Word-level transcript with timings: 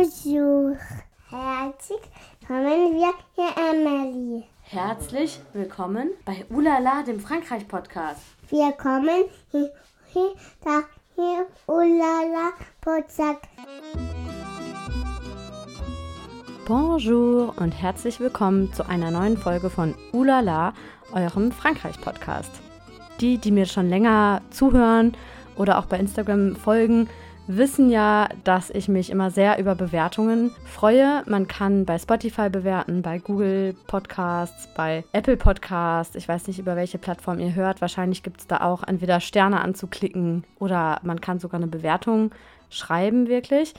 Bonjour. 0.00 0.78
Herzlich 1.28 2.00
kommen 2.46 2.94
wir 2.94 3.12
hier, 3.34 3.50
Emily. 3.70 4.44
Herzlich 4.62 5.40
willkommen 5.52 6.12
bei 6.24 6.46
Ulala, 6.48 7.02
dem 7.02 7.20
Frankreich-Podcast. 7.20 8.22
Wir 8.48 8.72
kommen 8.72 9.24
hier, 9.50 9.70
hier, 10.06 10.30
da, 10.64 10.84
hier, 11.16 11.44
Ulala, 11.66 12.52
Podcast. 12.80 13.40
Bonjour 16.64 17.52
und 17.58 17.72
herzlich 17.72 18.20
willkommen 18.20 18.72
zu 18.72 18.88
einer 18.88 19.10
neuen 19.10 19.36
Folge 19.36 19.68
von 19.68 19.94
Ulala, 20.12 20.72
eurem 21.12 21.52
Frankreich-Podcast. 21.52 22.52
Die, 23.20 23.36
die 23.36 23.50
mir 23.50 23.66
schon 23.66 23.90
länger 23.90 24.40
zuhören 24.48 25.14
oder 25.56 25.78
auch 25.78 25.84
bei 25.84 25.98
Instagram 25.98 26.56
folgen, 26.56 27.10
wissen 27.56 27.90
ja, 27.90 28.28
dass 28.44 28.70
ich 28.70 28.88
mich 28.88 29.10
immer 29.10 29.30
sehr 29.30 29.58
über 29.58 29.74
Bewertungen 29.74 30.52
freue. 30.64 31.22
Man 31.26 31.48
kann 31.48 31.84
bei 31.84 31.98
Spotify 31.98 32.48
bewerten, 32.48 33.02
bei 33.02 33.18
Google 33.18 33.74
Podcasts, 33.86 34.68
bei 34.76 35.04
Apple 35.12 35.36
Podcasts. 35.36 36.14
Ich 36.14 36.28
weiß 36.28 36.46
nicht, 36.46 36.58
über 36.58 36.76
welche 36.76 36.98
Plattform 36.98 37.38
ihr 37.40 37.54
hört. 37.54 37.80
Wahrscheinlich 37.80 38.22
gibt 38.22 38.40
es 38.40 38.46
da 38.46 38.60
auch 38.60 38.82
entweder 38.84 39.20
Sterne 39.20 39.60
anzuklicken 39.60 40.44
oder 40.58 41.00
man 41.02 41.20
kann 41.20 41.40
sogar 41.40 41.58
eine 41.58 41.66
Bewertung 41.66 42.30
schreiben, 42.68 43.26
wirklich. 43.26 43.74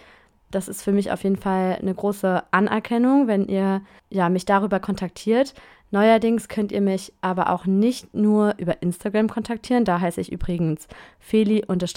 Das 0.50 0.68
ist 0.68 0.84
für 0.84 0.92
mich 0.92 1.12
auf 1.12 1.24
jeden 1.24 1.38
Fall 1.38 1.78
eine 1.82 1.96
große 1.96 2.44
Anerkennung, 2.52 3.28
wenn 3.28 3.48
ihr 3.48 3.82
ja, 4.10 4.28
mich 4.28 4.44
darüber 4.44 4.82
kontaktiert. 4.82 5.54
Neuerdings 5.92 6.48
könnt 6.48 6.72
ihr 6.72 6.80
mich 6.82 7.12
aber 7.20 7.50
auch 7.50 7.66
nicht 7.66 8.14
nur 8.14 8.56
über 8.58 8.82
Instagram 8.82 9.30
kontaktieren, 9.30 9.84
da 9.84 10.00
heiße 10.00 10.22
ich 10.22 10.32
übrigens 10.32 10.88
feli-in-paris, 11.20 11.88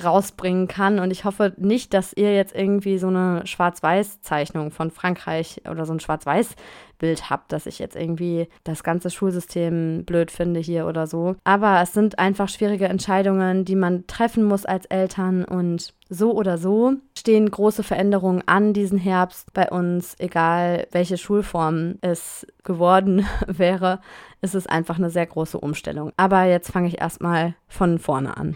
rausbringen 0.02 0.68
kann. 0.68 1.00
Und 1.00 1.12
ich 1.12 1.26
hoffe 1.26 1.53
nicht, 1.58 1.94
dass 1.94 2.14
ihr 2.14 2.36
jetzt 2.36 2.56
irgendwie 2.56 2.97
so 2.97 3.08
eine 3.08 3.46
Schwarz-Weiß-Zeichnung 3.46 4.72
von 4.72 4.92
Frankreich 4.92 5.62
oder 5.70 5.86
so 5.86 5.94
ein 5.94 6.00
Schwarz-Weiß-Bild 6.00 7.30
habt, 7.30 7.52
dass 7.52 7.66
ich 7.66 7.80
jetzt 7.80 7.96
irgendwie 7.96 8.47
das 8.64 8.84
ganze 8.84 9.09
Schulsystem 9.09 10.03
blöd 10.06 10.31
finde 10.31 10.59
hier 10.59 10.88
oder 10.88 11.08
so. 11.08 11.36
Aber 11.44 11.81
es 11.81 11.94
sind 11.94 12.20
einfach 12.20 12.50
schwierige 12.50 12.88
Entscheidungen, 12.88 13.66
die 13.66 13.76
man 13.76 14.08
treffen 14.08 14.44
muss 14.44 14.66
als 14.66 14.86
Eltern 14.86 15.46
und 15.46 15.94
so 16.09 16.34
oder 16.34 16.58
so 16.58 16.94
stehen 17.18 17.52
große 17.52 17.84
Veränderungen 17.84 18.42
an 18.46 18.74
diesen 18.74 18.97
Herbst 18.97 19.53
bei 19.53 19.70
uns, 19.70 20.16
egal 20.20 20.88
welche 20.92 21.18
Schulform 21.18 21.96
es 22.02 22.47
geworden 22.67 23.25
wäre, 23.47 24.00
ist 24.41 24.53
es 24.53 24.67
einfach 24.67 25.00
eine 25.00 25.09
sehr 25.09 25.25
große 25.25 25.59
Umstellung. 25.59 26.11
Aber 26.17 26.44
jetzt 26.44 26.72
fange 26.72 26.88
ich 26.88 27.01
erstmal 27.01 27.55
von 27.67 27.97
vorne 27.97 28.38
an. 28.38 28.55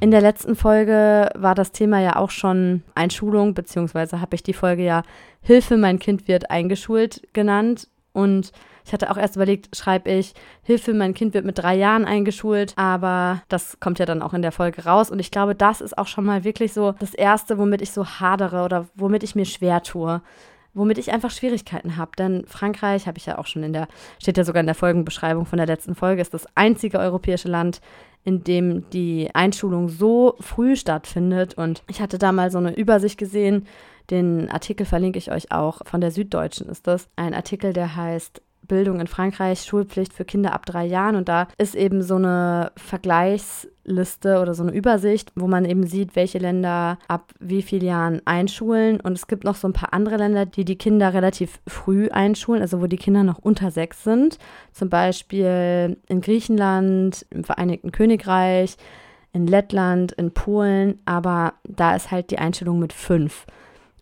In 0.00 0.10
der 0.10 0.20
letzten 0.20 0.56
Folge 0.56 1.30
war 1.34 1.54
das 1.54 1.72
Thema 1.72 2.00
ja 2.00 2.16
auch 2.16 2.30
schon 2.30 2.82
Einschulung, 2.94 3.54
beziehungsweise 3.54 4.20
habe 4.20 4.34
ich 4.34 4.42
die 4.42 4.52
Folge 4.52 4.84
ja 4.84 5.02
Hilfe, 5.40 5.76
mein 5.76 5.98
Kind 5.98 6.26
wird 6.26 6.50
eingeschult 6.50 7.22
genannt. 7.32 7.88
Und 8.12 8.52
ich 8.86 8.92
hatte 8.92 9.10
auch 9.10 9.16
erst 9.16 9.34
überlegt, 9.34 9.76
schreibe 9.76 10.10
ich, 10.10 10.32
Hilfe, 10.62 10.94
mein 10.94 11.12
Kind 11.12 11.34
wird 11.34 11.44
mit 11.44 11.58
drei 11.58 11.74
Jahren 11.74 12.04
eingeschult, 12.04 12.72
aber 12.76 13.42
das 13.48 13.80
kommt 13.80 13.98
ja 13.98 14.06
dann 14.06 14.22
auch 14.22 14.32
in 14.32 14.42
der 14.42 14.52
Folge 14.52 14.84
raus. 14.84 15.10
Und 15.10 15.18
ich 15.18 15.32
glaube, 15.32 15.56
das 15.56 15.80
ist 15.80 15.98
auch 15.98 16.06
schon 16.06 16.24
mal 16.24 16.44
wirklich 16.44 16.72
so 16.72 16.92
das 16.92 17.12
Erste, 17.12 17.58
womit 17.58 17.82
ich 17.82 17.90
so 17.90 18.06
hadere 18.06 18.62
oder 18.64 18.86
womit 18.94 19.24
ich 19.24 19.34
mir 19.34 19.44
schwer 19.44 19.82
tue 19.82 20.22
womit 20.76 20.98
ich 20.98 21.10
einfach 21.10 21.30
Schwierigkeiten 21.30 21.96
habe. 21.96 22.12
Denn 22.18 22.44
Frankreich, 22.46 23.06
habe 23.06 23.16
ich 23.18 23.26
ja 23.26 23.38
auch 23.38 23.46
schon 23.46 23.62
in 23.62 23.72
der, 23.72 23.88
steht 24.20 24.36
ja 24.36 24.44
sogar 24.44 24.60
in 24.60 24.66
der 24.66 24.74
Folgenbeschreibung 24.74 25.46
von 25.46 25.56
der 25.56 25.66
letzten 25.66 25.94
Folge, 25.94 26.20
ist 26.20 26.34
das 26.34 26.46
einzige 26.54 26.98
europäische 26.98 27.48
Land, 27.48 27.80
in 28.24 28.44
dem 28.44 28.88
die 28.90 29.30
Einschulung 29.32 29.88
so 29.88 30.36
früh 30.40 30.76
stattfindet. 30.76 31.54
Und 31.54 31.82
ich 31.88 32.00
hatte 32.00 32.18
da 32.18 32.30
mal 32.30 32.50
so 32.50 32.58
eine 32.58 32.76
Übersicht 32.76 33.18
gesehen. 33.18 33.66
Den 34.10 34.50
Artikel 34.50 34.84
verlinke 34.84 35.18
ich 35.18 35.32
euch 35.32 35.50
auch. 35.50 35.80
Von 35.86 36.00
der 36.00 36.10
Süddeutschen 36.10 36.68
ist 36.68 36.86
das. 36.86 37.08
Ein 37.16 37.34
Artikel, 37.34 37.72
der 37.72 37.96
heißt 37.96 38.42
Bildung 38.66 39.00
in 39.00 39.06
Frankreich, 39.06 39.62
Schulpflicht 39.62 40.12
für 40.12 40.24
Kinder 40.24 40.52
ab 40.52 40.66
drei 40.66 40.84
Jahren. 40.84 41.16
Und 41.16 41.28
da 41.28 41.48
ist 41.58 41.74
eben 41.74 42.02
so 42.02 42.16
eine 42.16 42.72
Vergleichsliste 42.76 44.40
oder 44.40 44.54
so 44.54 44.62
eine 44.62 44.72
Übersicht, 44.72 45.32
wo 45.34 45.46
man 45.46 45.64
eben 45.64 45.86
sieht, 45.86 46.16
welche 46.16 46.38
Länder 46.38 46.98
ab 47.08 47.32
wie 47.38 47.62
vielen 47.62 47.84
Jahren 47.84 48.22
einschulen. 48.24 49.00
Und 49.00 49.12
es 49.12 49.26
gibt 49.26 49.44
noch 49.44 49.56
so 49.56 49.68
ein 49.68 49.72
paar 49.72 49.92
andere 49.92 50.16
Länder, 50.16 50.46
die 50.46 50.64
die 50.64 50.78
Kinder 50.78 51.14
relativ 51.14 51.60
früh 51.66 52.08
einschulen, 52.08 52.62
also 52.62 52.80
wo 52.80 52.86
die 52.86 52.96
Kinder 52.96 53.22
noch 53.22 53.38
unter 53.38 53.70
sechs 53.70 54.04
sind. 54.04 54.38
Zum 54.72 54.90
Beispiel 54.90 55.96
in 56.08 56.20
Griechenland, 56.20 57.26
im 57.30 57.44
Vereinigten 57.44 57.92
Königreich, 57.92 58.76
in 59.32 59.46
Lettland, 59.46 60.12
in 60.12 60.32
Polen. 60.32 61.00
Aber 61.04 61.54
da 61.64 61.94
ist 61.94 62.10
halt 62.10 62.30
die 62.30 62.38
Einschulung 62.38 62.78
mit 62.78 62.92
fünf. 62.92 63.46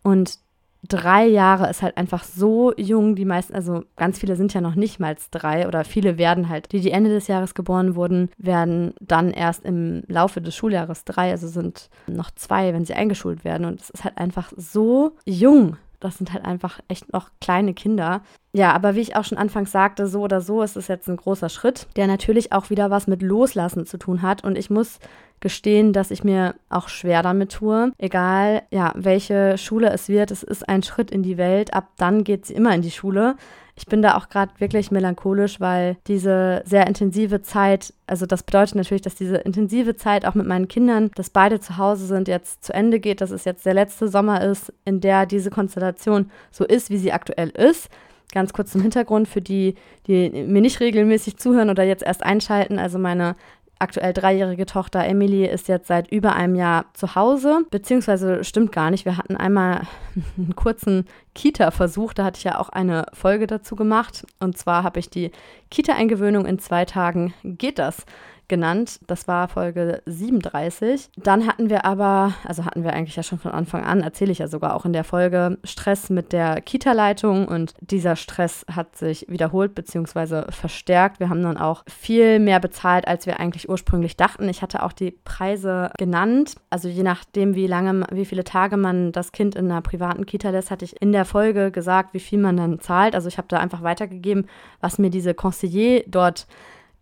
Und 0.03 0.44
drei 0.89 1.27
Jahre 1.27 1.69
ist 1.71 1.83
halt 1.83 1.97
einfach 1.97 2.25
so 2.25 2.73
jung. 2.77 3.17
Die 3.17 3.25
meisten, 3.25 3.55
also 3.55 3.85
ganz 3.97 4.19
viele 4.19 4.37
sind 4.37 4.55
ja 4.55 4.61
noch 4.61 4.75
nicht 4.75 5.01
mal 5.01 5.17
drei 5.31 5.67
oder 5.67 5.85
viele 5.85 6.19
werden 6.19 6.49
halt, 6.49 6.73
die, 6.73 6.81
die 6.81 6.91
Ende 6.91 7.11
des 7.11 7.27
Jahres 7.27 7.55
geboren 7.55 7.95
wurden, 7.95 8.31
werden 8.39 8.95
dann 9.01 9.31
erst 9.31 9.65
im 9.65 10.03
Laufe 10.09 10.41
des 10.41 10.55
Schuljahres 10.55 11.05
drei, 11.05 11.31
also 11.31 11.49
sind 11.49 11.91
noch 12.07 12.31
zwei, 12.33 12.73
wenn 12.73 12.85
sie 12.85 12.95
eingeschult 12.95 13.45
werden. 13.45 13.67
Und 13.67 13.81
es 13.81 13.91
ist 13.91 14.05
halt 14.05 14.19
einfach 14.19 14.53
so 14.57 15.13
jung. 15.25 15.77
Das 16.01 16.19
sind 16.19 16.35
halt 16.35 16.45
einfach 16.45 16.81
echt 16.89 17.13
noch 17.15 17.31
kleine 17.41 17.73
Kinder. 17.73 18.21
Ja, 18.53 18.73
aber 18.73 18.95
wie 18.95 19.01
ich 19.01 19.17
auch 19.17 19.25
schon 19.25 19.39
anfangs 19.39 19.73
sagte, 19.73 20.07
so 20.07 20.21
oder 20.21 20.43
so 20.43 20.63
ist 20.63 20.77
es 20.77 20.87
jetzt 20.87 21.09
ein 21.09 21.17
großer 21.17 21.49
Schritt, 21.49 21.87
der 21.97 22.07
natürlich 22.07 22.53
auch 22.53 22.69
wieder 22.69 22.91
was 22.91 23.07
mit 23.07 23.23
Loslassen 23.23 23.87
zu 23.87 23.97
tun 23.97 24.21
hat. 24.21 24.45
Und 24.45 24.59
ich 24.59 24.69
muss 24.69 24.99
gestehen, 25.45 25.93
dass 25.93 26.11
ich 26.11 26.25
mir 26.25 26.55
auch 26.71 26.89
schwer 26.89 27.23
damit 27.23 27.53
tue. 27.53 27.93
Egal, 27.99 28.63
ja, 28.71 28.93
welche 28.97 29.59
Schule 29.59 29.91
es 29.91 30.09
wird, 30.09 30.31
es 30.31 30.43
ist 30.43 30.67
ein 30.69 30.83
Schritt 30.83 31.11
in 31.11 31.23
die 31.23 31.37
Welt. 31.37 31.75
Ab 31.75 31.91
dann 31.99 32.25
geht 32.25 32.47
sie 32.47 32.55
immer 32.55 32.75
in 32.75 32.81
die 32.81 32.91
Schule. 32.91 33.37
Ich 33.77 33.85
bin 33.85 34.01
da 34.01 34.17
auch 34.17 34.31
gerade 34.31 34.53
wirklich 34.59 34.91
melancholisch, 34.91 35.61
weil 35.61 35.99
diese 36.07 36.63
sehr 36.65 36.87
intensive 36.87 37.43
Zeit, 37.43 37.93
also 38.07 38.25
das 38.25 38.43
bedeutet 38.43 38.77
natürlich, 38.77 39.03
dass 39.03 39.17
diese 39.17 39.37
intensive 39.37 39.97
Zeit 39.97 40.25
auch 40.25 40.35
mit 40.35 40.47
meinen 40.47 40.67
Kindern, 40.67 41.11
dass 41.15 41.29
beide 41.29 41.61
zu 41.61 41.77
Hause 41.77 42.07
sind, 42.07 42.27
jetzt 42.27 42.65
zu 42.65 42.73
Ende 42.73 42.99
geht, 42.99 43.21
dass 43.21 43.31
es 43.31 43.45
jetzt 43.45 43.67
der 43.67 43.75
letzte 43.75 44.09
Sommer 44.09 44.43
ist, 44.43 44.73
in 44.87 45.03
der 45.03 45.27
diese 45.27 45.51
Konstellation 45.51 46.31
so 46.51 46.65
ist, 46.65 46.89
wie 46.89 46.99
sie 46.99 47.13
aktuell 47.13 47.51
ist. 47.51 47.91
Ganz 48.33 48.55
kurz 48.55 48.73
zum 48.73 48.81
Hintergrund 48.81 49.29
für 49.29 49.43
die, 49.43 49.75
die 50.07 50.31
mir 50.31 50.63
nicht 50.63 50.81
regelmäßig 50.81 51.37
zuhören 51.37 51.69
oder 51.69 51.83
jetzt 51.83 52.03
erst 52.03 52.23
einschalten. 52.23 52.79
Also 52.79 52.99
meine 52.99 53.37
aktuell 53.79 54.13
dreijährige 54.13 54.67
Tochter 54.67 55.05
Emily 55.05 55.47
ist 55.47 55.69
jetzt 55.69 55.89
seit 55.89 56.11
über 56.11 56.35
einem 56.35 56.55
Jahr 56.55 56.87
zu 56.95 57.15
Hause, 57.15 57.61
beziehungsweise 57.71 58.45
stimmt 58.45 58.73
gar 58.73 58.91
nicht. 58.91 59.05
Wir 59.05 59.19
hatten 59.19 59.37
einmal 59.37 59.83
einen 60.37 60.55
kurzen 60.57 61.07
Kita-Versuch, 61.35 62.13
da 62.13 62.25
hatte 62.25 62.39
ich 62.39 62.45
ja 62.45 62.59
auch 62.59 62.69
eine 62.69 63.07
Folge 63.13 63.47
dazu 63.47 63.77
gemacht. 63.77 64.27
Und 64.41 64.57
zwar 64.57 64.83
habe 64.83 65.01
ich 65.01 65.11
die 65.11 65.31
Kita-Eingewöhnung 65.71 66.47
in 66.47 66.59
zwei 66.59 66.85
Tagen 66.85 67.35
geht 67.43 67.79
das 67.79 68.05
genannt. 68.49 69.01
Das 69.07 69.29
war 69.29 69.49
Folge 69.49 70.03
37. 70.07 71.11
Dann 71.17 71.47
hatten 71.47 71.71
wir 71.71 71.85
aber, 71.85 72.35
also 72.45 72.65
hatten 72.65 72.85
wir 72.85 72.93
eigentlich 72.93 73.17
ja 73.17 73.23
schon 73.23 73.39
von 73.39 73.53
Anfang 73.53 73.85
an, 73.85 74.01
erzähle 74.01 74.33
ich 74.33 74.39
ja 74.39 74.49
sogar 74.49 74.75
auch 74.75 74.85
in 74.85 74.93
der 74.93 75.05
Folge, 75.05 75.59
Stress 75.65 76.11
mit 76.11 76.33
der 76.33 76.61
Kita-Leitung 76.61 77.49
und 77.49 77.75
dieser 77.81 78.17
Stress 78.17 78.65
hat 78.71 78.97
sich 78.97 79.27
wiederholt 79.29 79.75
bzw. 79.75 80.51
verstärkt. 80.51 81.21
Wir 81.21 81.29
haben 81.29 81.43
dann 81.43 81.57
auch 81.57 81.85
viel 81.89 82.39
mehr 82.39 82.61
bezahlt, 82.61 83.07
als 83.07 83.27
wir 83.27 83.41
eigentlich 83.41 83.69
ursprünglich 83.69 84.17
dachten. 84.17 84.49
Ich 84.49 84.63
hatte 84.63 84.83
auch 84.83 84.93
die 84.93 85.11
Preise 85.11 85.91
genannt. 85.99 86.57
Also 86.71 86.89
je 86.89 87.03
nachdem, 87.03 87.55
wie 87.55 87.67
lange, 87.67 88.07
wie 88.11 88.25
viele 88.25 88.45
Tage 88.45 88.77
man 88.77 89.13
das 89.13 89.33
Kind 89.33 89.55
in 89.55 89.71
einer 89.71 89.83
privaten 89.83 90.27
Kita 90.27 90.51
lässt, 90.51 90.71
hatte 90.71 90.85
ich 90.85 91.01
in 91.01 91.13
der 91.13 91.25
Folge 91.25 91.71
gesagt, 91.71 92.15
wie 92.15 92.21
viel 92.21 92.39
man 92.39 92.57
dann 92.57 92.81
zahlt. 92.81 93.15
Also 93.15 93.29
ich 93.29 93.39
habe 93.39 93.49
da 93.49 93.59
einfach 93.59 93.83
weitergegeben, 93.83 94.47
was 94.81 94.99
mir 94.99 95.11
diese 95.11 95.35
Conseiller 95.35 96.03
dort 96.07 96.47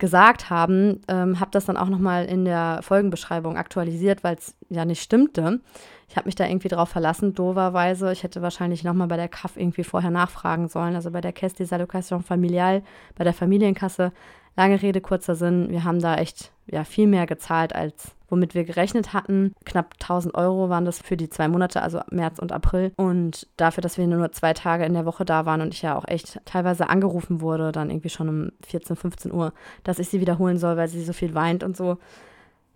gesagt 0.02 0.50
haben, 0.50 1.00
ähm, 1.06 1.38
habe 1.38 1.52
das 1.52 1.66
dann 1.66 1.76
auch 1.76 1.88
nochmal 1.88 2.24
in 2.24 2.44
der 2.44 2.80
Folgenbeschreibung 2.82 3.56
aktualisiert, 3.56 4.24
weil 4.24 4.34
es 4.34 4.56
ja 4.68 4.84
nicht 4.84 5.00
stimmte. 5.00 5.60
Ich 6.08 6.16
habe 6.16 6.26
mich 6.26 6.34
da 6.34 6.44
irgendwie 6.44 6.66
drauf 6.66 6.88
verlassen, 6.88 7.34
doverweise. 7.34 8.10
Ich 8.10 8.24
hätte 8.24 8.42
wahrscheinlich 8.42 8.82
nochmal 8.82 9.06
bei 9.06 9.16
der 9.16 9.28
KAF 9.28 9.56
irgendwie 9.56 9.84
vorher 9.84 10.10
nachfragen 10.10 10.66
sollen, 10.66 10.96
also 10.96 11.12
bei 11.12 11.20
der 11.20 11.32
Caisse 11.32 11.54
des 11.58 11.72
Allocations 11.72 12.26
Familial, 12.26 12.82
bei 13.14 13.22
der 13.22 13.32
Familienkasse. 13.32 14.10
Lange 14.56 14.82
Rede, 14.82 15.00
kurzer 15.00 15.36
Sinn, 15.36 15.70
wir 15.70 15.84
haben 15.84 16.00
da 16.00 16.16
echt 16.16 16.50
ja, 16.66 16.82
viel 16.82 17.06
mehr 17.06 17.26
gezahlt, 17.26 17.72
als 17.72 18.16
womit 18.32 18.54
wir 18.54 18.64
gerechnet 18.64 19.12
hatten. 19.12 19.52
Knapp 19.66 19.94
1000 20.00 20.34
Euro 20.34 20.70
waren 20.70 20.86
das 20.86 20.98
für 20.98 21.18
die 21.18 21.28
zwei 21.28 21.48
Monate, 21.48 21.82
also 21.82 22.00
März 22.10 22.38
und 22.38 22.50
April. 22.50 22.92
Und 22.96 23.46
dafür, 23.58 23.82
dass 23.82 23.98
wir 23.98 24.06
nur 24.06 24.32
zwei 24.32 24.54
Tage 24.54 24.86
in 24.86 24.94
der 24.94 25.04
Woche 25.04 25.26
da 25.26 25.44
waren 25.44 25.60
und 25.60 25.74
ich 25.74 25.82
ja 25.82 25.96
auch 25.96 26.08
echt 26.08 26.40
teilweise 26.46 26.88
angerufen 26.88 27.42
wurde, 27.42 27.72
dann 27.72 27.90
irgendwie 27.90 28.08
schon 28.08 28.28
um 28.30 28.52
14, 28.66 28.96
15 28.96 29.32
Uhr, 29.32 29.52
dass 29.84 29.98
ich 29.98 30.08
sie 30.08 30.20
wiederholen 30.20 30.56
soll, 30.56 30.78
weil 30.78 30.88
sie 30.88 31.04
so 31.04 31.12
viel 31.12 31.34
weint 31.34 31.62
und 31.62 31.76
so. 31.76 31.98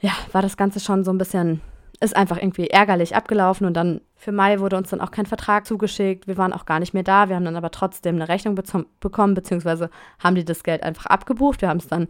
Ja, 0.01 0.13
war 0.33 0.43
das 0.43 0.59
Ganze 0.59 0.79
schon 0.79 1.05
so 1.05 1.11
ein 1.11 1.19
bisschen 1.19 1.63
ist 2.01 2.15
einfach 2.15 2.37
irgendwie 2.37 2.69
ärgerlich 2.69 3.17
abgelaufen 3.17 3.67
und 3.67 3.75
dann 3.75 4.03
für 4.17 4.33
Mai 4.33 4.61
wurde 4.61 4.77
uns 4.77 4.91
dann 4.91 5.01
auch 5.01 5.11
kein 5.11 5.27
Vertrag 5.27 5.67
zugeschickt. 5.67 6.27
Wir 6.27 6.37
waren 6.37 6.53
auch 6.53 6.67
gar 6.67 6.79
nicht 6.79 6.95
mehr 6.95 7.03
da. 7.03 7.29
Wir 7.29 7.37
haben 7.37 7.45
dann 7.45 7.57
aber 7.57 7.71
trotzdem 7.71 8.17
eine 8.17 8.29
Rechnung 8.29 8.55
bekommen, 9.01 9.35
beziehungsweise 9.35 9.91
haben 10.19 10.35
die 10.35 10.45
das 10.45 10.63
Geld 10.63 10.83
einfach 10.83 11.07
abgebucht. 11.07 11.63
Wir 11.63 11.69
haben 11.69 11.79
es 11.79 11.87
dann 11.87 12.09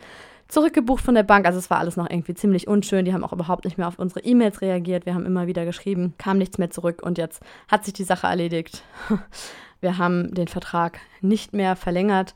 zurückgebucht 0.49 1.05
von 1.05 1.15
der 1.15 1.23
Bank. 1.23 1.47
Also 1.47 1.59
es 1.59 1.71
war 1.71 1.79
alles 1.79 1.97
noch 1.97 2.09
irgendwie 2.09 2.35
ziemlich 2.35 2.69
unschön. 2.69 3.05
Die 3.05 3.13
haben 3.13 3.25
auch 3.25 3.33
überhaupt 3.33 3.65
nicht 3.65 3.79
mehr 3.79 3.89
auf 3.89 3.99
unsere 3.99 4.21
E-Mails 4.21 4.61
reagiert. 4.61 5.07
Wir 5.07 5.15
haben 5.15 5.27
immer 5.27 5.47
wieder 5.47 5.65
geschrieben, 5.65 6.15
kam 6.19 6.39
nichts 6.39 6.59
mehr 6.59 6.71
zurück 6.71 7.03
und 7.03 7.19
jetzt 7.19 7.43
hat 7.69 7.85
sich 7.85 7.95
die 7.95 8.05
Sache 8.05 8.27
erledigt. 8.27 8.83
Wir 9.83 9.99
haben 9.99 10.35
den 10.35 10.49
Vertrag 10.49 10.99
nicht 11.21 11.53
mehr 11.53 11.77
verlängert 11.77 12.35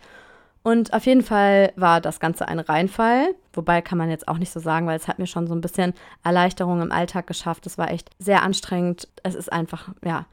und 0.63 0.93
auf 0.93 1.07
jeden 1.07 1.23
Fall 1.23 1.73
war 1.77 2.01
das 2.01 2.21
Ganze 2.21 2.47
ein 2.47 2.59
Reinfall. 2.61 3.35
Wobei 3.55 3.81
kann 3.81 3.97
man 3.97 4.11
jetzt 4.11 4.29
auch 4.29 4.37
nicht 4.37 4.53
so 4.53 4.61
sagen, 4.61 4.87
weil 4.87 4.97
es 4.97 5.09
hat 5.09 5.19
mir 5.19 5.27
schon 5.27 5.47
so 5.47 5.55
ein 5.55 5.63
bisschen 5.63 5.95
Erleichterung 6.23 6.83
im 6.83 6.93
Alltag 6.93 7.27
geschafft. 7.27 7.67
Es 7.67 7.79
war 7.79 7.91
echt 7.91 8.11
sehr 8.19 8.43
anstrengend. 8.43 9.09
Es 9.23 9.35
ist 9.35 9.51
einfach, 9.51 9.89
ja, 10.05 10.27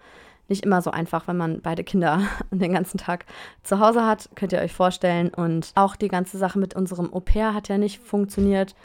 nicht 0.49 0.65
immer 0.65 0.81
so 0.81 0.91
einfach, 0.91 1.27
wenn 1.27 1.37
man 1.37 1.61
beide 1.61 1.83
Kinder 1.83 2.21
den 2.51 2.73
ganzen 2.73 2.97
Tag 2.97 3.25
zu 3.63 3.79
Hause 3.79 4.05
hat. 4.05 4.29
Könnt 4.35 4.53
ihr 4.53 4.59
euch 4.59 4.73
vorstellen. 4.73 5.29
Und 5.33 5.71
auch 5.75 5.95
die 5.95 6.07
ganze 6.07 6.37
Sache 6.37 6.59
mit 6.59 6.75
unserem 6.75 7.13
Au 7.13 7.19
pair 7.19 7.53
hat 7.53 7.67
ja 7.67 7.77
nicht 7.77 8.01
funktioniert 8.01 8.75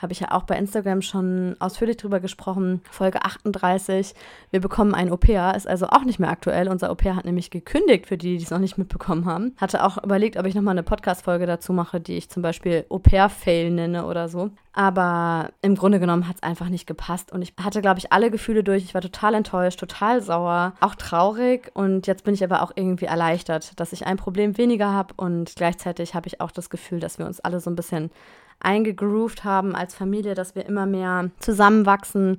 habe 0.00 0.12
ich 0.12 0.20
ja 0.20 0.30
auch 0.30 0.44
bei 0.44 0.56
Instagram 0.56 1.02
schon 1.02 1.56
ausführlich 1.58 1.96
drüber 1.96 2.20
gesprochen. 2.20 2.80
Folge 2.90 3.24
38. 3.24 4.14
Wir 4.50 4.60
bekommen 4.60 4.94
ein 4.94 5.10
Au-pair, 5.10 5.54
ist 5.54 5.68
also 5.68 5.86
auch 5.86 6.04
nicht 6.04 6.18
mehr 6.18 6.30
aktuell. 6.30 6.68
Unser 6.68 6.90
Au-pair 6.90 7.16
hat 7.16 7.24
nämlich 7.24 7.50
gekündigt, 7.50 8.06
für 8.06 8.16
die, 8.16 8.38
die 8.38 8.44
es 8.44 8.50
noch 8.50 8.58
nicht 8.58 8.78
mitbekommen 8.78 9.26
haben. 9.26 9.54
Hatte 9.58 9.84
auch 9.84 10.02
überlegt, 10.02 10.36
ob 10.36 10.46
ich 10.46 10.54
nochmal 10.54 10.72
eine 10.72 10.82
Podcast-Folge 10.82 11.46
dazu 11.46 11.72
mache, 11.72 12.00
die 12.00 12.16
ich 12.16 12.30
zum 12.30 12.42
Beispiel 12.42 12.86
Au-pair-Fail 12.88 13.70
nenne 13.70 14.06
oder 14.06 14.28
so. 14.28 14.50
Aber 14.72 15.50
im 15.62 15.74
Grunde 15.74 15.98
genommen 15.98 16.28
hat 16.28 16.36
es 16.36 16.42
einfach 16.42 16.68
nicht 16.68 16.86
gepasst. 16.86 17.32
Und 17.32 17.42
ich 17.42 17.54
hatte, 17.60 17.80
glaube 17.80 17.98
ich, 17.98 18.12
alle 18.12 18.30
Gefühle 18.30 18.62
durch. 18.62 18.84
Ich 18.84 18.94
war 18.94 19.00
total 19.00 19.34
enttäuscht, 19.34 19.80
total 19.80 20.22
sauer, 20.22 20.74
auch 20.80 20.94
traurig. 20.94 21.70
Und 21.74 22.06
jetzt 22.06 22.24
bin 22.24 22.34
ich 22.34 22.44
aber 22.44 22.62
auch 22.62 22.70
irgendwie 22.76 23.06
erleichtert, 23.06 23.78
dass 23.80 23.92
ich 23.92 24.06
ein 24.06 24.16
Problem 24.16 24.56
weniger 24.58 24.92
habe. 24.92 25.14
Und 25.16 25.52
gleichzeitig 25.56 26.14
habe 26.14 26.28
ich 26.28 26.40
auch 26.40 26.52
das 26.52 26.70
Gefühl, 26.70 27.00
dass 27.00 27.18
wir 27.18 27.26
uns 27.26 27.40
alle 27.40 27.60
so 27.60 27.68
ein 27.68 27.76
bisschen 27.76 28.10
eingegroovt 28.60 29.44
haben 29.44 29.74
als 29.74 29.94
Familie, 29.94 30.34
dass 30.34 30.54
wir 30.54 30.66
immer 30.66 30.86
mehr 30.86 31.30
zusammenwachsen. 31.40 32.38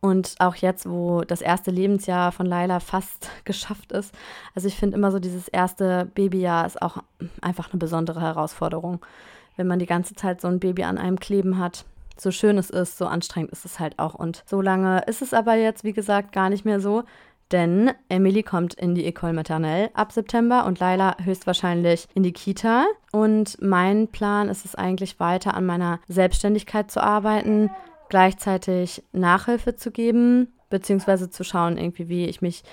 Und 0.00 0.34
auch 0.40 0.56
jetzt, 0.56 0.88
wo 0.90 1.20
das 1.20 1.40
erste 1.40 1.70
Lebensjahr 1.70 2.32
von 2.32 2.44
Laila 2.44 2.80
fast 2.80 3.30
geschafft 3.44 3.92
ist. 3.92 4.12
Also 4.54 4.66
ich 4.68 4.76
finde 4.76 4.96
immer 4.96 5.12
so, 5.12 5.20
dieses 5.20 5.46
erste 5.48 6.10
Babyjahr 6.14 6.66
ist 6.66 6.82
auch 6.82 6.98
einfach 7.40 7.70
eine 7.70 7.78
besondere 7.78 8.20
Herausforderung. 8.20 9.00
Wenn 9.56 9.68
man 9.68 9.78
die 9.78 9.86
ganze 9.86 10.14
Zeit 10.14 10.40
so 10.40 10.48
ein 10.48 10.58
Baby 10.58 10.82
an 10.84 10.98
einem 10.98 11.20
kleben 11.20 11.58
hat. 11.58 11.84
So 12.18 12.30
schön 12.30 12.58
es 12.58 12.68
ist, 12.68 12.98
so 12.98 13.06
anstrengend 13.06 13.52
ist 13.52 13.64
es 13.64 13.78
halt 13.78 13.98
auch. 13.98 14.14
Und 14.14 14.42
so 14.46 14.60
lange 14.60 15.02
ist 15.06 15.22
es 15.22 15.32
aber 15.32 15.54
jetzt, 15.54 15.84
wie 15.84 15.92
gesagt, 15.92 16.32
gar 16.32 16.50
nicht 16.50 16.64
mehr 16.64 16.80
so. 16.80 17.04
Denn 17.52 17.92
Emily 18.08 18.42
kommt 18.42 18.74
in 18.74 18.94
die 18.94 19.06
École 19.06 19.34
Maternelle 19.34 19.90
ab 19.94 20.10
September 20.10 20.64
und 20.64 20.80
Laila 20.80 21.16
höchstwahrscheinlich 21.22 22.08
in 22.14 22.22
die 22.22 22.32
Kita. 22.32 22.86
Und 23.12 23.60
mein 23.60 24.08
Plan 24.08 24.48
ist 24.48 24.64
es 24.64 24.74
eigentlich 24.74 25.20
weiter 25.20 25.54
an 25.54 25.66
meiner 25.66 26.00
Selbstständigkeit 26.08 26.90
zu 26.90 27.02
arbeiten, 27.02 27.70
gleichzeitig 28.08 29.02
Nachhilfe 29.12 29.76
zu 29.76 29.90
geben, 29.90 30.54
beziehungsweise 30.70 31.28
zu 31.28 31.44
schauen, 31.44 31.76
irgendwie, 31.76 32.08
wie 32.08 32.24
ich 32.24 32.40
mich 32.40 32.64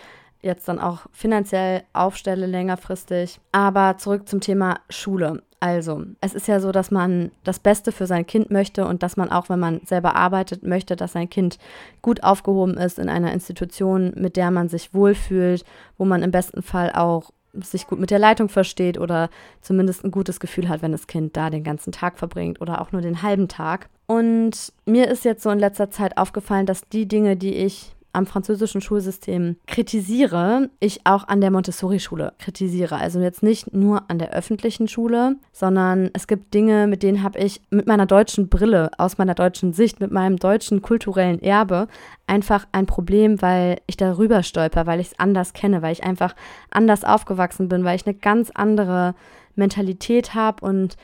jetzt 0.41 0.67
dann 0.67 0.79
auch 0.79 1.05
finanziell 1.11 1.83
aufstelle 1.93 2.45
längerfristig. 2.45 3.39
Aber 3.51 3.97
zurück 3.97 4.27
zum 4.27 4.39
Thema 4.41 4.79
Schule. 4.89 5.43
Also, 5.61 6.03
es 6.21 6.33
ist 6.33 6.47
ja 6.47 6.61
so, 6.61 6.71
dass 6.71 6.89
man 6.89 7.31
das 7.43 7.59
Beste 7.59 7.91
für 7.91 8.07
sein 8.07 8.25
Kind 8.25 8.49
möchte 8.49 8.85
und 8.85 9.03
dass 9.03 9.17
man 9.17 9.29
auch, 9.29 9.49
wenn 9.49 9.59
man 9.59 9.81
selber 9.85 10.15
arbeitet, 10.15 10.63
möchte, 10.63 10.95
dass 10.95 11.13
sein 11.13 11.29
Kind 11.29 11.57
gut 12.01 12.23
aufgehoben 12.23 12.77
ist 12.77 12.97
in 12.97 13.09
einer 13.09 13.33
Institution, 13.33 14.13
mit 14.15 14.37
der 14.37 14.51
man 14.51 14.69
sich 14.69 14.93
wohlfühlt, 14.93 15.65
wo 15.97 16.05
man 16.05 16.23
im 16.23 16.31
besten 16.31 16.61
Fall 16.61 16.93
auch 16.93 17.31
sich 17.53 17.87
gut 17.87 17.99
mit 17.99 18.11
der 18.11 18.19
Leitung 18.19 18.47
versteht 18.47 18.97
oder 18.97 19.29
zumindest 19.61 20.05
ein 20.05 20.11
gutes 20.11 20.39
Gefühl 20.39 20.69
hat, 20.69 20.81
wenn 20.81 20.91
das 20.91 21.07
Kind 21.07 21.35
da 21.35 21.49
den 21.49 21.63
ganzen 21.63 21.91
Tag 21.91 22.17
verbringt 22.19 22.61
oder 22.61 22.79
auch 22.79 22.91
nur 22.91 23.01
den 23.01 23.21
halben 23.21 23.47
Tag. 23.47 23.89
Und 24.07 24.71
mir 24.85 25.07
ist 25.09 25.25
jetzt 25.25 25.43
so 25.43 25.49
in 25.49 25.59
letzter 25.59 25.91
Zeit 25.91 26.17
aufgefallen, 26.17 26.67
dass 26.67 26.87
die 26.89 27.07
Dinge, 27.07 27.35
die 27.35 27.55
ich 27.55 27.95
am 28.11 28.25
französischen 28.25 28.81
Schulsystem 28.81 29.57
kritisiere, 29.67 30.69
ich 30.79 31.01
auch 31.05 31.27
an 31.27 31.41
der 31.41 31.51
Montessori-Schule 31.51 32.33
kritisiere. 32.39 32.95
Also 32.95 33.19
jetzt 33.19 33.43
nicht 33.43 33.73
nur 33.73 34.09
an 34.09 34.19
der 34.19 34.31
öffentlichen 34.31 34.87
Schule, 34.87 35.35
sondern 35.51 36.09
es 36.13 36.27
gibt 36.27 36.53
Dinge, 36.53 36.87
mit 36.87 37.03
denen 37.03 37.23
habe 37.23 37.39
ich 37.39 37.61
mit 37.69 37.87
meiner 37.87 38.05
deutschen 38.05 38.49
Brille, 38.49 38.89
aus 38.97 39.17
meiner 39.17 39.35
deutschen 39.35 39.73
Sicht, 39.73 39.99
mit 39.99 40.11
meinem 40.11 40.37
deutschen 40.37 40.81
kulturellen 40.81 41.41
Erbe 41.41 41.87
einfach 42.25 42.67
ein 42.71 42.85
Problem, 42.85 43.41
weil 43.41 43.79
ich 43.87 43.97
darüber 43.97 44.43
stolper, 44.43 44.87
weil 44.87 44.99
ich 44.99 45.07
es 45.07 45.19
anders 45.19 45.53
kenne, 45.53 45.81
weil 45.81 45.93
ich 45.93 46.03
einfach 46.03 46.35
anders 46.71 47.03
aufgewachsen 47.03 47.69
bin, 47.69 47.83
weil 47.83 47.95
ich 47.95 48.07
eine 48.07 48.15
ganz 48.15 48.51
andere 48.53 49.13
Mentalität 49.55 50.33
habe 50.33 50.65
und 50.65 50.97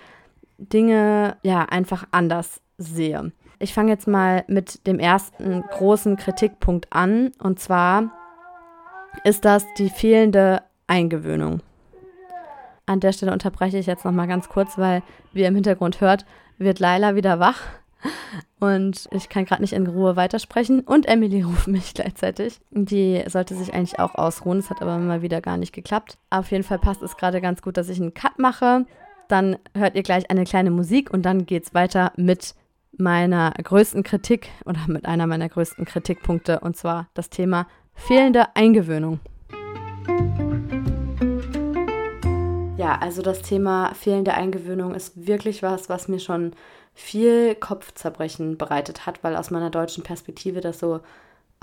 Dinge 0.57 1.38
ja 1.43 1.63
einfach 1.63 2.05
anders 2.12 2.62
sehe. 2.77 3.31
Ich 3.65 3.74
fange 3.74 3.89
jetzt 3.89 4.07
mal 4.07 4.43
mit 4.45 4.86
dem 4.86 5.00
ersten 5.00 5.63
großen 5.63 6.17
Kritikpunkt 6.17 6.93
an. 6.93 7.31
Und 7.39 7.60
zwar 7.60 8.12
ist 9.24 9.43
das 9.43 9.65
die 9.79 9.89
fehlende 9.89 10.62
Eingewöhnung. 10.86 11.62
An 12.86 13.00
der 13.00 13.12
Stelle 13.12 13.31
unterbreche 13.31 13.79
ich 13.79 13.88
jetzt 13.88 14.05
nochmal 14.05 14.27
ganz 14.27 14.50
kurz, 14.50 14.77
weil, 14.77 15.01
wie 15.34 15.41
ihr 15.41 15.48
im 15.48 15.55
Hintergrund 15.55 16.00
hört, 16.00 16.27
wird 16.60 16.77
Laila 16.77 17.15
wieder 17.15 17.39
wach. 17.39 17.60
Und 18.60 19.07
ich 19.10 19.29
kann 19.29 19.45
gerade 19.45 19.63
nicht 19.63 19.74
in 19.74 19.88
Ruhe 19.88 20.15
weitersprechen. 20.15 20.81
Und 20.81 21.07
Emily 21.07 21.41
ruft 21.41 21.67
mich 21.67 21.95
gleichzeitig. 21.95 22.60
Die 22.69 23.24
sollte 23.25 23.55
sich 23.55 23.74
eigentlich 23.74 23.98
auch 23.98 24.13
ausruhen. 24.13 24.60
Es 24.60 24.69
hat 24.69 24.84
aber 24.84 25.00
mal 25.00 25.24
wieder 25.24 25.41
gar 25.41 25.57
nicht 25.57 25.74
geklappt. 25.74 26.19
Auf 26.29 26.51
jeden 26.51 26.63
Fall 26.63 26.77
passt 26.77 27.01
es 27.01 27.17
gerade 27.17 27.41
ganz 27.41 27.63
gut, 27.63 27.77
dass 27.77 27.89
ich 27.89 28.00
einen 28.00 28.13
Cut 28.13 28.38
mache. 28.38 28.86
Dann 29.27 29.57
hört 29.74 29.95
ihr 29.95 30.03
gleich 30.03 30.29
eine 30.29 30.43
kleine 30.43 30.69
Musik 30.69 31.12
und 31.12 31.24
dann 31.24 31.48
geht 31.48 31.63
es 31.63 31.74
weiter 31.74 32.12
mit 32.15 32.53
meiner 32.98 33.52
größten 33.52 34.04
Kritik 34.04 34.50
oder 34.66 34.80
mit 34.88 35.06
einer 35.06 35.28
meiner 35.28 35.50
größten 35.50 35.86
Kritikpunkte 35.86 36.60
und 36.60 36.78
zwar 36.78 37.08
das 37.14 37.30
Thema 37.30 37.68
fehlende 37.94 38.56
Eingewöhnung. 38.56 39.20
Ja, 42.78 42.98
also 43.00 43.22
das 43.22 43.42
Thema 43.42 43.94
fehlende 43.96 44.34
Eingewöhnung 44.34 44.94
ist 44.94 45.28
wirklich 45.28 45.64
was, 45.64 45.90
was 45.90 46.08
mir 46.08 46.20
schon 46.20 46.52
viel 46.94 47.56
Kopfzerbrechen 47.56 48.58
bereitet 48.58 49.06
hat, 49.06 49.24
weil 49.24 49.36
aus 49.36 49.52
meiner 49.52 49.70
deutschen 49.70 50.04
Perspektive 50.04 50.62
das 50.62 50.80
so 50.80 51.02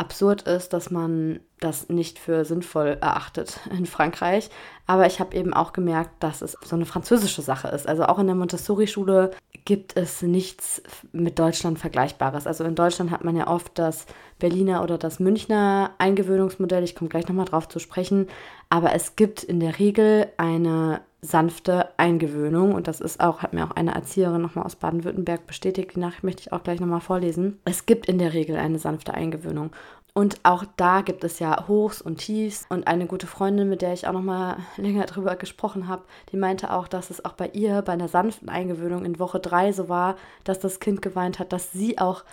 absurd 0.03 0.43
ist, 0.43 0.73
dass 0.73 0.91
man 0.91 1.39
das 1.61 1.89
nicht 1.89 2.19
für 2.19 2.45
sinnvoll 2.45 2.99
erachtet 3.01 3.61
in 3.71 3.87
Frankreich. 3.87 4.51
Aber 4.87 5.07
ich 5.07 5.21
habe 5.21 5.37
eben 5.37 5.55
auch 5.55 5.73
gemerkt, 5.73 6.23
dass 6.23 6.43
es 6.43 6.59
so 6.65 6.75
eine 6.75 6.87
französische 6.87 7.41
Sache 7.41 7.69
ist. 7.69 7.89
Also 7.89 8.05
auch 8.05 8.19
in 8.19 8.27
der 8.27 8.35
Montessori-Schule 8.35 9.31
gibt 9.65 9.97
es 9.97 10.23
nichts 10.23 10.83
mit 11.13 11.39
Deutschland 11.39 11.79
Vergleichbares. 11.79 12.49
Also 12.49 12.65
in 12.65 12.75
Deutschland 12.75 13.13
hat 13.13 13.23
man 13.23 13.37
ja 13.37 13.47
oft 13.47 13.79
das 13.79 14.07
Berliner 14.41 14.83
oder 14.83 14.99
das 14.99 15.21
Münchner 15.21 15.93
Eingewöhnungsmodell. 15.99 16.83
Ich 16.83 16.97
komme 16.97 17.09
gleich 17.09 17.29
nochmal 17.29 17.47
drauf 17.47 17.69
zu 17.69 17.79
sprechen. 17.79 18.27
Aber 18.69 18.93
es 18.93 19.15
gibt 19.15 19.45
in 19.45 19.61
der 19.61 19.79
Regel 19.79 20.27
eine 20.37 21.01
sanfte 21.23 21.89
Eingewöhnung. 21.97 22.75
Und 22.75 22.89
das 22.89 23.01
ist 23.01 23.21
auch, 23.21 23.43
hat 23.43 23.53
mir 23.53 23.65
auch 23.65 23.77
eine 23.77 23.95
Erzieherin 23.95 24.43
nochmal 24.43 24.67
aus 24.67 24.77
Baden-Württemberg 24.77 25.47
bestätigt. 25.47 25.93
Die 25.95 26.01
Nachricht 26.01 26.25
möchte 26.25 26.43
ich 26.43 26.53
auch 26.53 26.63
gleich 26.63 26.81
nochmal 26.81 27.01
vorlesen. 27.01 27.61
Es 27.65 27.87
gibt 27.87 28.07
in 28.07 28.19
der 28.19 28.35
Regel 28.35 28.57
eine 28.57 28.79
sanfte 28.79 29.15
Eingewöhnung. 29.15 29.71
Und 30.15 30.41
auch 30.43 30.65
da 30.77 31.01
gibt 31.01 31.25
es 31.25 31.39
ja 31.39 31.67
Hochs 31.69 32.03
und 32.03 32.19
Tiefs. 32.19 32.67
Und 32.69 32.87
eine 32.87 33.07
gute 33.07 33.27
Freundin, 33.27 33.69
mit 33.69 33.81
der 33.81 33.95
ich 33.95 34.07
auch 34.07 34.13
noch 34.13 34.23
mal 34.23 34.59
länger 34.77 35.07
drüber 35.07 35.37
gesprochen 35.37 35.89
habe, 35.89 36.03
die 36.33 36.37
meinte 36.37 36.73
auch, 36.73 36.89
dass 36.89 37.11
es 37.11 37.25
auch 37.25 37.33
bei 37.33 37.49
ihr 37.49 37.81
bei 37.83 37.93
einer 37.93 38.09
sanften 38.09 38.49
Eingewöhnung 38.49 39.05
in 39.05 39.19
Woche 39.19 39.41
drei 39.41 39.73
so 39.73 39.89
war, 39.89 40.17
dass 40.45 40.59
das 40.59 40.81
Kind 40.81 41.01
geweint 41.03 41.39
hat, 41.39 41.53
dass 41.53 41.73
sie 41.73 41.99
auch 41.99 42.25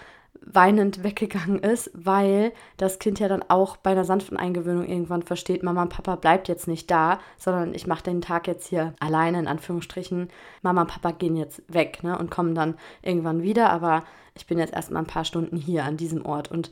weinend 0.42 1.04
weggegangen 1.04 1.60
ist, 1.60 1.92
weil 1.94 2.52
das 2.78 3.00
Kind 3.00 3.20
ja 3.20 3.28
dann 3.28 3.44
auch 3.48 3.78
bei 3.78 3.92
einer 3.92 4.06
sanften 4.06 4.38
Eingewöhnung 4.38 4.88
irgendwann 4.88 5.22
versteht, 5.22 5.64
Mama 5.64 5.84
und 5.84 5.90
Papa 5.90 6.16
bleibt 6.16 6.48
jetzt 6.48 6.68
nicht 6.68 6.90
da, 6.90 7.20
sondern 7.38 7.74
ich 7.74 7.88
mache 7.88 8.04
den 8.04 8.22
Tag 8.22 8.48
jetzt 8.48 8.68
hier 8.68 8.94
alleine 9.00 9.40
in 9.40 9.48
Anführungsstrichen. 9.48 10.30
Mama 10.62 10.82
und 10.82 10.88
Papa 10.88 11.12
gehen 11.12 11.36
jetzt 11.36 11.62
weg 11.68 12.04
ne, 12.04 12.18
und 12.18 12.32
kommen 12.32 12.56
dann 12.56 12.76
irgendwann 13.02 13.44
wieder, 13.44 13.70
aber 13.70 14.04
ich 14.34 14.48
bin 14.48 14.58
jetzt 14.58 14.74
erstmal 14.74 15.04
ein 15.04 15.08
paar 15.08 15.26
Stunden 15.26 15.58
hier 15.58 15.84
an 15.84 15.98
diesem 15.98 16.26
Ort. 16.26 16.50
Und 16.50 16.72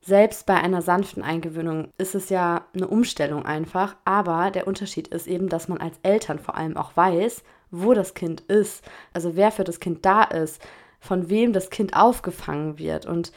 selbst 0.00 0.46
bei 0.46 0.54
einer 0.54 0.82
sanften 0.82 1.22
Eingewöhnung 1.22 1.88
ist 1.98 2.14
es 2.14 2.28
ja 2.28 2.64
eine 2.74 2.88
Umstellung 2.88 3.44
einfach, 3.44 3.94
aber 4.04 4.50
der 4.50 4.66
Unterschied 4.66 5.08
ist 5.08 5.26
eben, 5.26 5.48
dass 5.48 5.68
man 5.68 5.78
als 5.78 5.96
Eltern 6.02 6.38
vor 6.38 6.56
allem 6.56 6.76
auch 6.76 6.96
weiß, 6.96 7.42
wo 7.70 7.94
das 7.94 8.14
Kind 8.14 8.42
ist, 8.42 8.84
also 9.12 9.36
wer 9.36 9.50
für 9.50 9.64
das 9.64 9.80
Kind 9.80 10.04
da 10.04 10.24
ist, 10.24 10.62
von 11.02 11.28
wem 11.28 11.52
das 11.52 11.68
Kind 11.68 11.96
aufgefangen 11.96 12.78
wird 12.78 13.06
und 13.06 13.32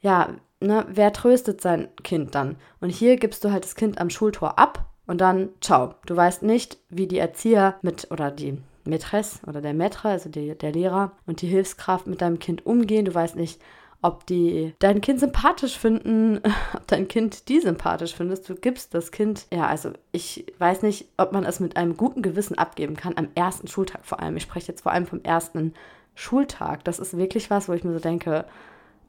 ja, 0.00 0.28
ne, 0.60 0.84
wer 0.88 1.14
tröstet 1.14 1.62
sein 1.62 1.88
Kind 2.04 2.34
dann? 2.34 2.56
Und 2.80 2.90
hier 2.90 3.16
gibst 3.16 3.42
du 3.42 3.50
halt 3.50 3.64
das 3.64 3.74
Kind 3.74 3.98
am 3.98 4.10
Schultor 4.10 4.58
ab 4.58 4.84
und 5.06 5.22
dann 5.22 5.48
ciao. 5.62 5.94
Du 6.04 6.14
weißt 6.14 6.42
nicht, 6.42 6.76
wie 6.90 7.06
die 7.06 7.18
Erzieher 7.18 7.76
mit 7.80 8.10
oder 8.10 8.30
die 8.30 8.58
Mätresse 8.84 9.38
oder 9.46 9.62
der 9.62 9.74
Maître, 9.74 10.10
also 10.10 10.28
die, 10.28 10.56
der 10.56 10.72
Lehrer 10.72 11.12
und 11.26 11.40
die 11.40 11.48
Hilfskraft 11.48 12.06
mit 12.06 12.20
deinem 12.20 12.38
Kind 12.38 12.66
umgehen. 12.66 13.06
Du 13.06 13.14
weißt 13.14 13.34
nicht, 13.34 13.62
ob 14.02 14.26
die 14.26 14.74
dein 14.78 15.00
Kind 15.00 15.18
sympathisch 15.18 15.78
finden, 15.78 16.42
ob 16.74 16.86
dein 16.86 17.08
Kind 17.08 17.48
die 17.48 17.60
sympathisch 17.60 18.14
findest. 18.14 18.46
Du 18.46 18.56
gibst 18.56 18.92
das 18.92 19.10
Kind, 19.10 19.46
ja, 19.50 19.66
also 19.66 19.92
ich 20.12 20.52
weiß 20.58 20.82
nicht, 20.82 21.08
ob 21.16 21.32
man 21.32 21.44
es 21.44 21.60
mit 21.60 21.78
einem 21.78 21.96
guten 21.96 22.20
Gewissen 22.20 22.58
abgeben 22.58 22.94
kann, 22.94 23.16
am 23.16 23.28
ersten 23.34 23.68
Schultag 23.68 24.04
vor 24.04 24.20
allem. 24.20 24.36
Ich 24.36 24.42
spreche 24.42 24.68
jetzt 24.68 24.82
vor 24.82 24.92
allem 24.92 25.06
vom 25.06 25.22
ersten 25.22 25.72
Schultag. 26.16 26.82
Das 26.82 26.98
ist 26.98 27.16
wirklich 27.16 27.50
was, 27.50 27.68
wo 27.68 27.74
ich 27.74 27.84
mir 27.84 27.92
so 27.92 28.00
denke, 28.00 28.46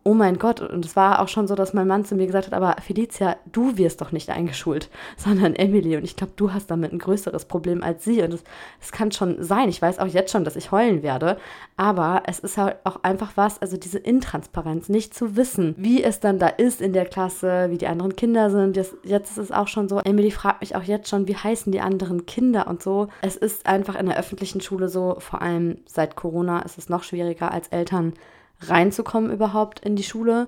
oh 0.08 0.14
mein 0.14 0.40
Gott, 0.40 0.62
und 0.62 0.86
es 0.86 0.96
war 0.96 1.20
auch 1.20 1.28
schon 1.28 1.48
so, 1.48 1.56
dass 1.56 1.74
mein 1.74 1.86
Mann 1.86 2.06
zu 2.06 2.16
mir 2.16 2.28
gesagt 2.28 2.48
hat, 2.48 2.54
aber 2.54 2.78
Felicia, 2.82 3.36
du 3.52 3.78
wirst 3.78 4.00
doch 4.00 4.14
nicht 4.14 4.30
eingeschult, 4.30 4.90
sondern 5.18 5.54
Emily. 5.54 5.98
Und 5.98 6.06
ich 6.06 6.16
glaube, 6.16 6.32
du 6.38 6.54
hast 6.54 6.72
damit 6.72 6.94
ein 6.94 7.00
größeres 7.00 7.44
Problem 7.44 7.84
als 7.84 8.06
sie. 8.06 8.22
Und 8.22 8.42
es 8.80 8.92
kann 8.94 9.12
schon 9.12 9.44
sein. 9.44 9.68
Ich 9.68 9.82
weiß 9.82 10.00
auch 10.00 10.08
jetzt 10.08 10.32
schon, 10.32 10.46
dass 10.46 10.56
ich 10.56 10.72
heulen 10.72 11.04
werde. 11.04 11.38
Aber 11.76 12.24
es 12.26 12.40
ist 12.40 12.58
halt 12.58 12.78
auch 12.86 13.04
einfach 13.04 13.32
was, 13.36 13.62
also 13.62 13.76
diese 13.76 14.00
Intransparenz, 14.00 14.88
nicht 14.88 15.14
zu 15.14 15.36
wissen, 15.36 15.76
wie 15.78 16.02
es 16.02 16.22
dann 16.22 16.40
da 16.40 16.48
ist 16.48 16.80
in 16.80 16.94
der 16.94 17.06
Klasse, 17.06 17.68
wie 17.70 17.78
die 17.78 17.88
anderen 17.88 18.16
Kinder 18.16 18.50
sind. 18.50 18.78
Jetzt, 18.78 18.96
jetzt 19.04 19.32
ist 19.32 19.38
es 19.38 19.52
auch 19.52 19.68
schon 19.68 19.90
so, 19.90 20.00
Emily 20.00 20.32
fragt 20.32 20.62
mich 20.62 20.78
auch 20.78 20.84
jetzt 20.84 21.10
schon, 21.10 21.28
wie 21.28 21.36
heißen 21.36 21.74
die 21.74 21.82
anderen 21.82 22.26
Kinder 22.26 22.68
und 22.68 22.82
so. 22.82 23.10
Es 23.22 23.36
ist 23.36 23.66
einfach 23.66 24.00
in 24.00 24.06
der 24.06 24.18
öffentlichen 24.18 24.62
Schule 24.62 24.88
so, 24.88 25.18
vor 25.20 25.42
allem 25.42 25.80
seit 25.86 26.16
Corona 26.16 26.62
ist 26.62 26.78
es 26.78 26.88
noch 26.88 27.04
schwieriger 27.04 27.52
als 27.52 27.68
Eltern 27.68 28.14
reinzukommen 28.62 29.32
überhaupt 29.32 29.80
in 29.80 29.96
die 29.96 30.04
Schule 30.04 30.48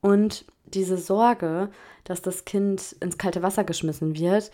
und 0.00 0.44
diese 0.66 0.96
Sorge, 0.96 1.70
dass 2.04 2.22
das 2.22 2.44
Kind 2.44 2.96
ins 3.00 3.18
kalte 3.18 3.42
Wasser 3.42 3.64
geschmissen 3.64 4.18
wird, 4.18 4.50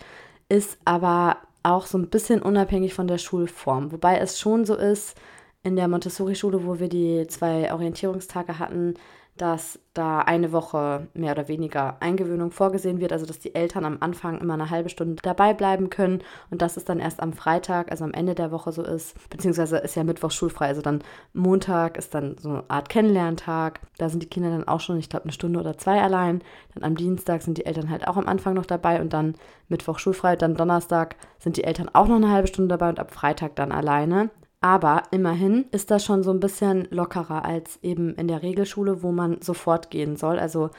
ist 0.49 0.79
aber 0.85 1.39
auch 1.63 1.87
so 1.87 1.99
ein 1.99 2.09
bisschen 2.09 2.43
unabhängig 2.43 2.95
von 2.95 3.09
der 3.09 3.19
Schulform. 3.19 3.93
Wobei 3.93 4.19
es 4.19 4.39
schon 4.39 4.65
so 4.65 4.75
ist, 4.75 5.17
in 5.63 5.77
der 5.77 5.89
Montessori-Schule, 5.89 6.67
wo 6.67 6.79
wir 6.79 6.89
die 6.89 7.27
zwei 7.27 7.73
Orientierungstage 7.73 8.59
hatten, 8.59 8.95
dass 9.37 9.81
da 9.95 10.21
eine 10.21 10.53
Woche 10.53 11.09
mehr 11.13 11.33
oder 11.33 11.49
weniger 11.49 11.97
Eingewöhnung 12.01 12.53
vorgesehen 12.53 13.01
wird, 13.01 13.13
also 13.13 13.27
dass 13.27 13.41
die 13.41 13.55
Eltern 13.55 13.85
am 13.85 13.97
Anfang 14.01 14.41
immer 14.41 14.55
eine 14.55 14.71
halbe 14.71 14.89
Stunde 14.89 15.21
dabei 15.23 15.55
bleiben 15.55 15.91
können 15.91 16.23
und 16.51 16.63
dass 16.63 16.77
es 16.77 16.85
dann 16.85 17.01
erst 17.01 17.21
am 17.21 17.33
Freitag, 17.33 17.91
also 17.91 18.05
am 18.05 18.13
Ende 18.13 18.37
der 18.37 18.53
Woche 18.53 18.71
so 18.71 18.83
ist, 18.83 19.17
beziehungsweise 19.31 19.79
ist 19.79 19.97
ja 19.97 20.05
Mittwoch 20.05 20.31
schulfrei, 20.31 20.69
also 20.69 20.83
dann 20.83 21.03
Montag 21.33 21.97
ist 21.97 22.15
dann 22.15 22.37
so 22.39 22.49
eine 22.49 22.65
Art 22.69 22.89
Kennenlerntag, 22.89 23.81
da 23.99 24.09
sind 24.09 24.23
die 24.23 24.29
Kinder 24.29 24.51
dann 24.51 24.69
auch 24.69 24.81
schon, 24.81 24.99
ich 24.99 25.09
glaube, 25.09 25.25
eine 25.25 25.33
Stunde 25.33 25.59
oder 25.59 25.77
zwei 25.79 26.01
allein, 26.01 26.43
dann 26.75 26.85
am 26.85 26.97
Dienstag 26.97 27.43
sind 27.43 27.59
die 27.59 27.67
Eltern 27.67 27.91
halt 27.91 28.07
auch 28.07 28.17
am 28.17 28.29
Anfang 28.29 28.55
noch 28.55 28.67
dabei 28.67 29.01
und 29.01 29.13
dann 29.13 29.35
Mittwoch 29.69 29.99
schulfrei, 29.99 30.37
dann 30.37 30.55
Donnerstag 30.55 31.17
sind 31.41 31.57
die 31.57 31.65
Eltern 31.65 31.91
auch 31.93 32.07
noch 32.07 32.17
eine 32.17 32.31
halbe 32.31 32.49
Stunde 32.49 32.69
dabei 32.69 32.89
und 32.89 33.01
ab 33.01 33.13
Freitag 33.13 33.57
dann 33.57 33.73
alleine. 33.73 34.31
Aber 34.65 35.03
immerhin 35.11 35.67
ist 35.73 35.91
das 35.91 36.07
schon 36.07 36.23
so 36.23 36.31
ein 36.31 36.41
bisschen 36.41 36.89
lockerer 36.91 37.45
als 37.45 37.79
eben 37.83 38.15
in 38.15 38.29
der 38.29 38.43
Regelschule, 38.43 39.03
wo 39.03 39.13
man 39.13 39.43
sofort 39.43 39.91
gehen 39.91 40.17
soll. 40.17 40.39
Also 40.39 40.71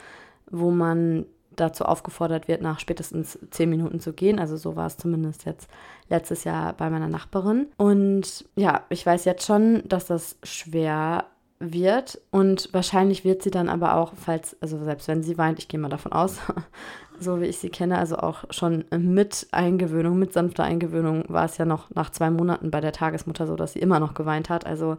wo 0.50 0.72
man 0.72 1.24
dazu 1.54 1.84
aufgefordert 1.84 2.48
wird, 2.48 2.62
nach 2.62 2.80
spätestens 2.80 3.38
zehn 3.52 3.70
Minuten 3.70 4.00
zu 4.00 4.12
gehen. 4.12 4.40
Also 4.40 4.56
so 4.56 4.74
war 4.74 4.88
es 4.88 4.96
zumindest 4.96 5.46
jetzt 5.46 5.70
letztes 6.08 6.42
Jahr 6.42 6.72
bei 6.72 6.90
meiner 6.90 7.06
Nachbarin. 7.06 7.68
Und 7.76 8.44
ja, 8.56 8.82
ich 8.88 9.06
weiß 9.06 9.24
jetzt 9.24 9.46
schon, 9.46 9.84
dass 9.86 10.06
das 10.06 10.36
schwer 10.42 11.26
wird 11.60 12.20
und 12.32 12.68
wahrscheinlich 12.72 13.24
wird 13.24 13.44
sie 13.44 13.52
dann 13.52 13.68
aber 13.68 13.94
auch, 13.94 14.14
falls, 14.16 14.56
also 14.60 14.82
selbst 14.82 15.06
wenn 15.06 15.22
sie 15.22 15.38
weint, 15.38 15.60
ich 15.60 15.68
gehe 15.68 15.78
mal 15.78 15.88
davon 15.88 16.12
aus, 16.12 16.38
so 17.20 17.40
wie 17.40 17.46
ich 17.46 17.58
sie 17.58 17.70
kenne, 17.70 17.98
also 17.98 18.16
auch 18.16 18.44
schon 18.50 18.84
mit 18.96 19.46
Eingewöhnung, 19.52 20.18
mit 20.18 20.32
sanfter 20.32 20.64
Eingewöhnung 20.64 21.24
war 21.28 21.44
es 21.44 21.58
ja 21.58 21.64
noch 21.64 21.90
nach 21.90 22.10
zwei 22.10 22.30
Monaten 22.30 22.70
bei 22.70 22.80
der 22.80 22.92
Tagesmutter 22.92 23.46
so, 23.46 23.56
dass 23.56 23.72
sie 23.72 23.80
immer 23.80 24.00
noch 24.00 24.14
geweint 24.14 24.50
hat. 24.50 24.66
Also 24.66 24.96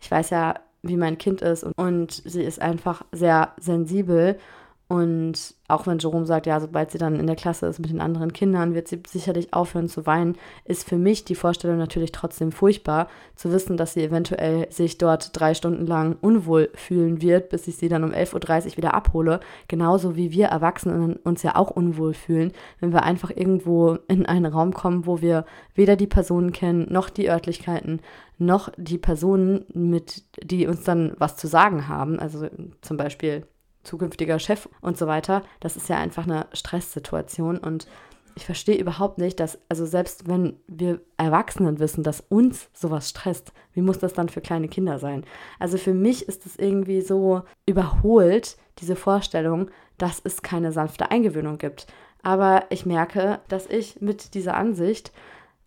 ich 0.00 0.10
weiß 0.10 0.30
ja, 0.30 0.54
wie 0.82 0.96
mein 0.96 1.18
Kind 1.18 1.42
ist 1.42 1.64
und, 1.64 1.72
und 1.76 2.12
sie 2.12 2.42
ist 2.42 2.60
einfach 2.60 3.02
sehr 3.12 3.52
sensibel 3.58 4.38
und 4.86 5.54
auch 5.66 5.86
wenn 5.86 5.98
Jerome 5.98 6.26
sagt, 6.26 6.44
ja, 6.44 6.60
sobald 6.60 6.90
sie 6.90 6.98
dann 6.98 7.18
in 7.18 7.26
der 7.26 7.36
Klasse 7.36 7.66
ist 7.66 7.78
mit 7.78 7.88
den 7.88 8.02
anderen 8.02 8.34
Kindern, 8.34 8.74
wird 8.74 8.86
sie 8.86 9.00
sicherlich 9.08 9.54
aufhören 9.54 9.88
zu 9.88 10.04
weinen, 10.04 10.36
ist 10.66 10.86
für 10.86 10.98
mich 10.98 11.24
die 11.24 11.34
Vorstellung 11.34 11.78
natürlich 11.78 12.12
trotzdem 12.12 12.52
furchtbar, 12.52 13.08
zu 13.34 13.50
wissen, 13.50 13.78
dass 13.78 13.94
sie 13.94 14.02
eventuell 14.02 14.70
sich 14.70 14.98
dort 14.98 15.30
drei 15.32 15.54
Stunden 15.54 15.86
lang 15.86 16.16
unwohl 16.20 16.68
fühlen 16.74 17.22
wird, 17.22 17.48
bis 17.48 17.66
ich 17.66 17.76
sie 17.76 17.88
dann 17.88 18.04
um 18.04 18.10
11.30 18.10 18.72
Uhr 18.72 18.76
wieder 18.76 18.92
abhole. 18.92 19.40
Genauso 19.68 20.16
wie 20.16 20.32
wir 20.32 20.48
Erwachsenen 20.48 21.16
uns 21.16 21.42
ja 21.42 21.56
auch 21.56 21.70
unwohl 21.70 22.12
fühlen, 22.12 22.52
wenn 22.80 22.92
wir 22.92 23.04
einfach 23.04 23.30
irgendwo 23.30 23.96
in 24.06 24.26
einen 24.26 24.52
Raum 24.52 24.74
kommen, 24.74 25.06
wo 25.06 25.22
wir 25.22 25.46
weder 25.74 25.96
die 25.96 26.06
Personen 26.06 26.52
kennen, 26.52 26.86
noch 26.90 27.08
die 27.08 27.30
Örtlichkeiten, 27.30 28.00
noch 28.36 28.68
die 28.76 28.98
Personen, 28.98 29.64
mit 29.72 30.24
die 30.42 30.66
uns 30.66 30.84
dann 30.84 31.14
was 31.18 31.38
zu 31.38 31.46
sagen 31.46 31.88
haben. 31.88 32.18
Also 32.18 32.48
zum 32.82 32.98
Beispiel 32.98 33.46
zukünftiger 33.84 34.38
Chef 34.38 34.68
und 34.80 34.98
so 34.98 35.06
weiter. 35.06 35.42
Das 35.60 35.76
ist 35.76 35.88
ja 35.88 35.98
einfach 35.98 36.24
eine 36.24 36.46
Stresssituation 36.52 37.58
und 37.58 37.86
ich 38.36 38.46
verstehe 38.46 38.76
überhaupt 38.76 39.18
nicht, 39.18 39.38
dass, 39.38 39.58
also 39.68 39.86
selbst 39.86 40.26
wenn 40.28 40.56
wir 40.66 41.00
Erwachsenen 41.16 41.78
wissen, 41.78 42.02
dass 42.02 42.20
uns 42.20 42.68
sowas 42.72 43.08
stresst, 43.08 43.52
wie 43.72 43.82
muss 43.82 43.98
das 43.98 44.12
dann 44.12 44.28
für 44.28 44.40
kleine 44.40 44.68
Kinder 44.68 44.98
sein? 44.98 45.24
Also 45.60 45.78
für 45.78 45.94
mich 45.94 46.28
ist 46.28 46.44
es 46.46 46.56
irgendwie 46.56 47.00
so 47.00 47.42
überholt, 47.66 48.56
diese 48.80 48.96
Vorstellung, 48.96 49.70
dass 49.98 50.20
es 50.24 50.42
keine 50.42 50.72
sanfte 50.72 51.10
Eingewöhnung 51.12 51.58
gibt. 51.58 51.86
Aber 52.22 52.64
ich 52.70 52.86
merke, 52.86 53.40
dass 53.48 53.66
ich 53.66 54.00
mit 54.00 54.34
dieser 54.34 54.56
Ansicht 54.56 55.12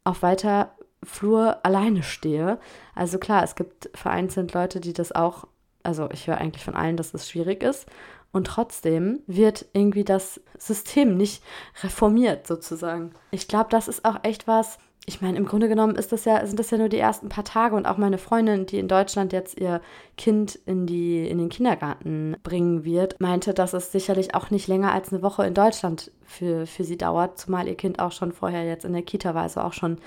auf 0.04 0.22
weiter 0.22 0.76
Flur 1.04 1.66
alleine 1.66 2.04
stehe. 2.04 2.60
Also 2.96 3.18
klar, 3.18 3.44
es 3.44 3.56
gibt 3.56 3.90
vereinzelt 3.94 4.54
Leute, 4.54 4.80
die 4.82 4.94
das 4.94 5.14
auch 5.14 5.48
also 5.88 6.10
ich 6.12 6.28
höre 6.28 6.38
eigentlich 6.38 6.64
von 6.64 6.76
allen, 6.76 6.98
dass 6.98 7.14
es 7.14 7.30
schwierig 7.30 7.64
ist. 7.64 7.88
Und 8.34 8.46
trotzdem 8.46 9.22
wird 9.26 9.66
irgendwie 9.72 10.04
das 10.04 10.42
System 10.58 11.16
nicht 11.16 11.42
reformiert, 11.82 12.46
sozusagen. 12.46 13.14
Ich 13.32 13.48
glaube, 13.48 13.70
das 13.70 13.88
ist 13.88 14.04
auch 14.04 14.20
echt 14.24 14.48
was, 14.48 14.78
ich 15.06 15.22
meine, 15.22 15.38
im 15.38 15.46
Grunde 15.46 15.70
genommen 15.70 15.96
ist 15.96 16.12
das 16.12 16.26
ja, 16.26 16.46
sind 16.46 16.60
das 16.60 16.70
ja 16.70 16.78
nur 16.78 16.90
die 16.90 17.00
ersten 17.00 17.30
paar 17.30 17.46
Tage 17.46 17.78
und 17.78 17.86
auch 17.86 17.96
meine 17.96 18.18
Freundin, 18.18 18.66
die 18.66 18.80
in 18.80 18.90
Deutschland 18.90 19.32
jetzt 19.32 19.58
ihr 19.58 19.80
Kind 20.18 20.60
in, 20.66 20.86
die, 20.86 21.26
in 21.26 21.38
den 21.38 21.48
Kindergarten 21.48 22.36
bringen 22.44 22.84
wird, 22.84 23.20
meinte, 23.22 23.54
dass 23.54 23.72
es 23.72 23.94
sicherlich 23.94 24.36
auch 24.36 24.52
nicht 24.52 24.68
länger 24.68 24.92
als 24.92 25.14
eine 25.14 25.24
Woche 25.24 25.48
in 25.48 25.54
Deutschland 25.54 26.12
für, 26.26 26.68
für 26.68 26.84
sie 26.84 26.98
dauert, 26.98 27.40
zumal 27.40 27.70
ihr 27.70 27.76
Kind 27.76 28.00
auch 28.00 28.12
schon 28.12 28.34
vorher 28.34 28.66
jetzt 28.66 28.84
in 28.84 28.92
der 28.92 29.04
Kita 29.04 29.34
war, 29.34 29.44
also 29.44 29.62
auch 29.62 29.74
schon 29.74 30.00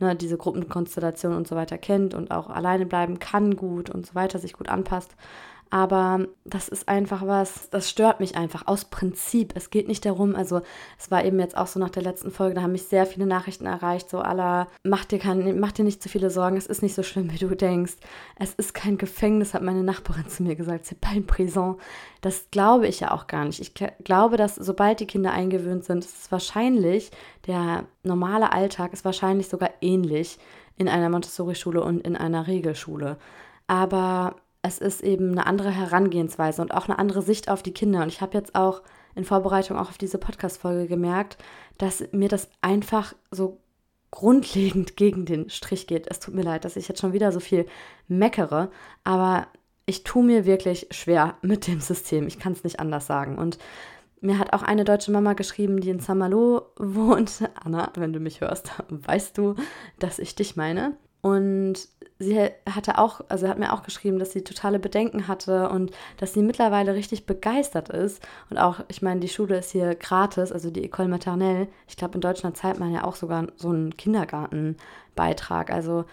ne, 0.00 0.14
diese 0.16 0.36
Gruppenkonstellation 0.36 1.34
und 1.34 1.48
so 1.48 1.56
weiter 1.56 1.78
kennt 1.78 2.14
und 2.14 2.30
auch 2.30 2.48
alleine 2.48 2.86
bleiben 2.86 3.18
kann 3.18 3.56
gut 3.56 3.90
und 3.90 4.06
so 4.06 4.14
weiter, 4.14 4.38
sich 4.38 4.52
gut 4.52 4.68
anpasst. 4.68 5.14
Aber 5.68 6.26
das 6.44 6.68
ist 6.68 6.88
einfach 6.88 7.26
was, 7.26 7.70
das 7.70 7.90
stört 7.90 8.20
mich 8.20 8.36
einfach 8.36 8.66
aus 8.66 8.84
Prinzip. 8.84 9.52
Es 9.56 9.70
geht 9.70 9.88
nicht 9.88 10.04
darum, 10.04 10.36
also 10.36 10.60
es 10.96 11.10
war 11.10 11.24
eben 11.24 11.40
jetzt 11.40 11.56
auch 11.56 11.66
so 11.66 11.80
nach 11.80 11.90
der 11.90 12.04
letzten 12.04 12.30
Folge, 12.30 12.54
da 12.54 12.62
haben 12.62 12.72
mich 12.72 12.84
sehr 12.84 13.04
viele 13.04 13.26
Nachrichten 13.26 13.66
erreicht, 13.66 14.08
so 14.08 14.20
aller, 14.20 14.68
mach 14.84 15.04
dir, 15.04 15.18
kein, 15.18 15.58
mach 15.58 15.72
dir 15.72 15.84
nicht 15.84 16.02
zu 16.02 16.08
viele 16.08 16.30
Sorgen, 16.30 16.56
es 16.56 16.66
ist 16.66 16.82
nicht 16.82 16.94
so 16.94 17.02
schlimm, 17.02 17.32
wie 17.32 17.38
du 17.38 17.54
denkst. 17.56 17.94
Es 18.38 18.54
ist 18.54 18.74
kein 18.74 18.96
Gefängnis, 18.96 19.54
hat 19.54 19.62
meine 19.62 19.82
Nachbarin 19.82 20.28
zu 20.28 20.44
mir 20.44 20.54
gesagt, 20.54 20.86
c'est 20.86 21.00
pas 21.00 21.14
une 21.14 21.26
prison. 21.26 21.76
Das 22.20 22.46
glaube 22.52 22.86
ich 22.86 23.00
ja 23.00 23.10
auch 23.10 23.26
gar 23.26 23.44
nicht. 23.44 23.60
Ich 23.60 23.74
glaube, 24.04 24.36
dass 24.36 24.54
sobald 24.54 25.00
die 25.00 25.06
Kinder 25.06 25.32
eingewöhnt 25.32 25.84
sind, 25.84 26.04
ist 26.04 26.22
es 26.22 26.32
wahrscheinlich, 26.32 27.10
der 27.48 27.84
normale 28.04 28.52
Alltag 28.52 28.92
ist 28.92 29.04
wahrscheinlich 29.04 29.48
sogar 29.48 29.70
ähnlich 29.80 30.38
in 30.76 30.88
einer 30.88 31.10
Montessori-Schule 31.10 31.82
und 31.82 32.00
in 32.00 32.16
einer 32.16 32.46
Regelschule. 32.46 33.16
Aber 33.66 34.36
es 34.66 34.78
ist 34.78 35.02
eben 35.02 35.30
eine 35.30 35.46
andere 35.46 35.70
Herangehensweise 35.70 36.60
und 36.60 36.74
auch 36.74 36.88
eine 36.88 36.98
andere 36.98 37.22
Sicht 37.22 37.48
auf 37.48 37.62
die 37.62 37.72
Kinder. 37.72 38.02
Und 38.02 38.08
ich 38.08 38.20
habe 38.20 38.36
jetzt 38.36 38.54
auch 38.56 38.82
in 39.14 39.24
Vorbereitung 39.24 39.78
auch 39.78 39.88
auf 39.88 39.98
diese 39.98 40.18
Podcast-Folge 40.18 40.88
gemerkt, 40.88 41.38
dass 41.78 42.04
mir 42.12 42.28
das 42.28 42.48
einfach 42.62 43.14
so 43.30 43.60
grundlegend 44.10 44.96
gegen 44.96 45.24
den 45.24 45.50
Strich 45.50 45.86
geht. 45.86 46.06
Es 46.10 46.18
tut 46.18 46.34
mir 46.34 46.42
leid, 46.42 46.64
dass 46.64 46.76
ich 46.76 46.88
jetzt 46.88 47.00
schon 47.00 47.12
wieder 47.12 47.30
so 47.30 47.40
viel 47.40 47.66
meckere, 48.08 48.70
aber 49.04 49.46
ich 49.86 50.02
tue 50.02 50.24
mir 50.24 50.46
wirklich 50.46 50.88
schwer 50.90 51.36
mit 51.42 51.68
dem 51.68 51.80
System. 51.80 52.26
Ich 52.26 52.40
kann 52.40 52.52
es 52.52 52.64
nicht 52.64 52.80
anders 52.80 53.06
sagen. 53.06 53.38
Und 53.38 53.58
mir 54.20 54.40
hat 54.40 54.52
auch 54.52 54.64
eine 54.64 54.84
deutsche 54.84 55.12
Mama 55.12 55.34
geschrieben, 55.34 55.80
die 55.80 55.90
in 55.90 56.00
Saint-Malo 56.00 56.72
wohnt. 56.76 57.48
Anna, 57.64 57.92
wenn 57.94 58.12
du 58.12 58.18
mich 58.18 58.40
hörst, 58.40 58.72
weißt 58.88 59.38
du, 59.38 59.54
dass 60.00 60.18
ich 60.18 60.34
dich 60.34 60.56
meine. 60.56 60.96
Und 61.26 61.88
sie 62.20 62.50
hatte 62.70 62.98
auch, 62.98 63.20
also 63.28 63.48
hat 63.48 63.58
mir 63.58 63.72
auch 63.72 63.82
geschrieben, 63.82 64.20
dass 64.20 64.30
sie 64.30 64.44
totale 64.44 64.78
Bedenken 64.78 65.26
hatte 65.26 65.68
und 65.70 65.90
dass 66.18 66.34
sie 66.34 66.42
mittlerweile 66.42 66.94
richtig 66.94 67.26
begeistert 67.26 67.88
ist. 67.88 68.22
Und 68.48 68.58
auch, 68.58 68.78
ich 68.86 69.02
meine, 69.02 69.18
die 69.18 69.28
Schule 69.28 69.58
ist 69.58 69.72
hier 69.72 69.96
gratis, 69.96 70.52
also 70.52 70.70
die 70.70 70.88
École 70.88 71.08
Maternelle. 71.08 71.66
Ich 71.88 71.96
glaube, 71.96 72.14
in 72.14 72.20
Deutschland 72.20 72.56
zahlt 72.56 72.78
man 72.78 72.92
ja 72.92 73.02
auch 73.02 73.16
sogar 73.16 73.48
so 73.56 73.70
einen 73.70 73.96
Kindergartenbeitrag. 73.96 75.72
Also 75.72 76.04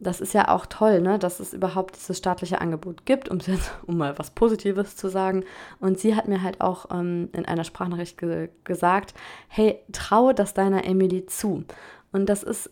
das 0.00 0.20
ist 0.20 0.34
ja 0.34 0.48
auch 0.48 0.66
toll, 0.66 1.00
ne, 1.00 1.18
dass 1.18 1.40
es 1.40 1.54
überhaupt 1.54 1.96
dieses 1.96 2.18
staatliche 2.18 2.60
Angebot 2.60 3.06
gibt, 3.06 3.30
um 3.30 3.38
jetzt, 3.38 3.72
um 3.86 3.96
mal 3.96 4.18
was 4.18 4.32
Positives 4.32 4.96
zu 4.96 5.08
sagen. 5.08 5.44
Und 5.80 5.98
sie 5.98 6.14
hat 6.14 6.28
mir 6.28 6.42
halt 6.42 6.60
auch 6.60 6.90
ähm, 6.90 7.30
in 7.32 7.46
einer 7.46 7.64
Sprachnachricht 7.64 8.18
ge 8.18 8.50
gesagt, 8.64 9.14
hey, 9.48 9.80
traue 9.92 10.34
das 10.34 10.52
deiner 10.52 10.84
Emily 10.84 11.24
zu. 11.24 11.64
Und 12.12 12.26
das 12.26 12.42
ist 12.42 12.70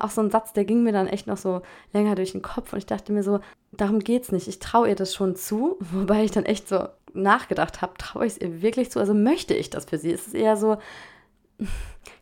auch 0.00 0.10
so 0.10 0.20
ein 0.22 0.30
Satz, 0.30 0.52
der 0.52 0.64
ging 0.64 0.82
mir 0.82 0.92
dann 0.92 1.06
echt 1.06 1.26
noch 1.26 1.36
so 1.36 1.62
länger 1.92 2.14
durch 2.14 2.32
den 2.32 2.42
Kopf. 2.42 2.72
Und 2.72 2.78
ich 2.78 2.86
dachte 2.86 3.12
mir 3.12 3.22
so, 3.22 3.40
darum 3.72 3.98
geht's 3.98 4.32
nicht. 4.32 4.48
Ich 4.48 4.58
traue 4.58 4.88
ihr 4.88 4.94
das 4.94 5.14
schon 5.14 5.36
zu. 5.36 5.76
Wobei 5.92 6.24
ich 6.24 6.30
dann 6.30 6.44
echt 6.44 6.68
so 6.68 6.88
nachgedacht 7.12 7.82
habe, 7.82 7.94
traue 7.98 8.26
ich 8.26 8.34
es 8.34 8.40
ihr 8.40 8.62
wirklich 8.62 8.90
zu? 8.90 8.98
Also 8.98 9.14
möchte 9.14 9.54
ich 9.54 9.70
das 9.70 9.84
für 9.84 9.98
sie? 9.98 10.12
Es 10.12 10.26
ist 10.26 10.34
eher 10.34 10.56
so, 10.56 10.78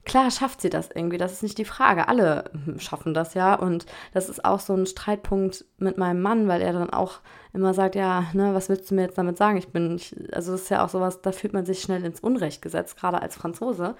Klar 0.07 0.31
schafft 0.31 0.61
sie 0.61 0.71
das 0.71 0.89
irgendwie, 0.95 1.19
das 1.19 1.33
ist 1.33 1.43
nicht 1.43 1.59
die 1.59 1.65
Frage. 1.65 2.07
Alle 2.07 2.51
schaffen 2.79 3.13
das 3.13 3.35
ja 3.35 3.57
und 3.57 3.87
das 4.15 4.29
ist 4.29 4.45
auch 4.45 4.61
so 4.61 4.73
ein 4.73 4.87
Streitpunkt 4.87 5.65
mit 5.79 5.99
meinem 5.99 6.23
Mann, 6.23 6.47
weil 6.47 6.63
er 6.63 6.73
dann 6.73 6.91
auch 6.91 7.19
immer 7.53 7.75
sagt, 7.75 7.97
ja, 7.97 8.27
ne, 8.33 8.55
was 8.55 8.69
willst 8.69 8.89
du 8.89 8.95
mir 8.95 9.03
jetzt 9.03 9.19
damit 9.19 9.37
sagen? 9.37 9.57
Ich 9.57 9.69
bin, 9.73 9.97
ich, 9.97 10.15
also 10.33 10.53
das 10.53 10.63
ist 10.63 10.71
ja 10.71 10.85
auch 10.85 10.91
sowas, 10.91 11.23
da 11.23 11.33
fühlt 11.33 11.53
man 11.53 11.67
sich 11.67 11.81
schnell 11.81 12.05
ins 12.05 12.21
Unrecht 12.21 12.63
gesetzt, 12.63 12.97
gerade 12.97 13.21
als 13.21 13.35
Franzose. 13.35 13.97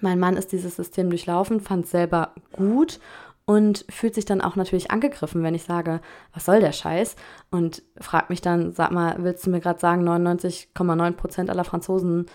Mein 0.00 0.20
Mann 0.20 0.36
ist 0.36 0.52
dieses 0.52 0.76
System 0.76 1.10
durchlaufen, 1.10 1.60
fand 1.60 1.86
es 1.86 1.90
selber 1.90 2.34
gut 2.52 3.00
und 3.44 3.84
fühlt 3.88 4.14
sich 4.14 4.26
dann 4.26 4.40
auch 4.40 4.54
natürlich 4.54 4.92
angegriffen, 4.92 5.42
wenn 5.42 5.56
ich 5.56 5.64
sage, 5.64 6.00
was 6.34 6.44
soll 6.44 6.60
der 6.60 6.72
Scheiß? 6.72 7.16
Und 7.50 7.82
fragt 7.98 8.30
mich 8.30 8.42
dann, 8.42 8.72
sag 8.72 8.92
mal, 8.92 9.16
willst 9.18 9.44
du 9.44 9.50
mir 9.50 9.60
gerade 9.60 9.80
sagen, 9.80 10.08
99,9 10.08 11.12
Prozent 11.12 11.50
aller 11.50 11.64
Franzosen 11.64 12.26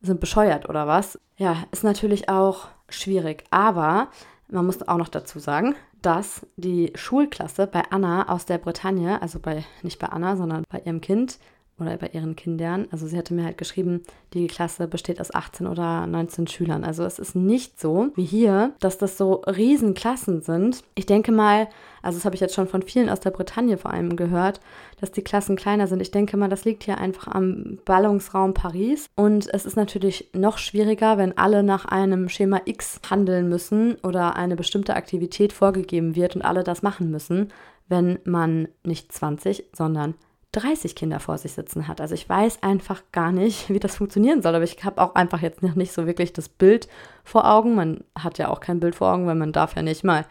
sind 0.00 0.18
bescheuert 0.18 0.68
oder 0.68 0.86
was? 0.86 1.20
Ja, 1.36 1.56
ist 1.70 1.84
natürlich 1.84 2.28
auch 2.28 2.68
schwierig. 2.92 3.44
Aber 3.50 4.08
man 4.48 4.66
muss 4.66 4.86
auch 4.86 4.98
noch 4.98 5.08
dazu 5.08 5.38
sagen, 5.38 5.74
dass 6.02 6.46
die 6.56 6.92
Schulklasse 6.94 7.66
bei 7.66 7.82
Anna 7.90 8.28
aus 8.28 8.44
der 8.44 8.58
Bretagne, 8.58 9.22
also 9.22 9.38
bei 9.38 9.64
nicht 9.82 9.98
bei 9.98 10.08
Anna, 10.08 10.36
sondern 10.36 10.64
bei 10.68 10.80
ihrem 10.80 11.00
Kind, 11.00 11.38
oder 11.82 11.96
bei 11.96 12.08
ihren 12.08 12.36
Kindern. 12.36 12.86
Also 12.90 13.06
sie 13.06 13.16
hatte 13.18 13.34
mir 13.34 13.44
halt 13.44 13.58
geschrieben, 13.58 14.02
die 14.32 14.46
Klasse 14.46 14.88
besteht 14.88 15.20
aus 15.20 15.34
18 15.34 15.66
oder 15.66 16.06
19 16.06 16.46
Schülern. 16.46 16.84
Also 16.84 17.04
es 17.04 17.18
ist 17.18 17.36
nicht 17.36 17.80
so 17.80 18.10
wie 18.14 18.24
hier, 18.24 18.72
dass 18.80 18.98
das 18.98 19.18
so 19.18 19.42
Riesenklassen 19.46 20.42
sind. 20.42 20.82
Ich 20.94 21.06
denke 21.06 21.32
mal, 21.32 21.68
also 22.02 22.18
das 22.18 22.24
habe 22.24 22.34
ich 22.34 22.40
jetzt 22.40 22.54
schon 22.54 22.66
von 22.66 22.82
vielen 22.82 23.08
aus 23.08 23.20
der 23.20 23.30
Bretagne 23.30 23.78
vor 23.78 23.92
allem 23.92 24.16
gehört, 24.16 24.60
dass 25.00 25.12
die 25.12 25.22
Klassen 25.22 25.56
kleiner 25.56 25.86
sind. 25.86 26.00
Ich 26.00 26.10
denke 26.10 26.36
mal, 26.36 26.48
das 26.48 26.64
liegt 26.64 26.84
hier 26.84 26.98
einfach 26.98 27.28
am 27.28 27.78
Ballungsraum 27.84 28.54
Paris. 28.54 29.06
Und 29.14 29.52
es 29.52 29.66
ist 29.66 29.76
natürlich 29.76 30.30
noch 30.32 30.58
schwieriger, 30.58 31.18
wenn 31.18 31.36
alle 31.38 31.62
nach 31.62 31.84
einem 31.84 32.28
Schema 32.28 32.60
X 32.64 33.00
handeln 33.08 33.48
müssen 33.48 33.96
oder 34.02 34.36
eine 34.36 34.56
bestimmte 34.56 34.96
Aktivität 34.96 35.52
vorgegeben 35.52 36.16
wird 36.16 36.36
und 36.36 36.42
alle 36.42 36.64
das 36.64 36.82
machen 36.82 37.10
müssen, 37.10 37.52
wenn 37.88 38.18
man 38.24 38.68
nicht 38.84 39.12
20, 39.12 39.64
sondern 39.72 40.14
30 40.52 40.94
Kinder 40.94 41.18
vor 41.18 41.38
sich 41.38 41.52
sitzen 41.52 41.88
hat. 41.88 42.00
Also 42.00 42.14
ich 42.14 42.28
weiß 42.28 42.62
einfach 42.62 43.02
gar 43.10 43.32
nicht, 43.32 43.68
wie 43.72 43.80
das 43.80 43.96
funktionieren 43.96 44.42
soll, 44.42 44.54
aber 44.54 44.64
ich 44.64 44.82
habe 44.84 45.00
auch 45.02 45.14
einfach 45.14 45.40
jetzt 45.40 45.62
noch 45.62 45.74
nicht 45.74 45.92
so 45.92 46.06
wirklich 46.06 46.32
das 46.32 46.48
Bild 46.48 46.88
vor 47.24 47.50
Augen. 47.50 47.74
Man 47.74 48.04
hat 48.18 48.38
ja 48.38 48.48
auch 48.48 48.60
kein 48.60 48.80
Bild 48.80 48.94
vor 48.94 49.12
Augen, 49.12 49.26
weil 49.26 49.34
man 49.34 49.52
darf 49.52 49.74
ja 49.74 49.82
nicht 49.82 50.04
mal 50.04 50.26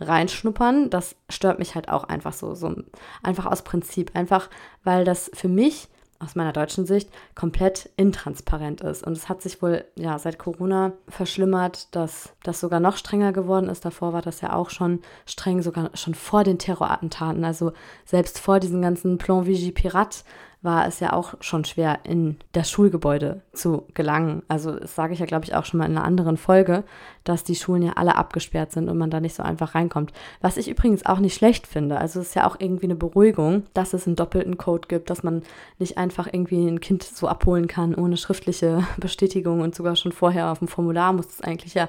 reinschnuppern. 0.00 0.90
Das 0.90 1.16
stört 1.28 1.58
mich 1.58 1.74
halt 1.74 1.88
auch 1.88 2.04
einfach 2.04 2.32
so, 2.32 2.54
so 2.54 2.74
einfach 3.22 3.46
aus 3.46 3.62
Prinzip, 3.62 4.10
einfach 4.14 4.50
weil 4.84 5.04
das 5.04 5.30
für 5.34 5.48
mich 5.48 5.88
aus 6.18 6.34
meiner 6.34 6.52
deutschen 6.52 6.86
Sicht 6.86 7.10
komplett 7.34 7.90
intransparent 7.96 8.80
ist. 8.80 9.06
Und 9.06 9.12
es 9.12 9.28
hat 9.28 9.42
sich 9.42 9.62
wohl 9.62 9.84
ja 9.96 10.18
seit 10.18 10.38
Corona 10.38 10.92
verschlimmert, 11.08 11.94
dass 11.94 12.30
das 12.42 12.60
sogar 12.60 12.80
noch 12.80 12.96
strenger 12.96 13.32
geworden 13.32 13.68
ist. 13.68 13.84
Davor 13.84 14.12
war 14.12 14.22
das 14.22 14.40
ja 14.40 14.52
auch 14.52 14.70
schon 14.70 15.00
streng, 15.26 15.62
sogar 15.62 15.90
schon 15.94 16.14
vor 16.14 16.44
den 16.44 16.58
Terrorattentaten. 16.58 17.44
Also 17.44 17.72
selbst 18.04 18.38
vor 18.38 18.60
diesen 18.60 18.82
ganzen 18.82 19.18
Plan 19.18 19.46
Vigie 19.46 19.72
Pirat 19.72 20.24
war 20.66 20.86
es 20.86 21.00
ja 21.00 21.14
auch 21.14 21.34
schon 21.40 21.64
schwer, 21.64 22.00
in 22.04 22.36
das 22.52 22.70
Schulgebäude 22.70 23.40
zu 23.54 23.86
gelangen. 23.94 24.42
Also 24.48 24.72
das 24.72 24.94
sage 24.94 25.14
ich 25.14 25.20
ja, 25.20 25.24
glaube 25.24 25.46
ich, 25.46 25.54
auch 25.54 25.64
schon 25.64 25.78
mal 25.78 25.86
in 25.86 25.96
einer 25.96 26.04
anderen 26.04 26.36
Folge, 26.36 26.84
dass 27.24 27.42
die 27.42 27.54
Schulen 27.54 27.82
ja 27.82 27.92
alle 27.94 28.16
abgesperrt 28.16 28.72
sind 28.72 28.90
und 28.90 28.98
man 28.98 29.08
da 29.08 29.20
nicht 29.20 29.34
so 29.34 29.42
einfach 29.42 29.74
reinkommt. 29.74 30.12
Was 30.42 30.58
ich 30.58 30.68
übrigens 30.68 31.06
auch 31.06 31.18
nicht 31.18 31.34
schlecht 31.34 31.66
finde. 31.66 31.98
Also 31.98 32.20
es 32.20 32.28
ist 32.28 32.34
ja 32.34 32.46
auch 32.46 32.56
irgendwie 32.58 32.86
eine 32.86 32.94
Beruhigung, 32.94 33.62
dass 33.72 33.94
es 33.94 34.06
einen 34.06 34.16
doppelten 34.16 34.58
Code 34.58 34.88
gibt, 34.88 35.08
dass 35.08 35.22
man 35.22 35.42
nicht 35.78 35.96
einfach 35.96 36.26
irgendwie 36.30 36.66
ein 36.66 36.80
Kind 36.80 37.02
so 37.02 37.26
abholen 37.26 37.66
kann 37.66 37.94
ohne 37.94 38.18
schriftliche 38.18 38.84
Bestätigung 38.98 39.60
und 39.60 39.74
sogar 39.74 39.96
schon 39.96 40.12
vorher 40.12 40.52
auf 40.52 40.58
dem 40.58 40.68
Formular 40.68 41.14
muss 41.14 41.26
es 41.26 41.40
eigentlich 41.40 41.74
ja 41.74 41.88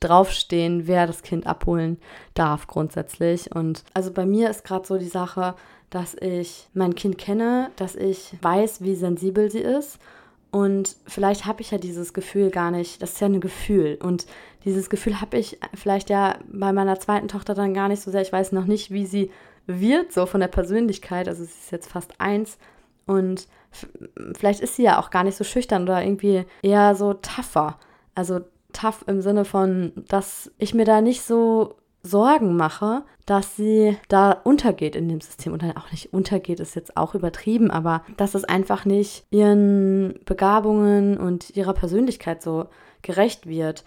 draufstehen, 0.00 0.86
wer 0.86 1.06
das 1.06 1.22
Kind 1.22 1.46
abholen 1.46 1.98
darf 2.34 2.66
grundsätzlich. 2.66 3.54
Und 3.54 3.84
also 3.94 4.12
bei 4.12 4.26
mir 4.26 4.50
ist 4.50 4.64
gerade 4.64 4.86
so 4.86 4.98
die 4.98 5.04
Sache, 5.04 5.54
dass 5.94 6.14
ich 6.14 6.68
mein 6.74 6.96
Kind 6.96 7.18
kenne, 7.18 7.70
dass 7.76 7.94
ich 7.94 8.34
weiß, 8.42 8.82
wie 8.82 8.96
sensibel 8.96 9.48
sie 9.48 9.60
ist. 9.60 10.00
Und 10.50 10.96
vielleicht 11.06 11.46
habe 11.46 11.62
ich 11.62 11.70
ja 11.70 11.78
dieses 11.78 12.12
Gefühl 12.12 12.50
gar 12.50 12.72
nicht, 12.72 13.00
das 13.00 13.12
ist 13.12 13.20
ja 13.20 13.28
ein 13.28 13.40
Gefühl. 13.40 13.98
Und 14.02 14.26
dieses 14.64 14.90
Gefühl 14.90 15.20
habe 15.20 15.38
ich 15.38 15.60
vielleicht 15.72 16.10
ja 16.10 16.36
bei 16.48 16.72
meiner 16.72 16.98
zweiten 16.98 17.28
Tochter 17.28 17.54
dann 17.54 17.74
gar 17.74 17.86
nicht 17.86 18.02
so 18.02 18.10
sehr. 18.10 18.22
Ich 18.22 18.32
weiß 18.32 18.50
noch 18.50 18.64
nicht, 18.64 18.90
wie 18.90 19.06
sie 19.06 19.30
wird, 19.66 20.12
so 20.12 20.26
von 20.26 20.40
der 20.40 20.48
Persönlichkeit. 20.48 21.28
Also 21.28 21.44
sie 21.44 21.50
ist 21.50 21.70
jetzt 21.70 21.90
fast 21.92 22.20
eins. 22.20 22.58
Und 23.06 23.46
vielleicht 24.36 24.60
ist 24.60 24.74
sie 24.74 24.82
ja 24.82 24.98
auch 24.98 25.10
gar 25.10 25.22
nicht 25.22 25.36
so 25.36 25.44
schüchtern 25.44 25.84
oder 25.84 26.02
irgendwie 26.02 26.44
eher 26.62 26.96
so 26.96 27.14
tougher. 27.14 27.78
Also 28.16 28.40
tough 28.72 29.04
im 29.06 29.22
Sinne 29.22 29.44
von, 29.44 29.92
dass 30.08 30.50
ich 30.58 30.74
mir 30.74 30.84
da 30.84 31.00
nicht 31.00 31.22
so 31.22 31.76
Sorgen 32.04 32.54
mache, 32.56 33.02
dass 33.24 33.56
sie 33.56 33.96
da 34.08 34.30
untergeht 34.30 34.94
in 34.94 35.08
dem 35.08 35.22
System 35.22 35.54
und 35.54 35.62
dann 35.62 35.76
auch 35.76 35.90
nicht 35.90 36.12
untergeht, 36.12 36.60
ist 36.60 36.76
jetzt 36.76 36.96
auch 36.98 37.14
übertrieben, 37.14 37.70
aber 37.70 38.02
dass 38.18 38.34
es 38.34 38.44
einfach 38.44 38.84
nicht 38.84 39.24
ihren 39.30 40.20
Begabungen 40.26 41.16
und 41.16 41.56
ihrer 41.56 41.72
Persönlichkeit 41.72 42.42
so 42.42 42.66
gerecht 43.00 43.46
wird. 43.46 43.84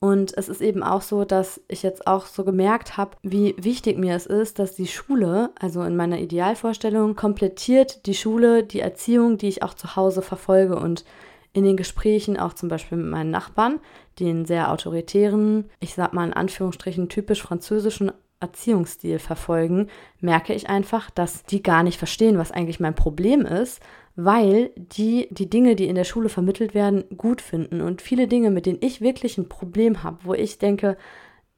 Und 0.00 0.36
es 0.38 0.48
ist 0.48 0.62
eben 0.62 0.82
auch 0.82 1.02
so, 1.02 1.24
dass 1.24 1.60
ich 1.68 1.82
jetzt 1.82 2.06
auch 2.06 2.26
so 2.26 2.44
gemerkt 2.44 2.96
habe, 2.96 3.16
wie 3.22 3.54
wichtig 3.58 3.98
mir 3.98 4.14
es 4.14 4.26
ist, 4.26 4.60
dass 4.60 4.76
die 4.76 4.86
Schule, 4.86 5.50
also 5.60 5.82
in 5.82 5.96
meiner 5.96 6.20
Idealvorstellung, 6.20 7.16
komplettiert 7.16 8.06
die 8.06 8.14
Schule, 8.14 8.62
die 8.62 8.80
Erziehung, 8.80 9.38
die 9.38 9.48
ich 9.48 9.62
auch 9.62 9.74
zu 9.74 9.96
Hause 9.96 10.22
verfolge. 10.22 10.76
Und 10.76 11.04
in 11.52 11.64
den 11.64 11.76
Gesprächen, 11.76 12.38
auch 12.38 12.52
zum 12.52 12.68
Beispiel 12.68 12.98
mit 12.98 13.08
meinen 13.08 13.30
Nachbarn, 13.30 13.80
die 14.18 14.28
einen 14.28 14.44
sehr 14.44 14.70
autoritären, 14.70 15.70
ich 15.80 15.94
sag 15.94 16.12
mal 16.12 16.26
in 16.26 16.32
Anführungsstrichen 16.32 17.08
typisch 17.08 17.42
französischen 17.42 18.12
Erziehungsstil 18.40 19.18
verfolgen, 19.18 19.88
merke 20.20 20.54
ich 20.54 20.68
einfach, 20.68 21.10
dass 21.10 21.44
die 21.44 21.62
gar 21.62 21.82
nicht 21.82 21.98
verstehen, 21.98 22.38
was 22.38 22.52
eigentlich 22.52 22.78
mein 22.78 22.94
Problem 22.94 23.40
ist, 23.42 23.80
weil 24.14 24.70
die 24.76 25.28
die 25.30 25.50
Dinge, 25.50 25.74
die 25.74 25.88
in 25.88 25.94
der 25.94 26.04
Schule 26.04 26.28
vermittelt 26.28 26.74
werden, 26.74 27.04
gut 27.16 27.40
finden. 27.40 27.80
Und 27.80 28.02
viele 28.02 28.28
Dinge, 28.28 28.50
mit 28.50 28.66
denen 28.66 28.78
ich 28.80 29.00
wirklich 29.00 29.38
ein 29.38 29.48
Problem 29.48 30.02
habe, 30.02 30.18
wo 30.24 30.34
ich 30.34 30.58
denke, 30.58 30.96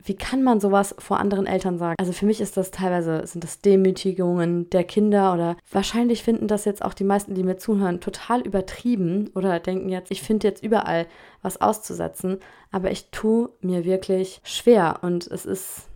wie 0.02 0.14
kann 0.14 0.42
man 0.42 0.60
sowas 0.60 0.94
vor 0.98 1.18
anderen 1.18 1.46
Eltern 1.46 1.78
sagen? 1.78 1.94
Also 1.98 2.12
für 2.12 2.26
mich 2.26 2.40
ist 2.40 2.56
das 2.56 2.70
teilweise, 2.70 3.26
sind 3.26 3.44
das 3.44 3.60
Demütigungen 3.60 4.70
der 4.70 4.84
Kinder 4.84 5.32
oder 5.34 5.56
wahrscheinlich 5.70 6.22
finden 6.22 6.48
das 6.48 6.64
jetzt 6.64 6.84
auch 6.84 6.94
die 6.94 7.04
meisten, 7.04 7.34
die 7.34 7.42
mir 7.42 7.56
zuhören, 7.56 8.00
total 8.00 8.40
übertrieben 8.40 9.30
oder 9.34 9.60
denken 9.60 9.88
jetzt, 9.88 10.10
ich 10.10 10.22
finde 10.22 10.48
jetzt 10.48 10.62
überall 10.62 11.06
was 11.42 11.60
auszusetzen, 11.60 12.38
aber 12.70 12.90
ich 12.90 13.10
tue 13.10 13.50
mir 13.60 13.84
wirklich 13.84 14.40
schwer 14.44 15.00
und 15.02 15.26
es 15.26 15.46
ist 15.46 15.88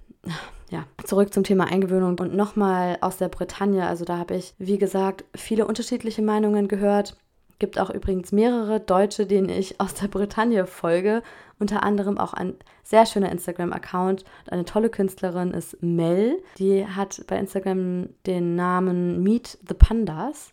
ja, 0.71 0.87
zurück 1.05 1.33
zum 1.33 1.45
Thema 1.45 1.64
Eingewöhnung 1.64 2.19
und 2.19 2.35
nochmal 2.35 2.99
aus 3.01 3.19
der 3.19 3.29
Bretagne. 3.29 3.87
Also 3.87 4.05
da 4.05 4.19
habe 4.19 4.35
ich, 4.35 4.55
wie 4.59 4.79
gesagt, 4.79 5.25
viele 5.35 5.67
unterschiedliche 5.67 6.23
Meinungen 6.23 6.69
gehört. 6.69 7.17
Gibt 7.59 7.79
auch 7.79 7.90
übrigens 7.90 8.33
mehrere 8.33 8.81
Deutsche, 8.81 9.27
denen 9.27 9.49
ich 9.49 9.81
aus 9.81 9.95
der 9.95 10.09
Bretagne 10.09 10.67
folge. 10.67 11.23
Unter 11.59 11.83
anderem 11.83 12.19
auch 12.19 12.35
ein 12.35 12.55
sehr 12.83 13.07
schöner 13.07 13.31
Instagram-Account. 13.31 14.25
Eine 14.49 14.64
tolle 14.64 14.90
Künstlerin 14.90 15.53
ist 15.53 15.83
Mel. 15.83 16.43
Die 16.59 16.87
hat 16.87 17.23
bei 17.27 17.38
Instagram 17.38 18.09
den 18.27 18.57
Namen 18.57 19.23
Meet 19.23 19.59
the 19.67 19.75
Pandas. 19.75 20.53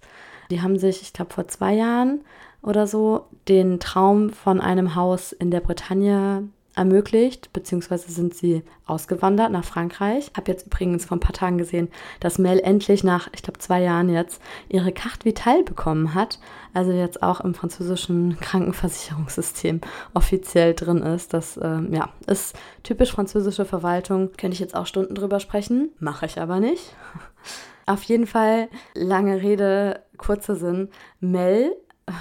Die 0.52 0.62
haben 0.62 0.78
sich, 0.78 1.02
ich 1.02 1.14
glaube, 1.14 1.34
vor 1.34 1.48
zwei 1.48 1.74
Jahren 1.74 2.22
oder 2.62 2.86
so 2.86 3.26
den 3.48 3.80
Traum 3.80 4.30
von 4.30 4.62
einem 4.62 4.96
Haus 4.96 5.32
in 5.32 5.50
der 5.50 5.62
Bretagne 5.62 6.50
ermöglicht, 6.76 7.52
beziehungsweise 7.54 8.12
sind 8.12 8.34
sie 8.34 8.64
ausgewandert 8.86 9.52
nach 9.52 9.64
Frankreich. 9.64 10.32
Habe 10.36 10.52
jetzt 10.52 10.68
übrigens 10.68 11.06
vor 11.06 11.18
ein 11.18 11.22
paar 11.22 11.34
Tagen 11.34 11.58
gesehen, 11.58 11.90
dass 12.20 12.38
Mel 12.38 12.60
endlich 12.60 13.04
nach, 13.04 13.30
ich 13.34 13.44
glaube, 13.44 13.60
zwei 13.60 13.82
Jahren 13.82 14.10
jetzt 14.10 14.42
ihre 14.70 14.92
Carte 14.92 15.26
Vitale 15.26 15.64
bekommen 15.64 16.14
hat. 16.14 16.40
Also 16.74 16.92
jetzt 16.92 17.22
auch 17.22 17.42
im 17.42 17.54
französischen 17.54 18.40
Krankenversicherungssystem 18.40 19.82
offiziell 20.14 20.74
drin 20.74 21.02
ist. 21.02 21.34
Das 21.34 21.60
ähm, 21.62 21.94
ja, 21.94 22.10
ist 22.28 22.56
typisch 22.84 23.12
französische 23.12 23.66
Verwaltung. 23.66 24.32
Könnte 24.38 24.54
ich 24.54 24.60
jetzt 24.60 24.76
auch 24.76 24.86
Stunden 24.86 25.16
drüber 25.16 25.40
sprechen, 25.40 25.90
mache 26.00 26.26
ich 26.26 26.40
aber 26.40 26.60
nicht. 26.60 26.96
Auf 27.86 28.04
jeden 28.04 28.28
Fall, 28.28 28.70
lange 28.94 29.42
Rede, 29.42 30.04
kurzer 30.18 30.56
Sinn. 30.56 30.90
Mel 31.20 31.76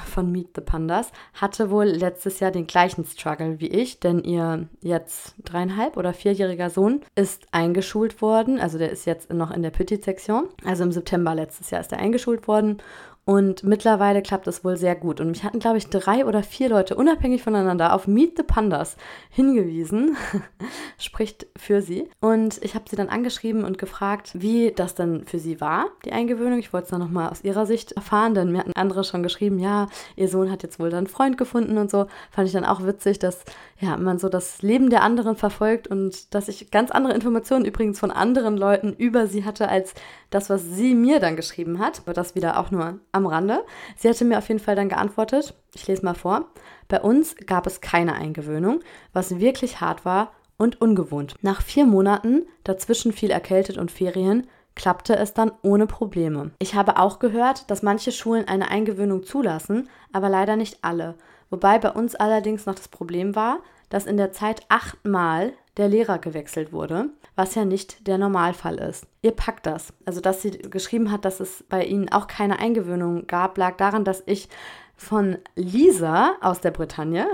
von 0.07 0.31
Meet 0.31 0.50
the 0.55 0.61
Pandas 0.61 1.12
hatte 1.35 1.70
wohl 1.70 1.85
letztes 1.85 2.40
Jahr 2.40 2.50
den 2.50 2.66
gleichen 2.66 3.05
Struggle 3.05 3.61
wie 3.61 3.68
ich, 3.68 4.00
denn 4.00 4.22
ihr 4.22 4.68
jetzt 4.81 5.35
dreieinhalb 5.44 5.96
oder 5.96 6.12
vierjähriger 6.12 6.70
Sohn 6.70 7.03
ist 7.14 7.46
eingeschult 7.53 8.22
worden. 8.22 8.59
Also 8.59 8.79
der 8.79 8.90
ist 8.90 9.05
jetzt 9.05 9.33
noch 9.33 9.50
in 9.50 9.62
der 9.62 9.70
Petit-Sektion. 9.70 10.48
Also 10.64 10.85
im 10.85 10.92
September 10.92 11.35
letztes 11.35 11.70
Jahr 11.70 11.81
ist 11.81 11.92
er 11.92 11.98
eingeschult 11.98 12.48
worden 12.48 12.79
und 13.31 13.62
mittlerweile 13.62 14.23
klappt 14.23 14.49
es 14.49 14.64
wohl 14.64 14.77
sehr 14.77 14.97
gut. 14.97 15.21
Und 15.21 15.29
mich 15.29 15.45
hatten, 15.45 15.61
glaube 15.61 15.79
ich, 15.79 15.87
drei 15.87 16.27
oder 16.27 16.43
vier 16.43 16.69
Leute 16.69 16.97
unabhängig 16.97 17.45
voneinander 17.45 17.95
auf 17.95 18.09
Meet 18.09 18.37
the 18.37 18.43
Pandas 18.43 18.97
hingewiesen. 19.29 20.16
Spricht 20.99 21.47
für 21.57 21.81
sie. 21.81 22.11
Und 22.19 22.59
ich 22.64 22.75
habe 22.75 22.87
sie 22.90 22.97
dann 22.97 23.09
angeschrieben 23.09 23.62
und 23.62 23.79
gefragt, 23.79 24.33
wie 24.35 24.73
das 24.73 24.97
dann 24.97 25.27
für 25.27 25.38
sie 25.38 25.61
war, 25.61 25.87
die 26.05 26.11
Eingewöhnung. 26.11 26.59
Ich 26.59 26.73
wollte 26.73 26.87
es 26.87 26.90
dann 26.90 26.99
nochmal 26.99 27.31
aus 27.31 27.45
ihrer 27.45 27.66
Sicht 27.66 27.93
erfahren, 27.93 28.35
denn 28.35 28.51
mir 28.51 28.59
hatten 28.59 28.73
andere 28.75 29.05
schon 29.05 29.23
geschrieben, 29.23 29.61
ja, 29.61 29.87
ihr 30.16 30.27
Sohn 30.27 30.51
hat 30.51 30.64
jetzt 30.64 30.81
wohl 30.81 30.90
dann 30.90 30.99
einen 30.99 31.07
Freund 31.07 31.38
gefunden 31.38 31.79
und 31.79 31.88
so. 31.88 32.07
Fand 32.33 32.49
ich 32.49 32.53
dann 32.53 32.64
auch 32.64 32.85
witzig, 32.85 33.21
dass 33.21 33.45
ja, 33.79 33.97
man 33.97 34.19
so 34.19 34.29
das 34.29 34.61
Leben 34.61 34.90
der 34.90 35.05
anderen 35.05 35.37
verfolgt 35.37 35.87
und 35.87 36.35
dass 36.35 36.49
ich 36.49 36.73
ganz 36.73 36.90
andere 36.90 37.14
Informationen 37.14 37.64
übrigens 37.64 38.01
von 38.01 38.11
anderen 38.11 38.57
Leuten 38.57 38.93
über 38.93 39.29
sie 39.29 39.45
hatte, 39.45 39.69
als 39.69 39.95
das, 40.31 40.51
was 40.51 40.64
sie 40.64 40.97
mir 40.97 41.21
dann 41.21 41.37
geschrieben 41.37 41.79
hat. 41.79 42.01
Aber 42.01 42.12
das 42.12 42.35
wieder 42.35 42.59
auch 42.59 42.73
nur 42.73 42.99
am 43.12 43.19
Rande. 43.26 43.64
Sie 43.96 44.09
hatte 44.09 44.24
mir 44.24 44.38
auf 44.38 44.48
jeden 44.48 44.61
Fall 44.61 44.76
dann 44.76 44.88
geantwortet, 44.88 45.54
ich 45.74 45.87
lese 45.87 46.04
mal 46.04 46.14
vor, 46.14 46.46
bei 46.88 47.00
uns 47.00 47.37
gab 47.46 47.66
es 47.66 47.80
keine 47.80 48.14
Eingewöhnung, 48.14 48.80
was 49.12 49.38
wirklich 49.40 49.80
hart 49.80 50.04
war 50.04 50.33
und 50.56 50.80
ungewohnt. 50.80 51.35
Nach 51.42 51.62
vier 51.62 51.87
Monaten, 51.87 52.46
dazwischen 52.64 53.12
viel 53.12 53.30
erkältet 53.30 53.78
und 53.78 53.90
Ferien, 53.90 54.46
klappte 54.74 55.16
es 55.16 55.35
dann 55.35 55.52
ohne 55.62 55.87
Probleme. 55.87 56.52
Ich 56.59 56.74
habe 56.74 56.98
auch 56.98 57.18
gehört, 57.18 57.70
dass 57.70 57.83
manche 57.83 58.12
Schulen 58.12 58.48
eine 58.48 58.70
Eingewöhnung 58.70 59.24
zulassen, 59.24 59.88
aber 60.12 60.28
leider 60.28 60.56
nicht 60.56 60.78
alle. 60.83 61.16
Wobei 61.50 61.78
bei 61.78 61.90
uns 61.90 62.14
allerdings 62.14 62.66
noch 62.66 62.74
das 62.74 62.88
Problem 62.88 63.35
war, 63.35 63.61
dass 63.88 64.06
in 64.06 64.16
der 64.16 64.33
Zeit 64.33 64.62
achtmal 64.68 65.52
der 65.76 65.88
Lehrer 65.88 66.18
gewechselt 66.18 66.72
wurde, 66.72 67.11
was 67.37 67.54
ja 67.54 67.64
nicht 67.64 68.06
der 68.06 68.18
Normalfall 68.18 68.78
ist. 68.78 69.06
Ihr 69.22 69.33
packt 69.33 69.66
das. 69.66 69.92
Also, 70.04 70.20
dass 70.20 70.42
sie 70.42 70.50
geschrieben 70.50 71.11
hat, 71.11 71.24
dass 71.24 71.40
es 71.40 71.64
bei 71.68 71.85
ihnen 71.85 72.09
auch 72.11 72.26
keine 72.26 72.59
Eingewöhnung 72.59 73.26
gab, 73.26 73.56
lag 73.56 73.76
daran, 73.76 74.04
dass 74.04 74.22
ich 74.26 74.48
von 74.96 75.38
Lisa 75.54 76.37
aus 76.40 76.61
der 76.61 76.72
Bretagne, 76.72 77.26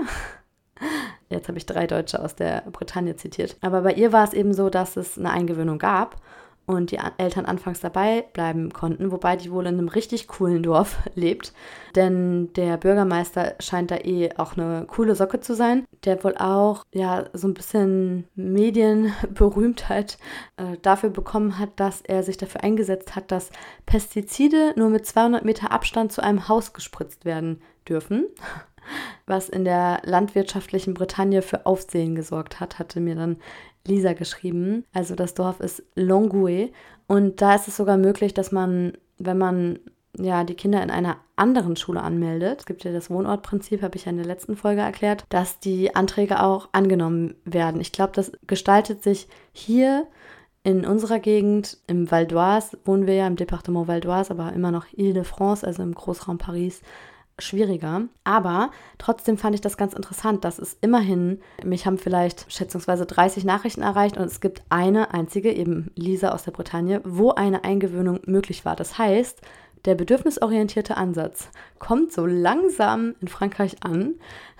jetzt 1.29 1.47
habe 1.47 1.57
ich 1.57 1.65
drei 1.65 1.87
Deutsche 1.87 2.23
aus 2.23 2.35
der 2.35 2.61
Bretagne 2.71 3.15
zitiert, 3.15 3.57
aber 3.61 3.81
bei 3.81 3.93
ihr 3.93 4.13
war 4.13 4.23
es 4.23 4.33
eben 4.33 4.53
so, 4.53 4.69
dass 4.69 4.95
es 4.95 5.17
eine 5.17 5.31
Eingewöhnung 5.31 5.79
gab 5.79 6.21
und 6.67 6.91
die 6.91 6.99
Eltern 7.17 7.45
anfangs 7.45 7.79
dabei 7.79 8.25
bleiben 8.33 8.73
konnten, 8.73 9.09
wobei 9.11 9.37
die 9.37 9.51
wohl 9.51 9.65
in 9.65 9.79
einem 9.79 9.87
richtig 9.87 10.27
coolen 10.27 10.61
Dorf 10.61 10.97
lebt. 11.15 11.53
Denn 11.95 12.51
der 12.53 12.75
Bürgermeister 12.75 13.55
scheint 13.59 13.89
da 13.89 13.95
eh 13.95 14.35
auch 14.35 14.57
eine 14.57 14.85
coole 14.85 15.15
Socke 15.15 15.39
zu 15.39 15.55
sein, 15.55 15.85
der 16.03 16.21
wohl 16.25 16.35
auch 16.37 16.83
ja 16.93 17.25
so 17.31 17.47
ein 17.47 17.53
bisschen 17.53 18.27
Medienberühmtheit 18.35 20.17
äh, 20.57 20.77
dafür 20.81 21.09
bekommen 21.09 21.57
hat, 21.57 21.79
dass 21.79 22.01
er 22.01 22.21
sich 22.21 22.35
dafür 22.35 22.63
eingesetzt 22.65 23.15
hat, 23.15 23.31
dass 23.31 23.49
Pestizide 23.85 24.73
nur 24.75 24.89
mit 24.89 25.05
200 25.05 25.45
Meter 25.45 25.71
Abstand 25.71 26.11
zu 26.11 26.21
einem 26.21 26.49
Haus 26.49 26.73
gespritzt 26.73 27.23
werden 27.23 27.61
dürfen 27.87 28.25
was 29.25 29.49
in 29.49 29.65
der 29.65 30.01
landwirtschaftlichen 30.03 30.93
Bretagne 30.93 31.41
für 31.41 31.65
Aufsehen 31.65 32.15
gesorgt 32.15 32.59
hat, 32.59 32.79
hatte 32.79 32.99
mir 32.99 33.15
dann 33.15 33.37
Lisa 33.87 34.13
geschrieben. 34.13 34.85
Also 34.93 35.15
das 35.15 35.33
Dorf 35.33 35.59
ist 35.59 35.83
Longue 35.95 36.69
und 37.07 37.41
da 37.41 37.55
ist 37.55 37.67
es 37.67 37.77
sogar 37.77 37.97
möglich, 37.97 38.33
dass 38.33 38.51
man, 38.51 38.93
wenn 39.17 39.37
man 39.37 39.79
ja 40.19 40.43
die 40.43 40.55
Kinder 40.55 40.81
in 40.81 40.89
einer 40.89 41.17
anderen 41.35 41.75
Schule 41.75 42.01
anmeldet, 42.01 42.61
es 42.61 42.65
gibt 42.65 42.83
ja 42.83 42.91
das 42.91 43.09
Wohnortprinzip, 43.09 43.81
habe 43.81 43.97
ich 43.97 44.05
ja 44.05 44.11
in 44.11 44.17
der 44.17 44.25
letzten 44.25 44.55
Folge 44.55 44.81
erklärt, 44.81 45.25
dass 45.29 45.59
die 45.59 45.95
Anträge 45.95 46.41
auch 46.41 46.69
angenommen 46.71 47.35
werden. 47.45 47.81
Ich 47.81 47.91
glaube, 47.91 48.13
das 48.13 48.31
gestaltet 48.47 49.03
sich 49.03 49.27
hier 49.51 50.07
in 50.63 50.85
unserer 50.85 51.19
Gegend, 51.19 51.77
im 51.87 52.11
Val 52.11 52.25
d'Oise, 52.25 52.77
wohnen 52.83 53.07
wir 53.07 53.13
ja 53.13 53.27
im 53.27 53.37
Departement 53.37 53.87
Val 53.87 53.99
d'Oise, 53.99 54.31
aber 54.31 54.51
immer 54.53 54.71
noch 54.71 54.85
Ile-de-France, 54.91 55.65
also 55.65 55.83
im 55.83 55.93
Großraum 55.93 56.39
Paris, 56.39 56.81
schwieriger. 57.39 58.03
Aber 58.23 58.71
trotzdem 58.97 59.37
fand 59.37 59.55
ich 59.55 59.61
das 59.61 59.77
ganz 59.77 59.93
interessant, 59.93 60.43
dass 60.43 60.59
es 60.59 60.77
immerhin, 60.81 61.39
mich 61.63 61.85
haben 61.85 61.97
vielleicht 61.97 62.51
schätzungsweise 62.51 63.05
30 63.05 63.45
Nachrichten 63.45 63.81
erreicht 63.81 64.17
und 64.17 64.25
es 64.25 64.41
gibt 64.41 64.63
eine 64.69 65.13
einzige, 65.13 65.51
eben 65.51 65.91
Lisa 65.95 66.29
aus 66.29 66.43
der 66.43 66.51
Bretagne, 66.51 67.01
wo 67.03 67.31
eine 67.31 67.63
Eingewöhnung 67.63 68.19
möglich 68.25 68.65
war. 68.65 68.75
Das 68.75 68.97
heißt, 68.97 69.41
der 69.85 69.95
bedürfnisorientierte 69.95 70.97
Ansatz 70.97 71.49
kommt 71.79 72.11
so 72.11 72.25
langsam 72.25 73.15
in 73.21 73.27
Frankreich 73.27 73.77
an, 73.83 74.15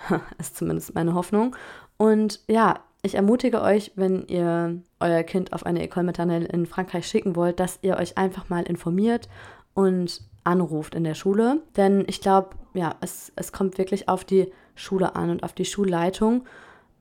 ist 0.38 0.56
zumindest 0.58 0.96
meine 0.96 1.14
Hoffnung. 1.14 1.56
Und 1.98 2.42
ja, 2.48 2.80
ich 3.02 3.16
ermutige 3.16 3.62
euch, 3.62 3.92
wenn 3.96 4.26
ihr 4.28 4.82
euer 5.00 5.24
Kind 5.24 5.54
auf 5.54 5.66
eine 5.66 5.86
École 5.86 6.04
maternelle 6.04 6.48
in 6.48 6.66
Frankreich 6.66 7.08
schicken 7.08 7.36
wollt, 7.36 7.60
dass 7.60 7.80
ihr 7.82 7.98
euch 7.98 8.18
einfach 8.18 8.50
mal 8.50 8.64
informiert 8.64 9.30
und 9.74 10.22
anruft 10.44 10.96
in 10.96 11.04
der 11.04 11.14
Schule. 11.14 11.62
Denn 11.76 12.06
ich 12.08 12.22
glaube, 12.22 12.50
ja, 12.78 12.96
es, 13.02 13.32
es 13.36 13.52
kommt 13.52 13.78
wirklich 13.78 14.08
auf 14.08 14.24
die 14.24 14.52
Schule 14.76 15.16
an 15.16 15.30
und 15.30 15.44
auf 15.44 15.54
die 15.54 15.66
Schulleitung. 15.66 16.46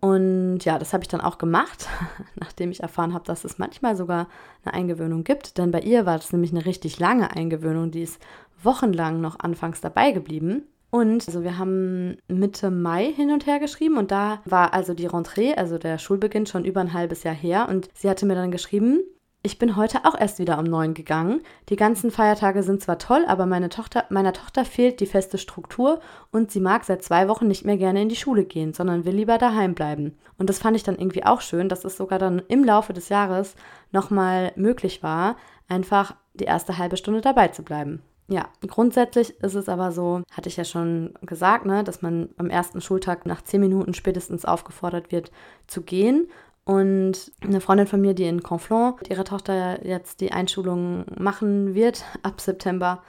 Und 0.00 0.58
ja, 0.64 0.78
das 0.78 0.92
habe 0.92 1.04
ich 1.04 1.08
dann 1.08 1.20
auch 1.20 1.38
gemacht, 1.38 1.88
nachdem 2.36 2.70
ich 2.70 2.80
erfahren 2.80 3.14
habe, 3.14 3.24
dass 3.24 3.44
es 3.44 3.58
manchmal 3.58 3.96
sogar 3.96 4.28
eine 4.64 4.74
Eingewöhnung 4.74 5.24
gibt. 5.24 5.58
Denn 5.58 5.70
bei 5.70 5.80
ihr 5.80 6.06
war 6.06 6.16
das 6.16 6.32
nämlich 6.32 6.52
eine 6.52 6.66
richtig 6.66 6.98
lange 6.98 7.30
Eingewöhnung, 7.34 7.90
die 7.90 8.02
ist 8.02 8.20
wochenlang 8.62 9.20
noch 9.20 9.38
anfangs 9.38 9.80
dabei 9.80 10.12
geblieben. 10.12 10.64
Und 10.90 11.26
also 11.26 11.42
wir 11.42 11.58
haben 11.58 12.16
Mitte 12.28 12.70
Mai 12.70 13.12
hin 13.12 13.30
und 13.30 13.46
her 13.46 13.58
geschrieben 13.58 13.98
und 13.98 14.10
da 14.10 14.40
war 14.44 14.72
also 14.72 14.94
die 14.94 15.08
Rentrée, 15.08 15.54
also 15.54 15.78
der 15.78 15.98
Schulbeginn 15.98 16.46
schon 16.46 16.64
über 16.64 16.80
ein 16.80 16.92
halbes 16.92 17.22
Jahr 17.22 17.34
her. 17.34 17.68
Und 17.68 17.88
sie 17.94 18.08
hatte 18.08 18.24
mir 18.24 18.34
dann 18.34 18.50
geschrieben, 18.50 19.00
ich 19.46 19.60
bin 19.60 19.76
heute 19.76 20.04
auch 20.04 20.18
erst 20.18 20.40
wieder 20.40 20.58
um 20.58 20.64
neun 20.64 20.92
gegangen. 20.92 21.40
Die 21.68 21.76
ganzen 21.76 22.10
Feiertage 22.10 22.64
sind 22.64 22.82
zwar 22.82 22.98
toll, 22.98 23.24
aber 23.28 23.46
meine 23.46 23.68
Tochter, 23.68 24.04
meiner 24.10 24.32
Tochter 24.32 24.64
fehlt 24.64 24.98
die 24.98 25.06
feste 25.06 25.38
Struktur 25.38 26.00
und 26.32 26.50
sie 26.50 26.58
mag 26.58 26.82
seit 26.82 27.04
zwei 27.04 27.28
Wochen 27.28 27.46
nicht 27.46 27.64
mehr 27.64 27.76
gerne 27.76 28.02
in 28.02 28.08
die 28.08 28.16
Schule 28.16 28.44
gehen, 28.44 28.74
sondern 28.74 29.04
will 29.04 29.14
lieber 29.14 29.38
daheim 29.38 29.74
bleiben. 29.74 30.18
Und 30.36 30.50
das 30.50 30.58
fand 30.58 30.76
ich 30.76 30.82
dann 30.82 30.98
irgendwie 30.98 31.24
auch 31.24 31.40
schön, 31.40 31.68
dass 31.68 31.84
es 31.84 31.96
sogar 31.96 32.18
dann 32.18 32.42
im 32.48 32.64
Laufe 32.64 32.92
des 32.92 33.08
Jahres 33.08 33.54
nochmal 33.92 34.50
möglich 34.56 35.04
war, 35.04 35.36
einfach 35.68 36.16
die 36.34 36.44
erste 36.44 36.76
halbe 36.76 36.96
Stunde 36.96 37.20
dabei 37.20 37.46
zu 37.46 37.62
bleiben. 37.62 38.02
ja, 38.28 38.48
grundsätzlich 38.66 39.30
ist 39.40 39.54
es 39.54 39.68
aber 39.68 39.92
so, 39.92 40.22
hatte 40.32 40.48
ich 40.48 40.56
ja 40.56 40.64
schon 40.64 41.14
gesagt, 41.22 41.64
ne, 41.64 41.84
dass 41.84 42.02
man 42.02 42.30
am 42.36 42.50
ersten 42.50 42.80
Schultag 42.80 43.24
nach 43.26 43.42
zehn 43.42 43.60
Minuten 43.60 43.94
spätestens 43.94 44.44
aufgefordert 44.44 45.12
wird 45.12 45.30
zu 45.68 45.82
gehen. 45.82 46.26
Und 46.66 47.30
eine 47.42 47.60
Freundin 47.60 47.86
von 47.86 48.00
mir, 48.00 48.12
die 48.12 48.24
in 48.24 48.42
Conflans 48.42 48.96
ihre 49.08 49.22
Tochter 49.22 49.86
jetzt 49.86 50.20
die 50.20 50.32
Einschulung 50.32 51.04
machen 51.16 51.76
wird 51.76 52.04
ab 52.24 52.40
September, 52.40 53.02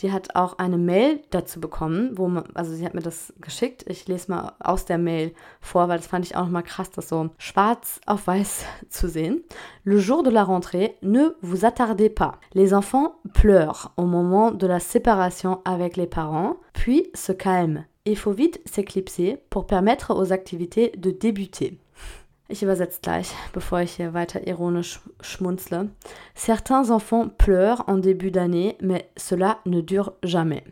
die 0.00 0.10
hat 0.10 0.34
auch 0.34 0.58
eine 0.58 0.78
Mail 0.78 1.20
dazu 1.30 1.60
bekommen, 1.60 2.18
wo 2.18 2.26
man, 2.26 2.42
also 2.54 2.74
sie 2.74 2.84
hat 2.84 2.94
mir 2.94 3.02
das 3.02 3.32
geschickt. 3.40 3.84
Ich 3.88 4.08
lese 4.08 4.32
mal 4.32 4.54
aus 4.58 4.84
der 4.84 4.98
Mail 4.98 5.32
vor, 5.60 5.88
weil 5.88 5.98
das 5.98 6.08
fand 6.08 6.26
ich 6.26 6.34
auch 6.34 6.42
nochmal 6.42 6.64
krass, 6.64 6.90
das 6.90 7.08
so 7.08 7.30
schwarz 7.38 8.00
auf 8.04 8.26
weiß 8.26 8.64
zu 8.88 9.08
sehen. 9.08 9.44
Le 9.84 10.00
jour 10.00 10.24
de 10.24 10.30
la 10.30 10.42
rentrée, 10.42 10.96
ne 11.00 11.36
vous 11.40 11.64
attardez 11.64 12.10
pas. 12.10 12.40
Les 12.52 12.74
enfants 12.74 13.14
pleurent 13.32 13.92
au 13.96 14.06
moment 14.06 14.50
de 14.50 14.66
la 14.66 14.80
séparation 14.80 15.60
avec 15.64 15.96
les 15.96 16.08
parents, 16.08 16.56
puis 16.72 17.08
se 17.14 17.30
calment. 17.30 17.84
Il 18.04 18.18
faut 18.18 18.32
vite 18.32 18.60
s'éclipser 18.64 19.38
pour 19.50 19.66
permettre 19.66 20.12
aux 20.16 20.32
activités 20.32 20.90
de 20.96 21.12
débuter. 21.12 21.78
Ich 22.46 22.62
übersetze 22.62 23.00
gleich, 23.00 23.32
bevor 23.54 23.80
ich 23.80 23.92
hier 23.92 24.12
weiter 24.12 24.46
ironisch 24.46 25.00
schmunzle. 25.22 25.88
Certains 26.36 26.90
enfants 26.90 27.32
pleurent 27.38 27.88
en 27.88 27.96
début 27.98 28.30
d'année, 28.30 28.76
mais 28.82 29.04
cela 29.16 29.58
ne 29.64 29.82
dure 29.82 30.12
jamais. 30.22 30.62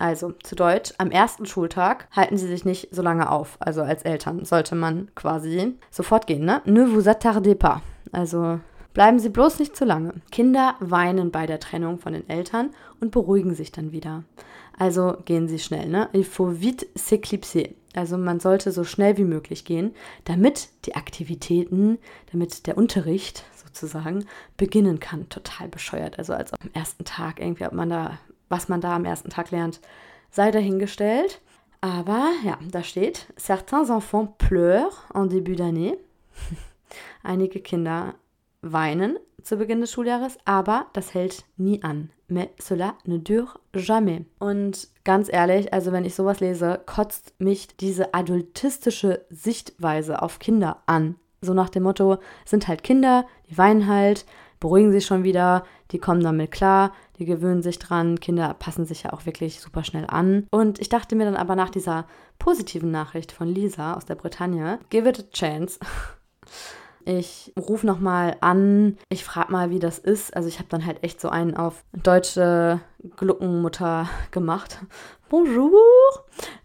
Also 0.00 0.32
zu 0.42 0.56
Deutsch, 0.56 0.92
am 0.98 1.12
ersten 1.12 1.46
Schultag 1.46 2.08
halten 2.10 2.36
sie 2.36 2.48
sich 2.48 2.64
nicht 2.64 2.88
so 2.90 3.02
lange 3.02 3.30
auf. 3.30 3.56
Also 3.60 3.82
als 3.82 4.02
Eltern 4.02 4.44
sollte 4.44 4.74
man 4.74 5.10
quasi 5.14 5.78
sofort 5.92 6.26
gehen, 6.26 6.44
ne? 6.44 6.60
Ne 6.64 6.86
vous 6.92 7.08
attardez 7.08 7.54
pas. 7.54 7.82
Also 8.10 8.58
bleiben 8.92 9.18
Sie 9.18 9.28
bloß 9.28 9.58
nicht 9.58 9.76
zu 9.76 9.84
lange. 9.84 10.14
Kinder 10.30 10.76
weinen 10.80 11.30
bei 11.30 11.46
der 11.46 11.60
Trennung 11.60 11.98
von 11.98 12.12
den 12.12 12.28
Eltern 12.28 12.70
und 13.00 13.10
beruhigen 13.10 13.54
sich 13.54 13.72
dann 13.72 13.92
wieder. 13.92 14.24
Also 14.78 15.16
gehen 15.24 15.48
Sie 15.48 15.58
schnell, 15.58 15.88
ne? 15.88 16.08
Il 16.12 16.24
faut 16.24 16.60
vite 16.60 16.86
s'éclipser. 16.96 17.70
Also 17.94 18.16
man 18.16 18.40
sollte 18.40 18.72
so 18.72 18.84
schnell 18.84 19.18
wie 19.18 19.24
möglich 19.24 19.64
gehen, 19.64 19.94
damit 20.24 20.70
die 20.86 20.94
Aktivitäten, 20.94 21.98
damit 22.32 22.66
der 22.66 22.78
Unterricht 22.78 23.44
sozusagen 23.54 24.24
beginnen 24.56 24.98
kann. 24.98 25.28
Total 25.28 25.68
bescheuert. 25.68 26.18
Also 26.18 26.32
als 26.32 26.52
am 26.54 26.70
ersten 26.72 27.04
Tag 27.04 27.40
irgendwie, 27.40 27.66
ob 27.66 27.72
man 27.72 27.90
da, 27.90 28.18
was 28.48 28.68
man 28.68 28.80
da 28.80 28.96
am 28.96 29.04
ersten 29.04 29.30
Tag 29.30 29.50
lernt, 29.50 29.80
sei 30.30 30.50
dahingestellt. 30.50 31.40
Aber 31.80 32.30
ja, 32.44 32.58
da 32.70 32.82
steht, 32.82 33.26
certains 33.36 33.90
enfants 33.90 34.34
pleurent 34.38 34.92
en 35.12 35.28
début 35.28 35.56
d'année. 35.56 35.96
Einige 37.22 37.60
Kinder 37.60 38.14
weinen 38.62 39.18
zu 39.42 39.56
Beginn 39.56 39.80
des 39.80 39.90
Schuljahres, 39.90 40.38
aber 40.44 40.86
das 40.92 41.14
hält 41.14 41.44
nie 41.56 41.82
an. 41.82 42.10
Mais 42.28 42.48
cela 42.58 42.94
ne 43.04 43.18
dure 43.18 43.58
jamais. 43.74 44.24
Und 44.38 44.88
ganz 45.04 45.28
ehrlich, 45.30 45.72
also 45.72 45.92
wenn 45.92 46.04
ich 46.04 46.14
sowas 46.14 46.40
lese, 46.40 46.80
kotzt 46.86 47.34
mich 47.38 47.76
diese 47.76 48.14
adultistische 48.14 49.26
Sichtweise 49.28 50.22
auf 50.22 50.38
Kinder 50.38 50.82
an. 50.86 51.16
So 51.40 51.54
nach 51.54 51.68
dem 51.68 51.82
Motto, 51.82 52.18
sind 52.44 52.68
halt 52.68 52.84
Kinder, 52.84 53.26
die 53.50 53.58
weinen 53.58 53.88
halt, 53.88 54.24
beruhigen 54.60 54.92
sich 54.92 55.04
schon 55.04 55.24
wieder, 55.24 55.64
die 55.90 55.98
kommen 55.98 56.22
damit 56.22 56.52
klar, 56.52 56.92
die 57.18 57.24
gewöhnen 57.24 57.62
sich 57.62 57.80
dran, 57.80 58.20
Kinder 58.20 58.54
passen 58.54 58.86
sich 58.86 59.02
ja 59.02 59.12
auch 59.12 59.26
wirklich 59.26 59.60
super 59.60 59.82
schnell 59.82 60.06
an. 60.06 60.46
Und 60.52 60.80
ich 60.80 60.88
dachte 60.88 61.16
mir 61.16 61.24
dann 61.24 61.36
aber 61.36 61.56
nach 61.56 61.70
dieser 61.70 62.06
positiven 62.38 62.92
Nachricht 62.92 63.32
von 63.32 63.48
Lisa 63.48 63.94
aus 63.94 64.06
der 64.06 64.14
Bretagne, 64.14 64.78
give 64.88 65.08
it 65.08 65.18
a 65.18 65.30
chance. 65.32 65.80
Ich 67.04 67.52
rufe 67.58 67.86
nochmal 67.86 68.36
an, 68.40 68.96
ich 69.08 69.24
frage 69.24 69.50
mal, 69.52 69.70
wie 69.70 69.78
das 69.78 69.98
ist. 69.98 70.34
Also 70.36 70.48
ich 70.48 70.58
habe 70.58 70.68
dann 70.68 70.86
halt 70.86 71.02
echt 71.02 71.20
so 71.20 71.28
einen 71.28 71.56
auf 71.56 71.84
deutsche 71.92 72.80
Gluckenmutter 73.16 74.08
gemacht. 74.30 74.78
Bonjour, 75.30 75.72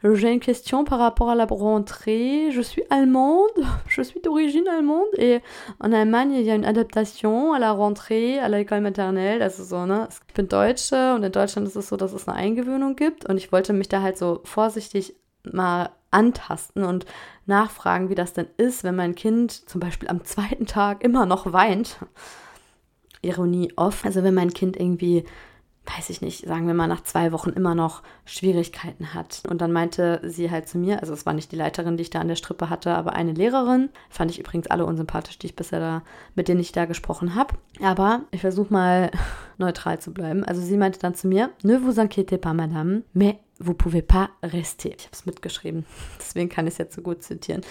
j'ai 0.03 0.33
une 0.33 0.41
question 0.41 0.83
par 0.83 0.99
rapport 0.99 1.29
à 1.29 1.35
la 1.35 1.45
rentrée. 1.45 2.51
Je 2.51 2.61
suis 2.61 2.83
allemande, 2.89 3.65
je 3.87 4.01
suis 4.01 4.19
d'origine 4.19 4.67
allemande 4.67 5.07
et 5.17 5.39
en 5.79 5.93
Allemagne, 5.93 6.33
il 6.33 6.41
y 6.41 6.51
a 6.51 6.55
une 6.55 6.65
adaptation 6.65 7.53
à 7.53 7.59
la 7.59 7.71
rentrée, 7.71 8.39
à 8.39 8.49
l'école 8.49 8.81
maternelle. 8.81 9.41
Also 9.41 9.63
so, 9.63 9.85
ne? 9.85 10.09
Ich 10.27 10.33
bin 10.33 10.49
Deutsche 10.49 11.15
und 11.15 11.23
in 11.23 11.31
Deutschland 11.31 11.65
ist 11.65 11.77
es 11.77 11.87
so, 11.87 11.95
dass 11.95 12.11
es 12.11 12.27
eine 12.27 12.37
Eingewöhnung 12.37 12.97
gibt 12.97 13.25
und 13.29 13.37
ich 13.37 13.53
wollte 13.53 13.71
mich 13.71 13.87
da 13.87 14.01
halt 14.01 14.17
so 14.17 14.41
vorsichtig 14.43 15.15
mal 15.43 15.91
antasten 16.11 16.83
und 16.83 17.05
nachfragen, 17.47 18.09
wie 18.09 18.15
das 18.15 18.33
denn 18.33 18.47
ist, 18.57 18.83
wenn 18.83 18.95
mein 18.95 19.15
Kind 19.15 19.51
zum 19.51 19.79
Beispiel 19.79 20.09
am 20.09 20.23
zweiten 20.23 20.65
Tag 20.65 21.03
immer 21.03 21.25
noch 21.25 21.53
weint. 21.53 21.97
Ironie 23.21 23.73
off. 23.75 24.05
Also 24.05 24.23
wenn 24.23 24.33
mein 24.33 24.53
Kind 24.53 24.77
irgendwie, 24.77 25.25
weiß 25.87 26.09
ich 26.09 26.21
nicht, 26.21 26.45
sagen 26.45 26.67
wir 26.67 26.73
mal 26.73 26.87
nach 26.87 27.03
zwei 27.03 27.31
Wochen 27.31 27.51
immer 27.51 27.75
noch 27.75 28.03
Schwierigkeiten 28.25 29.13
hat. 29.13 29.43
Und 29.49 29.61
dann 29.61 29.71
meinte 29.71 30.19
sie 30.23 30.51
halt 30.51 30.67
zu 30.67 30.77
mir, 30.77 30.99
also 31.01 31.13
es 31.13 31.25
war 31.25 31.33
nicht 31.33 31.51
die 31.51 31.55
Leiterin, 31.55 31.97
die 31.97 32.03
ich 32.03 32.09
da 32.09 32.19
an 32.19 32.27
der 32.27 32.35
Strippe 32.35 32.69
hatte, 32.69 32.91
aber 32.93 33.13
eine 33.13 33.31
Lehrerin. 33.31 33.89
Fand 34.09 34.31
ich 34.31 34.39
übrigens 34.39 34.67
alle 34.67 34.85
unsympathisch, 34.85 35.39
die 35.39 35.47
ich 35.47 35.55
bisher 35.55 35.79
da, 35.79 36.03
mit 36.35 36.47
denen 36.47 36.59
ich 36.59 36.71
da 36.71 36.85
gesprochen 36.85 37.35
habe. 37.35 37.55
Aber 37.81 38.21
ich 38.31 38.41
versuche 38.41 38.73
mal 38.73 39.11
neutral 39.57 39.99
zu 39.99 40.13
bleiben. 40.13 40.43
Also 40.43 40.61
sie 40.61 40.77
meinte 40.77 40.99
dann 40.99 41.15
zu 41.15 41.27
mir, 41.27 41.51
ne 41.63 41.81
vous 41.81 41.99
inquiétez 41.99 42.37
pas, 42.37 42.53
madame, 42.53 43.03
mais 43.13 43.37
vous 43.59 43.73
pouvez 43.73 44.01
pas 44.01 44.29
rester. 44.43 44.89
Ich 44.89 45.05
habe 45.05 45.13
es 45.13 45.25
mitgeschrieben, 45.25 45.85
deswegen 46.19 46.49
kann 46.49 46.67
ich 46.67 46.73
es 46.73 46.77
jetzt 46.77 46.95
so 46.95 47.01
gut 47.01 47.23
zitieren. 47.23 47.61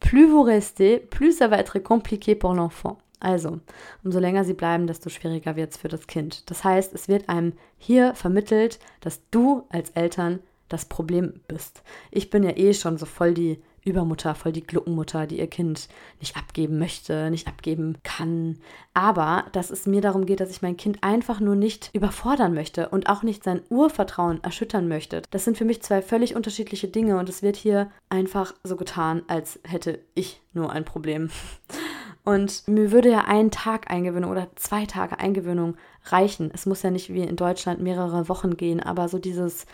Plus 0.00 0.30
vous 0.30 0.42
restez, 0.42 0.98
plus 0.98 1.38
ça 1.38 1.48
va 1.48 1.58
être 1.58 1.78
compliqué 1.78 2.34
pour 2.34 2.54
l'enfant. 2.54 2.98
Also, 3.20 3.60
umso 4.02 4.18
länger 4.18 4.44
sie 4.44 4.54
bleiben, 4.54 4.86
desto 4.86 5.08
schwieriger 5.08 5.56
wird 5.56 5.72
es 5.72 5.76
für 5.76 5.88
das 5.88 6.06
Kind. 6.06 6.50
Das 6.50 6.64
heißt, 6.64 6.92
es 6.94 7.08
wird 7.08 7.28
einem 7.28 7.54
hier 7.78 8.14
vermittelt, 8.14 8.78
dass 9.00 9.22
du 9.30 9.64
als 9.70 9.90
Eltern 9.90 10.40
das 10.68 10.86
Problem 10.86 11.40
bist. 11.46 11.82
Ich 12.10 12.30
bin 12.30 12.42
ja 12.42 12.56
eh 12.56 12.74
schon 12.74 12.98
so 12.98 13.06
voll 13.06 13.34
die 13.34 13.62
Übermutter, 13.84 14.34
voll 14.34 14.52
die 14.52 14.66
Gluckenmutter, 14.66 15.26
die 15.26 15.38
ihr 15.38 15.46
Kind 15.46 15.88
nicht 16.18 16.36
abgeben 16.36 16.78
möchte, 16.78 17.30
nicht 17.30 17.46
abgeben 17.46 17.98
kann. 18.02 18.58
Aber 18.94 19.44
dass 19.52 19.70
es 19.70 19.86
mir 19.86 20.00
darum 20.00 20.24
geht, 20.24 20.40
dass 20.40 20.50
ich 20.50 20.62
mein 20.62 20.76
Kind 20.76 20.98
einfach 21.02 21.38
nur 21.38 21.54
nicht 21.54 21.90
überfordern 21.92 22.54
möchte 22.54 22.88
und 22.88 23.08
auch 23.08 23.22
nicht 23.22 23.44
sein 23.44 23.60
Urvertrauen 23.68 24.42
erschüttern 24.42 24.88
möchte. 24.88 25.22
Das 25.30 25.44
sind 25.44 25.58
für 25.58 25.66
mich 25.66 25.82
zwei 25.82 26.00
völlig 26.00 26.34
unterschiedliche 26.34 26.88
Dinge 26.88 27.18
und 27.18 27.28
es 27.28 27.42
wird 27.42 27.56
hier 27.56 27.90
einfach 28.08 28.54
so 28.64 28.76
getan, 28.76 29.22
als 29.28 29.60
hätte 29.64 30.00
ich 30.14 30.40
nur 30.54 30.72
ein 30.72 30.84
Problem. 30.84 31.30
Und 32.24 32.66
mir 32.68 32.90
würde 32.90 33.10
ja 33.10 33.24
ein 33.26 33.50
Tag 33.50 33.90
Eingewöhnung 33.90 34.30
oder 34.30 34.48
zwei 34.56 34.86
Tage 34.86 35.18
Eingewöhnung 35.18 35.76
reichen. 36.06 36.50
Es 36.54 36.66
muss 36.66 36.82
ja 36.82 36.90
nicht 36.90 37.12
wie 37.12 37.22
in 37.22 37.36
Deutschland 37.36 37.80
mehrere 37.80 38.28
Wochen 38.28 38.56
gehen, 38.56 38.80
aber 38.80 39.08
so 39.08 39.18
dieses, 39.18 39.66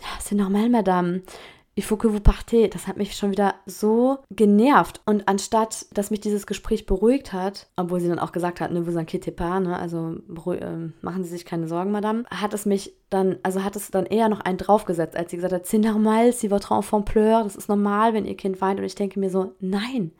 ja, 0.00 0.08
c'est 0.20 0.36
normal, 0.36 0.68
Madame 0.68 1.22
il 1.76 1.82
faut 1.82 1.96
que 1.96 2.06
vous 2.06 2.20
partez, 2.20 2.68
das 2.68 2.86
hat 2.86 2.96
mich 2.96 3.16
schon 3.16 3.32
wieder 3.32 3.54
so 3.66 4.18
genervt. 4.30 5.00
Und 5.06 5.28
anstatt, 5.28 5.86
dass 5.92 6.10
mich 6.10 6.20
dieses 6.20 6.46
Gespräch 6.46 6.86
beruhigt 6.86 7.32
hat, 7.32 7.68
obwohl 7.76 8.00
sie 8.00 8.08
dann 8.08 8.20
auch 8.20 8.32
gesagt 8.32 8.60
hat, 8.60 8.70
ne 8.70 8.86
vous 8.86 8.96
inquiétez 8.96 9.32
pas, 9.32 9.60
ne, 9.60 9.76
also 9.76 10.14
äh, 10.52 10.90
machen 11.02 11.24
Sie 11.24 11.30
sich 11.30 11.44
keine 11.44 11.66
Sorgen, 11.66 11.90
Madame, 11.90 12.24
hat 12.30 12.54
es 12.54 12.64
mich 12.64 12.94
dann, 13.10 13.38
also 13.42 13.64
hat 13.64 13.74
es 13.74 13.90
dann 13.90 14.06
eher 14.06 14.28
noch 14.28 14.40
einen 14.40 14.58
draufgesetzt, 14.58 15.16
als 15.16 15.30
sie 15.30 15.36
gesagt 15.36 15.54
hat, 15.54 15.66
c'est 15.66 15.78
normal 15.78 16.32
si 16.32 16.48
votre 16.48 16.74
enfant 16.74 17.04
pleure, 17.04 17.42
das 17.42 17.56
ist 17.56 17.68
normal, 17.68 18.14
wenn 18.14 18.24
ihr 18.24 18.36
Kind 18.36 18.60
weint. 18.60 18.78
Und 18.78 18.86
ich 18.86 18.94
denke 18.94 19.18
mir 19.18 19.30
so, 19.30 19.52
nein, 19.58 20.12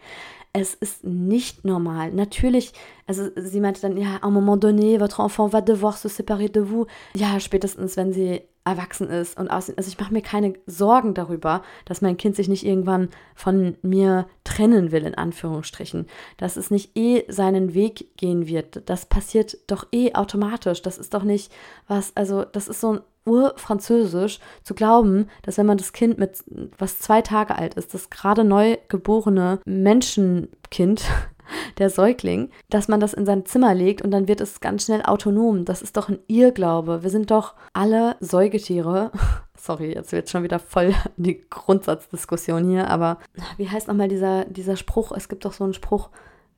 es 0.55 0.73
ist 0.73 1.05
nicht 1.05 1.65
normal. 1.65 2.13
Natürlich, 2.13 2.73
also 3.07 3.29
sie 3.37 3.61
meinte 3.61 3.83
dann, 3.83 3.97
ja, 3.97 4.19
à 4.23 4.27
un 4.27 4.31
moment 4.31 4.57
donné, 4.57 4.99
votre 4.99 5.21
enfant 5.21 5.49
va 5.49 5.61
devoir 5.61 5.97
se 5.97 6.09
séparer 6.09 6.49
de 6.49 6.61
vous. 6.61 6.87
Ja, 7.15 7.41
spätestens, 7.41 7.97
wenn 7.97 8.13
sie 8.13 8.43
erwachsen 8.65 9.11
ist 9.11 9.39
und 9.39 9.51
aussieht. 9.51 9.77
Also 9.77 9.89
ich 9.89 9.99
mache 9.99 10.13
mir 10.13 10.23
keine 10.23 10.55
Sorgen 10.67 11.13
darüber, 11.13 11.63
dass 11.85 12.01
mein 12.01 12.17
Kind 12.17 12.37
sich 12.37 12.49
nicht 12.49 12.65
irgendwann 12.65 13.09
von 13.35 13.77
mir 13.83 14.27
trennen 14.45 14.91
will, 14.93 15.05
in 15.05 15.17
Anführungsstrichen. 15.17 16.07
Dass 16.39 16.57
es 16.57 16.71
nicht 16.71 16.97
eh 16.97 17.25
seinen 17.29 17.75
Weg 17.75 18.17
gehen 18.17 18.47
wird. 18.47 18.89
Das 18.89 19.07
passiert 19.07 19.59
doch 19.67 19.89
eh 19.93 20.15
automatisch. 20.15 20.81
Das 20.83 20.99
ist 20.99 21.13
doch 21.15 21.25
nicht 21.25 21.53
was, 21.89 22.17
also 22.17 22.45
das 22.45 22.69
ist 22.69 22.81
so 22.81 22.95
ein 22.95 23.01
urfranzösisch 23.25 24.39
zu 24.63 24.75
glauben, 24.75 25.29
dass 25.43 25.59
wenn 25.59 25.67
man 25.67 25.79
das 25.79 25.93
Kind 25.93 26.19
mit, 26.19 26.45
was 26.79 26.99
zwei 26.99 27.23
Tage 27.23 27.57
alt 27.57 27.75
ist, 27.75 27.95
das 27.95 28.11
gerade 28.11 28.45
neu 28.45 28.77
geborene 28.89 29.61
Menschenkind, 29.65 31.05
der 31.79 31.91
Säugling, 31.91 32.51
dass 32.71 32.89
man 32.89 33.01
das 33.01 33.15
in 33.15 33.27
sein 33.27 33.45
Zimmer 33.45 33.75
legt 33.75 34.03
und 34.03 34.11
dann 34.11 34.29
wird 34.29 34.41
es 34.41 34.61
ganz 34.61 34.85
schnell 34.85 35.03
autonom. 35.03 35.65
Das 35.65 35.83
ist 35.83 35.97
doch 35.97 36.09
ein 36.09 36.19
Irrglaube. 36.27 37.03
Wir 37.03 37.11
sind 37.11 37.31
doch 37.31 37.55
alle 37.73 38.17
Säugetiere. 38.21 39.11
Sorry, 39.57 39.95
jetzt 39.95 40.13
wird 40.13 40.31
schon 40.31 40.43
wieder 40.43 40.59
voll 40.59 40.95
die 41.17 41.41
Grundsatzdiskussion 41.49 42.69
hier, 42.69 42.89
aber 42.91 43.19
wie 43.57 43.69
heißt 43.69 43.89
nochmal 43.89 44.09
dieser, 44.09 44.45
dieser 44.47 44.77
Spruch? 44.77 45.13
Es 45.13 45.29
gibt 45.29 45.45
doch 45.45 45.53
so 45.53 45.65
einen 45.65 45.75
Spruch, 45.75 46.11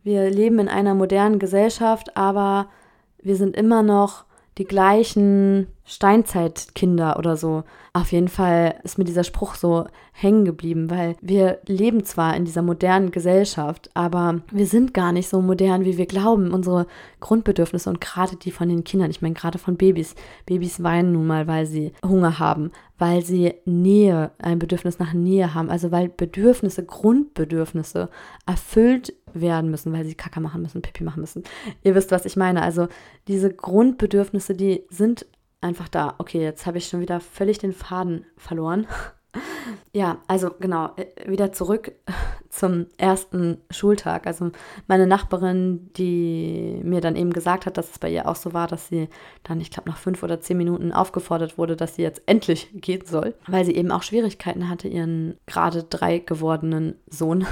wir 0.03 0.31
leben 0.31 0.61
in 0.61 0.69
einer 0.69 0.95
modernen 0.95 1.41
Gesellschaft, 1.41 2.17
aber 2.17 2.69
wir 3.21 3.35
sind 3.35 3.57
immer 3.57 3.83
noch 3.83 4.26
die 4.59 4.65
gleichen 4.65 5.67
Steinzeitkinder 5.85 7.19
oder 7.19 7.37
so. 7.37 7.63
Auf 7.93 8.11
jeden 8.13 8.29
Fall 8.29 8.75
ist 8.83 8.99
mir 8.99 9.05
dieser 9.05 9.25
Spruch 9.25 9.55
so 9.55 9.87
hängen 10.13 10.45
geblieben, 10.45 10.91
weil 10.91 11.17
wir 11.21 11.61
leben 11.67 12.05
zwar 12.05 12.37
in 12.37 12.45
dieser 12.45 12.63
modernen 12.63 13.11
Gesellschaft, 13.11 13.91
aber 13.95 14.41
wir 14.51 14.67
sind 14.67 14.95
gar 14.95 15.13
nicht 15.13 15.29
so 15.29 15.41
modern, 15.41 15.85
wie 15.85 15.97
wir 15.99 16.07
glauben. 16.07 16.53
Unsere 16.53 16.87
Grundbedürfnisse 17.21 17.89
und 17.91 18.01
gerade 18.01 18.37
die 18.37 18.51
von 18.51 18.69
den 18.69 18.85
Kindern, 18.85 19.11
ich 19.11 19.23
meine 19.23 19.35
gerade 19.35 19.59
von 19.59 19.77
Babys. 19.77 20.15
Babys 20.47 20.83
weinen 20.83 21.13
nun 21.13 21.27
mal, 21.27 21.47
weil 21.47 21.67
sie 21.67 21.93
Hunger 22.05 22.39
haben, 22.39 22.73
weil 22.99 23.23
sie 23.23 23.55
Nähe, 23.67 24.31
ein 24.39 24.59
Bedürfnis 24.59 24.99
nach 24.99 25.13
Nähe 25.13 25.55
haben, 25.55 25.71
also 25.71 25.93
weil 25.93 26.09
Bedürfnisse, 26.09 26.85
Grundbedürfnisse 26.85 28.09
erfüllt 28.47 29.15
werden 29.41 29.71
müssen, 29.71 29.93
weil 29.93 30.05
sie 30.05 30.15
Kacke 30.15 30.41
machen 30.41 30.63
müssen, 30.63 30.83
Pipi 30.83 31.05
machen 31.05 31.21
müssen. 31.21 31.45
Ihr 31.83 31.95
wisst, 31.95 32.11
was 32.11 32.25
ich 32.25 32.37
meine. 32.37 32.63
Also 32.63 32.89
diese 33.29 33.53
Grundbedürfnisse, 33.53 34.55
die 34.55 34.85
sind 34.91 35.27
einfach 35.61 35.89
da. 35.89 36.15
Okay, 36.19 36.43
jetzt 36.43 36.67
habe 36.67 36.79
ich 36.79 36.89
schon 36.89 37.01
wieder 37.01 37.21
völlig 37.21 37.59
den 37.59 37.73
Faden 37.73 38.25
verloren. 38.37 38.87
Ja, 39.93 40.19
also 40.29 40.51
genau, 40.61 40.91
äh, 40.97 41.31
wieder 41.31 41.53
zurück 41.53 41.93
zum 42.51 42.87
ersten 42.97 43.59
Schultag. 43.71 44.27
Also 44.27 44.51
meine 44.87 45.07
Nachbarin, 45.07 45.91
die 45.95 46.81
mir 46.83 47.01
dann 47.01 47.17
eben 47.17 47.33
gesagt 47.33 47.67
hat, 47.67 47.77
dass 47.77 47.91
es 47.91 47.99
bei 47.99 48.11
ihr 48.11 48.29
auch 48.29 48.37
so 48.37 48.53
war, 48.53 48.67
dass 48.67 48.89
sie 48.89 49.09
dann, 49.43 49.61
ich 49.61 49.71
glaube, 49.71 49.89
nach 49.89 49.99
fünf 49.99 50.23
oder 50.23 50.41
zehn 50.41 50.57
Minuten 50.57 50.93
aufgefordert 50.93 51.59
wurde, 51.59 51.77
dass 51.77 51.97
sie 51.97 52.03
jetzt 52.03 52.23
endlich 52.27 52.71
gehen 52.75 53.05
soll, 53.07 53.35
weil 53.47 53.65
sie 53.65 53.75
eben 53.75 53.91
auch 53.91 54.03
Schwierigkeiten 54.03 54.69
hatte, 54.69 54.89
ihren 54.89 55.39
gerade 55.47 55.83
drei 55.83 56.19
gewordenen 56.19 56.97
Sohn 57.09 57.47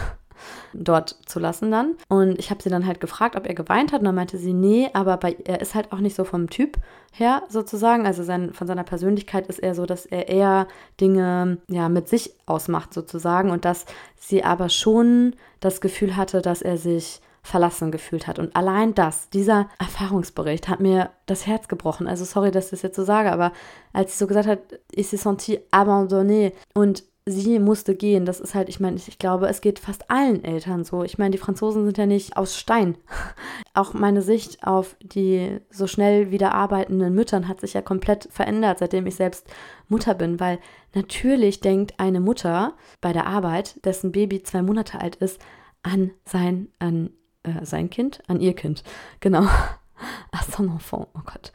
dort 0.73 1.19
zu 1.27 1.39
lassen 1.39 1.71
dann. 1.71 1.95
Und 2.09 2.39
ich 2.39 2.51
habe 2.51 2.63
sie 2.63 2.71
dann 2.71 2.87
halt 2.87 3.01
gefragt, 3.01 3.37
ob 3.37 3.47
er 3.47 3.55
geweint 3.55 3.93
hat. 3.93 4.01
Und 4.01 4.07
dann 4.07 4.15
meinte 4.15 4.39
sie, 4.39 4.53
nee, 4.53 4.91
aber 4.93 5.17
bei, 5.17 5.37
er 5.45 5.61
ist 5.61 5.75
halt 5.75 5.93
auch 5.93 5.99
nicht 5.99 6.17
so 6.17 6.25
vom 6.25 6.51
Typ 6.51 6.79
her 7.13 7.43
sozusagen. 7.49 8.07
Also 8.07 8.23
sein, 8.23 8.53
von 8.53 8.67
seiner 8.67 8.85
Persönlichkeit 8.85 9.47
ist 9.47 9.59
er 9.59 9.75
so, 9.75 9.87
dass 9.87 10.07
er 10.07 10.29
eher 10.29 10.67
Dinge 11.01 11.59
ja 11.69 11.89
mit 11.89 12.09
sich 12.09 12.35
ausmacht 12.47 12.95
sozusagen. 12.95 13.51
Und 13.51 13.65
dass 13.65 13.87
sie 14.17 14.45
aber 14.45 14.69
schon 14.69 15.35
das 15.61 15.81
Gefühl 15.81 16.17
hatte, 16.17 16.43
dass 16.43 16.63
er 16.63 16.77
sich 16.77 17.21
verlassen 17.45 17.93
gefühlt 17.93 18.27
hat. 18.27 18.39
Und 18.39 18.57
allein 18.57 18.95
das, 18.95 19.29
dieser 19.29 19.69
Erfahrungsbericht 19.79 20.67
hat 20.67 20.81
mir 20.81 21.11
das 21.27 21.47
Herz 21.47 21.69
gebrochen. 21.69 22.09
Also 22.09 22.25
sorry, 22.25 22.51
dass 22.51 22.67
ich 22.67 22.71
das 22.71 22.83
jetzt 22.83 22.97
so 22.97 23.05
sage, 23.05 23.31
aber 23.31 23.53
als 23.93 24.13
sie 24.13 24.19
so 24.19 24.27
gesagt 24.27 24.49
hat, 24.49 24.61
ich 24.91 25.09
se 25.09 25.19
senti 25.19 25.61
abandonné 25.71 26.53
und 26.73 27.05
sie 27.27 27.59
musste 27.59 27.95
gehen. 27.95 28.27
Das 28.27 28.41
ist 28.41 28.55
halt, 28.55 28.69
ich 28.69 28.81
meine, 28.81 28.97
ich 28.97 29.19
glaube, 29.19 29.49
es 29.49 29.61
geht 29.61 29.79
fast 29.79 30.11
allen 30.11 30.45
Eltern 30.45 30.85
so. 30.85 31.05
Ich 31.05 31.17
meine, 31.17 31.31
die 31.31 31.39
Franzosen 31.39 31.85
sind 31.85 31.97
ja 31.97 32.07
nicht 32.07 32.37
aus 32.37 32.59
Stein. 32.59 32.97
Auch 33.75 33.95
meine 33.95 34.23
Sicht 34.23 34.67
auf 34.67 34.97
die 35.01 35.61
so 35.71 35.87
schnell 35.87 36.31
wieder 36.31 36.53
arbeitenden 36.53 37.15
Müttern 37.15 37.49
hat 37.49 37.61
sich 37.61 37.75
ja 37.75 37.83
komplett 37.83 38.29
verändert, 38.31 38.79
seitdem 38.79 39.07
ich 39.07 39.17
selbst 39.17 39.47
Mutter 39.89 40.15
bin, 40.15 40.39
weil 40.39 40.59
natürlich 40.95 41.61
denkt 41.61 41.95
eine 41.99 42.21
Mutter 42.21 42.75
bei 43.01 43.13
der 43.13 43.27
Arbeit, 43.27 43.85
dessen 43.85 44.13
Baby 44.13 44.43
zwei 44.43 44.63
Monate 44.63 45.01
alt 45.01 45.17
ist, 45.17 45.41
an 45.83 46.13
sein, 46.25 46.69
an 46.79 47.11
äh, 47.43 47.65
sein 47.65 47.91
Kind, 47.91 48.23
an 48.27 48.41
ihr 48.41 48.55
Kind. 48.55 48.85
Genau. 49.21 49.43
Ach, 50.33 50.43
son 50.43 50.69
enfant, 50.69 51.09
oh 51.15 51.23
Gott. 51.25 51.53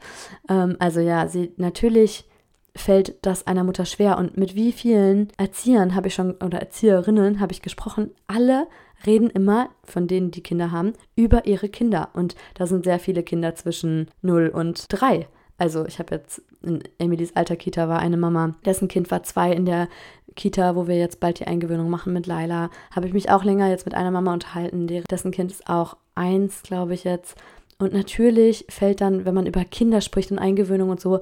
Ähm, 0.48 0.76
also 0.78 1.00
ja, 1.00 1.28
sie 1.28 1.52
natürlich 1.56 2.29
fällt 2.74 3.16
das 3.22 3.46
einer 3.46 3.64
Mutter 3.64 3.84
schwer. 3.84 4.18
Und 4.18 4.36
mit 4.36 4.54
wie 4.54 4.72
vielen 4.72 5.28
Erziehern 5.36 5.94
habe 5.94 6.08
ich 6.08 6.14
schon 6.14 6.32
oder 6.36 6.60
Erzieherinnen 6.60 7.40
habe 7.40 7.52
ich 7.52 7.62
gesprochen? 7.62 8.10
Alle 8.26 8.66
reden 9.06 9.30
immer, 9.30 9.70
von 9.84 10.06
denen 10.06 10.30
die 10.30 10.42
Kinder 10.42 10.70
haben, 10.70 10.92
über 11.16 11.46
ihre 11.46 11.68
Kinder. 11.68 12.10
Und 12.12 12.34
da 12.54 12.66
sind 12.66 12.84
sehr 12.84 12.98
viele 12.98 13.22
Kinder 13.22 13.54
zwischen 13.54 14.08
0 14.22 14.48
und 14.48 14.86
3. 14.88 15.26
Also 15.58 15.84
ich 15.84 15.98
habe 15.98 16.14
jetzt 16.14 16.42
in 16.62 16.82
Emilys 16.98 17.36
alter 17.36 17.56
Kita 17.56 17.88
war 17.88 17.98
eine 17.98 18.16
Mama, 18.16 18.54
dessen 18.64 18.88
Kind 18.88 19.10
war 19.10 19.22
zwei 19.22 19.52
in 19.52 19.66
der 19.66 19.88
Kita, 20.34 20.74
wo 20.74 20.86
wir 20.86 20.96
jetzt 20.96 21.20
bald 21.20 21.38
die 21.38 21.46
Eingewöhnung 21.46 21.90
machen 21.90 22.12
mit 22.12 22.26
Laila. 22.26 22.70
Habe 22.94 23.06
ich 23.06 23.12
mich 23.12 23.30
auch 23.30 23.44
länger 23.44 23.68
jetzt 23.68 23.84
mit 23.84 23.94
einer 23.94 24.10
Mama 24.10 24.32
unterhalten, 24.32 24.86
dessen 24.86 25.32
Kind 25.32 25.50
ist 25.50 25.68
auch 25.68 25.96
eins, 26.14 26.62
glaube 26.62 26.94
ich 26.94 27.04
jetzt. 27.04 27.36
Und 27.78 27.92
natürlich 27.92 28.66
fällt 28.68 29.00
dann, 29.00 29.24
wenn 29.24 29.34
man 29.34 29.46
über 29.46 29.64
Kinder 29.64 30.00
spricht 30.00 30.30
und 30.30 30.38
Eingewöhnung 30.38 30.90
und 30.90 31.00
so, 31.00 31.20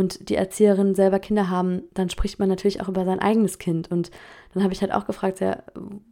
und 0.00 0.28
die 0.28 0.34
Erzieherinnen 0.34 0.94
selber 0.94 1.20
Kinder 1.20 1.48
haben, 1.48 1.82
dann 1.94 2.10
spricht 2.10 2.38
man 2.38 2.48
natürlich 2.48 2.80
auch 2.80 2.88
über 2.88 3.04
sein 3.04 3.20
eigenes 3.20 3.58
Kind. 3.58 3.90
Und 3.90 4.10
dann 4.52 4.64
habe 4.64 4.72
ich 4.72 4.80
halt 4.80 4.92
auch 4.92 5.06
gefragt, 5.06 5.40
ja, 5.40 5.62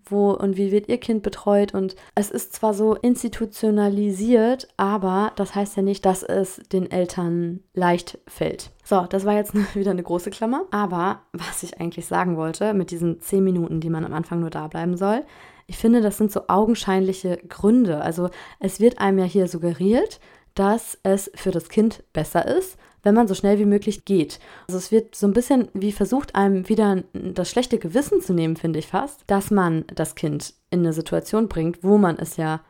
wo 0.05 0.31
und 0.31 0.57
wie 0.57 0.70
wird 0.70 0.88
ihr 0.88 0.98
Kind 0.98 1.22
betreut? 1.22 1.74
Und 1.74 1.96
es 2.14 2.31
ist 2.31 2.53
zwar 2.53 2.74
so 2.74 2.94
institutionalisiert, 2.94 4.68
aber 4.77 5.33
das 5.35 5.55
heißt 5.55 5.77
ja 5.77 5.83
nicht, 5.83 6.07
dass 6.07 6.22
es 6.22 6.61
den 6.70 6.90
Eltern 6.90 7.61
leicht 7.74 8.18
fällt. 8.29 8.70
So, 8.85 9.07
das 9.09 9.24
war 9.24 9.35
jetzt 9.35 9.55
wieder 9.74 9.90
eine 9.90 10.03
große 10.03 10.31
Klammer. 10.31 10.66
Aber 10.70 11.22
was 11.33 11.62
ich 11.62 11.81
eigentlich 11.81 12.07
sagen 12.07 12.37
wollte, 12.37 12.74
mit 12.74 12.90
diesen 12.90 13.20
zehn 13.20 13.42
Minuten, 13.42 13.81
die 13.81 13.90
man 13.90 14.05
am 14.05 14.12
Anfang 14.12 14.40
nur 14.40 14.51
da 14.51 14.68
bleiben 14.68 14.96
soll, 14.96 15.24
ich 15.66 15.77
finde, 15.77 16.01
das 16.01 16.16
sind 16.16 16.33
so 16.33 16.42
augenscheinliche 16.48 17.37
Gründe. 17.48 18.01
Also 18.01 18.31
es 18.59 18.81
wird 18.81 19.01
einem 19.01 19.18
ja 19.18 19.24
hier 19.24 19.48
suggeriert, 19.48 20.20
dass 20.55 20.98
es 21.05 21.31
für 21.35 21.51
das 21.51 21.68
Kind 21.68 22.03
besser 22.12 22.46
ist, 22.46 22.79
wenn 23.02 23.14
man 23.14 23.28
so 23.28 23.34
schnell 23.34 23.58
wie 23.58 23.64
möglich 23.64 24.04
geht. 24.04 24.38
Also 24.68 24.78
es 24.78 24.90
wird 24.92 25.14
so 25.14 25.26
ein 25.26 25.32
bisschen 25.32 25.68
wie 25.74 25.92
versucht, 25.92 26.34
einem 26.34 26.68
wieder 26.68 27.04
das 27.12 27.50
schlechte 27.50 27.78
Gewissen 27.78 28.20
zu 28.20 28.34
nehmen, 28.34 28.56
finde 28.56 28.78
ich 28.78 28.87
fast, 28.87 29.22
dass 29.26 29.50
man 29.50 29.84
das 29.94 30.14
Kind 30.14 30.54
in 30.70 30.80
eine 30.80 30.92
Situation 30.92 31.48
bringt, 31.48 31.82
wo 31.82 31.98
man 31.98 32.18
es 32.18 32.37
ja 32.37 32.61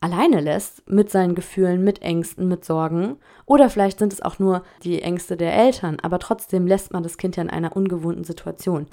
alleine 0.00 0.40
lässt 0.40 0.88
mit 0.88 1.10
seinen 1.10 1.34
Gefühlen, 1.34 1.82
mit 1.82 2.02
Ängsten, 2.02 2.48
mit 2.48 2.64
Sorgen. 2.64 3.16
Oder 3.46 3.68
vielleicht 3.70 3.98
sind 3.98 4.12
es 4.12 4.22
auch 4.22 4.38
nur 4.38 4.62
die 4.82 5.02
Ängste 5.02 5.36
der 5.36 5.54
Eltern, 5.54 5.98
aber 6.02 6.18
trotzdem 6.18 6.66
lässt 6.66 6.92
man 6.92 7.02
das 7.02 7.16
Kind 7.16 7.36
ja 7.36 7.42
in 7.42 7.50
einer 7.50 7.76
ungewohnten 7.76 8.24
Situation. 8.24 8.86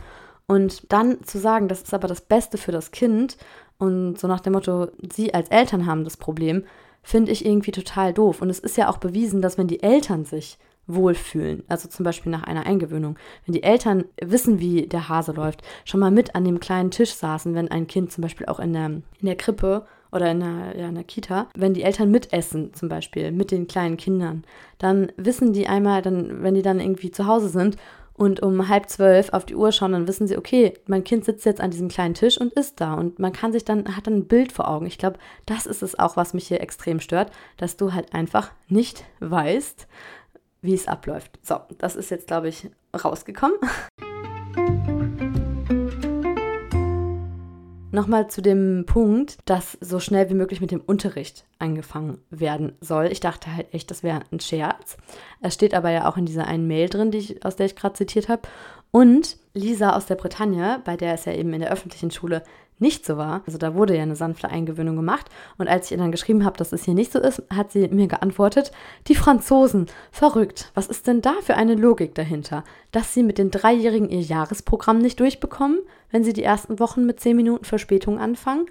Und 0.48 0.92
dann 0.92 1.24
zu 1.24 1.40
sagen, 1.40 1.68
das 1.68 1.82
ist 1.82 1.94
aber 1.94 2.08
das 2.08 2.22
Beste 2.22 2.58
für 2.58 2.72
das 2.72 2.92
Kind 2.92 3.38
und 3.78 4.20
so 4.20 4.28
nach 4.28 4.40
dem 4.40 4.54
Motto, 4.54 4.88
sie 5.14 5.34
als 5.34 5.50
Eltern 5.50 5.86
haben 5.86 6.04
das 6.04 6.18
Problem, 6.18 6.64
finde 7.04 7.32
ich 7.32 7.46
irgendwie 7.46 7.72
total 7.72 8.14
doof. 8.14 8.42
Und 8.42 8.50
es 8.50 8.60
ist 8.60 8.78
ja 8.78 8.90
auch 8.90 8.98
bewiesen, 8.98 9.42
dass 9.42 9.58
wenn 9.58 9.68
die 9.68 9.84
Eltern 9.84 10.26
sich 10.26 10.58
wohlfühlen. 10.88 11.64
Also 11.68 11.88
zum 11.90 12.04
Beispiel 12.04 12.32
nach 12.32 12.44
einer 12.44 12.66
Eingewöhnung. 12.66 13.18
Wenn 13.46 13.54
die 13.54 13.64
Eltern 13.64 14.06
wissen, 14.22 14.60
wie 14.60 14.88
der 14.88 15.10
Hase 15.10 15.32
läuft, 15.32 15.62
schon 15.84 16.00
mal 16.00 16.12
mit 16.12 16.36
an 16.36 16.46
dem 16.46 16.60
kleinen 16.60 16.92
Tisch 16.92 17.14
saßen, 17.14 17.56
wenn 17.56 17.72
ein 17.72 17.88
Kind 17.88 18.12
zum 18.12 18.22
Beispiel 18.22 18.48
auch 18.48 18.60
in 18.60 18.74
der, 18.74 18.86
in 18.86 19.04
der 19.22 19.36
Krippe 19.36 19.86
oder 20.12 20.32
in 20.32 20.40
der, 20.40 20.78
ja, 20.78 20.88
in 20.88 20.96
der 20.96 21.04
Kita, 21.04 21.48
wenn 21.56 21.74
die 21.74 21.84
Eltern 21.84 22.12
mitessen, 22.12 22.74
zum 22.74 22.90
Beispiel 22.90 23.32
mit 23.32 23.52
den 23.52 23.68
kleinen 23.68 23.98
Kindern, 23.98 24.44
dann 24.78 25.12
wissen 25.18 25.54
die 25.54 25.68
einmal, 25.68 26.02
dann, 26.02 26.44
wenn 26.44 26.54
die 26.54 26.62
dann 26.62 26.80
irgendwie 26.80 27.12
zu 27.12 27.26
Hause 27.26 27.50
sind 27.50 27.78
und 28.18 28.42
um 28.42 28.70
halb 28.70 28.90
zwölf 28.90 29.34
auf 29.34 29.46
die 29.46 29.56
Uhr 29.56 29.74
schauen, 29.74 29.92
dann 29.92 30.08
wissen 30.08 30.26
sie, 30.26 30.38
okay, 30.38 30.74
mein 30.88 31.04
Kind 31.04 31.26
sitzt 31.26 31.46
jetzt 31.46 31.60
an 31.60 31.72
diesem 31.72 31.90
kleinen 31.90 32.14
Tisch 32.14 32.40
und 32.40 32.54
isst 32.54 32.80
da. 32.80 32.94
Und 32.94 33.20
man 33.20 33.34
kann 33.34 33.52
sich 33.52 33.66
dann, 33.66 33.98
hat 33.98 34.08
dann 34.08 34.16
ein 34.16 34.28
Bild 34.28 34.54
vor 34.54 34.70
Augen. 34.70 34.86
Ich 34.86 34.98
glaube, 34.98 35.20
das 35.46 35.66
ist 35.66 35.84
es 35.84 36.00
auch, 36.00 36.16
was 36.16 36.34
mich 36.34 36.48
hier 36.48 36.62
extrem 36.62 37.02
stört, 37.02 37.32
dass 37.58 37.76
du 37.76 37.92
halt 37.92 38.14
einfach 38.14 38.52
nicht 38.70 39.04
weißt, 39.20 39.88
wie 40.62 40.74
es 40.74 40.88
abläuft. 40.88 41.40
So, 41.42 41.60
das 41.78 41.96
ist 41.96 42.12
jetzt, 42.12 42.28
glaube 42.28 42.50
ich, 42.50 42.70
rausgekommen. 42.94 43.58
Nochmal 47.96 48.28
zu 48.30 48.42
dem 48.42 48.84
Punkt, 48.86 49.38
dass 49.46 49.78
so 49.80 50.02
schnell 50.02 50.30
wie 50.30 50.34
möglich 50.34 50.60
mit 50.60 50.72
dem 50.72 50.82
Unterricht 50.82 51.46
angefangen 51.60 52.18
werden 52.30 52.74
soll. 52.82 53.06
Ich 53.06 53.22
dachte 53.22 53.56
halt 53.56 53.74
echt, 53.74 53.90
das 53.90 54.04
wäre 54.04 54.24
ein 54.34 54.42
Scherz. 54.42 54.98
Es 55.40 55.54
steht 55.54 55.74
aber 55.74 55.92
ja 55.92 56.10
auch 56.10 56.18
in 56.18 56.26
dieser 56.26 56.46
einen 56.46 56.68
Mail 56.68 56.90
drin, 56.90 57.12
die 57.12 57.20
ich, 57.20 57.46
aus 57.46 57.56
der 57.56 57.68
ich 57.68 57.76
gerade 57.78 57.96
zitiert 57.96 58.28
habe. 58.28 58.42
Und 58.92 59.38
Lisa 59.54 59.96
aus 59.96 60.08
der 60.08 60.16
Bretagne, 60.16 60.82
bei 60.84 60.98
der 60.98 61.14
es 61.14 61.24
ja 61.24 61.32
eben 61.32 61.54
in 61.54 61.62
der 61.62 61.72
öffentlichen 61.72 62.12
Schule 62.12 62.44
nicht 62.80 63.06
so 63.06 63.18
war. 63.18 63.42
Also 63.46 63.58
da 63.58 63.76
wurde 63.76 63.96
ja 63.96 64.04
eine 64.04 64.16
sanfte 64.16 64.50
Eingewöhnung 64.50 64.96
gemacht. 64.96 65.28
Und 65.58 65.68
als 65.68 65.86
ich 65.86 65.92
ihr 65.94 65.98
dann 65.98 66.12
geschrieben 66.12 66.46
habe, 66.46 66.58
dass 66.58 66.72
es 66.72 66.84
hier 66.84 66.94
nicht 66.94 67.12
so 67.12 67.20
ist, 67.20 67.44
hat 67.54 67.72
sie 67.72 67.88
mir 67.88 68.08
geantwortet, 68.08 68.72
die 69.08 69.16
Franzosen, 69.16 69.88
verrückt. 70.12 70.72
Was 70.74 70.88
ist 70.88 71.08
denn 71.08 71.22
da 71.22 71.34
für 71.42 71.56
eine 71.56 71.76
Logik 71.76 72.16
dahinter? 72.16 72.64
Dass 72.92 73.14
sie 73.14 73.24
mit 73.24 73.38
den 73.38 73.52
Dreijährigen 73.52 74.10
ihr 74.10 74.22
Jahresprogramm 74.22 75.00
nicht 75.00 75.20
durchbekommen, 75.20 75.80
wenn 76.12 76.24
sie 76.24 76.34
die 76.34 76.44
ersten 76.44 76.80
Wochen 76.80 77.06
mit 77.06 77.20
zehn 77.20 77.36
Minuten 77.36 77.66
Verspätung 77.66 78.20
anfangen? 78.20 78.66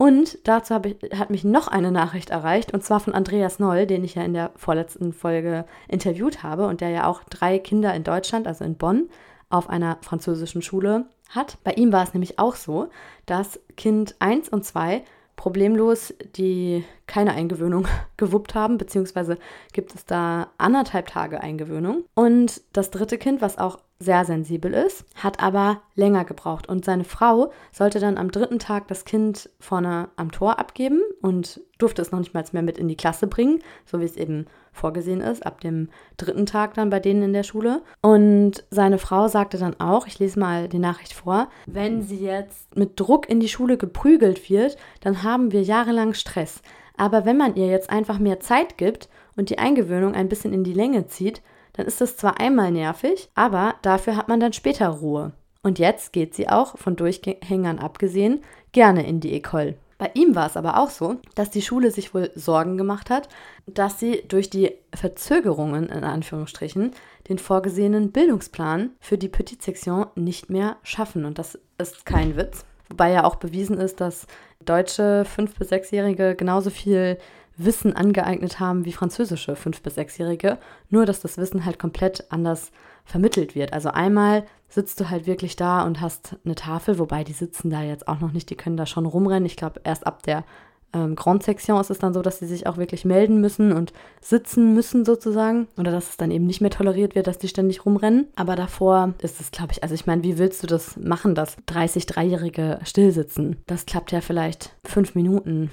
Und 0.00 0.38
dazu 0.46 0.74
ich, 0.84 1.18
hat 1.18 1.30
mich 1.30 1.42
noch 1.42 1.66
eine 1.66 1.90
Nachricht 1.90 2.30
erreicht, 2.30 2.72
und 2.72 2.84
zwar 2.84 3.00
von 3.00 3.14
Andreas 3.14 3.58
Noll, 3.58 3.84
den 3.84 4.04
ich 4.04 4.14
ja 4.14 4.22
in 4.22 4.32
der 4.32 4.52
vorletzten 4.54 5.12
Folge 5.12 5.64
interviewt 5.88 6.44
habe 6.44 6.68
und 6.68 6.80
der 6.80 6.90
ja 6.90 7.06
auch 7.06 7.24
drei 7.24 7.58
Kinder 7.58 7.92
in 7.94 8.04
Deutschland, 8.04 8.46
also 8.46 8.64
in 8.64 8.76
Bonn, 8.76 9.08
auf 9.50 9.68
einer 9.68 9.98
französischen 10.02 10.62
Schule 10.62 11.06
hat. 11.28 11.58
Bei 11.64 11.72
ihm 11.72 11.92
war 11.92 12.02
es 12.02 12.14
nämlich 12.14 12.38
auch 12.38 12.56
so, 12.56 12.88
dass 13.26 13.60
Kind 13.76 14.16
1 14.18 14.48
und 14.48 14.64
2 14.64 15.02
problemlos 15.36 16.12
die 16.36 16.84
keine 17.06 17.32
Eingewöhnung 17.32 17.86
gewuppt 18.16 18.54
haben, 18.54 18.76
beziehungsweise 18.76 19.38
gibt 19.72 19.94
es 19.94 20.04
da 20.04 20.50
anderthalb 20.58 21.06
Tage 21.06 21.40
Eingewöhnung. 21.40 22.04
Und 22.14 22.60
das 22.72 22.90
dritte 22.90 23.16
Kind, 23.16 23.40
was 23.40 23.56
auch 23.56 23.78
sehr 24.00 24.24
sensibel 24.24 24.72
ist, 24.74 25.04
hat 25.16 25.42
aber 25.42 25.82
länger 25.96 26.24
gebraucht. 26.24 26.68
Und 26.68 26.84
seine 26.84 27.04
Frau 27.04 27.50
sollte 27.72 27.98
dann 27.98 28.16
am 28.16 28.30
dritten 28.30 28.60
Tag 28.60 28.86
das 28.86 29.04
Kind 29.04 29.50
vorne 29.58 30.08
am 30.14 30.30
Tor 30.30 30.58
abgeben 30.60 31.02
und 31.20 31.60
durfte 31.78 32.02
es 32.02 32.12
noch 32.12 32.20
nicht 32.20 32.32
mal 32.32 32.44
mehr 32.52 32.62
mit 32.62 32.78
in 32.78 32.86
die 32.86 32.96
Klasse 32.96 33.26
bringen, 33.26 33.60
so 33.84 34.00
wie 34.00 34.04
es 34.04 34.16
eben 34.16 34.46
vorgesehen 34.72 35.20
ist, 35.20 35.44
ab 35.44 35.60
dem 35.60 35.88
dritten 36.16 36.46
Tag 36.46 36.74
dann 36.74 36.90
bei 36.90 37.00
denen 37.00 37.22
in 37.22 37.32
der 37.32 37.42
Schule. 37.42 37.82
Und 38.00 38.64
seine 38.70 38.98
Frau 38.98 39.26
sagte 39.26 39.58
dann 39.58 39.78
auch, 39.80 40.06
ich 40.06 40.20
lese 40.20 40.38
mal 40.38 40.68
die 40.68 40.78
Nachricht 40.78 41.12
vor, 41.12 41.48
wenn 41.66 42.02
sie 42.02 42.20
jetzt 42.20 42.76
mit 42.76 43.00
Druck 43.00 43.28
in 43.28 43.40
die 43.40 43.48
Schule 43.48 43.76
geprügelt 43.76 44.48
wird, 44.48 44.76
dann 45.00 45.24
haben 45.24 45.50
wir 45.50 45.62
jahrelang 45.62 46.14
Stress. 46.14 46.62
Aber 46.96 47.24
wenn 47.24 47.36
man 47.36 47.56
ihr 47.56 47.66
jetzt 47.66 47.90
einfach 47.90 48.18
mehr 48.18 48.40
Zeit 48.40 48.78
gibt 48.78 49.08
und 49.36 49.50
die 49.50 49.58
Eingewöhnung 49.58 50.14
ein 50.14 50.28
bisschen 50.28 50.52
in 50.52 50.64
die 50.64 50.74
Länge 50.74 51.06
zieht, 51.06 51.42
dann 51.78 51.86
ist 51.86 52.00
das 52.00 52.16
zwar 52.16 52.40
einmal 52.40 52.72
nervig, 52.72 53.30
aber 53.36 53.76
dafür 53.82 54.16
hat 54.16 54.26
man 54.26 54.40
dann 54.40 54.52
später 54.52 54.88
Ruhe. 54.88 55.30
Und 55.62 55.78
jetzt 55.78 56.12
geht 56.12 56.34
sie 56.34 56.48
auch, 56.48 56.76
von 56.76 56.96
Durchhängern 56.96 57.78
abgesehen, 57.78 58.40
gerne 58.72 59.06
in 59.06 59.20
die 59.20 59.32
Ecole. 59.32 59.76
Bei 59.96 60.10
ihm 60.14 60.34
war 60.34 60.46
es 60.46 60.56
aber 60.56 60.76
auch 60.78 60.90
so, 60.90 61.18
dass 61.36 61.50
die 61.50 61.62
Schule 61.62 61.92
sich 61.92 62.14
wohl 62.14 62.32
Sorgen 62.34 62.78
gemacht 62.78 63.10
hat, 63.10 63.28
dass 63.66 64.00
sie 64.00 64.24
durch 64.26 64.50
die 64.50 64.72
Verzögerungen 64.92 65.88
in 65.88 66.02
Anführungsstrichen 66.02 66.90
den 67.28 67.38
vorgesehenen 67.38 68.10
Bildungsplan 68.10 68.90
für 68.98 69.16
die 69.16 69.28
Petite 69.28 69.62
Section 69.62 70.06
nicht 70.16 70.50
mehr 70.50 70.78
schaffen. 70.82 71.24
Und 71.24 71.38
das 71.38 71.60
ist 71.78 72.04
kein 72.04 72.36
Witz. 72.36 72.64
Wobei 72.88 73.12
ja 73.12 73.22
auch 73.22 73.36
bewiesen 73.36 73.78
ist, 73.78 74.00
dass 74.00 74.26
deutsche 74.64 75.24
5- 75.36 75.56
bis 75.56 75.70
6-Jährige 75.70 76.34
genauso 76.34 76.70
viel 76.70 77.18
Wissen 77.58 77.94
angeeignet 77.94 78.60
haben 78.60 78.84
wie 78.84 78.92
französische 78.92 79.52
5- 79.52 79.82
bis 79.82 79.98
6-Jährige, 79.98 80.58
nur 80.88 81.04
dass 81.04 81.20
das 81.20 81.36
Wissen 81.36 81.64
halt 81.64 81.78
komplett 81.78 82.30
anders 82.30 82.70
vermittelt 83.04 83.54
wird. 83.54 83.72
Also 83.72 83.90
einmal 83.90 84.44
sitzt 84.68 85.00
du 85.00 85.10
halt 85.10 85.26
wirklich 85.26 85.56
da 85.56 85.82
und 85.82 86.00
hast 86.00 86.36
eine 86.44 86.54
Tafel, 86.54 86.98
wobei 86.98 87.24
die 87.24 87.32
sitzen 87.32 87.70
da 87.70 87.82
jetzt 87.82 88.06
auch 88.06 88.20
noch 88.20 88.32
nicht, 88.32 88.50
die 88.50 88.56
können 88.56 88.76
da 88.76 88.86
schon 88.86 89.06
rumrennen. 89.06 89.46
Ich 89.46 89.56
glaube, 89.56 89.80
erst 89.84 90.06
ab 90.06 90.22
der 90.22 90.44
ähm, 90.92 91.16
Grand 91.16 91.42
Section 91.42 91.80
ist 91.80 91.90
es 91.90 91.98
dann 91.98 92.14
so, 92.14 92.22
dass 92.22 92.38
sie 92.38 92.46
sich 92.46 92.66
auch 92.66 92.76
wirklich 92.76 93.04
melden 93.04 93.40
müssen 93.40 93.72
und 93.72 93.92
sitzen 94.20 94.74
müssen 94.74 95.04
sozusagen. 95.04 95.68
Oder 95.76 95.90
dass 95.90 96.10
es 96.10 96.16
dann 96.16 96.30
eben 96.30 96.46
nicht 96.46 96.60
mehr 96.60 96.70
toleriert 96.70 97.14
wird, 97.14 97.26
dass 97.26 97.38
die 97.38 97.48
ständig 97.48 97.84
rumrennen. 97.84 98.28
Aber 98.36 98.56
davor 98.56 99.14
ist 99.20 99.40
es, 99.40 99.50
glaube 99.50 99.72
ich, 99.72 99.82
also 99.82 99.94
ich 99.94 100.06
meine, 100.06 100.22
wie 100.22 100.38
willst 100.38 100.62
du 100.62 100.66
das 100.66 100.96
machen, 100.96 101.34
dass 101.34 101.56
30 101.66 102.06
Dreijährige 102.06 102.78
stillsitzen? 102.84 103.56
Das 103.66 103.86
klappt 103.86 104.12
ja 104.12 104.20
vielleicht 104.20 104.74
fünf 104.84 105.14
Minuten, 105.14 105.70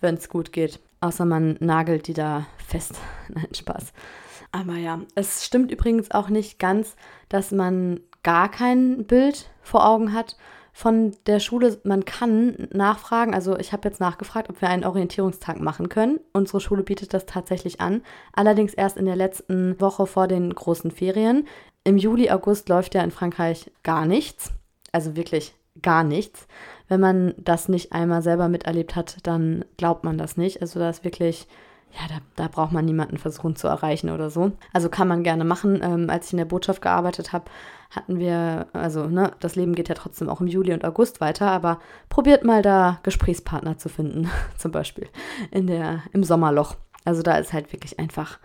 wenn 0.00 0.16
es 0.16 0.28
gut 0.28 0.52
geht. 0.52 0.80
Außer 1.00 1.24
man 1.24 1.56
nagelt 1.60 2.06
die 2.06 2.12
da 2.12 2.46
fest. 2.58 2.94
Nein, 3.28 3.48
Spaß. 3.54 3.92
Aber 4.52 4.74
ja, 4.74 5.00
es 5.14 5.44
stimmt 5.44 5.70
übrigens 5.70 6.10
auch 6.10 6.28
nicht 6.28 6.58
ganz, 6.58 6.96
dass 7.28 7.52
man 7.52 8.00
gar 8.22 8.50
kein 8.50 9.06
Bild 9.06 9.50
vor 9.62 9.86
Augen 9.86 10.12
hat 10.12 10.36
von 10.72 11.16
der 11.26 11.40
Schule. 11.40 11.80
Man 11.84 12.04
kann 12.04 12.68
nachfragen, 12.72 13.34
also 13.34 13.56
ich 13.58 13.72
habe 13.72 13.88
jetzt 13.88 14.00
nachgefragt, 14.00 14.50
ob 14.50 14.60
wir 14.60 14.68
einen 14.68 14.84
Orientierungstag 14.84 15.60
machen 15.60 15.88
können. 15.88 16.20
Unsere 16.32 16.60
Schule 16.60 16.82
bietet 16.82 17.14
das 17.14 17.26
tatsächlich 17.26 17.80
an, 17.80 18.02
allerdings 18.32 18.74
erst 18.74 18.96
in 18.96 19.06
der 19.06 19.16
letzten 19.16 19.80
Woche 19.80 20.06
vor 20.06 20.26
den 20.26 20.54
großen 20.54 20.90
Ferien. 20.90 21.46
Im 21.84 21.96
Juli, 21.96 22.30
August 22.30 22.68
läuft 22.68 22.94
ja 22.94 23.02
in 23.02 23.10
Frankreich 23.10 23.70
gar 23.82 24.04
nichts, 24.04 24.52
also 24.92 25.16
wirklich 25.16 25.54
gar 25.82 26.04
nichts. 26.04 26.46
Wenn 26.88 27.00
man 27.00 27.34
das 27.38 27.68
nicht 27.68 27.92
einmal 27.92 28.22
selber 28.22 28.48
miterlebt 28.48 28.96
hat, 28.96 29.18
dann 29.22 29.64
glaubt 29.76 30.04
man 30.04 30.18
das 30.18 30.36
nicht. 30.36 30.60
Also 30.60 30.80
da 30.80 30.90
ist 30.90 31.04
wirklich 31.04 31.46
ja, 31.92 32.06
da, 32.08 32.20
da, 32.36 32.48
braucht 32.48 32.72
man 32.72 32.84
niemanden 32.84 33.18
versuchen 33.18 33.56
zu 33.56 33.66
erreichen 33.66 34.10
oder 34.10 34.30
so. 34.30 34.52
Also 34.72 34.88
kann 34.88 35.08
man 35.08 35.24
gerne 35.24 35.44
machen. 35.44 35.80
Ähm, 35.82 36.08
als 36.08 36.26
ich 36.26 36.32
in 36.32 36.38
der 36.38 36.44
Botschaft 36.44 36.82
gearbeitet 36.82 37.32
habe, 37.32 37.50
hatten 37.90 38.18
wir, 38.18 38.68
also 38.72 39.06
ne, 39.06 39.32
das 39.40 39.56
Leben 39.56 39.74
geht 39.74 39.88
ja 39.88 39.94
trotzdem 39.96 40.28
auch 40.28 40.40
im 40.40 40.46
Juli 40.46 40.72
und 40.72 40.84
August 40.84 41.20
weiter, 41.20 41.50
aber 41.50 41.80
probiert 42.08 42.44
mal 42.44 42.62
da 42.62 43.00
Gesprächspartner 43.02 43.78
zu 43.78 43.88
finden, 43.88 44.30
zum 44.56 44.70
Beispiel 44.70 45.08
in 45.50 45.66
der, 45.66 46.02
im 46.12 46.22
Sommerloch. 46.22 46.76
Also 47.04 47.22
da 47.22 47.36
ist 47.36 47.52
halt 47.52 47.72
wirklich 47.72 47.98
einfach 47.98 48.38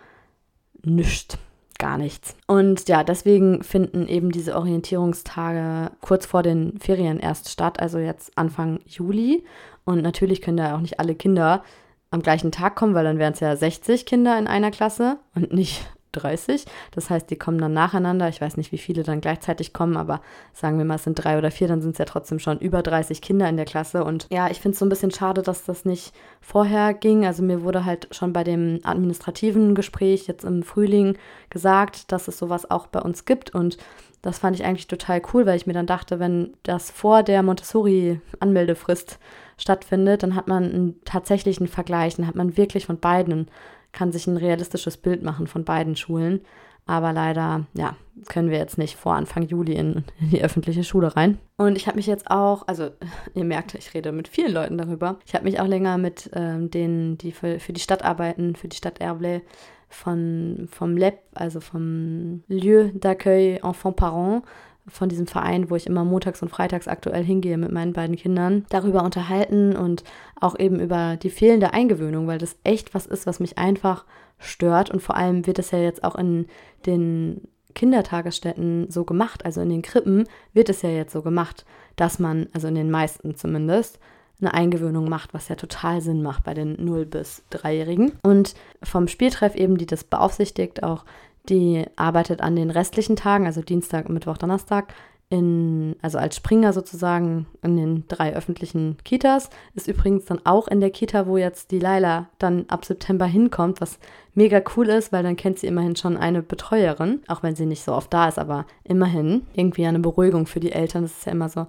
nichts, 0.82 1.38
gar 1.78 1.98
nichts. 1.98 2.36
Und 2.46 2.88
ja, 2.88 3.04
deswegen 3.04 3.62
finden 3.62 4.08
eben 4.08 4.30
diese 4.30 4.56
Orientierungstage 4.56 5.90
kurz 6.00 6.26
vor 6.26 6.42
den 6.42 6.78
Ferien 6.78 7.18
erst 7.18 7.50
statt, 7.50 7.80
also 7.80 7.98
jetzt 7.98 8.36
Anfang 8.36 8.80
Juli. 8.86 9.44
Und 9.84 10.02
natürlich 10.02 10.42
können 10.42 10.56
da 10.56 10.76
auch 10.76 10.80
nicht 10.80 11.00
alle 11.00 11.14
Kinder 11.14 11.62
am 12.10 12.22
gleichen 12.22 12.52
Tag 12.52 12.76
kommen, 12.76 12.94
weil 12.94 13.04
dann 13.04 13.18
wären 13.18 13.32
es 13.32 13.40
ja 13.40 13.54
60 13.54 14.06
Kinder 14.06 14.38
in 14.38 14.46
einer 14.46 14.70
Klasse 14.70 15.18
und 15.34 15.52
nicht 15.52 15.84
30. 16.16 16.64
Das 16.90 17.10
heißt, 17.10 17.30
die 17.30 17.36
kommen 17.36 17.58
dann 17.58 17.72
nacheinander. 17.72 18.28
Ich 18.28 18.40
weiß 18.40 18.56
nicht, 18.56 18.72
wie 18.72 18.78
viele 18.78 19.02
dann 19.02 19.20
gleichzeitig 19.20 19.72
kommen, 19.72 19.96
aber 19.96 20.20
sagen 20.52 20.78
wir 20.78 20.84
mal, 20.84 20.96
es 20.96 21.04
sind 21.04 21.14
drei 21.14 21.38
oder 21.38 21.50
vier, 21.50 21.68
dann 21.68 21.82
sind 21.82 21.92
es 21.92 21.98
ja 21.98 22.04
trotzdem 22.04 22.38
schon 22.38 22.58
über 22.58 22.82
30 22.82 23.20
Kinder 23.22 23.48
in 23.48 23.56
der 23.56 23.66
Klasse. 23.66 24.04
Und 24.04 24.26
ja, 24.30 24.50
ich 24.50 24.60
finde 24.60 24.74
es 24.74 24.78
so 24.78 24.86
ein 24.86 24.90
bisschen 24.90 25.10
schade, 25.10 25.42
dass 25.42 25.64
das 25.64 25.84
nicht 25.84 26.12
vorher 26.40 26.94
ging. 26.94 27.24
Also 27.24 27.42
mir 27.42 27.62
wurde 27.62 27.84
halt 27.84 28.08
schon 28.10 28.32
bei 28.32 28.44
dem 28.44 28.80
administrativen 28.82 29.74
Gespräch 29.74 30.26
jetzt 30.26 30.44
im 30.44 30.62
Frühling 30.62 31.16
gesagt, 31.50 32.12
dass 32.12 32.28
es 32.28 32.38
sowas 32.38 32.70
auch 32.70 32.86
bei 32.86 33.00
uns 33.00 33.24
gibt. 33.24 33.54
Und 33.54 33.76
das 34.22 34.40
fand 34.40 34.56
ich 34.56 34.64
eigentlich 34.64 34.88
total 34.88 35.22
cool, 35.32 35.46
weil 35.46 35.56
ich 35.56 35.66
mir 35.66 35.72
dann 35.72 35.86
dachte, 35.86 36.18
wenn 36.18 36.54
das 36.64 36.90
vor 36.90 37.22
der 37.22 37.44
Montessori-Anmeldefrist 37.44 39.18
stattfindet, 39.56 40.22
dann 40.22 40.34
hat 40.34 40.48
man 40.48 40.64
einen 40.64 41.04
tatsächlichen 41.04 41.68
Vergleich, 41.68 42.16
dann 42.16 42.26
hat 42.26 42.34
man 42.34 42.56
wirklich 42.56 42.86
von 42.86 42.98
beiden, 42.98 43.48
kann 43.96 44.12
sich 44.12 44.26
ein 44.26 44.36
realistisches 44.36 44.96
Bild 44.96 45.22
machen 45.22 45.46
von 45.46 45.64
beiden 45.64 45.96
Schulen. 45.96 46.42
Aber 46.88 47.12
leider, 47.12 47.66
ja, 47.74 47.96
können 48.28 48.48
wir 48.48 48.58
jetzt 48.58 48.78
nicht 48.78 48.96
vor 48.96 49.14
Anfang 49.14 49.42
Juli 49.42 49.72
in, 49.72 50.04
in 50.20 50.30
die 50.30 50.44
öffentliche 50.44 50.84
Schule 50.84 51.16
rein. 51.16 51.38
Und 51.56 51.76
ich 51.76 51.88
habe 51.88 51.96
mich 51.96 52.06
jetzt 52.06 52.30
auch, 52.30 52.68
also 52.68 52.90
ihr 53.34 53.44
merkt, 53.44 53.74
ich 53.74 53.92
rede 53.92 54.12
mit 54.12 54.28
vielen 54.28 54.52
Leuten 54.52 54.78
darüber. 54.78 55.18
Ich 55.26 55.34
habe 55.34 55.44
mich 55.44 55.58
auch 55.58 55.66
länger 55.66 55.98
mit 55.98 56.30
ähm, 56.34 56.70
denen, 56.70 57.18
die 57.18 57.32
für, 57.32 57.58
für 57.58 57.72
die 57.72 57.80
Stadt 57.80 58.04
arbeiten, 58.04 58.54
für 58.54 58.68
die 58.68 58.76
Stadt 58.76 59.00
Herblay, 59.00 59.42
von, 59.88 60.68
vom 60.70 60.96
LEP, 60.96 61.18
also 61.34 61.60
vom 61.60 62.42
Lieu 62.48 62.90
d'accueil 62.94 63.60
enfants 63.64 63.96
parents, 63.96 64.46
von 64.88 65.08
diesem 65.08 65.26
Verein, 65.26 65.70
wo 65.70 65.76
ich 65.76 65.86
immer 65.86 66.04
montags 66.04 66.42
und 66.42 66.48
freitags 66.48 66.88
aktuell 66.88 67.24
hingehe 67.24 67.58
mit 67.58 67.72
meinen 67.72 67.92
beiden 67.92 68.16
Kindern, 68.16 68.64
darüber 68.68 69.02
unterhalten 69.02 69.76
und 69.76 70.04
auch 70.40 70.58
eben 70.58 70.80
über 70.80 71.16
die 71.16 71.30
fehlende 71.30 71.72
Eingewöhnung, 71.72 72.26
weil 72.26 72.38
das 72.38 72.56
echt 72.64 72.94
was 72.94 73.06
ist, 73.06 73.26
was 73.26 73.40
mich 73.40 73.58
einfach 73.58 74.04
stört. 74.38 74.90
Und 74.90 75.00
vor 75.00 75.16
allem 75.16 75.46
wird 75.46 75.58
es 75.58 75.70
ja 75.70 75.78
jetzt 75.78 76.04
auch 76.04 76.14
in 76.14 76.46
den 76.86 77.48
Kindertagesstätten 77.74 78.90
so 78.90 79.04
gemacht, 79.04 79.44
also 79.44 79.60
in 79.60 79.68
den 79.68 79.82
Krippen 79.82 80.24
wird 80.52 80.68
es 80.68 80.82
ja 80.82 80.88
jetzt 80.88 81.12
so 81.12 81.22
gemacht, 81.22 81.66
dass 81.96 82.18
man, 82.18 82.48
also 82.52 82.68
in 82.68 82.74
den 82.74 82.90
meisten 82.90 83.36
zumindest, 83.36 83.98
eine 84.40 84.52
Eingewöhnung 84.52 85.08
macht, 85.08 85.32
was 85.32 85.48
ja 85.48 85.56
total 85.56 86.00
Sinn 86.00 86.22
macht 86.22 86.44
bei 86.44 86.52
den 86.52 86.76
0- 86.76 87.06
bis 87.06 87.42
3-Jährigen. 87.52 88.12
Und 88.22 88.54
vom 88.82 89.08
Spieltreff 89.08 89.54
eben, 89.54 89.78
die 89.78 89.86
das 89.86 90.04
beaufsichtigt, 90.04 90.82
auch 90.82 91.04
die 91.48 91.84
arbeitet 91.96 92.40
an 92.40 92.56
den 92.56 92.70
restlichen 92.70 93.16
Tagen, 93.16 93.46
also 93.46 93.62
Dienstag, 93.62 94.08
Mittwoch, 94.08 94.38
Donnerstag, 94.38 94.94
in, 95.28 95.96
also 96.02 96.18
als 96.18 96.36
Springer 96.36 96.72
sozusagen 96.72 97.46
in 97.62 97.76
den 97.76 98.04
drei 98.06 98.34
öffentlichen 98.34 98.96
Kitas. 99.04 99.50
Ist 99.74 99.88
übrigens 99.88 100.26
dann 100.26 100.40
auch 100.44 100.68
in 100.68 100.80
der 100.80 100.90
Kita, 100.90 101.26
wo 101.26 101.36
jetzt 101.36 101.72
die 101.72 101.80
Laila 101.80 102.28
dann 102.38 102.66
ab 102.68 102.84
September 102.84 103.26
hinkommt, 103.26 103.80
was 103.80 103.98
mega 104.34 104.62
cool 104.76 104.88
ist, 104.88 105.12
weil 105.12 105.24
dann 105.24 105.36
kennt 105.36 105.58
sie 105.58 105.66
immerhin 105.66 105.96
schon 105.96 106.16
eine 106.16 106.42
Betreuerin, 106.42 107.22
auch 107.26 107.42
wenn 107.42 107.56
sie 107.56 107.66
nicht 107.66 107.82
so 107.82 107.92
oft 107.92 108.12
da 108.12 108.28
ist, 108.28 108.38
aber 108.38 108.66
immerhin 108.84 109.42
irgendwie 109.52 109.86
eine 109.86 109.98
Beruhigung 109.98 110.46
für 110.46 110.60
die 110.60 110.72
Eltern. 110.72 111.02
Das 111.02 111.12
ist 111.12 111.26
ja 111.26 111.32
immer 111.32 111.48
so, 111.48 111.66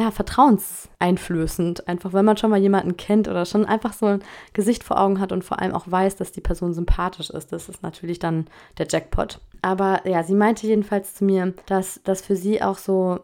ja, 0.00 0.10
vertrauenseinflößend. 0.10 1.86
Einfach, 1.86 2.12
wenn 2.12 2.24
man 2.24 2.38
schon 2.38 2.50
mal 2.50 2.60
jemanden 2.60 2.96
kennt 2.96 3.28
oder 3.28 3.44
schon 3.44 3.66
einfach 3.66 3.92
so 3.92 4.06
ein 4.06 4.22
Gesicht 4.54 4.82
vor 4.82 4.98
Augen 4.98 5.20
hat 5.20 5.30
und 5.30 5.44
vor 5.44 5.60
allem 5.60 5.74
auch 5.74 5.90
weiß, 5.90 6.16
dass 6.16 6.32
die 6.32 6.40
Person 6.40 6.72
sympathisch 6.72 7.28
ist. 7.30 7.52
Das 7.52 7.68
ist 7.68 7.82
natürlich 7.82 8.18
dann 8.18 8.46
der 8.78 8.86
Jackpot. 8.88 9.40
Aber 9.60 10.06
ja, 10.08 10.22
sie 10.22 10.34
meinte 10.34 10.66
jedenfalls 10.66 11.14
zu 11.14 11.24
mir, 11.24 11.52
dass 11.66 12.00
das 12.04 12.22
für 12.22 12.34
sie 12.34 12.62
auch 12.62 12.78
so 12.78 13.20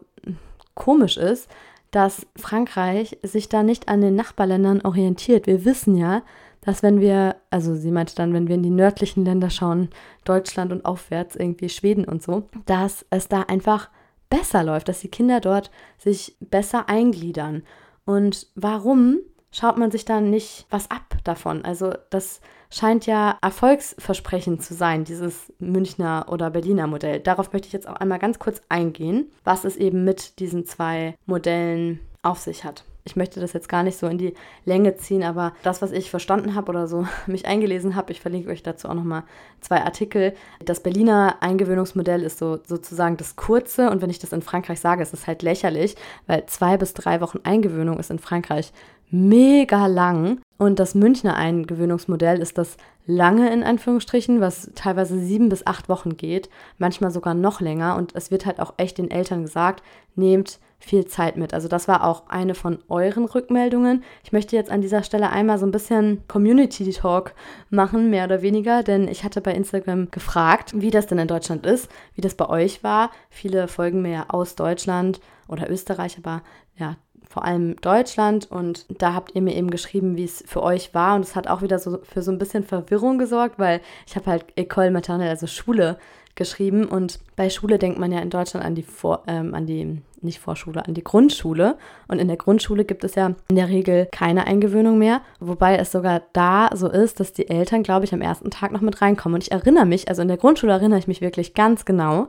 komisch 0.75 1.17
ist, 1.17 1.49
dass 1.91 2.27
Frankreich 2.37 3.17
sich 3.23 3.49
da 3.49 3.63
nicht 3.63 3.89
an 3.89 4.03
den 4.03 4.15
Nachbarländern 4.15 4.83
orientiert. 4.83 5.47
Wir 5.47 5.65
wissen 5.65 5.97
ja, 5.97 6.23
dass 6.61 6.83
wenn 6.83 7.01
wir, 7.01 7.37
also 7.49 7.75
sie 7.75 7.91
meinte 7.91 8.17
dann, 8.17 8.35
wenn 8.35 8.49
wir 8.49 8.57
in 8.57 8.63
die 8.63 8.71
nördlichen 8.71 9.25
Länder 9.25 9.49
schauen, 9.49 9.89
Deutschland 10.25 10.73
und 10.73 10.85
aufwärts, 10.85 11.37
irgendwie 11.37 11.71
Schweden 11.71 12.05
und 12.05 12.23
so, 12.23 12.49
dass 12.67 13.07
es 13.09 13.29
da 13.29 13.43
einfach 13.43 13.89
besser 14.29 14.63
läuft, 14.63 14.89
dass 14.89 15.01
die 15.01 15.11
Kinder 15.11 15.41
dort 15.41 15.71
sich 15.99 16.37
besser 16.41 16.89
eingliedern. 16.89 17.63
Und 18.05 18.49
warum 18.55 19.19
schaut 19.51 19.79
man 19.79 19.91
sich 19.91 20.05
dann 20.05 20.31
nicht 20.31 20.67
was 20.71 20.91
ab 20.91 21.17
davon? 21.25 21.65
Also 21.65 21.95
das 22.11 22.41
scheint 22.71 23.07
ja 23.07 23.39
erfolgsversprechend 23.43 24.63
zu 24.63 24.75
sein, 24.75 25.05
dieses 25.05 25.53
Münchner 25.59 26.27
oder 26.29 26.51
Berliner 26.51 26.87
Modell. 26.87 27.21
Darauf 27.21 27.53
möchte 27.53 27.69
ich 27.69 27.73
jetzt 27.73 27.89
auch 27.89 27.97
einmal 27.97 28.19
ganz 28.19 28.39
kurz 28.39 28.61
eingehen, 28.69 29.31
was 29.45 29.65
es 29.65 29.77
eben 29.77 30.05
mit 30.05 30.39
diesen 30.41 30.67
zwei 30.67 31.17
Modellen 31.27 32.01
auf 32.23 32.39
sich 32.39 32.65
hat. 32.65 32.85
Ich 33.07 33.17
möchte 33.17 33.41
das 33.41 33.53
jetzt 33.53 33.69
gar 33.69 33.83
nicht 33.83 33.97
so 33.97 34.07
in 34.09 34.19
die 34.19 34.35
Länge 34.65 34.97
ziehen, 34.97 35.23
aber 35.23 35.53
das, 35.63 35.81
was 35.81 35.93
ich 35.93 36.11
verstanden 36.11 36.55
habe 36.55 36.71
oder 36.71 36.89
so 36.89 37.07
mich 37.27 37.47
eingelesen 37.47 37.95
habe, 37.97 38.13
ich 38.13 38.21
verlinke 38.21 38.51
euch 38.51 38.63
dazu 38.63 38.89
auch 38.89 38.95
nochmal 38.95 39.23
zwei 39.61 39.83
Artikel. 39.83 40.35
Das 40.65 40.81
Berliner 40.81 41.37
Eingewöhnungsmodell 41.41 42.23
ist 42.23 42.39
so 42.39 42.59
sozusagen 42.67 43.17
das 43.17 43.37
kurze 43.37 43.91
und 43.91 44.03
wenn 44.03 44.11
ich 44.11 44.19
das 44.19 44.33
in 44.33 44.43
Frankreich 44.43 44.81
sage, 44.81 45.03
ist 45.03 45.15
es 45.15 45.27
halt 45.27 45.43
lächerlich, 45.43 45.95
weil 46.27 46.45
zwei 46.47 46.77
bis 46.77 46.93
drei 46.95 47.21
Wochen 47.21 47.41
Eingewöhnung 47.45 47.99
ist 47.99 48.11
in 48.11 48.19
Frankreich 48.19 48.73
mega 49.11 49.87
lang. 49.87 50.41
Und 50.59 50.79
das 50.79 50.95
Münchner 50.95 51.37
Eingewöhnungsmodell 51.37 52.41
ist 52.41 52.59
das 52.59 52.77
lange 53.07 53.53
in 53.53 53.63
Anführungsstrichen, 53.63 54.41
was 54.41 54.71
teilweise 54.75 55.19
sieben 55.19 55.49
bis 55.49 55.67
acht 55.67 55.89
Wochen 55.89 56.17
geht, 56.17 56.49
manchmal 56.79 57.11
sogar 57.11 57.35
noch 57.35 57.61
länger. 57.61 57.97
Und 57.97 58.15
es 58.17 58.31
wird 58.31 58.47
halt 58.47 58.59
auch 58.59 58.75
echt 58.79 58.99
den 58.99 59.11
Eltern 59.11 59.43
gesagt, 59.43 59.83
nehmt 60.17 60.59
viel 60.79 61.07
Zeit 61.07 61.37
mit. 61.37 61.55
Also 61.55 61.69
das 61.69 61.89
war 61.89 62.05
auch 62.05 62.29
eine 62.29 62.55
von 62.55 62.79
euren 62.89 63.25
Rückmeldungen. 63.25 64.05
Ich 64.25 64.33
möchte 64.33 64.57
jetzt 64.57 64.71
an 64.71 64.83
dieser 64.83 65.03
Stelle 65.03 65.31
einmal 65.31 65.59
so 65.59 65.67
ein 65.67 65.73
bisschen 65.73 66.23
Community 66.29 66.91
Talk 66.93 67.35
machen, 67.71 68.11
mehr 68.11 68.25
oder 68.25 68.43
weniger, 68.43 68.83
denn 68.83 69.09
ich 69.09 69.25
hatte 69.25 69.41
bei 69.41 69.53
Instagram 69.53 70.11
gefragt, 70.11 70.73
wie 70.77 70.91
das 70.91 71.07
denn 71.07 71.19
in 71.19 71.29
Deutschland 71.29 71.67
ist, 71.67 71.89
wie 72.15 72.21
das 72.21 72.35
bei 72.35 72.49
euch 72.49 72.85
war. 72.85 73.11
Viele 73.31 73.69
folgen 73.69 74.03
mir 74.03 74.13
ja 74.13 74.27
aus 74.29 74.55
Deutschland 74.55 75.21
oder 75.49 75.71
Österreich, 75.71 76.19
aber 76.19 76.43
ja, 76.77 76.97
vor 77.29 77.45
allem 77.45 77.77
Deutschland. 77.81 78.51
Und 78.51 78.87
da 79.01 79.15
habt 79.15 79.35
ihr 79.35 79.43
mir 79.43 79.55
eben 79.55 79.71
geschrieben, 79.71 80.17
wie 80.17 80.25
es 80.25 80.45
für 80.47 80.63
euch 80.63 80.95
war. 80.95 81.17
Und 81.17 81.23
es 81.23 81.37
hat 81.37 81.49
auch 81.49 81.63
wieder 81.63 81.79
so 81.79 81.99
für 82.03 82.23
so 82.23 82.31
ein 82.31 82.39
bisschen 82.39 82.65
Verwirrung 82.65 83.19
gesorgt, 83.19 83.59
weil 83.59 83.81
ich 84.07 84.17
habe 84.17 84.27
halt 84.27 84.45
École 84.57 84.91
Maternelle, 84.91 85.31
also 85.31 85.47
Schule, 85.47 85.99
geschrieben. 86.37 86.85
Und 86.85 87.19
bei 87.35 87.51
Schule 87.51 87.79
denkt 87.79 87.99
man 87.99 88.13
ja 88.13 88.21
in 88.21 88.31
Deutschland 88.31 88.65
an 88.65 88.75
die 88.75 88.83
Vor, 88.83 89.25
ähm, 89.27 89.55
an 89.55 89.67
die, 89.67 90.01
nicht 90.21 90.39
Vorschule, 90.39 90.87
an 90.87 90.95
die 90.95 91.05
Grundschule. 91.05 91.77
Und 92.09 92.19
in 92.19 92.29
der 92.29 92.37
Grundschule 92.37 92.85
gibt 92.85 93.03
es 93.05 93.15
ja 93.15 93.35
in 93.49 93.57
der 93.57 93.69
Regel 93.69 94.09
keine 94.13 94.47
Eingewöhnung 94.47 94.99
mehr. 94.99 95.23
Wobei 95.41 95.77
es 95.77 95.91
sogar 95.91 96.23
da 96.33 96.71
so 96.75 96.89
ist, 96.89 97.19
dass 97.19 97.33
die 97.33 97.49
Eltern, 97.49 97.83
glaube 97.83 98.05
ich, 98.05 98.15
am 98.15 98.23
ersten 98.23 98.51
Tag 98.51 98.73
noch 98.73 98.81
mit 98.81 99.03
reinkommen. 99.03 99.35
Und 99.35 99.43
ich 99.43 99.53
erinnere 99.53 99.87
mich, 99.87 100.09
also 100.09 100.23
in 100.23 100.29
der 100.29 100.37
Grundschule 100.37 100.73
erinnere 100.73 100.99
ich 100.99 101.09
mich 101.09 101.21
wirklich 101.21 101.55
ganz 101.55 101.85
genau, 101.85 102.29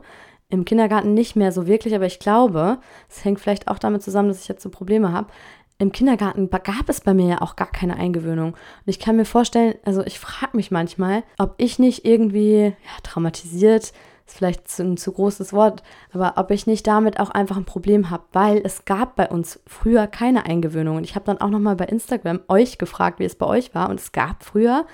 im 0.50 0.64
Kindergarten 0.64 1.12
nicht 1.12 1.36
mehr 1.36 1.52
so 1.52 1.66
wirklich, 1.66 1.94
aber 1.94 2.06
ich 2.06 2.18
glaube, 2.18 2.78
es 3.08 3.24
hängt 3.24 3.38
vielleicht 3.38 3.68
auch 3.68 3.78
damit 3.78 4.02
zusammen, 4.02 4.28
dass 4.28 4.40
ich 4.40 4.48
jetzt 4.48 4.62
so 4.62 4.70
Probleme 4.70 5.12
habe. 5.12 5.28
Im 5.80 5.92
Kindergarten 5.92 6.50
gab 6.50 6.88
es 6.88 7.00
bei 7.00 7.14
mir 7.14 7.26
ja 7.28 7.40
auch 7.40 7.54
gar 7.54 7.70
keine 7.70 7.96
Eingewöhnung. 7.96 8.54
Und 8.54 8.58
ich 8.86 8.98
kann 8.98 9.14
mir 9.14 9.24
vorstellen, 9.24 9.74
also 9.84 10.04
ich 10.04 10.18
frage 10.18 10.56
mich 10.56 10.72
manchmal, 10.72 11.22
ob 11.38 11.54
ich 11.58 11.78
nicht 11.78 12.04
irgendwie 12.04 12.64
ja, 12.64 13.00
traumatisiert, 13.04 13.92
ist 14.28 14.36
vielleicht 14.36 14.78
ein 14.80 14.96
zu 14.96 15.12
großes 15.12 15.52
Wort, 15.52 15.84
aber 16.12 16.34
ob 16.36 16.50
ich 16.50 16.66
nicht 16.66 16.84
damit 16.86 17.20
auch 17.20 17.30
einfach 17.30 17.56
ein 17.56 17.64
Problem 17.64 18.10
habe, 18.10 18.24
weil 18.32 18.60
es 18.64 18.86
gab 18.86 19.14
bei 19.14 19.28
uns 19.28 19.60
früher 19.66 20.08
keine 20.08 20.46
Eingewöhnung. 20.46 20.96
Und 20.96 21.04
ich 21.04 21.14
habe 21.14 21.26
dann 21.26 21.40
auch 21.40 21.48
nochmal 21.48 21.76
bei 21.76 21.86
Instagram 21.86 22.40
euch 22.48 22.78
gefragt, 22.78 23.20
wie 23.20 23.24
es 23.24 23.36
bei 23.36 23.46
euch 23.46 23.72
war. 23.72 23.88
Und 23.88 24.00
es 24.00 24.10
gab 24.10 24.42
früher 24.42 24.84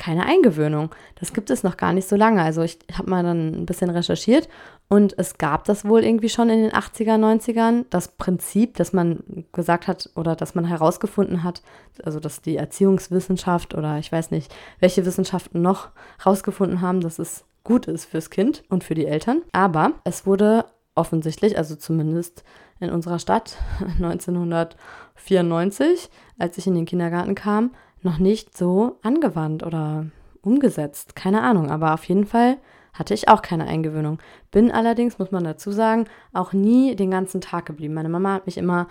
keine 0.00 0.24
Eingewöhnung. 0.24 0.94
Das 1.16 1.34
gibt 1.34 1.50
es 1.50 1.62
noch 1.62 1.76
gar 1.76 1.92
nicht 1.92 2.08
so 2.08 2.16
lange. 2.16 2.42
Also 2.42 2.62
ich 2.62 2.78
habe 2.92 3.10
mal 3.10 3.22
dann 3.22 3.52
ein 3.52 3.66
bisschen 3.66 3.90
recherchiert 3.90 4.48
und 4.88 5.16
es 5.18 5.36
gab 5.36 5.64
das 5.64 5.84
wohl 5.84 6.02
irgendwie 6.02 6.30
schon 6.30 6.48
in 6.48 6.62
den 6.62 6.72
80er, 6.72 7.16
90ern, 7.16 7.84
das 7.90 8.08
Prinzip, 8.08 8.76
dass 8.76 8.94
man 8.94 9.44
gesagt 9.52 9.86
hat 9.86 10.08
oder 10.16 10.34
dass 10.34 10.54
man 10.54 10.64
herausgefunden 10.64 11.44
hat, 11.44 11.62
also 12.02 12.18
dass 12.18 12.40
die 12.40 12.56
Erziehungswissenschaft 12.56 13.74
oder 13.74 13.98
ich 13.98 14.10
weiß 14.10 14.30
nicht, 14.30 14.52
welche 14.80 15.04
Wissenschaften 15.04 15.60
noch 15.60 15.90
herausgefunden 16.18 16.80
haben, 16.80 17.02
dass 17.02 17.18
es 17.18 17.44
gut 17.62 17.86
ist 17.86 18.06
fürs 18.06 18.30
Kind 18.30 18.62
und 18.70 18.82
für 18.82 18.94
die 18.94 19.06
Eltern. 19.06 19.42
Aber 19.52 19.92
es 20.04 20.26
wurde 20.26 20.64
offensichtlich, 20.94 21.58
also 21.58 21.76
zumindest 21.76 22.42
in 22.80 22.90
unserer 22.90 23.18
Stadt 23.18 23.58
1994, 24.00 26.08
als 26.38 26.56
ich 26.56 26.66
in 26.66 26.74
den 26.74 26.86
Kindergarten 26.86 27.34
kam, 27.34 27.72
noch 28.02 28.18
nicht 28.18 28.56
so 28.56 28.98
angewandt 29.02 29.62
oder 29.64 30.06
umgesetzt. 30.42 31.16
Keine 31.16 31.42
Ahnung, 31.42 31.70
aber 31.70 31.94
auf 31.94 32.04
jeden 32.04 32.26
Fall 32.26 32.58
hatte 32.92 33.14
ich 33.14 33.28
auch 33.28 33.42
keine 33.42 33.66
Eingewöhnung. 33.66 34.18
Bin 34.50 34.70
allerdings, 34.70 35.18
muss 35.18 35.30
man 35.30 35.44
dazu 35.44 35.70
sagen, 35.70 36.06
auch 36.32 36.52
nie 36.52 36.96
den 36.96 37.10
ganzen 37.10 37.40
Tag 37.40 37.66
geblieben. 37.66 37.94
Meine 37.94 38.08
Mama 38.08 38.34
hat 38.34 38.46
mich 38.46 38.58
immer 38.58 38.88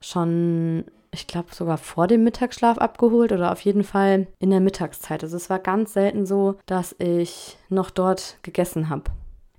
schon, 0.00 0.84
ich 1.10 1.26
glaube 1.26 1.54
sogar 1.54 1.78
vor 1.78 2.06
dem 2.06 2.24
Mittagsschlaf 2.24 2.78
abgeholt 2.78 3.32
oder 3.32 3.52
auf 3.52 3.60
jeden 3.60 3.84
Fall 3.84 4.28
in 4.38 4.50
der 4.50 4.60
Mittagszeit. 4.60 5.22
Also 5.22 5.36
es 5.36 5.50
war 5.50 5.58
ganz 5.58 5.92
selten 5.92 6.26
so, 6.26 6.56
dass 6.66 6.94
ich 6.98 7.58
noch 7.68 7.90
dort 7.90 8.38
gegessen 8.42 8.88
habe. 8.88 9.04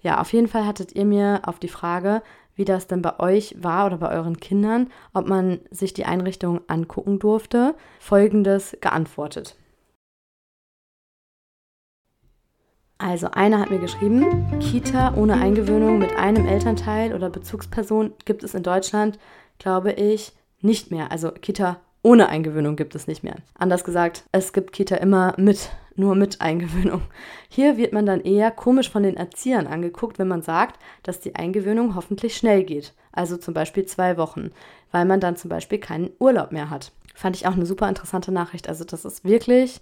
Ja, 0.02 0.20
auf 0.20 0.34
jeden 0.34 0.47
Fall 0.47 0.66
hattet 0.66 0.95
ihr 0.95 1.06
mir 1.06 1.41
auf 1.45 1.60
die 1.60 1.68
Frage, 1.68 2.24
wie 2.62 2.66
das 2.66 2.86
denn 2.86 3.01
bei 3.01 3.20
euch 3.20 3.55
war 3.57 3.88
oder 3.88 3.97
bei 3.97 4.12
euren 4.12 4.38
Kindern, 4.38 4.91
ob 5.16 5.28
man 5.28 5.62
sich 5.72 5.95
die 5.95 6.05
Einrichtung 6.05 6.62
angucken 6.68 7.18
durfte, 7.18 7.74
folgendes 7.99 8.78
geantwortet. 8.82 9.55
Also 12.99 13.32
einer 13.32 13.59
hat 13.59 13.72
mir 13.72 13.80
geschrieben, 13.80 14.59
Kita 14.59 15.16
ohne 15.16 15.41
Eingewöhnung 15.41 15.97
mit 15.97 16.16
einem 16.18 16.45
Elternteil 16.45 17.16
oder 17.16 17.32
Bezugsperson 17.32 18.14
gibt 18.26 18.43
es 18.43 18.53
in 18.53 18.62
Deutschland, 18.62 19.18
glaube 19.57 19.93
ich, 19.93 20.34
nicht 20.59 20.91
mehr. 20.91 21.12
Also 21.12 21.32
Kita 21.32 21.80
ohne 22.04 22.30
Eingewöhnung 22.30 22.76
gibt 22.76 22.95
es 22.95 23.08
nicht 23.08 23.24
mehr. 23.24 23.36
Anders 23.58 23.84
gesagt, 23.84 24.24
es 24.32 24.54
gibt 24.54 24.72
Kita 24.74 24.95
immer 24.95 25.36
mit, 25.38 25.70
nur 25.95 26.16
mit 26.16 26.41
Eingewöhnung. 26.41 27.02
Hier 27.47 27.78
wird 27.78 27.93
man 27.93 28.06
dann 28.06 28.22
eher 28.22 28.49
komisch 28.49 28.89
von 28.89 29.04
den 29.04 29.18
Erziehern 29.18 29.68
angeguckt, 29.68 30.18
wenn 30.18 30.28
man 30.28 30.41
sagt, 30.41 30.80
dass 31.04 31.20
die 31.20 31.36
Eingewöhnung 31.36 31.95
hoffentlich 31.95 32.36
schnell 32.36 32.64
geht. 32.64 32.93
Also 33.12 33.38
zum 33.38 33.54
Beispiel 33.54 33.86
zwei 33.86 34.18
Wochen, 34.18 34.52
weil 34.91 35.06
man 35.06 35.20
dann 35.20 35.36
zum 35.36 35.49
Beispiel 35.49 35.78
keinen 35.78 36.10
Urlaub 36.18 36.52
mehr 36.52 36.70
hat. 36.70 36.91
Fand 37.14 37.36
ich 37.36 37.45
auch 37.45 37.54
eine 37.54 37.66
super 37.66 37.88
interessante 37.88 38.32
Nachricht. 38.32 38.68
Also 38.68 38.84
das 38.84 39.06
ist 39.06 39.24
wirklich, 39.24 39.80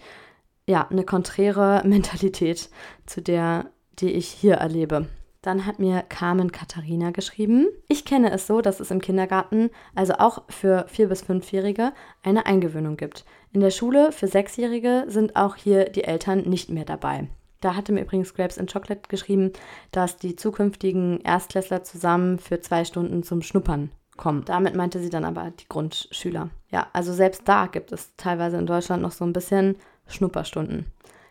ja, 0.67 0.87
eine 0.89 1.05
konträre 1.05 1.81
Mentalität 1.87 2.69
zu 3.05 3.21
der, 3.21 3.67
die 3.99 4.11
ich 4.11 4.27
hier 4.27 4.55
erlebe. 4.55 5.07
Dann 5.41 5.65
hat 5.65 5.79
mir 5.79 6.03
Carmen 6.03 6.51
Katharina 6.51 7.11
geschrieben. 7.11 7.67
Ich 7.87 8.03
kenne 8.03 8.31
es 8.31 8.45
so, 8.45 8.61
dass 8.61 8.79
es 8.79 8.91
im 8.91 9.01
Kindergarten, 9.01 9.69
also 9.95 10.13
auch 10.13 10.43
für 10.49 10.85
vier 10.89 11.07
bis 11.07 11.21
fünfjährige, 11.21 11.93
eine 12.23 12.45
Eingewöhnung 12.45 12.97
gibt. 12.97 13.23
In 13.53 13.61
der 13.61 13.71
Schule 13.71 14.11
für 14.11 14.27
sechsjährige 14.27 15.05
sind 15.07 15.35
auch 15.35 15.55
hier 15.55 15.85
die 15.85 16.03
Eltern 16.03 16.41
nicht 16.41 16.69
mehr 16.69 16.85
dabei. 16.85 17.29
Da 17.61 17.75
hatte 17.75 17.91
mir 17.91 18.01
übrigens 18.01 18.33
Grapes 18.33 18.57
and 18.57 18.71
Chocolate 18.71 19.07
geschrieben, 19.09 19.51
dass 19.91 20.17
die 20.17 20.35
zukünftigen 20.35 21.19
Erstklässler 21.21 21.83
zusammen 21.83 22.39
für 22.39 22.61
zwei 22.61 22.85
Stunden 22.85 23.23
zum 23.23 23.41
Schnuppern 23.41 23.91
kommen. 24.17 24.43
Damit 24.45 24.75
meinte 24.75 24.99
sie 24.99 25.09
dann 25.09 25.25
aber 25.25 25.51
die 25.51 25.67
Grundschüler. 25.67 26.49
Ja, 26.69 26.87
also 26.93 27.13
selbst 27.13 27.43
da 27.45 27.67
gibt 27.67 27.91
es 27.91 28.15
teilweise 28.17 28.57
in 28.57 28.65
Deutschland 28.65 29.01
noch 29.01 29.11
so 29.11 29.25
ein 29.25 29.33
bisschen 29.33 29.75
Schnupperstunden. 30.07 30.85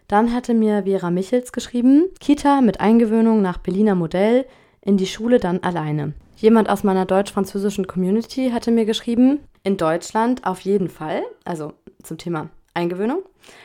Dann 0.08 0.32
hatte 0.32 0.54
mir 0.54 0.84
Vera 0.84 1.10
Michels 1.10 1.52
geschrieben, 1.52 2.06
Kita 2.18 2.62
mit 2.62 2.80
Eingewöhnung 2.80 3.42
nach 3.42 3.58
Berliner 3.58 3.94
Modell, 3.94 4.46
in 4.80 4.96
die 4.96 5.06
Schule 5.06 5.38
dann 5.38 5.62
alleine. 5.62 6.14
Jemand 6.36 6.70
aus 6.70 6.82
meiner 6.82 7.04
deutsch-französischen 7.04 7.86
Community 7.86 8.50
hatte 8.50 8.70
mir 8.70 8.86
geschrieben, 8.86 9.40
in 9.64 9.76
Deutschland 9.76 10.46
auf 10.46 10.60
jeden 10.60 10.88
Fall, 10.88 11.24
also 11.44 11.74
zum 12.02 12.16
Thema 12.16 12.48
Eingewöhnung. 12.72 13.22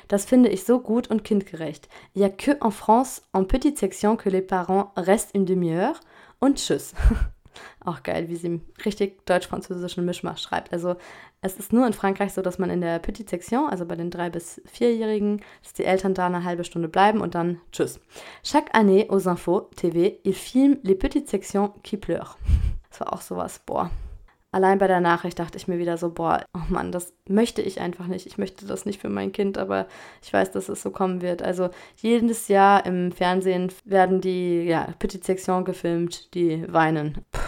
Das 0.10 0.26
finde 0.26 0.50
ich 0.50 0.66
so 0.66 0.80
gut 0.80 1.10
und 1.10 1.24
kindgerecht. 1.24 1.88
Il 2.14 2.24
y 2.24 2.26
a 2.26 2.30
que 2.30 2.58
en 2.60 2.72
France, 2.72 3.22
en 3.32 3.48
petite 3.48 3.80
section, 3.80 4.18
que 4.18 4.30
les 4.30 4.46
parents 4.46 4.92
restent 4.98 5.34
une 5.34 5.46
demi-heure 5.46 5.96
und 6.40 6.58
tschüss. 6.58 6.94
Auch 7.86 8.04
geil, 8.04 8.30
wie 8.30 8.36
sie 8.36 8.62
richtig 8.86 9.26
deutsch-französischen 9.26 10.06
Mischmasch 10.06 10.42
schreibt. 10.42 10.72
Also 10.72 10.96
es 11.42 11.58
ist 11.58 11.74
nur 11.74 11.86
in 11.86 11.94
Frankreich 11.94 12.34
so, 12.34 12.42
dass 12.42 12.58
man 12.58 12.70
in 12.70 12.80
der 12.80 13.00
Petite 13.00 13.30
Section, 13.30 13.68
also 13.70 13.86
bei 13.86 13.96
den 13.96 14.10
drei 14.10 14.30
bis 14.30 14.62
vierjährigen, 14.66 15.42
dass 15.62 15.74
die 15.74 15.84
Eltern 15.84 16.14
da 16.14 16.28
eine 16.28 16.46
halbe 16.46 16.64
Stunde 16.64 16.88
bleiben 16.88 17.20
und 17.20 17.36
dann 17.36 17.60
tschüss. 17.72 18.00
Chaque 18.44 18.74
année 18.74 19.10
aux 19.10 19.28
infos 19.28 19.70
TV, 19.76 20.20
il 20.24 20.34
filme 20.34 20.78
les 20.84 20.96
petites 20.96 21.30
sections 21.30 21.72
qui 21.84 21.98
pleurent. 21.98 22.38
Das 22.90 23.00
war 23.00 23.14
auch 23.14 23.22
sowas, 23.22 23.60
boah. 23.66 23.90
Allein 24.54 24.78
bei 24.78 24.86
der 24.86 25.00
Nachricht 25.00 25.40
dachte 25.40 25.58
ich 25.58 25.68
mir 25.68 25.80
wieder 25.80 25.98
so, 25.98 26.12
boah, 26.12 26.46
oh 26.54 26.62
Mann, 26.70 26.92
das 26.92 27.12
möchte 27.28 27.64
ich 27.64 27.82
einfach 27.82 28.06
nicht. 28.06 28.28
Ich 28.28 28.38
möchte 28.38 28.68
das 28.68 28.86
nicht 28.86 29.02
für 29.02 29.10
mein 29.10 29.32
Kind, 29.32 29.58
aber 29.58 29.88
ich 30.22 30.32
weiß, 30.32 30.52
dass 30.52 30.70
es 30.70 30.84
so 30.84 30.92
kommen 30.92 31.24
wird. 31.24 31.42
Also 31.42 31.72
jedes 31.96 32.50
Jahr 32.50 32.86
im 32.86 33.12
Fernsehen 33.12 33.72
werden 33.84 34.22
die 34.22 34.62
ja, 34.62 34.90
Petite 35.00 35.26
Section 35.26 35.66
gefilmt, 35.66 36.36
die 36.36 36.72
weinen. 36.72 37.26
Puh, 37.32 37.40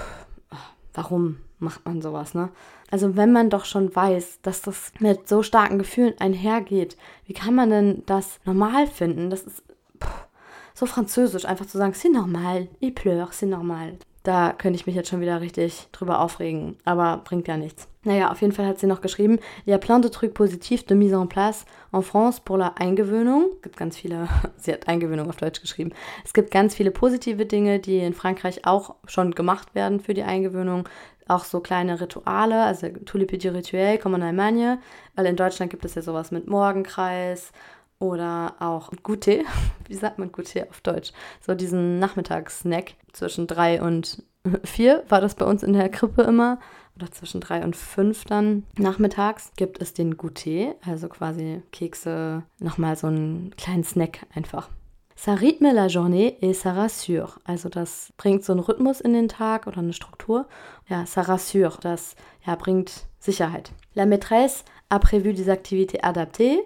warum 0.96 1.38
macht 1.60 1.86
man 1.86 2.02
sowas, 2.02 2.34
ne? 2.34 2.50
Also 2.91 3.16
wenn 3.16 3.32
man 3.32 3.50
doch 3.50 3.66
schon 3.66 3.96
weiß, 3.96 4.39
dass 4.41 4.62
das 4.62 4.91
mit 5.00 5.28
so 5.28 5.43
starken 5.43 5.78
Gefühlen 5.78 6.14
einhergeht, 6.20 6.98
wie 7.26 7.34
kann 7.34 7.56
man 7.56 7.70
denn 7.70 8.04
das 8.06 8.39
normal 8.46 8.88
finden? 8.88 9.30
Das 9.30 9.43
ist 9.43 9.64
pff, 10.02 10.28
so 10.74 10.86
französisch, 10.86 11.46
einfach 11.46 11.66
zu 11.66 11.78
sagen, 11.78 11.93
c'est 11.93 12.12
normal, 12.12 12.68
il 12.80 12.91
pleure, 12.91 13.32
c'est 13.32 13.48
normal. 13.48 13.98
Da 14.24 14.54
könnte 14.54 14.78
ich 14.80 14.88
mich 14.88 14.96
jetzt 14.96 15.10
schon 15.10 15.22
wieder 15.22 15.39
richtig 15.41 15.88
drüber 15.91 16.20
aufregen, 16.20 16.78
aber 16.84 17.22
bringt 17.24 17.48
ja 17.48 17.58
nichts. 17.58 17.88
Naja, 18.06 18.32
auf 18.32 18.41
jeden 18.41 18.53
Fall 18.53 18.68
hat 18.68 18.80
sie 18.80 18.86
noch 18.86 19.01
geschrieben, 19.01 19.39
il 19.66 19.72
y 19.72 19.74
a 19.74 19.80
plein 19.80 20.01
de 20.01 20.10
trucs 20.10 20.34
positifs 20.34 20.86
de 20.86 20.95
mise 20.95 21.16
en 21.16 21.28
place 21.28 21.66
en 21.91 22.03
France 22.03 22.39
pour 22.39 22.58
la 22.58 22.76
Eingewöhnung. 22.78 23.49
Es 23.56 23.62
gibt 23.64 23.78
ganz 23.78 23.97
viele, 23.97 24.28
sie 24.58 24.72
hat 24.72 24.88
Eingewöhnung 24.88 25.28
auf 25.28 25.38
Deutsch 25.38 25.60
geschrieben. 25.60 25.91
Es 26.24 26.34
gibt 26.34 26.51
ganz 26.51 26.76
viele 26.76 26.91
positive 26.91 27.47
Dinge, 27.47 27.80
die 27.80 27.97
in 27.97 28.14
Frankreich 28.14 28.66
auch 28.66 28.95
schon 29.08 29.32
gemacht 29.34 29.74
werden 29.74 29.99
für 29.99 30.14
die 30.14 30.24
Eingewöhnung. 30.24 30.88
Auch 31.28 31.43
so 31.45 31.60
kleine 31.60 31.99
Rituale, 31.99 32.64
also 32.64 32.88
tous 33.06 33.18
les 33.18 33.26
petits 33.26 33.72
comme 33.99 34.16
en 34.16 34.22
Allemagne, 34.22 34.78
weil 35.16 35.26
in 35.26 35.36
Deutschland 35.36 35.72
gibt 35.72 35.84
es 35.84 35.95
ja 35.95 36.03
sowas 36.03 36.30
mit 36.30 36.47
Morgenkreis 36.47 37.51
oder 37.97 38.53
auch 38.60 38.91
Goûter. 39.03 39.41
Wie 39.88 39.95
sagt 39.95 40.20
man 40.20 40.32
Goûter 40.32 40.70
auf 40.70 40.82
Deutsch? 40.82 41.12
So 41.41 41.56
diesen 41.56 41.97
Nachmittagssnack 41.97 42.93
zwischen 43.14 43.47
drei 43.47 43.82
und 43.82 44.22
vier 44.64 45.03
war 45.10 45.22
das 45.22 45.34
bei 45.34 45.45
uns 45.45 45.64
in 45.64 45.74
der 45.74 45.89
Krippe 45.89 46.22
immer 46.22 46.60
oder 46.96 47.12
zwischen 47.12 47.41
drei 47.41 47.64
und 47.64 47.76
fünf 47.76 48.26
dann 48.26 48.64
nachmittags 48.78 49.52
gibt 49.58 49.82
es 49.82 49.93
den 49.93 50.18
Goûter, 50.18 50.76
also 50.86 51.10
quasi 51.10 51.62
Kekse, 51.72 52.43
nochmal 52.60 52.96
so 52.96 53.08
einen 53.08 53.52
kleinen 53.58 53.84
Snack 53.84 54.26
einfach. 54.34 54.70
Ça 55.18 55.34
rythme 55.34 55.74
la 55.74 55.88
journée 55.88 56.38
et 56.41 56.54
ça 56.54 56.74
rassure. 56.76 57.39
Also 57.46 57.70
das 57.70 58.12
bringt 58.18 58.43
so 58.43 58.52
einen 58.52 58.60
Rhythmus 58.60 59.00
in 59.00 59.14
den 59.14 59.30
Tag 59.30 59.66
oder 59.66 59.78
eine 59.78 59.93
Struktur. 59.93 60.46
Ja, 60.89 61.04
ça 61.04 61.22
rassure. 61.22 61.78
Das 61.80 62.16
ja, 62.46 62.56
bringt 62.56 63.08
Sicherheit. 63.20 63.72
La 63.93 64.06
maîtresse 64.06 64.66
a 64.89 65.00
prévu 65.00 65.34
des 65.34 65.50
activités 65.50 66.04
adaptées. 66.04 66.60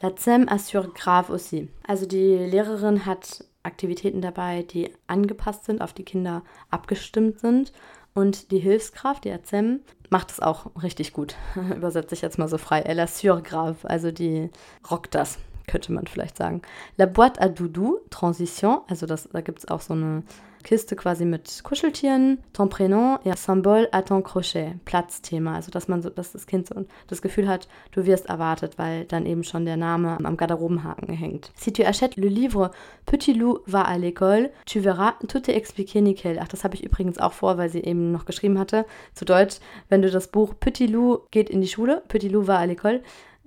La 0.00 0.16
CEM 0.16 0.48
assure 0.48 0.88
grave 0.94 1.30
aussi. 1.30 1.68
Also 1.86 2.06
die 2.06 2.36
Lehrerin 2.36 3.04
hat 3.04 3.44
Aktivitäten 3.62 4.22
dabei, 4.22 4.62
die 4.62 4.90
angepasst 5.06 5.66
sind, 5.66 5.82
auf 5.82 5.92
die 5.92 6.04
Kinder 6.04 6.42
abgestimmt 6.70 7.40
sind. 7.40 7.72
Und 8.14 8.50
die 8.50 8.58
Hilfskraft, 8.58 9.24
die 9.24 9.32
AZEM, 9.32 9.80
macht 10.10 10.30
es 10.32 10.40
auch 10.40 10.66
richtig 10.82 11.12
gut. 11.12 11.36
Übersetze 11.76 12.14
ich 12.14 12.22
jetzt 12.22 12.38
mal 12.38 12.48
so 12.48 12.58
frei. 12.58 12.80
Elle 12.80 13.02
assure 13.02 13.42
grave, 13.42 13.76
also 13.88 14.10
die 14.10 14.50
rockt 14.90 15.14
das, 15.14 15.38
könnte 15.70 15.92
man 15.92 16.06
vielleicht 16.06 16.36
sagen. 16.36 16.62
La 16.96 17.06
boîte 17.06 17.38
à 17.38 17.48
doudou, 17.48 18.00
Transition, 18.10 18.80
also 18.88 19.06
das, 19.06 19.28
da 19.32 19.40
gibt 19.40 19.60
es 19.60 19.68
auch 19.68 19.80
so 19.80 19.94
eine 19.94 20.22
Kiste 20.62 20.94
quasi 20.94 21.24
mit 21.24 21.62
Kuscheltieren, 21.64 22.38
ton 22.52 22.68
prénom 22.68 23.18
et 23.24 23.38
symbole 23.38 23.88
à 23.92 24.02
ton 24.02 24.22
crochet, 24.22 24.74
Platzthema. 24.84 25.54
Also 25.54 25.70
dass 25.70 25.88
man 25.88 26.02
so, 26.02 26.10
dass 26.10 26.32
das 26.32 26.46
Kind 26.46 26.68
so 26.68 26.84
das 27.06 27.22
Gefühl 27.22 27.48
hat, 27.48 27.68
du 27.92 28.04
wirst 28.04 28.26
erwartet, 28.26 28.76
weil 28.76 29.04
dann 29.06 29.24
eben 29.24 29.42
schon 29.42 29.64
der 29.64 29.78
Name 29.78 30.18
am 30.22 30.36
Garderobenhaken 30.36 31.14
hängt. 31.14 31.50
Si 31.54 31.72
tu 31.72 31.82
achètes 31.82 32.16
le 32.16 32.28
livre 32.28 32.72
Petit 33.06 33.32
Loup 33.32 33.62
va 33.66 33.82
à 33.82 33.96
l'école, 33.96 34.50
tu 34.66 34.80
verras, 34.80 35.14
tout 35.28 35.48
est 35.48 35.56
expliqué 35.56 36.02
nickel. 36.02 36.38
Ach, 36.40 36.48
das 36.48 36.62
habe 36.62 36.74
ich 36.74 36.84
übrigens 36.84 37.18
auch 37.18 37.32
vor, 37.32 37.56
weil 37.56 37.70
sie 37.70 37.80
eben 37.80 38.12
noch 38.12 38.26
geschrieben 38.26 38.58
hatte, 38.58 38.84
zu 39.14 39.24
Deutsch, 39.24 39.56
wenn 39.88 40.02
du 40.02 40.10
das 40.10 40.28
Buch 40.28 40.54
Petit 40.60 40.90
Loup 40.90 41.30
geht 41.30 41.48
in 41.48 41.62
die 41.62 41.68
Schule, 41.68 42.02
Petit 42.08 42.28
Loup 42.28 42.46
va 42.46 42.58
à 42.58 42.66
l'école, 42.66 43.00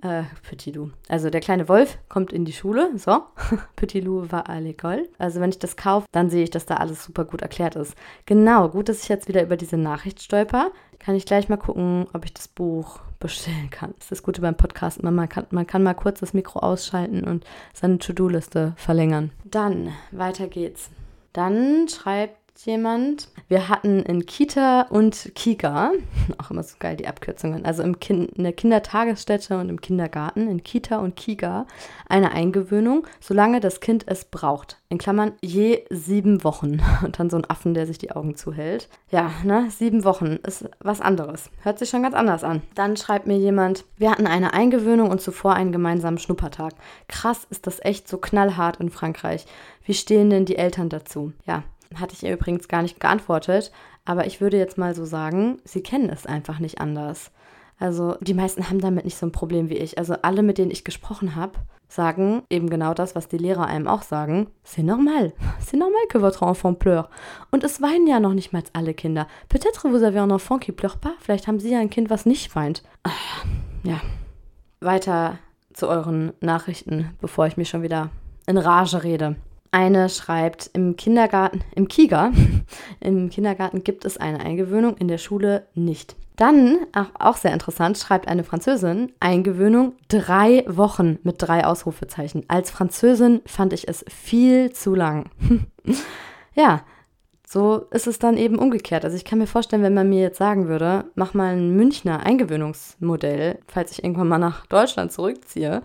äh, 0.04 0.24
Petit 0.48 0.76
Lou. 0.76 0.90
Also 1.08 1.30
der 1.30 1.40
kleine 1.40 1.68
Wolf 1.68 1.98
kommt 2.08 2.32
in 2.32 2.44
die 2.44 2.52
Schule. 2.52 2.90
So. 2.96 3.22
Petit 3.76 4.04
Lou 4.04 4.24
va 4.30 4.40
à 4.40 4.60
l'école. 4.60 5.08
Also 5.18 5.40
wenn 5.40 5.50
ich 5.50 5.58
das 5.58 5.76
kaufe, 5.76 6.06
dann 6.12 6.30
sehe 6.30 6.44
ich, 6.44 6.50
dass 6.50 6.66
da 6.66 6.76
alles 6.76 7.04
super 7.04 7.24
gut 7.24 7.42
erklärt 7.42 7.74
ist. 7.74 7.94
Genau, 8.26 8.68
gut, 8.68 8.88
dass 8.88 9.02
ich 9.02 9.08
jetzt 9.08 9.28
wieder 9.28 9.42
über 9.42 9.56
diese 9.56 9.76
Nachricht 9.76 10.22
stolper. 10.22 10.70
Kann 10.98 11.16
ich 11.16 11.26
gleich 11.26 11.48
mal 11.48 11.56
gucken, 11.56 12.06
ob 12.12 12.24
ich 12.24 12.32
das 12.32 12.48
Buch 12.48 13.00
bestellen 13.18 13.70
kann. 13.70 13.94
Das 13.96 14.04
ist 14.04 14.12
das 14.12 14.22
Gute 14.22 14.40
beim 14.42 14.56
Podcast. 14.56 15.02
Man 15.02 15.28
kann, 15.28 15.46
man 15.50 15.66
kann 15.66 15.82
mal 15.82 15.94
kurz 15.94 16.20
das 16.20 16.34
Mikro 16.34 16.60
ausschalten 16.60 17.24
und 17.24 17.44
seine 17.72 17.98
To-Do-Liste 17.98 18.74
verlängern. 18.76 19.30
Dann, 19.44 19.92
weiter 20.12 20.46
geht's. 20.46 20.90
Dann 21.32 21.88
schreibt 21.88 22.43
jemand. 22.64 23.28
Wir 23.48 23.68
hatten 23.68 24.00
in 24.00 24.26
Kita 24.26 24.82
und 24.82 25.32
Kika, 25.34 25.92
auch 26.38 26.50
immer 26.50 26.62
so 26.62 26.76
geil 26.78 26.96
die 26.96 27.06
Abkürzungen, 27.06 27.64
also 27.64 27.82
im 27.82 28.00
kind, 28.00 28.32
in 28.32 28.44
der 28.44 28.52
Kindertagesstätte 28.52 29.58
und 29.58 29.68
im 29.68 29.80
Kindergarten, 29.80 30.48
in 30.48 30.62
Kita 30.62 30.98
und 30.98 31.16
Kika, 31.16 31.66
eine 32.08 32.32
Eingewöhnung, 32.32 33.06
solange 33.20 33.60
das 33.60 33.80
Kind 33.80 34.04
es 34.06 34.24
braucht. 34.24 34.78
In 34.88 34.98
Klammern 34.98 35.32
je 35.40 35.84
sieben 35.90 36.44
Wochen. 36.44 36.80
Und 37.04 37.18
dann 37.18 37.28
so 37.28 37.36
ein 37.36 37.50
Affen, 37.50 37.74
der 37.74 37.86
sich 37.86 37.98
die 37.98 38.12
Augen 38.12 38.36
zuhält. 38.36 38.88
Ja, 39.10 39.32
ne, 39.42 39.66
sieben 39.70 40.04
Wochen 40.04 40.38
ist 40.46 40.70
was 40.78 41.00
anderes. 41.00 41.50
Hört 41.62 41.80
sich 41.80 41.90
schon 41.90 42.02
ganz 42.02 42.14
anders 42.14 42.44
an. 42.44 42.62
Dann 42.76 42.96
schreibt 42.96 43.26
mir 43.26 43.36
jemand, 43.36 43.84
wir 43.96 44.12
hatten 44.12 44.28
eine 44.28 44.54
Eingewöhnung 44.54 45.10
und 45.10 45.20
zuvor 45.20 45.54
einen 45.54 45.72
gemeinsamen 45.72 46.18
Schnuppertag. 46.18 46.74
Krass 47.08 47.44
ist 47.50 47.66
das 47.66 47.84
echt 47.84 48.06
so 48.06 48.18
knallhart 48.18 48.76
in 48.76 48.90
Frankreich. 48.90 49.46
Wie 49.84 49.94
stehen 49.94 50.30
denn 50.30 50.44
die 50.44 50.56
Eltern 50.56 50.88
dazu? 50.88 51.32
Ja, 51.44 51.64
hatte 52.00 52.14
ich 52.14 52.22
ihr 52.22 52.32
übrigens 52.32 52.68
gar 52.68 52.82
nicht 52.82 53.00
geantwortet, 53.00 53.72
aber 54.04 54.26
ich 54.26 54.40
würde 54.40 54.58
jetzt 54.58 54.78
mal 54.78 54.94
so 54.94 55.04
sagen, 55.04 55.58
sie 55.64 55.82
kennen 55.82 56.10
es 56.10 56.26
einfach 56.26 56.58
nicht 56.58 56.80
anders. 56.80 57.30
Also 57.78 58.16
die 58.20 58.34
meisten 58.34 58.68
haben 58.68 58.80
damit 58.80 59.04
nicht 59.04 59.16
so 59.16 59.26
ein 59.26 59.32
Problem 59.32 59.68
wie 59.68 59.76
ich. 59.76 59.98
Also 59.98 60.14
alle, 60.22 60.42
mit 60.42 60.58
denen 60.58 60.70
ich 60.70 60.84
gesprochen 60.84 61.34
habe, 61.34 61.58
sagen 61.88 62.42
eben 62.50 62.70
genau 62.70 62.94
das, 62.94 63.14
was 63.14 63.28
die 63.28 63.38
Lehrer 63.38 63.66
einem 63.66 63.88
auch 63.88 64.02
sagen. 64.02 64.48
C'est 64.64 64.84
normal. 64.84 65.32
C'est 65.60 65.76
normal 65.76 66.06
que 66.08 66.20
votre 66.20 66.42
enfant 66.42 66.78
pleure. 66.78 67.08
Und 67.50 67.64
es 67.64 67.82
weinen 67.82 68.06
ja 68.06 68.20
noch 68.20 68.34
nicht 68.34 68.52
mal 68.52 68.62
alle 68.72 68.94
Kinder. 68.94 69.26
Peut-être 69.48 69.88
vous 69.88 70.02
avez 70.02 70.20
un 70.20 70.30
enfant 70.30 70.58
qui 70.58 70.72
pleure 70.72 70.96
pas. 70.96 71.12
Vielleicht 71.20 71.46
haben 71.46 71.60
sie 71.60 71.70
ja 71.70 71.78
ein 71.78 71.90
Kind, 71.90 72.10
was 72.10 72.26
nicht 72.26 72.54
weint. 72.54 72.82
Ah, 73.02 73.10
ja. 73.82 74.00
Weiter 74.80 75.38
zu 75.72 75.88
euren 75.88 76.32
Nachrichten, 76.40 77.10
bevor 77.20 77.46
ich 77.46 77.56
mich 77.56 77.68
schon 77.68 77.82
wieder 77.82 78.10
in 78.46 78.58
Rage 78.58 79.02
rede. 79.02 79.36
Eine 79.74 80.08
schreibt, 80.08 80.70
im 80.72 80.94
Kindergarten, 80.94 81.64
im 81.74 81.88
Kiga, 81.88 82.30
im 83.00 83.28
Kindergarten 83.28 83.82
gibt 83.82 84.04
es 84.04 84.16
eine 84.16 84.38
Eingewöhnung, 84.38 84.96
in 84.98 85.08
der 85.08 85.18
Schule 85.18 85.66
nicht. 85.74 86.14
Dann, 86.36 86.78
auch, 86.92 87.10
auch 87.18 87.36
sehr 87.36 87.52
interessant, 87.52 87.98
schreibt 87.98 88.28
eine 88.28 88.44
Französin, 88.44 89.10
Eingewöhnung 89.18 89.94
drei 90.06 90.64
Wochen 90.68 91.18
mit 91.24 91.42
drei 91.42 91.66
Ausrufezeichen. 91.66 92.44
Als 92.46 92.70
Französin 92.70 93.40
fand 93.46 93.72
ich 93.72 93.88
es 93.88 94.04
viel 94.08 94.72
zu 94.72 94.94
lang. 94.94 95.28
ja, 96.54 96.82
so 97.44 97.86
ist 97.90 98.06
es 98.06 98.20
dann 98.20 98.36
eben 98.36 98.60
umgekehrt. 98.60 99.04
Also 99.04 99.16
ich 99.16 99.24
kann 99.24 99.40
mir 99.40 99.48
vorstellen, 99.48 99.82
wenn 99.82 99.94
man 99.94 100.08
mir 100.08 100.20
jetzt 100.20 100.38
sagen 100.38 100.68
würde, 100.68 101.06
mach 101.16 101.34
mal 101.34 101.56
ein 101.56 101.74
Münchner 101.74 102.24
Eingewöhnungsmodell, 102.24 103.58
falls 103.66 103.90
ich 103.90 104.04
irgendwann 104.04 104.28
mal 104.28 104.38
nach 104.38 104.66
Deutschland 104.66 105.10
zurückziehe, 105.10 105.82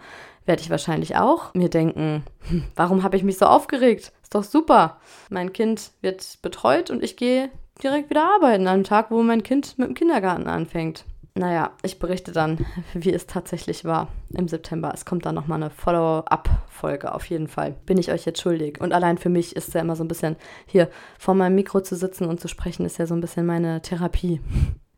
werde 0.49 0.63
ich 0.63 0.71
wahrscheinlich 0.71 1.15
auch 1.15 1.53
mir 1.53 1.69
denken, 1.69 2.23
hm, 2.49 2.63
warum 2.75 3.03
habe 3.03 3.15
ich 3.15 3.23
mich 3.23 3.37
so 3.37 3.45
aufgeregt? 3.45 4.11
Ist 4.23 4.33
doch 4.33 4.43
super. 4.43 4.97
Mein 5.29 5.53
Kind 5.53 5.91
wird 6.01 6.39
betreut 6.41 6.89
und 6.89 7.03
ich 7.03 7.17
gehe 7.17 7.51
direkt 7.83 8.09
wieder 8.09 8.33
arbeiten 8.33 8.67
an 8.67 8.73
einem 8.73 8.83
Tag, 8.83 9.11
wo 9.11 9.21
mein 9.21 9.43
Kind 9.43 9.77
mit 9.77 9.87
dem 9.87 9.93
Kindergarten 9.93 10.47
anfängt. 10.47 11.05
Naja, 11.35 11.71
ich 11.83 11.99
berichte 11.99 12.31
dann, 12.31 12.65
wie 12.95 13.13
es 13.13 13.27
tatsächlich 13.27 13.85
war 13.85 14.07
im 14.31 14.47
September. 14.47 14.91
Es 14.91 15.05
kommt 15.05 15.27
dann 15.27 15.35
nochmal 15.35 15.61
eine 15.61 15.69
Follow-up-Folge 15.69 17.13
auf 17.13 17.25
jeden 17.25 17.47
Fall. 17.47 17.75
Bin 17.85 17.99
ich 17.99 18.11
euch 18.11 18.25
jetzt 18.25 18.41
schuldig. 18.41 18.81
Und 18.81 18.91
allein 18.91 19.19
für 19.19 19.29
mich 19.29 19.55
ist 19.55 19.67
es 19.67 19.75
ja 19.75 19.81
immer 19.81 19.95
so 19.95 20.03
ein 20.03 20.07
bisschen, 20.07 20.35
hier 20.65 20.89
vor 21.19 21.35
meinem 21.35 21.53
Mikro 21.53 21.81
zu 21.81 21.95
sitzen 21.95 22.25
und 22.25 22.39
zu 22.39 22.47
sprechen, 22.47 22.87
ist 22.87 22.97
ja 22.97 23.05
so 23.05 23.13
ein 23.13 23.21
bisschen 23.21 23.45
meine 23.45 23.83
Therapie 23.83 24.41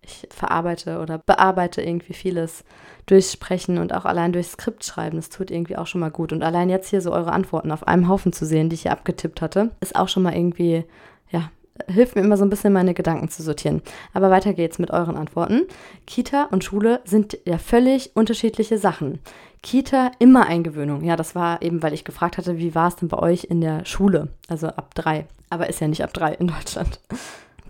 ich 0.02 0.28
verarbeite 0.30 1.00
oder 1.00 1.20
bearbeite 1.20 1.82
irgendwie 1.82 2.14
vieles 2.14 2.64
durchs 3.06 3.34
Sprechen 3.34 3.78
und 3.78 3.94
auch 3.94 4.06
allein 4.06 4.34
durchs 4.34 4.54
Skript 4.54 4.84
schreiben. 4.84 5.18
Das 5.18 5.30
tut 5.30 5.52
irgendwie 5.52 5.78
auch 5.78 5.88
schon 5.88 6.02
mal 6.02 6.12
gut. 6.12 6.34
Und 6.34 6.44
allein 6.44 6.70
jetzt 6.70 6.90
hier 6.90 7.02
so 7.02 7.12
eure 7.12 7.32
Antworten 7.32 7.72
auf 7.72 7.88
einem 7.88 8.08
Haufen 8.08 8.34
zu 8.34 8.46
sehen, 8.46 8.70
die 8.70 8.76
ich 8.76 8.84
hier 8.84 8.92
abgetippt 8.92 9.42
hatte, 9.42 9.72
ist 9.80 9.96
auch 9.96 10.08
schon 10.08 10.24
mal 10.24 10.36
irgendwie, 10.36 10.86
ja, 11.30 11.52
hilft 11.88 12.16
mir 12.16 12.22
immer 12.22 12.38
so 12.38 12.44
ein 12.44 12.50
bisschen 12.50 12.74
meine 12.74 12.94
Gedanken 12.94 13.30
zu 13.30 13.44
sortieren. 13.44 13.82
Aber 14.14 14.30
weiter 14.30 14.54
geht's 14.54 14.80
mit 14.80 14.92
euren 14.92 15.18
Antworten. 15.18 15.64
Kita 16.06 16.46
und 16.46 16.64
Schule 16.64 17.02
sind 17.06 17.38
ja 17.46 17.58
völlig 17.58 18.16
unterschiedliche 18.16 18.78
Sachen. 18.78 19.20
Kita 19.64 20.12
immer 20.20 20.48
Eingewöhnung. 20.48 21.04
Ja, 21.04 21.16
das 21.16 21.36
war 21.36 21.62
eben, 21.62 21.84
weil 21.84 21.94
ich 21.94 22.04
gefragt 22.04 22.38
hatte, 22.38 22.58
wie 22.58 22.74
war 22.74 22.88
es 22.88 22.96
denn 22.96 23.10
bei 23.10 23.20
euch 23.20 23.46
in 23.46 23.62
der 23.62 23.86
Schule? 23.86 24.30
Also 24.48 24.68
ab 24.68 24.96
drei. 24.96 25.26
Aber 25.50 25.70
ist 25.70 25.82
ja 25.82 25.88
nicht 25.88 26.04
ab 26.04 26.14
drei 26.14 26.34
in 26.34 26.48
Deutschland. 26.48 27.00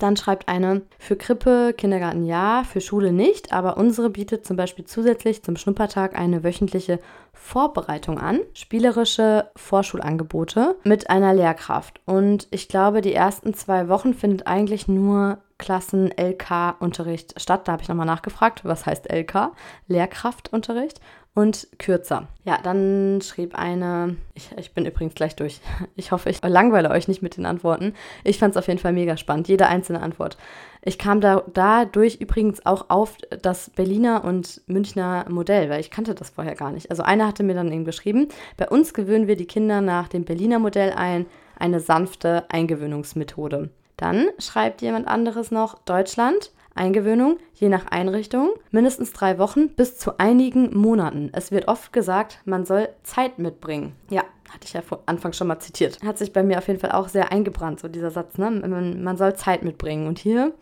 Dann 0.01 0.17
schreibt 0.17 0.47
eine, 0.47 0.81
für 0.97 1.15
Krippe, 1.15 1.75
Kindergarten 1.77 2.25
ja, 2.25 2.63
für 2.63 2.81
Schule 2.81 3.11
nicht, 3.11 3.53
aber 3.53 3.77
unsere 3.77 4.09
bietet 4.09 4.47
zum 4.47 4.57
Beispiel 4.57 4.83
zusätzlich 4.83 5.43
zum 5.43 5.57
Schnuppertag 5.57 6.17
eine 6.17 6.43
wöchentliche 6.43 6.99
Vorbereitung 7.33 8.17
an, 8.17 8.39
spielerische 8.55 9.51
Vorschulangebote 9.55 10.75
mit 10.83 11.11
einer 11.11 11.35
Lehrkraft. 11.35 12.01
Und 12.05 12.47
ich 12.49 12.67
glaube, 12.67 13.01
die 13.01 13.13
ersten 13.13 13.53
zwei 13.53 13.89
Wochen 13.89 14.15
findet 14.15 14.47
eigentlich 14.47 14.87
nur 14.87 15.37
Klassen-LK-Unterricht 15.59 17.39
statt. 17.39 17.67
Da 17.67 17.73
habe 17.73 17.83
ich 17.83 17.89
nochmal 17.89 18.07
nachgefragt, 18.07 18.65
was 18.65 18.87
heißt 18.87 19.11
LK? 19.11 19.51
Lehrkraftunterricht 19.87 20.99
und 21.33 21.67
kürzer. 21.79 22.27
Ja, 22.43 22.59
dann 22.61 23.21
schrieb 23.21 23.55
eine, 23.55 24.17
ich, 24.33 24.49
ich 24.57 24.73
bin 24.73 24.85
übrigens 24.85 25.15
gleich 25.15 25.35
durch. 25.35 25.61
Ich 25.95 26.11
hoffe, 26.11 26.29
ich 26.29 26.41
langweile 26.41 26.89
euch 26.89 27.07
nicht 27.07 27.21
mit 27.21 27.37
den 27.37 27.45
Antworten. 27.45 27.93
Ich 28.23 28.39
fand 28.39 28.51
es 28.51 28.57
auf 28.57 28.67
jeden 28.67 28.79
Fall 28.79 28.91
mega 28.91 29.17
spannend, 29.17 29.47
jede 29.47 29.67
einzelne 29.67 30.01
Antwort. 30.01 30.37
Ich 30.81 30.97
kam 30.97 31.21
da 31.21 31.43
dadurch 31.53 32.15
übrigens 32.15 32.65
auch 32.65 32.89
auf 32.89 33.17
das 33.41 33.69
Berliner 33.69 34.23
und 34.23 34.61
Münchner 34.65 35.25
Modell, 35.29 35.69
weil 35.69 35.79
ich 35.79 35.91
kannte 35.91 36.15
das 36.15 36.31
vorher 36.31 36.55
gar 36.55 36.71
nicht. 36.71 36.89
Also 36.89 37.03
einer 37.03 37.27
hatte 37.27 37.43
mir 37.43 37.53
dann 37.53 37.71
eben 37.71 37.85
geschrieben, 37.85 38.29
bei 38.57 38.67
uns 38.67 38.93
gewöhnen 38.93 39.27
wir 39.27 39.35
die 39.35 39.45
Kinder 39.45 39.79
nach 39.79 40.07
dem 40.07 40.25
Berliner 40.25 40.59
Modell 40.59 40.91
ein, 40.93 41.27
eine 41.59 41.79
sanfte 41.79 42.45
Eingewöhnungsmethode. 42.49 43.69
Dann 43.95 44.27
schreibt 44.39 44.81
jemand 44.81 45.07
anderes 45.07 45.51
noch, 45.51 45.77
Deutschland, 45.85 46.51
Eingewöhnung, 46.73 47.37
je 47.53 47.69
nach 47.69 47.87
Einrichtung, 47.87 48.51
mindestens 48.71 49.11
drei 49.11 49.37
Wochen 49.37 49.69
bis 49.69 49.97
zu 49.97 50.17
einigen 50.19 50.75
Monaten. 50.75 51.29
Es 51.33 51.51
wird 51.51 51.67
oft 51.67 51.91
gesagt, 51.91 52.39
man 52.45 52.65
soll 52.65 52.89
Zeit 53.03 53.39
mitbringen. 53.39 53.93
Ja, 54.09 54.23
hatte 54.49 54.65
ich 54.65 54.73
ja 54.73 54.81
vor 54.81 55.03
Anfang 55.05 55.33
schon 55.33 55.47
mal 55.47 55.59
zitiert. 55.59 56.01
Hat 56.03 56.17
sich 56.17 56.33
bei 56.33 56.43
mir 56.43 56.57
auf 56.57 56.67
jeden 56.67 56.79
Fall 56.79 56.91
auch 56.91 57.09
sehr 57.09 57.31
eingebrannt, 57.31 57.79
so 57.79 57.87
dieser 57.87 58.11
Satz, 58.11 58.37
ne? 58.37 58.49
Man, 58.49 59.03
man 59.03 59.17
soll 59.17 59.35
Zeit 59.35 59.63
mitbringen. 59.63 60.07
Und 60.07 60.19
hier, 60.19 60.53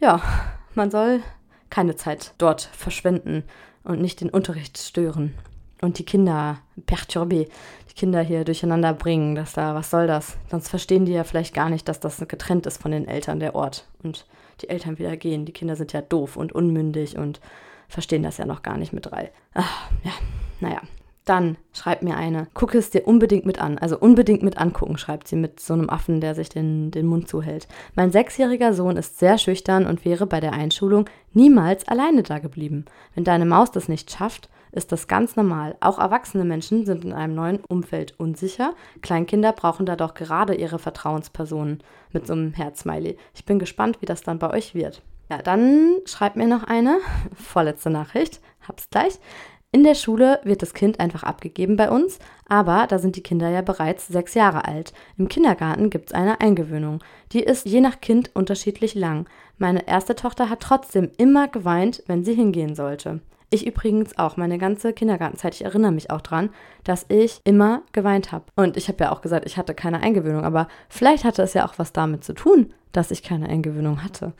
ja, 0.00 0.20
man 0.74 0.90
soll 0.90 1.22
keine 1.70 1.96
Zeit 1.96 2.34
dort 2.38 2.62
verschwenden 2.62 3.44
und 3.82 4.00
nicht 4.00 4.20
den 4.20 4.30
Unterricht 4.30 4.78
stören 4.78 5.34
und 5.80 5.98
die 5.98 6.04
Kinder 6.04 6.58
perturber, 6.86 7.44
die 7.44 7.94
Kinder 7.94 8.20
hier 8.20 8.44
durcheinander 8.44 8.92
bringen, 8.92 9.34
dass 9.34 9.52
da, 9.52 9.74
was 9.74 9.90
soll 9.90 10.06
das? 10.06 10.36
Sonst 10.50 10.68
verstehen 10.68 11.04
die 11.04 11.12
ja 11.12 11.24
vielleicht 11.24 11.54
gar 11.54 11.70
nicht, 11.70 11.88
dass 11.88 12.00
das 12.00 12.18
getrennt 12.28 12.66
ist 12.66 12.80
von 12.80 12.90
den 12.90 13.08
Eltern, 13.08 13.40
der 13.40 13.54
Ort. 13.54 13.86
Und 14.02 14.26
die 14.62 14.68
Eltern 14.68 14.98
wieder 14.98 15.16
gehen. 15.16 15.44
Die 15.44 15.52
Kinder 15.52 15.76
sind 15.76 15.92
ja 15.92 16.00
doof 16.00 16.36
und 16.36 16.52
unmündig 16.52 17.16
und 17.16 17.40
verstehen 17.88 18.22
das 18.22 18.38
ja 18.38 18.46
noch 18.46 18.62
gar 18.62 18.78
nicht 18.78 18.92
mit 18.92 19.06
drei. 19.06 19.30
Ach, 19.54 19.90
ja, 20.04 20.12
naja. 20.60 20.80
Dann 21.24 21.56
schreibt 21.72 22.04
mir 22.04 22.16
eine, 22.16 22.46
gucke 22.54 22.78
es 22.78 22.90
dir 22.90 23.04
unbedingt 23.04 23.46
mit 23.46 23.60
an. 23.60 23.78
Also 23.78 23.98
unbedingt 23.98 24.44
mit 24.44 24.58
angucken, 24.58 24.96
schreibt 24.96 25.26
sie 25.26 25.34
mit 25.34 25.58
so 25.58 25.74
einem 25.74 25.90
Affen, 25.90 26.20
der 26.20 26.36
sich 26.36 26.48
den, 26.48 26.92
den 26.92 27.06
Mund 27.06 27.28
zuhält. 27.28 27.66
Mein 27.96 28.12
sechsjähriger 28.12 28.72
Sohn 28.72 28.96
ist 28.96 29.18
sehr 29.18 29.36
schüchtern 29.36 29.86
und 29.86 30.04
wäre 30.04 30.26
bei 30.26 30.38
der 30.38 30.52
Einschulung 30.52 31.10
niemals 31.32 31.88
alleine 31.88 32.22
da 32.22 32.38
geblieben. 32.38 32.84
Wenn 33.16 33.24
deine 33.24 33.44
Maus 33.44 33.72
das 33.72 33.88
nicht 33.88 34.12
schafft, 34.12 34.48
ist 34.70 34.92
das 34.92 35.08
ganz 35.08 35.34
normal. 35.34 35.76
Auch 35.80 35.98
erwachsene 35.98 36.44
Menschen 36.44 36.86
sind 36.86 37.04
in 37.04 37.12
einem 37.12 37.34
neuen 37.34 37.64
Umfeld 37.64 38.14
unsicher. 38.20 38.74
Kleinkinder 39.00 39.52
brauchen 39.52 39.86
da 39.86 39.96
doch 39.96 40.14
gerade 40.14 40.54
ihre 40.54 40.78
Vertrauenspersonen 40.78 41.82
mit 42.16 42.26
so 42.26 42.32
einem 42.32 42.54
Herzsmiley. 42.54 43.18
Ich 43.34 43.44
bin 43.44 43.58
gespannt, 43.58 44.00
wie 44.00 44.06
das 44.06 44.22
dann 44.22 44.38
bei 44.38 44.50
euch 44.50 44.74
wird. 44.74 45.02
Ja, 45.30 45.42
dann 45.42 45.96
schreibt 46.06 46.36
mir 46.36 46.46
noch 46.46 46.64
eine, 46.64 46.98
vorletzte 47.34 47.90
Nachricht, 47.90 48.40
hab's 48.66 48.88
gleich. 48.88 49.18
In 49.70 49.84
der 49.84 49.94
Schule 49.94 50.40
wird 50.44 50.62
das 50.62 50.72
Kind 50.72 51.00
einfach 51.00 51.24
abgegeben 51.24 51.76
bei 51.76 51.90
uns, 51.90 52.18
aber 52.48 52.86
da 52.86 52.98
sind 52.98 53.16
die 53.16 53.22
Kinder 53.22 53.50
ja 53.50 53.60
bereits 53.60 54.06
sechs 54.06 54.32
Jahre 54.32 54.64
alt. 54.64 54.94
Im 55.18 55.28
Kindergarten 55.28 55.90
gibt 55.90 56.08
es 56.08 56.14
eine 56.14 56.40
Eingewöhnung. 56.40 57.04
Die 57.32 57.42
ist 57.42 57.66
je 57.66 57.82
nach 57.82 58.00
Kind 58.00 58.30
unterschiedlich 58.34 58.94
lang. 58.94 59.28
Meine 59.58 59.86
erste 59.86 60.14
Tochter 60.14 60.48
hat 60.48 60.60
trotzdem 60.60 61.10
immer 61.18 61.48
geweint, 61.48 62.02
wenn 62.06 62.24
sie 62.24 62.32
hingehen 62.32 62.74
sollte. 62.74 63.20
Ich 63.50 63.66
übrigens 63.66 64.18
auch, 64.18 64.36
meine 64.36 64.58
ganze 64.58 64.92
Kindergartenzeit. 64.92 65.54
Ich 65.54 65.64
erinnere 65.64 65.92
mich 65.92 66.10
auch 66.10 66.20
dran, 66.20 66.50
dass 66.82 67.06
ich 67.08 67.40
immer 67.44 67.82
geweint 67.92 68.32
habe. 68.32 68.44
Und 68.56 68.76
ich 68.76 68.88
habe 68.88 69.04
ja 69.04 69.12
auch 69.12 69.20
gesagt, 69.20 69.46
ich 69.46 69.56
hatte 69.56 69.74
keine 69.74 70.00
Eingewöhnung, 70.00 70.44
aber 70.44 70.66
vielleicht 70.88 71.24
hatte 71.24 71.42
es 71.42 71.54
ja 71.54 71.66
auch 71.66 71.78
was 71.78 71.92
damit 71.92 72.24
zu 72.24 72.32
tun, 72.32 72.72
dass 72.92 73.10
ich 73.10 73.22
keine 73.22 73.48
Eingewöhnung 73.48 74.02
hatte 74.02 74.32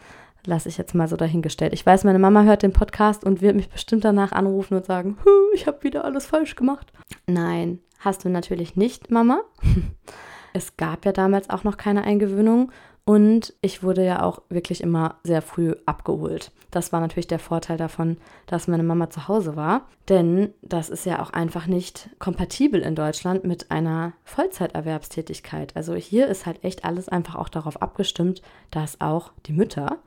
lasse 0.47 0.69
ich 0.69 0.79
jetzt 0.79 0.95
mal 0.95 1.09
so 1.09 1.17
dahingestellt. 1.17 1.73
Ich 1.73 1.85
weiß, 1.85 2.05
meine 2.05 2.19
Mama 2.19 2.45
hört 2.45 2.63
den 2.63 2.73
Podcast 2.73 3.25
und 3.25 3.43
wird 3.43 3.57
mich 3.57 3.69
bestimmt 3.69 4.05
danach 4.05 4.33
anrufen 4.33 4.77
und 4.77 4.87
sagen, 4.87 5.19
ich 5.55 5.67
habe 5.67 5.83
wieder 5.83 6.05
alles 6.05 6.27
falsch 6.27 6.55
gemacht. 6.55 6.93
Nein, 7.27 7.81
hast 7.99 8.25
du 8.25 8.29
natürlich 8.29 8.77
nicht, 8.77 9.11
Mama. 9.11 9.41
Es 10.53 10.79
gab 10.79 11.05
ja 11.05 11.13
damals 11.13 11.51
auch 11.51 11.65
noch 11.65 11.77
keine 11.77 12.05
Eingewöhnung 12.05 12.73
und 13.07 13.55
ich 13.63 13.85
wurde 13.85 14.05
ja 14.05 14.23
auch 14.23 14.43
wirklich 14.49 14.83
immer 14.83 15.15
sehr 15.23 15.41
früh 15.41 15.75
abgeholt. 15.87 16.51
Das 16.73 16.93
war 16.93 17.01
natürlich 17.01 17.29
der 17.29 17.39
Vorteil 17.39 17.77
davon, 17.77 18.17
dass 18.47 18.67
meine 18.67 18.83
Mama 18.83 19.09
zu 19.11 19.29
Hause 19.29 19.55
war. 19.55 19.87
Denn 20.09 20.53
das 20.61 20.91
ist 20.91 21.07
ja 21.07 21.23
auch 21.23 21.31
einfach 21.31 21.69
nicht 21.69 22.11
kompatibel 22.19 22.83
in 22.83 22.97
Deutschland 22.97 23.45
mit 23.45 23.71
einer 23.71 24.13
Vollzeiterwerbstätigkeit. 24.25 25.77
Also 25.77 25.95
hier 25.95 26.27
ist 26.27 26.47
halt 26.47 26.65
echt 26.65 26.85
alles 26.85 27.09
einfach 27.09 27.37
auch 27.37 27.49
darauf 27.49 27.81
abgestimmt, 27.81 28.43
dass 28.73 29.01
auch 29.01 29.33
die 29.47 29.53
Mütter 29.53 29.99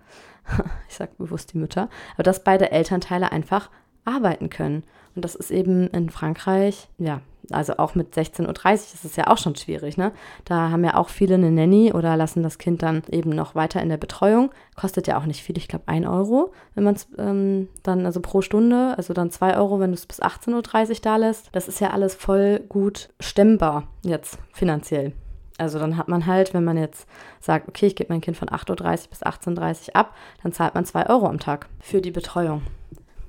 ich 0.90 0.96
sage 0.96 1.12
bewusst 1.18 1.54
die 1.54 1.58
Mütter, 1.58 1.90
aber 2.16 2.24
dass 2.24 2.44
beide 2.44 2.72
Elternteile 2.72 3.32
einfach 3.32 3.70
arbeiten 4.10 4.50
können. 4.50 4.84
Und 5.16 5.26
das 5.26 5.36
ist 5.36 5.52
eben 5.52 5.88
in 5.88 6.10
Frankreich, 6.10 6.88
ja, 6.98 7.22
also 7.52 7.78
auch 7.78 7.96
mit 7.96 8.16
16.30 8.16 8.48
Uhr 8.48 8.74
ist 8.74 9.06
es 9.06 9.16
ja 9.16 9.28
auch 9.28 9.38
schon 9.38 9.56
schwierig, 9.56 9.98
ne? 9.98 10.12
Da 10.46 10.70
haben 10.70 10.84
ja 10.84 10.96
auch 10.96 11.10
viele 11.10 11.36
eine 11.36 11.52
Nanny 11.52 11.92
oder 11.94 12.16
lassen 12.16 12.44
das 12.44 12.58
Kind 12.58 12.84
dann 12.84 13.02
eben 13.10 13.32
noch 13.32 13.56
weiter 13.56 13.82
in 13.82 13.90
der 13.90 13.98
Betreuung. 13.98 14.52
Kostet 14.76 15.08
ja 15.08 15.18
auch 15.18 15.26
nicht 15.26 15.42
viel, 15.42 15.58
ich 15.58 15.68
glaube 15.68 15.88
1 15.88 16.06
Euro, 16.06 16.52
wenn 16.76 16.84
man 16.84 16.96
es 16.96 17.08
ähm, 17.18 17.68
dann, 17.84 18.06
also 18.06 18.20
pro 18.22 18.42
Stunde, 18.42 18.94
also 18.98 19.14
dann 19.14 19.32
2 19.32 19.58
Euro, 19.58 19.80
wenn 19.80 19.92
du 19.92 19.96
es 19.96 20.06
bis 20.06 20.22
18.30 20.22 20.90
Uhr 20.90 20.96
da 21.02 21.16
lässt. 21.18 21.50
Das 21.54 21.68
ist 21.68 21.80
ja 21.80 21.90
alles 21.90 22.14
voll 22.14 22.60
gut 22.70 23.10
stemmbar 23.20 23.88
jetzt 24.04 24.38
finanziell. 24.54 25.14
Also 25.58 25.78
dann 25.78 25.98
hat 25.98 26.08
man 26.08 26.26
halt, 26.26 26.54
wenn 26.54 26.64
man 26.64 26.78
jetzt 26.78 27.08
sagt, 27.42 27.68
okay, 27.68 27.88
ich 27.88 27.96
gebe 27.96 28.14
mein 28.14 28.22
Kind 28.22 28.38
von 28.38 28.48
8.30 28.48 28.70
Uhr 28.70 29.10
bis 29.10 29.24
18.30 29.24 29.90
Uhr 29.90 29.96
ab, 29.96 30.16
dann 30.42 30.54
zahlt 30.54 30.76
man 30.76 30.86
2 30.86 31.10
Euro 31.10 31.28
am 31.28 31.40
Tag 31.40 31.68
für 31.82 32.00
die 32.00 32.12
Betreuung. 32.12 32.62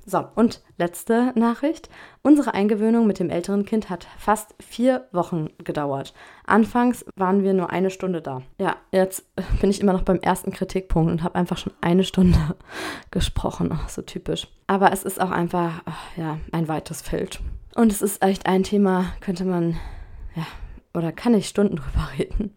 So, 0.05 0.25
und 0.35 0.61
letzte 0.77 1.31
Nachricht. 1.35 1.89
Unsere 2.23 2.53
Eingewöhnung 2.53 3.05
mit 3.05 3.19
dem 3.19 3.29
älteren 3.29 3.65
Kind 3.65 3.89
hat 3.89 4.07
fast 4.17 4.55
vier 4.59 5.07
Wochen 5.11 5.49
gedauert. 5.63 6.13
Anfangs 6.45 7.05
waren 7.15 7.43
wir 7.43 7.53
nur 7.53 7.69
eine 7.69 7.91
Stunde 7.91 8.21
da. 8.21 8.41
Ja, 8.57 8.77
jetzt 8.91 9.25
bin 9.59 9.69
ich 9.69 9.79
immer 9.79 9.93
noch 9.93 10.01
beim 10.01 10.19
ersten 10.19 10.51
Kritikpunkt 10.51 11.11
und 11.11 11.23
habe 11.23 11.35
einfach 11.35 11.57
schon 11.57 11.73
eine 11.81 12.03
Stunde 12.03 12.39
gesprochen. 13.11 13.69
Ach, 13.71 13.89
so 13.89 14.01
typisch. 14.01 14.47
Aber 14.67 14.91
es 14.91 15.03
ist 15.03 15.21
auch 15.21 15.31
einfach, 15.31 15.81
ja, 16.17 16.39
ein 16.51 16.67
weites 16.67 17.01
Feld. 17.01 17.39
Und 17.75 17.91
es 17.91 18.01
ist 18.01 18.23
echt 18.23 18.47
ein 18.47 18.63
Thema, 18.63 19.05
könnte 19.21 19.45
man, 19.45 19.77
ja, 20.35 20.45
oder 20.93 21.11
kann 21.11 21.33
ich 21.35 21.47
Stunden 21.47 21.75
drüber 21.77 22.09
reden? 22.17 22.55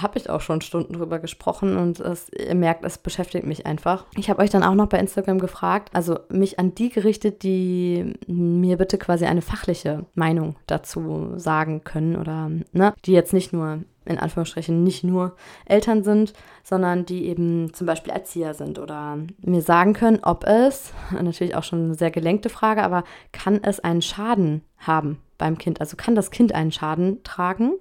Habe 0.00 0.18
ich 0.18 0.30
auch 0.30 0.40
schon 0.40 0.60
Stunden 0.60 0.94
drüber 0.94 1.18
gesprochen 1.18 1.76
und 1.76 2.00
es, 2.00 2.30
ihr 2.30 2.54
merkt, 2.54 2.84
es 2.84 2.98
beschäftigt 2.98 3.46
mich 3.46 3.66
einfach. 3.66 4.06
Ich 4.16 4.30
habe 4.30 4.42
euch 4.42 4.50
dann 4.50 4.62
auch 4.62 4.74
noch 4.74 4.88
bei 4.88 4.98
Instagram 4.98 5.38
gefragt, 5.38 5.90
also 5.92 6.18
mich 6.28 6.58
an 6.58 6.74
die 6.74 6.88
gerichtet, 6.88 7.42
die 7.42 8.14
mir 8.26 8.76
bitte 8.76 8.98
quasi 8.98 9.26
eine 9.26 9.42
fachliche 9.42 10.06
Meinung 10.14 10.56
dazu 10.66 11.32
sagen 11.36 11.84
können 11.84 12.16
oder 12.16 12.50
ne, 12.72 12.94
die 13.04 13.12
jetzt 13.12 13.32
nicht 13.32 13.52
nur 13.52 13.80
in 14.04 14.18
Anführungsstrichen 14.18 14.82
nicht 14.82 15.04
nur 15.04 15.36
Eltern 15.64 16.02
sind, 16.02 16.32
sondern 16.64 17.06
die 17.06 17.26
eben 17.26 17.72
zum 17.72 17.86
Beispiel 17.86 18.12
Erzieher 18.12 18.54
sind 18.54 18.78
oder 18.78 19.18
mir 19.40 19.62
sagen 19.62 19.92
können, 19.92 20.20
ob 20.22 20.44
es, 20.44 20.92
natürlich 21.10 21.54
auch 21.54 21.62
schon 21.62 21.84
eine 21.84 21.94
sehr 21.94 22.10
gelenkte 22.10 22.48
Frage, 22.48 22.82
aber 22.82 23.04
kann 23.32 23.60
es 23.62 23.80
einen 23.80 24.02
Schaden 24.02 24.62
haben 24.78 25.18
beim 25.38 25.58
Kind? 25.58 25.80
Also 25.80 25.96
kann 25.96 26.14
das 26.14 26.30
Kind 26.30 26.54
einen 26.54 26.72
Schaden 26.72 27.22
tragen, 27.22 27.74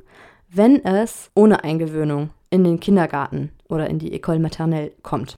wenn 0.54 0.84
es 0.84 1.32
ohne 1.34 1.64
Eingewöhnung 1.64 2.32
in 2.50 2.66
den 2.66 2.80
Kindergarten 2.80 3.52
oder 3.70 3.90
in 3.90 4.00
die 4.00 4.12
École 4.14 4.40
maternelle 4.40 4.92
kommt? 5.02 5.36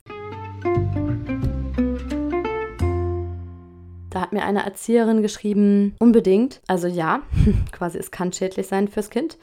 Da 4.10 4.22
hat 4.22 4.32
mir 4.32 4.44
eine 4.44 4.64
Erzieherin 4.64 5.22
geschrieben, 5.22 5.96
unbedingt, 6.00 6.62
also 6.68 6.88
ja, 6.88 7.22
quasi 7.72 7.98
es 7.98 8.12
kann 8.12 8.34
schädlich 8.34 8.68
sein 8.68 8.88
fürs 8.88 9.10
Kind. 9.10 9.38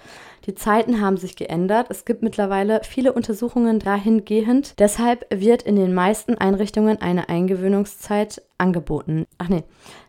Die 0.47 0.55
Zeiten 0.55 1.01
haben 1.01 1.17
sich 1.17 1.37
geändert. 1.37 1.87
Es 1.91 2.05
gibt 2.05 2.23
mittlerweile 2.23 2.81
viele 2.83 3.13
Untersuchungen 3.13 3.79
dahingehend. 3.79 4.75
Deshalb 4.79 5.27
wird 5.33 5.63
in 5.63 5.77
den 5.77 5.93
meisten 5.93 6.37
Einrichtungen 6.37 7.01
eine 7.01 7.29
Eingewöhnungszeit 7.29 8.43
angeboten. 8.61 9.27
Ach 9.39 9.49
nee, 9.49 9.65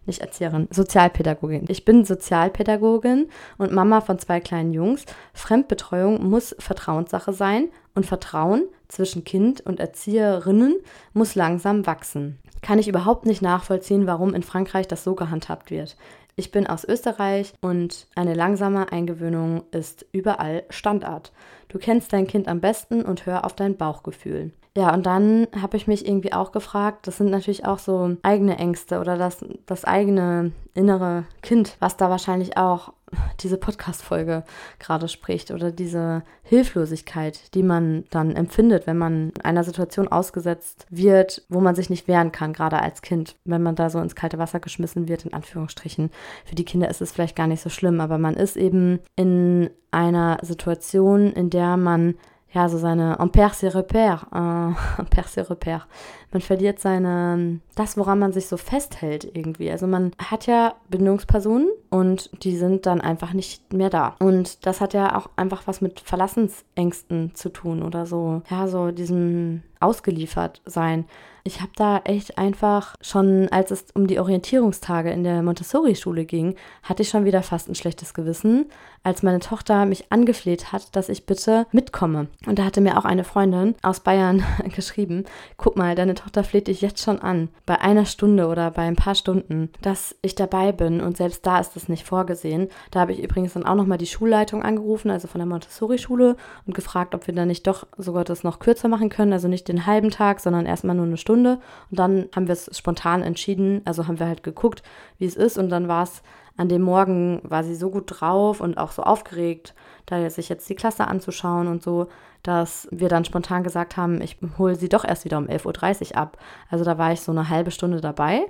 nicht 0.06 0.22
Erzieherin, 0.22 0.68
Sozialpädagogin. 0.70 1.66
Ich 1.70 1.86
bin 1.86 2.06
Sozialpädagogin 2.06 3.30
und 3.58 3.72
Mama 3.72 4.02
von 4.02 4.20
zwei 4.20 4.40
kleinen 4.40 4.74
Jungs. 4.74 5.06
Fremdbetreuung 5.34 6.30
muss 6.30 6.56
Vertrauenssache 6.60 7.34
sein 7.34 7.70
und 7.96 8.06
Vertrauen 8.06 8.64
zwischen 8.88 9.24
Kind 9.24 9.62
und 9.62 9.80
Erzieherinnen 9.80 10.76
muss 11.14 11.36
langsam 11.36 11.88
wachsen 11.88 12.38
kann 12.62 12.80
ich 12.80 12.88
überhaupt 12.88 13.26
nicht 13.26 13.42
nachvollziehen, 13.42 14.08
warum 14.08 14.34
in 14.34 14.44
Frankreich 14.44 14.88
das 14.88 15.04
so 15.04 15.16
gehandhabt 15.16 15.72
wird. 15.72 15.98
Ich 16.36 16.52
bin 16.52 16.68
aus 16.68 16.86
Österreich 16.86 17.54
und 17.62 18.08
eine 18.16 18.34
langsame 18.34 18.92
Eingewöhnung 18.92 19.64
ist 19.72 20.06
überall 20.12 20.64
Standard. 20.70 21.34
Du 21.68 21.78
kennst 21.78 22.14
dein 22.14 22.28
Kind 22.28 22.48
am 22.48 22.62
besten 22.62 23.04
und 23.04 23.26
hör 23.26 23.46
auf 23.46 23.56
dein 23.56 23.76
Bauchgefühl. 23.76 24.52
Ja, 24.76 24.94
und 24.94 25.06
dann 25.06 25.48
habe 25.62 25.76
ich 25.76 25.88
mich 25.88 26.08
irgendwie 26.08 26.32
auch 26.32 26.54
gefragt, 26.54 27.06
das 27.06 27.18
sind 27.18 27.30
natürlich 27.30 27.66
auch 27.66 27.80
so 27.80 28.16
eigene 28.24 28.58
Ängste 28.58 29.02
oder 29.02 29.18
das, 29.18 29.44
das 29.66 29.84
eigene 29.84 30.54
innere 30.74 31.26
Kind, 31.42 31.76
was 31.80 31.98
da 31.98 32.10
wahrscheinlich 32.10 32.56
auch 32.56 32.94
diese 33.42 33.58
Podcast-Folge 33.58 34.44
gerade 34.80 35.10
spricht 35.10 35.52
oder 35.52 35.74
diese 35.74 36.24
Hilflosigkeit, 36.44 37.54
die 37.54 37.64
man 37.64 38.06
dann 38.10 38.36
empfindet, 38.36 38.88
wenn 38.88 38.98
man 38.98 39.34
einer 39.44 39.66
Situation 39.66 40.08
ausgesetzt 40.08 40.86
wird, 40.90 41.44
wo 41.50 41.60
man 41.60 41.76
sich 41.76 41.90
nicht 41.90 42.08
wehren 42.08 42.32
kann, 42.32 42.54
gerade 42.54 42.82
als 42.82 43.02
Kind, 43.02 43.36
wenn 43.44 43.64
man 43.64 43.76
da 43.76 43.90
so 43.90 44.00
ins 44.00 44.16
kalte 44.16 44.38
Wasser 44.38 44.62
geschmissen 44.62 45.10
wird, 45.10 45.26
in 45.26 45.34
Anführungsstrichen. 45.34 46.12
Für 46.46 46.56
die 46.56 46.66
Kinder 46.66 46.90
ist 46.90 47.02
es 47.02 47.12
vielleicht 47.12 47.36
gar 47.36 47.48
nicht 47.48 47.62
so 47.62 47.70
schlimm, 47.70 48.00
aber 48.00 48.18
man 48.18 48.36
ist 48.36 48.56
eben 48.56 49.00
in 49.18 49.70
einer 49.92 50.38
Situation, 50.42 51.34
in 51.34 51.50
der 51.50 51.76
man 51.76 52.16
ja, 52.54 52.68
so 52.68 52.78
seine, 52.78 53.16
on 53.20 53.30
perd 53.30 53.54
ses 53.54 53.70
repères, 53.70 54.26
äh, 54.34 54.74
on 55.02 55.06
perd 55.10 55.28
ses 55.28 55.42
repères. 55.42 55.88
Man 56.32 56.42
verliert 56.42 56.80
seine, 56.80 57.60
das, 57.76 57.98
woran 57.98 58.20
man 58.20 58.34
sich 58.34 58.48
so 58.48 58.58
festhält 58.58 59.30
irgendwie. 59.34 59.70
Also 59.72 59.88
man 59.88 60.12
hat 60.18 60.48
ja 60.48 60.76
Bindungspersonen, 60.90 61.68
und 61.92 62.30
die 62.44 62.56
sind 62.56 62.86
dann 62.86 63.02
einfach 63.02 63.34
nicht 63.34 63.74
mehr 63.74 63.90
da. 63.90 64.16
Und 64.20 64.66
das 64.66 64.80
hat 64.80 64.94
ja 64.94 65.18
auch 65.18 65.30
einfach 65.36 65.64
was 65.68 65.82
mit 65.82 66.00
Verlassensängsten 66.00 67.36
zu 67.36 67.50
tun 67.50 67.84
oder 67.84 68.06
so. 68.06 68.42
Ja, 68.50 68.70
so 68.70 68.92
diesem 68.92 69.62
ausgeliefert 69.82 70.62
sein. 70.66 71.06
Ich 71.44 71.60
habe 71.60 71.72
da 71.76 71.98
echt 72.06 72.38
einfach 72.38 72.96
schon, 73.02 73.50
als 73.50 73.72
es 73.72 73.86
um 73.94 74.08
die 74.08 74.20
Orientierungstage 74.20 75.12
in 75.12 75.24
der 75.24 75.42
Montessori-Schule 75.42 76.24
ging, 76.26 76.56
hatte 76.84 77.02
ich 77.02 77.10
schon 77.10 77.26
wieder 77.26 77.42
fast 77.42 77.68
ein 77.68 77.76
schlechtes 77.76 78.14
Gewissen, 78.14 78.68
als 79.04 79.24
meine 79.24 79.40
Tochter 79.40 79.86
mich 79.86 80.12
angefleht 80.12 80.72
hat, 80.72 80.96
dass 80.96 81.10
ich 81.10 81.26
bitte 81.26 81.66
mitkomme. 81.72 82.28
Und 82.46 82.60
da 82.60 82.64
hatte 82.64 82.80
mir 82.80 82.98
auch 82.98 83.06
eine 83.06 83.24
Freundin 83.24 83.76
aus 83.82 84.02
Bayern 84.02 84.44
geschrieben, 84.76 85.26
guck 85.58 85.76
mal, 85.76 85.96
deine 85.96 86.14
Tochter 86.22 86.44
fleht 86.44 86.68
dich 86.68 86.82
jetzt 86.82 87.02
schon 87.02 87.20
an, 87.20 87.50
bei 87.66 87.82
einer 87.82 88.06
Stunde 88.06 88.48
oder 88.48 88.70
bei 88.70 88.84
ein 88.84 88.96
paar 88.96 89.16
Stunden, 89.16 89.70
dass 89.82 90.16
ich 90.22 90.36
dabei 90.36 90.72
bin 90.72 91.02
und 91.02 91.18
selbst 91.18 91.46
da 91.48 91.60
ist 91.60 91.76
das 91.76 91.90
nicht 91.90 92.06
vorgesehen. 92.06 92.70
Da 92.92 93.00
habe 93.00 93.12
ich 93.12 93.24
übrigens 93.24 93.54
dann 93.54 93.66
auch 93.66 93.76
nochmal 93.76 93.98
die 93.98 94.06
Schulleitung 94.06 94.62
angerufen, 94.62 95.10
also 95.10 95.28
von 95.28 95.40
der 95.40 95.48
Montessori-Schule 95.48 96.36
und 96.68 96.76
gefragt, 96.76 97.16
ob 97.16 97.26
wir 97.26 97.34
dann 97.34 97.48
nicht 97.48 97.66
doch 97.66 97.88
sogar 97.98 98.24
das 98.24 98.44
noch 98.44 98.60
kürzer 98.60 98.88
machen 98.88 99.10
können, 99.10 99.34
also 99.34 99.48
nicht 99.48 99.68
den 99.68 99.88
halben 99.88 100.12
Tag, 100.12 100.40
sondern 100.40 100.68
erstmal 100.68 100.96
nur 100.96 101.06
eine 101.06 101.18
Stunde. 101.18 101.60
Und 101.90 101.98
dann 101.98 102.30
haben 102.36 102.48
wir 102.48 102.54
es 102.54 102.70
spontan 102.78 103.24
entschieden, 103.24 103.82
also 103.86 104.08
haben 104.08 104.20
wir 104.20 104.28
halt 104.28 104.44
geguckt, 104.44 104.84
wie 105.18 105.26
es 105.26 105.36
ist. 105.36 105.58
Und 105.58 105.70
dann 105.70 105.88
war 105.88 106.04
es 106.04 106.22
an 106.56 106.70
dem 106.70 106.84
Morgen, 106.84 107.42
war 107.44 107.64
sie 107.64 107.76
so 107.76 107.90
gut 107.90 108.06
drauf 108.08 108.62
und 108.62 108.78
auch 108.78 108.92
so 108.92 109.02
aufgeregt, 109.02 109.74
da 110.06 110.30
sich 110.30 110.50
jetzt 110.50 110.70
die 110.70 110.76
Klasse 110.76 111.08
anzuschauen 111.08 111.68
und 111.68 111.82
so, 111.82 112.08
dass 112.44 112.88
wir 112.92 113.10
dann 113.10 113.26
spontan 113.26 113.64
gesagt 113.64 113.98
haben, 113.98 114.22
ich 114.22 114.38
hole 114.58 114.76
sie 114.76 114.90
doch 114.90 115.06
erst 115.06 115.26
wieder 115.26 115.38
um 115.38 115.48
11.30 115.48 116.12
Uhr 116.12 116.18
ab. 116.18 116.38
Also 116.70 116.84
da 116.84 116.98
war 116.98 117.12
ich 117.12 117.22
so 117.22 117.32
eine 117.32 117.50
halbe 117.50 117.72
Stunde 117.72 118.02
dabei, 118.02 118.46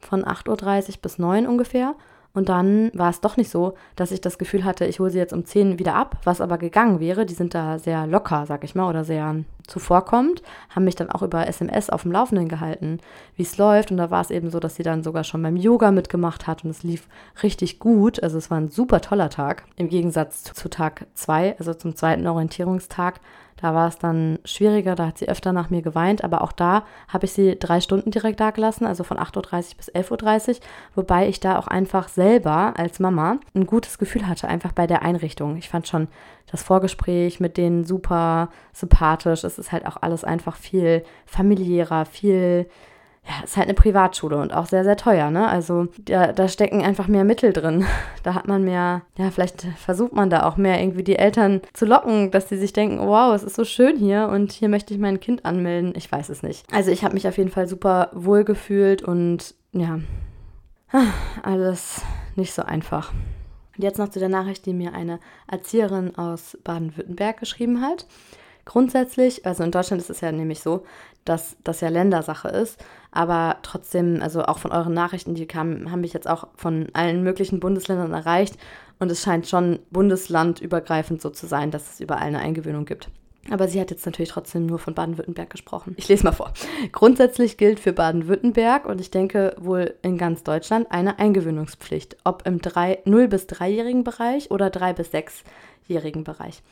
von 0.00 0.24
8.30 0.24 0.88
Uhr 0.88 0.94
bis 1.02 1.18
9 1.18 1.44
Uhr 1.44 1.50
ungefähr. 1.50 1.94
Und 2.36 2.50
dann 2.50 2.90
war 2.92 3.08
es 3.08 3.22
doch 3.22 3.38
nicht 3.38 3.50
so, 3.50 3.72
dass 3.96 4.10
ich 4.10 4.20
das 4.20 4.36
Gefühl 4.36 4.66
hatte, 4.66 4.84
ich 4.84 5.00
hole 5.00 5.08
sie 5.08 5.16
jetzt 5.16 5.32
um 5.32 5.46
10 5.46 5.78
wieder 5.78 5.94
ab, 5.94 6.18
was 6.24 6.42
aber 6.42 6.58
gegangen 6.58 7.00
wäre. 7.00 7.24
Die 7.24 7.32
sind 7.32 7.54
da 7.54 7.78
sehr 7.78 8.06
locker, 8.06 8.44
sag 8.44 8.62
ich 8.62 8.74
mal, 8.74 8.90
oder 8.90 9.04
sehr 9.04 9.36
zuvorkommt, 9.66 10.42
haben 10.68 10.84
mich 10.84 10.96
dann 10.96 11.10
auch 11.10 11.22
über 11.22 11.48
SMS 11.48 11.88
auf 11.88 12.02
dem 12.02 12.12
Laufenden 12.12 12.46
gehalten, 12.46 13.00
wie 13.36 13.42
es 13.42 13.56
läuft. 13.56 13.90
Und 13.90 13.96
da 13.96 14.10
war 14.10 14.20
es 14.20 14.30
eben 14.30 14.50
so, 14.50 14.60
dass 14.60 14.74
sie 14.74 14.82
dann 14.82 15.02
sogar 15.02 15.24
schon 15.24 15.42
beim 15.42 15.56
Yoga 15.56 15.90
mitgemacht 15.92 16.46
hat 16.46 16.62
und 16.62 16.68
es 16.68 16.82
lief 16.82 17.08
richtig 17.42 17.78
gut. 17.78 18.22
Also 18.22 18.36
es 18.36 18.50
war 18.50 18.58
ein 18.58 18.68
super 18.68 19.00
toller 19.00 19.30
Tag. 19.30 19.64
Im 19.76 19.88
Gegensatz 19.88 20.44
zu 20.44 20.68
Tag 20.68 21.06
2, 21.14 21.56
also 21.58 21.72
zum 21.72 21.96
zweiten 21.96 22.26
Orientierungstag, 22.26 23.18
da 23.56 23.74
war 23.74 23.88
es 23.88 23.98
dann 23.98 24.38
schwieriger, 24.44 24.94
da 24.94 25.06
hat 25.06 25.18
sie 25.18 25.28
öfter 25.28 25.52
nach 25.52 25.70
mir 25.70 25.82
geweint, 25.82 26.22
aber 26.22 26.42
auch 26.42 26.52
da 26.52 26.84
habe 27.08 27.24
ich 27.24 27.32
sie 27.32 27.58
drei 27.58 27.80
Stunden 27.80 28.10
direkt 28.10 28.40
da 28.40 28.50
gelassen, 28.50 28.84
also 28.86 29.02
von 29.02 29.18
8.30 29.18 29.36
Uhr 29.36 29.76
bis 29.76 29.92
11.30 29.92 30.48
Uhr, 30.48 30.56
wobei 30.94 31.28
ich 31.28 31.40
da 31.40 31.58
auch 31.58 31.66
einfach 31.66 32.08
selber 32.08 32.74
als 32.76 33.00
Mama 33.00 33.38
ein 33.54 33.66
gutes 33.66 33.98
Gefühl 33.98 34.28
hatte, 34.28 34.48
einfach 34.48 34.72
bei 34.72 34.86
der 34.86 35.02
Einrichtung. 35.02 35.56
Ich 35.56 35.68
fand 35.68 35.88
schon 35.88 36.08
das 36.50 36.62
Vorgespräch 36.62 37.40
mit 37.40 37.56
denen 37.56 37.84
super 37.84 38.50
sympathisch. 38.72 39.42
Es 39.42 39.58
ist 39.58 39.72
halt 39.72 39.86
auch 39.86 39.96
alles 40.00 40.22
einfach 40.22 40.56
viel 40.56 41.02
familiärer, 41.24 42.04
viel 42.04 42.68
ja, 43.28 43.42
ist 43.44 43.56
halt 43.56 43.66
eine 43.66 43.74
Privatschule 43.74 44.36
und 44.36 44.54
auch 44.54 44.66
sehr, 44.66 44.84
sehr 44.84 44.96
teuer, 44.96 45.30
ne? 45.30 45.48
Also 45.48 45.88
da, 45.98 46.32
da 46.32 46.46
stecken 46.46 46.82
einfach 46.82 47.08
mehr 47.08 47.24
Mittel 47.24 47.52
drin. 47.52 47.84
Da 48.22 48.34
hat 48.34 48.48
man 48.48 48.64
mehr, 48.64 49.02
ja, 49.16 49.30
vielleicht 49.30 49.62
versucht 49.76 50.12
man 50.12 50.30
da 50.30 50.48
auch 50.48 50.56
mehr 50.56 50.80
irgendwie 50.80 51.04
die 51.04 51.16
Eltern 51.16 51.60
zu 51.74 51.86
locken, 51.86 52.32
dass 52.32 52.48
sie 52.48 52.56
sich 52.56 52.72
denken, 52.72 52.98
wow, 52.98 53.32
es 53.32 53.44
ist 53.44 53.54
so 53.54 53.64
schön 53.64 53.96
hier 53.96 54.28
und 54.28 54.50
hier 54.50 54.68
möchte 54.68 54.92
ich 54.92 54.98
mein 54.98 55.20
Kind 55.20 55.44
anmelden. 55.44 55.92
Ich 55.94 56.10
weiß 56.10 56.28
es 56.30 56.42
nicht. 56.42 56.64
Also 56.72 56.90
ich 56.90 57.04
habe 57.04 57.14
mich 57.14 57.28
auf 57.28 57.38
jeden 57.38 57.50
Fall 57.50 57.68
super 57.68 58.10
wohl 58.12 58.42
gefühlt 58.42 59.02
und 59.02 59.54
ja, 59.70 60.00
alles 61.44 62.02
nicht 62.34 62.52
so 62.52 62.62
einfach. 62.62 63.12
Und 63.76 63.84
jetzt 63.84 63.98
noch 63.98 64.08
zu 64.08 64.18
der 64.18 64.28
Nachricht, 64.28 64.66
die 64.66 64.72
mir 64.72 64.92
eine 64.92 65.20
Erzieherin 65.46 66.16
aus 66.16 66.58
Baden-Württemberg 66.64 67.38
geschrieben 67.38 67.80
hat. 67.80 68.06
Grundsätzlich, 68.64 69.46
also 69.46 69.62
in 69.62 69.70
Deutschland 69.70 70.02
ist 70.02 70.10
es 70.10 70.20
ja 70.20 70.32
nämlich 70.32 70.60
so, 70.60 70.84
dass 71.24 71.56
das 71.62 71.80
ja 71.80 71.88
Ländersache 71.88 72.48
ist, 72.48 72.82
aber 73.16 73.56
trotzdem, 73.62 74.20
also 74.20 74.44
auch 74.44 74.58
von 74.58 74.72
euren 74.72 74.92
Nachrichten, 74.92 75.34
die 75.34 75.46
kamen, 75.46 75.90
haben 75.90 76.02
mich 76.02 76.12
jetzt 76.12 76.28
auch 76.28 76.48
von 76.54 76.88
allen 76.92 77.22
möglichen 77.22 77.60
Bundesländern 77.60 78.12
erreicht 78.12 78.56
und 78.98 79.10
es 79.10 79.22
scheint 79.22 79.48
schon 79.48 79.78
bundeslandübergreifend 79.90 81.22
so 81.22 81.30
zu 81.30 81.46
sein, 81.46 81.70
dass 81.70 81.94
es 81.94 82.00
überall 82.00 82.22
eine 82.22 82.40
Eingewöhnung 82.40 82.84
gibt. 82.84 83.08
Aber 83.50 83.68
sie 83.68 83.80
hat 83.80 83.90
jetzt 83.90 84.04
natürlich 84.04 84.30
trotzdem 84.30 84.66
nur 84.66 84.78
von 84.78 84.94
Baden-Württemberg 84.94 85.50
gesprochen. 85.50 85.94
Ich 85.96 86.08
lese 86.08 86.24
mal 86.24 86.32
vor. 86.32 86.52
Grundsätzlich 86.92 87.56
gilt 87.56 87.80
für 87.80 87.92
Baden-Württemberg 87.92 88.86
und 88.86 89.00
ich 89.00 89.10
denke 89.10 89.54
wohl 89.58 89.94
in 90.02 90.18
ganz 90.18 90.42
Deutschland 90.42 90.90
eine 90.90 91.18
Eingewöhnungspflicht, 91.18 92.16
ob 92.24 92.46
im 92.46 92.58
0- 92.58 93.28
bis 93.28 93.44
3-jährigen 93.44 94.04
Bereich 94.04 94.50
oder 94.50 94.66
3- 94.66 94.94
bis 94.94 95.10
6 95.12 95.44
jährigen 95.86 96.24
Bereich. 96.24 96.62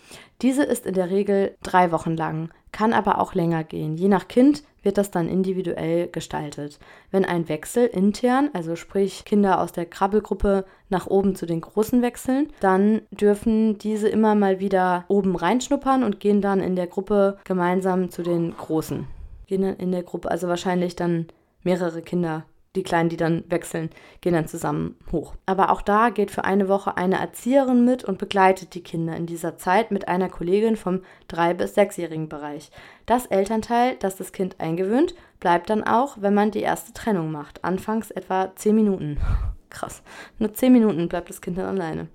Diese 0.43 0.63
ist 0.63 0.87
in 0.87 0.95
der 0.95 1.11
Regel 1.11 1.57
drei 1.63 1.93
Wochen 1.93 2.17
lang, 2.17 2.51
kann 2.73 2.93
aber 2.93 3.21
auch 3.21 3.35
länger 3.35 3.65
gehen. 3.65 3.97
Je 3.97 4.09
nach 4.09 4.29
Kind 4.29 4.65
wird 4.83 4.99
das 4.99 5.11
dann 5.11 5.29
individuell 5.29 6.09
gestaltet. 6.09 6.79
Wenn 7.11 7.25
ein 7.25 7.49
Wechsel 7.49 7.87
intern, 7.87 8.51
also 8.53 8.77
sprich 8.77 9.25
Kinder 9.25 9.61
aus 9.61 9.73
der 9.73 9.87
Krabbelgruppe 9.87 10.65
nach 10.89 11.07
oben 11.07 11.35
zu 11.35 11.47
den 11.47 11.61
Großen 11.61 12.03
wechseln, 12.03 12.53
dann 12.61 13.03
dürfen 13.11 13.79
diese 13.79 14.09
immer 14.09 14.35
mal 14.35 14.61
wieder 14.61 15.05
oben 15.09 15.37
reinschnuppern 15.37 16.05
und 16.05 16.21
gehen 16.21 16.41
dann 16.41 16.61
in 16.61 16.77
der 16.77 16.87
Gruppe 16.87 17.39
gemeinsam 17.45 18.11
zu 18.11 18.23
den 18.23 18.57
Großen. 18.57 19.07
Gehen 19.47 19.63
dann 19.63 19.77
in 19.77 19.93
der 19.93 20.03
Gruppe, 20.03 20.31
also 20.31 20.49
wahrscheinlich 20.49 20.97
dann 20.97 21.27
mehrere 21.63 22.03
Kinder 22.03 22.45
die 22.75 22.83
Kleinen, 22.83 23.09
die 23.09 23.17
dann 23.17 23.45
wechseln, 23.49 23.91
gehen 24.21 24.33
dann 24.33 24.49
zusammen 24.49 24.97
hoch. 25.13 25.35
Aber 25.47 25.71
auch 25.71 25.83
da 25.83 26.11
geht 26.11 26.31
für 26.31 26.45
eine 26.45 26.69
Woche 26.69 26.97
eine 26.97 27.21
Erzieherin 27.21 27.85
mit 27.85 28.05
und 28.05 28.19
begleitet 28.19 28.75
die 28.75 28.83
Kinder 28.83 29.17
in 29.17 29.27
dieser 29.27 29.57
Zeit 29.57 29.91
mit 29.91 30.09
einer 30.09 30.29
Kollegin 30.29 30.77
vom 30.77 31.01
3- 31.31 31.55
bis 31.55 31.77
6-jährigen 31.77 32.29
Bereich. 32.29 32.71
Das 33.07 33.27
Elternteil, 33.27 33.97
das 34.01 34.17
das 34.17 34.33
Kind 34.33 34.61
eingewöhnt, 34.61 35.15
bleibt 35.41 35.71
dann 35.71 35.85
auch, 35.85 36.17
wenn 36.21 36.35
man 36.35 36.51
die 36.51 36.63
erste 36.63 36.93
Trennung 36.93 37.31
macht. 37.31 37.65
Anfangs 37.65 38.11
etwa 38.11 38.55
10 38.55 38.75
Minuten. 38.75 39.19
Krass. 39.71 40.03
Nur 40.39 40.55
10 40.55 40.73
Minuten 40.73 41.09
bleibt 41.09 41.29
das 41.29 41.41
Kind 41.41 41.59
dann 41.59 41.67
alleine 41.67 42.07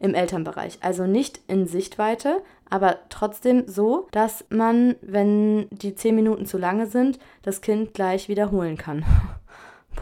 im 0.00 0.14
Elternbereich. 0.14 0.78
Also 0.80 1.06
nicht 1.06 1.40
in 1.46 1.68
Sichtweite, 1.68 2.42
aber 2.68 2.98
trotzdem 3.08 3.68
so, 3.68 4.08
dass 4.10 4.44
man, 4.50 4.96
wenn 5.00 5.68
die 5.70 5.94
10 5.94 6.14
Minuten 6.14 6.44
zu 6.44 6.58
lange 6.58 6.86
sind, 6.86 7.20
das 7.42 7.60
Kind 7.60 7.94
gleich 7.94 8.28
wiederholen 8.28 8.76
kann. 8.76 9.04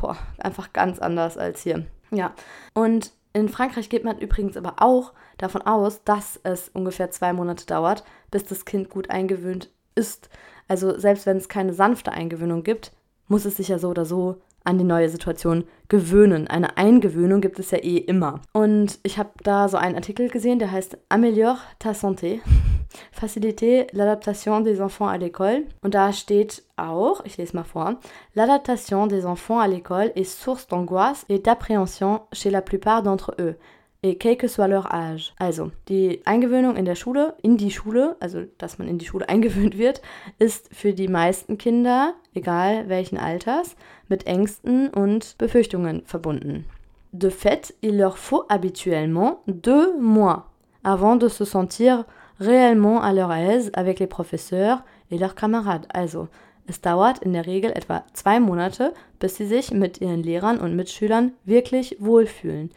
boah, 0.01 0.17
einfach 0.39 0.73
ganz 0.73 0.99
anders 0.99 1.37
als 1.39 1.63
hier. 1.63 1.87
Ja, 2.11 2.33
und 2.75 3.13
in 3.33 3.49
Frankreich 3.49 3.89
geht 3.89 4.05
man 4.05 4.19
übrigens 4.19 4.57
aber 4.57 4.75
auch 4.79 5.13
davon 5.39 5.63
aus, 5.63 6.05
dass 6.05 6.39
es 6.43 6.69
ungefähr 6.69 7.11
zwei 7.11 7.33
Monate 7.33 7.67
dauert, 7.67 8.05
bis 8.31 8.45
das 8.45 8.65
Kind 8.65 8.91
gut 8.91 9.11
eingewöhnt 9.11 9.71
ist. 9.95 10.29
Also 10.69 10.99
selbst 10.99 11.27
wenn 11.27 11.39
es 11.39 11.49
keine 11.49 11.73
sanfte 11.73 12.13
Eingewöhnung 12.13 12.63
gibt, 12.63 12.93
muss 13.29 13.45
es 13.45 13.57
sich 13.57 13.69
ja 13.69 13.79
so 13.79 13.89
oder 13.89 14.05
so 14.05 14.41
an 14.65 14.79
die 14.79 14.85
neue 14.85 15.09
Situation 15.09 15.65
gewöhnen. 15.89 16.49
Eine 16.49 16.77
Eingewöhnung 16.77 17.41
gibt 17.41 17.59
es 17.59 17.71
ja 17.71 17.79
eh 17.79 17.99
immer. 17.99 18.41
Und 18.53 18.99
ich 19.03 19.19
habe 19.19 19.31
da 19.43 19.69
so 19.69 19.77
einen 19.77 19.97
Artikel 19.97 20.29
gesehen, 20.29 20.59
der 20.59 20.71
heißt 20.71 20.99
Améliore 21.09 21.59
ta 21.79 21.91
santé. 21.91 22.41
Faciliter 23.13 23.87
l'adaptation 23.93 24.63
des 24.63 24.81
enfants 24.81 25.09
à 25.09 25.17
l'école. 25.17 25.65
Und 25.83 25.95
da 25.95 26.13
steht 26.13 26.63
auch, 26.77 27.25
ich 27.25 27.37
lese 27.39 27.57
mal 27.57 27.65
vor, 27.65 27.97
l'adaptation 28.35 29.07
des 29.07 29.25
enfants 29.25 29.61
à 29.61 29.69
l'école 29.69 30.13
est 30.15 30.25
source 30.25 30.67
d'angoisse 30.67 31.25
et 31.29 31.39
d'appréhension 31.39 32.21
chez 32.33 32.51
la 32.51 32.61
plupart 32.61 33.03
d'entre 33.03 33.35
eux. 33.39 33.57
Et 34.05 34.19
quel 34.19 34.37
que 34.37 34.49
soit 34.49 34.67
leur 34.67 34.93
âge. 34.93 35.33
Also, 35.39 35.71
die 35.89 36.23
Eingewöhnung 36.25 36.75
in 36.77 36.85
der 36.85 36.97
Schule, 36.97 37.37
in 37.43 37.57
die 37.57 37.71
Schule, 37.71 38.17
also 38.19 38.41
dass 38.59 38.79
man 38.79 38.89
in 38.89 38.99
die 38.99 39.07
Schule 39.07 39.29
eingewöhnt 39.29 39.79
wird, 39.79 40.03
ist 40.39 40.75
für 40.75 40.93
die 40.93 41.09
meisten 41.09 41.57
Kinder, 41.57 42.15
egal 42.35 42.89
welchen 42.89 43.17
Alters, 43.17 43.77
mit 44.09 44.27
Ängsten 44.27 44.89
und 44.89 45.37
Befürchtungen 45.39 46.03
verbunden. 46.05 46.65
De 47.13 47.31
fait, 47.31 47.75
il 47.81 47.99
leur 47.99 48.17
faut 48.17 48.45
habituellement 48.49 49.43
deux 49.47 49.97
mois 50.01 50.51
avant 50.83 51.17
de 51.17 51.29
se 51.29 51.45
sentir 51.45 52.05
réellement 52.41 53.03
à 53.03 53.13
leur 53.13 53.33
aise 53.33 53.71
avec 53.75 54.01
les 54.01 54.07
professeurs 54.07 54.83
et 55.11 55.19
leurs 55.19 55.35
camarades. 55.35 55.87
Also, 55.93 56.29
es 56.67 56.81
dauert 56.81 57.19
in 57.19 57.33
der 57.33 57.47
Regel 57.47 57.71
etwa 57.73 58.05
zwei 58.15 58.41
Monate, 58.41 58.95
bis 59.21 59.37
sie 59.37 59.47
sich 59.47 59.73
mit 59.73 60.01
ihren 60.01 60.23
Lehrern 60.23 60.59
und 60.59 60.75
Mitschülern 60.75 61.33
wirklich 61.45 61.97
wohlfühlen. 62.01 62.71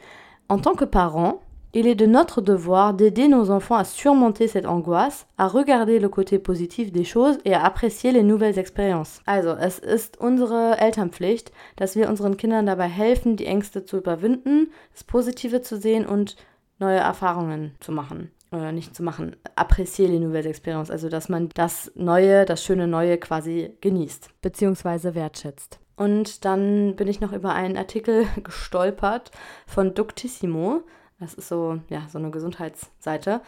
En 0.47 0.59
tant 0.59 0.75
que 0.75 0.85
parents, 0.85 1.41
il 1.73 1.87
est 1.87 1.95
de 1.95 2.05
notre 2.05 2.39
devoir 2.39 2.93
d'aider 2.93 3.27
nos 3.27 3.49
enfants 3.49 3.75
à 3.75 3.83
surmonter 3.83 4.47
cette 4.47 4.67
angoisse, 4.67 5.25
à 5.37 5.47
regarder 5.47 5.99
le 5.99 6.07
côté 6.07 6.37
positif 6.37 6.91
des 6.91 7.03
choses 7.03 7.39
et 7.45 7.55
à 7.55 7.65
apprécier 7.65 8.11
les 8.11 8.21
nouvelles 8.21 8.59
expériences. 8.59 9.21
Also, 9.25 9.55
es 9.55 9.79
ist 9.79 10.17
unsere 10.21 10.77
Elternpflicht, 10.79 11.51
dass 11.77 11.95
wir 11.95 12.07
unseren 12.09 12.37
Kindern 12.37 12.67
dabei 12.67 12.87
helfen, 12.87 13.35
die 13.35 13.47
Ängste 13.47 13.85
zu 13.85 13.97
überwinden, 13.97 14.71
das 14.93 15.03
Positive 15.03 15.61
zu 15.61 15.77
sehen 15.77 16.05
und 16.05 16.35
neue 16.79 16.99
Erfahrungen 16.99 17.73
zu 17.79 17.91
machen 17.91 18.31
oder 18.51 18.71
nicht 18.71 18.95
zu 18.95 19.01
machen, 19.03 19.35
apprécier 19.55 20.07
les 20.07 20.19
nouvelles 20.19 20.45
expériences, 20.45 20.91
also 20.91 21.09
dass 21.09 21.27
man 21.27 21.49
das 21.55 21.91
Neue, 21.95 22.45
das 22.45 22.63
schöne 22.63 22.87
Neue 22.87 23.17
quasi 23.17 23.75
genießt. 23.81 24.29
Beziehungsweise 24.41 25.15
wertschätzt. 25.15 25.79
Und 25.95 26.45
dann 26.45 26.95
bin 26.95 27.07
ich 27.07 27.21
noch 27.21 27.31
über 27.31 27.53
einen 27.53 27.77
Artikel 27.77 28.27
gestolpert 28.43 29.31
von 29.65 29.93
Ductissimo. 29.93 30.81
Das 31.19 31.33
ist 31.33 31.47
so, 31.47 31.79
ja, 31.89 32.07
so 32.11 32.17
eine 32.17 32.31
Gesundheitsseite, 32.31 33.41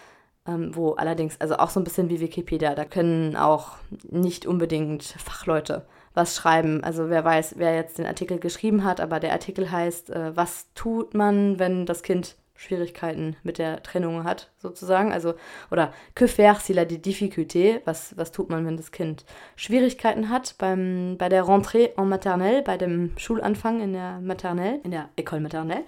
ähm, 0.46 0.76
wo 0.76 0.94
allerdings, 0.94 1.40
also 1.42 1.58
auch 1.58 1.70
so 1.70 1.80
ein 1.80 1.84
bisschen 1.84 2.10
wie 2.10 2.22
Wikipedia, 2.22 2.76
da 2.76 2.86
können 2.86 3.36
auch 3.36 3.76
nicht 4.10 4.46
unbedingt 4.46 5.04
Fachleute 5.04 5.86
was 6.14 6.36
schreiben. 6.36 6.84
Also 6.84 7.10
wer 7.10 7.24
weiß, 7.24 7.56
wer 7.58 7.76
jetzt 7.76 7.98
den 7.98 8.06
Artikel 8.06 8.40
geschrieben 8.40 8.84
hat, 8.84 9.02
aber 9.02 9.20
der 9.20 9.34
Artikel 9.34 9.72
heißt, 9.72 10.10
äh, 10.10 10.36
was 10.36 10.68
tut 10.74 11.14
man, 11.14 11.60
wenn 11.60 11.86
das 11.86 12.02
Kind 12.02 12.38
Schwierigkeiten 12.58 13.38
mit 13.44 13.60
der 13.60 13.82
Trennung 13.84 14.24
hat, 14.24 14.52
sozusagen. 14.58 15.14
Also, 15.14 15.36
oder 15.72 15.94
que 16.16 16.28
faire 16.28 16.60
s'il 16.60 16.80
a 16.80 16.86
des 16.86 17.00
difficultés? 17.00 17.82
Was, 17.86 18.18
was 18.18 18.32
tut 18.32 18.50
man, 18.50 18.66
wenn 18.66 18.76
das 18.76 18.92
Kind 18.92 19.26
Schwierigkeiten 19.56 20.30
hat 20.30 20.56
beim, 20.58 21.16
bei 21.18 21.30
der 21.30 21.46
Rentrée 21.46 21.92
en 21.98 22.10
maternelle, 22.10 22.64
bei 22.64 22.78
dem 22.78 23.12
Schulanfang 23.18 23.80
in 23.80 23.94
der 23.94 24.20
Maternelle, 24.20 24.82
in 24.84 24.92
der 24.92 25.10
École 25.18 25.40
maternelle? 25.40 25.84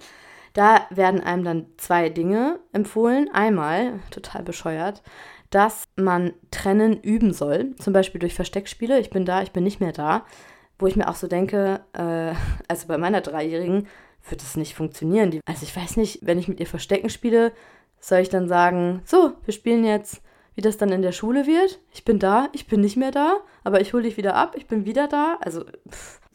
Da 0.52 0.86
werden 0.90 1.20
einem 1.20 1.44
dann 1.44 1.66
zwei 1.76 2.08
Dinge 2.08 2.60
empfohlen. 2.72 3.28
Einmal, 3.32 4.00
total 4.10 4.42
bescheuert, 4.42 5.02
dass 5.50 5.88
man 5.96 6.32
Trennen 6.50 7.00
üben 7.00 7.32
soll, 7.32 7.74
zum 7.76 7.92
Beispiel 7.92 8.20
durch 8.20 8.34
Versteckspiele. 8.34 9.00
Ich 9.00 9.10
bin 9.10 9.24
da, 9.24 9.42
ich 9.42 9.52
bin 9.52 9.64
nicht 9.64 9.80
mehr 9.80 9.92
da. 9.92 10.24
Wo 10.78 10.86
ich 10.86 10.96
mir 10.96 11.08
auch 11.08 11.14
so 11.16 11.26
denke, 11.26 11.80
äh, 11.92 12.32
also 12.68 12.86
bei 12.86 12.96
meiner 12.96 13.20
Dreijährigen 13.20 13.86
wird 14.28 14.42
es 14.42 14.56
nicht 14.56 14.74
funktionieren. 14.74 15.40
Also 15.46 15.64
ich 15.64 15.74
weiß 15.74 15.96
nicht, 15.96 16.20
wenn 16.22 16.38
ich 16.38 16.48
mit 16.48 16.60
ihr 16.60 16.66
Verstecken 16.66 17.10
spiele, 17.10 17.52
soll 18.00 18.20
ich 18.20 18.28
dann 18.28 18.48
sagen, 18.48 19.02
so, 19.04 19.32
wir 19.44 19.52
spielen 19.52 19.84
jetzt, 19.84 20.22
wie 20.54 20.62
das 20.62 20.76
dann 20.76 20.90
in 20.90 21.02
der 21.02 21.12
Schule 21.12 21.46
wird. 21.46 21.80
Ich 21.92 22.04
bin 22.04 22.18
da, 22.18 22.48
ich 22.52 22.66
bin 22.66 22.80
nicht 22.80 22.96
mehr 22.96 23.10
da, 23.10 23.38
aber 23.64 23.80
ich 23.80 23.92
hole 23.92 24.02
dich 24.02 24.16
wieder 24.16 24.34
ab, 24.34 24.54
ich 24.56 24.66
bin 24.66 24.84
wieder 24.84 25.08
da. 25.08 25.38
Also 25.40 25.64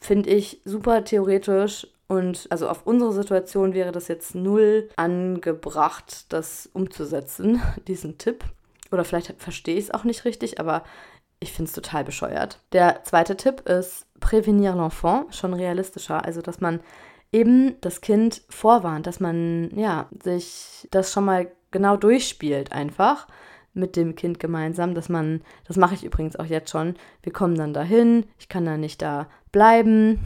finde 0.00 0.30
ich 0.30 0.60
super 0.64 1.04
theoretisch 1.04 1.86
und 2.08 2.46
also 2.50 2.68
auf 2.68 2.86
unsere 2.86 3.12
Situation 3.12 3.74
wäre 3.74 3.92
das 3.92 4.08
jetzt 4.08 4.34
null 4.34 4.88
angebracht, 4.96 6.32
das 6.32 6.68
umzusetzen, 6.72 7.60
diesen 7.88 8.18
Tipp. 8.18 8.44
Oder 8.92 9.04
vielleicht 9.04 9.34
verstehe 9.38 9.76
ich 9.76 9.84
es 9.84 9.90
auch 9.90 10.04
nicht 10.04 10.24
richtig, 10.24 10.60
aber 10.60 10.84
ich 11.40 11.52
finde 11.52 11.68
es 11.68 11.74
total 11.74 12.04
bescheuert. 12.04 12.60
Der 12.72 13.02
zweite 13.02 13.36
Tipp 13.36 13.68
ist 13.68 14.06
Prävenir 14.20 14.74
l'enfant, 14.74 15.32
schon 15.32 15.52
realistischer. 15.52 16.24
Also, 16.24 16.40
dass 16.40 16.60
man 16.60 16.80
eben 17.32 17.76
das 17.80 18.00
Kind 18.00 18.42
vorwarnt, 18.48 19.06
dass 19.06 19.20
man 19.20 19.70
ja 19.74 20.08
sich 20.22 20.88
das 20.90 21.12
schon 21.12 21.24
mal 21.24 21.50
genau 21.70 21.96
durchspielt 21.96 22.72
einfach 22.72 23.26
mit 23.74 23.96
dem 23.96 24.14
Kind 24.14 24.40
gemeinsam, 24.40 24.94
dass 24.94 25.08
man, 25.08 25.42
das 25.68 25.76
mache 25.76 25.94
ich 25.94 26.04
übrigens 26.04 26.36
auch 26.36 26.46
jetzt 26.46 26.70
schon, 26.70 26.94
wir 27.22 27.32
kommen 27.32 27.56
dann 27.56 27.74
dahin, 27.74 28.24
ich 28.38 28.48
kann 28.48 28.64
dann 28.64 28.80
nicht 28.80 29.02
da 29.02 29.28
bleiben, 29.52 30.24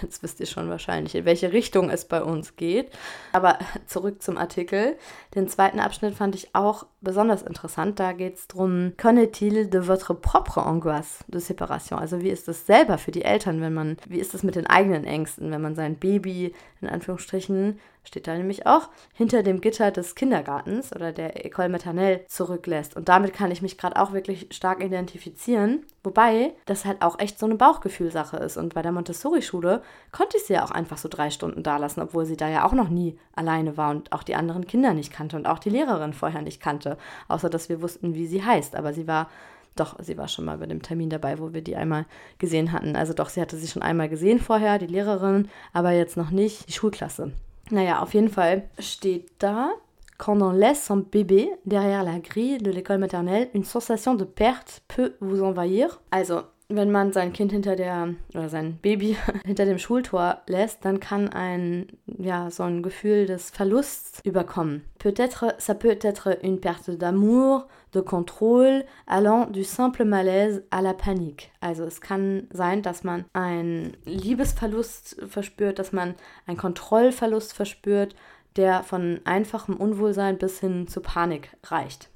Jetzt 0.00 0.22
wisst 0.22 0.40
ihr 0.40 0.46
schon 0.46 0.68
wahrscheinlich, 0.70 1.14
in 1.14 1.24
welche 1.24 1.52
Richtung 1.52 1.90
es 1.90 2.04
bei 2.04 2.22
uns 2.22 2.56
geht. 2.56 2.90
Aber 3.32 3.58
zurück 3.86 4.22
zum 4.22 4.38
Artikel. 4.38 4.96
Den 5.34 5.48
zweiten 5.48 5.80
Abschnitt 5.80 6.14
fand 6.14 6.34
ich 6.34 6.54
auch 6.54 6.86
besonders 7.00 7.42
interessant. 7.42 8.00
Da 8.00 8.12
geht 8.12 8.36
es 8.36 8.48
darum, 8.48 8.92
connaît-il 8.96 9.68
de 9.68 9.80
votre 9.86 10.14
propre 10.14 10.64
angoisse 10.64 11.24
de 11.28 11.40
séparation? 11.40 11.98
Also 11.98 12.20
wie 12.20 12.30
ist 12.30 12.48
es 12.48 12.66
selber 12.66 12.98
für 12.98 13.10
die 13.10 13.24
Eltern, 13.24 13.60
wenn 13.60 13.74
man, 13.74 13.96
wie 14.08 14.18
ist 14.18 14.34
es 14.34 14.42
mit 14.42 14.54
den 14.54 14.66
eigenen 14.66 15.04
Ängsten, 15.04 15.50
wenn 15.50 15.62
man 15.62 15.74
sein 15.74 15.96
Baby 15.96 16.54
in 16.80 16.88
Anführungsstrichen 16.88 17.78
steht 18.04 18.26
da 18.26 18.34
nämlich 18.34 18.66
auch, 18.66 18.88
hinter 19.14 19.42
dem 19.42 19.60
Gitter 19.60 19.90
des 19.90 20.14
Kindergartens 20.14 20.94
oder 20.94 21.12
der 21.12 21.44
École 21.46 21.68
Maternelle 21.68 22.26
zurücklässt. 22.26 22.96
Und 22.96 23.08
damit 23.08 23.32
kann 23.32 23.50
ich 23.50 23.62
mich 23.62 23.78
gerade 23.78 24.00
auch 24.00 24.12
wirklich 24.12 24.48
stark 24.50 24.82
identifizieren. 24.82 25.84
Wobei 26.02 26.54
das 26.66 26.84
halt 26.84 27.02
auch 27.02 27.18
echt 27.18 27.38
so 27.38 27.46
eine 27.46 27.54
Bauchgefühlsache 27.54 28.36
ist. 28.36 28.56
Und 28.56 28.74
bei 28.74 28.82
der 28.82 28.92
Montessori-Schule 28.92 29.82
konnte 30.10 30.36
ich 30.36 30.44
sie 30.44 30.54
ja 30.54 30.64
auch 30.64 30.70
einfach 30.70 30.98
so 30.98 31.08
drei 31.08 31.30
Stunden 31.30 31.62
da 31.62 31.76
lassen, 31.76 32.00
obwohl 32.00 32.26
sie 32.26 32.36
da 32.36 32.48
ja 32.48 32.66
auch 32.66 32.72
noch 32.72 32.88
nie 32.88 33.18
alleine 33.34 33.76
war 33.76 33.90
und 33.90 34.12
auch 34.12 34.22
die 34.22 34.34
anderen 34.34 34.66
Kinder 34.66 34.94
nicht 34.94 35.12
kannte 35.12 35.36
und 35.36 35.46
auch 35.46 35.58
die 35.58 35.70
Lehrerin 35.70 36.12
vorher 36.12 36.42
nicht 36.42 36.60
kannte. 36.60 36.98
Außer 37.28 37.50
dass 37.50 37.68
wir 37.68 37.82
wussten, 37.82 38.14
wie 38.14 38.26
sie 38.26 38.44
heißt. 38.44 38.74
Aber 38.74 38.92
sie 38.92 39.06
war 39.06 39.28
doch, 39.76 39.96
sie 40.00 40.18
war 40.18 40.28
schon 40.28 40.44
mal 40.44 40.58
bei 40.58 40.66
dem 40.66 40.82
Termin 40.82 41.08
dabei, 41.08 41.38
wo 41.38 41.54
wir 41.54 41.62
die 41.62 41.76
einmal 41.76 42.04
gesehen 42.38 42.72
hatten. 42.72 42.96
Also 42.96 43.14
doch, 43.14 43.28
sie 43.28 43.40
hatte 43.40 43.56
sie 43.56 43.68
schon 43.68 43.82
einmal 43.82 44.08
gesehen 44.08 44.38
vorher, 44.38 44.78
die 44.78 44.86
Lehrerin, 44.86 45.48
aber 45.72 45.92
jetzt 45.92 46.16
noch 46.16 46.30
nicht 46.30 46.68
die 46.68 46.72
Schulklasse. 46.72 47.32
Naja, 47.72 48.02
auf 48.02 48.12
jeden 48.12 48.28
Fall 48.28 48.64
steht 48.78 49.30
da, 49.38 49.70
quand 50.18 50.42
on 50.42 50.52
laisse 50.52 50.84
son 50.84 50.98
bébé 50.98 51.48
derrière 51.64 52.04
la 52.04 52.18
grille 52.18 52.58
de 52.58 52.70
l'école 52.70 52.98
maternelle, 52.98 53.48
une 53.54 53.64
sensation 53.64 54.14
de 54.14 54.24
perte 54.24 54.82
peut 54.88 55.14
vous 55.20 55.42
envahir. 55.42 56.02
Also, 56.10 56.42
wenn 56.68 56.90
man 56.90 57.14
sein 57.14 57.32
Kind 57.32 57.50
hinter 57.50 57.74
der 57.74 58.10
oder 58.34 58.50
sein 58.50 58.78
Baby 58.82 59.16
hinter 59.46 59.64
dem 59.64 59.78
Schultor 59.78 60.42
lässt, 60.46 60.84
dann 60.84 61.00
kann 61.00 61.30
ein 61.30 61.86
ja 62.06 62.50
so 62.50 62.62
ein 62.62 62.82
Gefühl 62.82 63.24
des 63.24 63.48
Verlusts 63.48 64.20
überkommen. 64.22 64.82
Peut-être 64.98 65.54
ça 65.58 65.74
peut 65.74 65.96
être 66.02 66.38
une 66.42 66.60
perte 66.60 66.90
d'amour, 66.90 67.68
de 67.92 68.00
contrôle, 68.00 68.84
allant 69.06 69.46
du 69.46 69.64
simple 69.64 70.04
malaise 70.04 70.62
à 70.70 70.80
la 70.80 70.94
panique. 70.94 71.52
Also 71.60 71.84
es 71.84 72.00
kann 72.00 72.48
sein, 72.52 72.82
dass 72.82 73.04
man 73.04 73.24
einen 73.32 73.96
Liebesverlust 74.04 75.16
verspürt, 75.28 75.78
dass 75.78 75.92
man 75.92 76.14
einen 76.46 76.56
Kontrollverlust 76.56 77.52
verspürt, 77.52 78.14
der 78.56 78.82
von 78.82 79.20
einfachem 79.24 79.76
Unwohlsein 79.76 80.38
bis 80.38 80.60
hin 80.60 80.88
zu 80.88 81.00
Panik 81.00 81.50
reicht. 81.64 82.08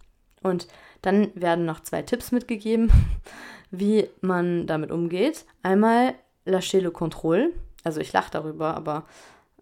Und 0.43 0.66
dann 1.03 1.31
werden 1.35 1.66
noch 1.66 1.81
zwei 1.81 2.03
Tipps 2.03 2.33
mitgegeben, 2.33 2.91
wie 3.70 4.09
man 4.20 4.66
damit 4.66 4.91
umgeht. 4.91 5.45
Einmal 5.62 6.14
lâcher 6.47 6.81
le 6.81 6.91
contrôle. 6.91 7.51
Also 7.85 8.01
ich 8.01 8.12
lache 8.12 8.31
darüber, 8.31 8.74
aber 8.74 9.05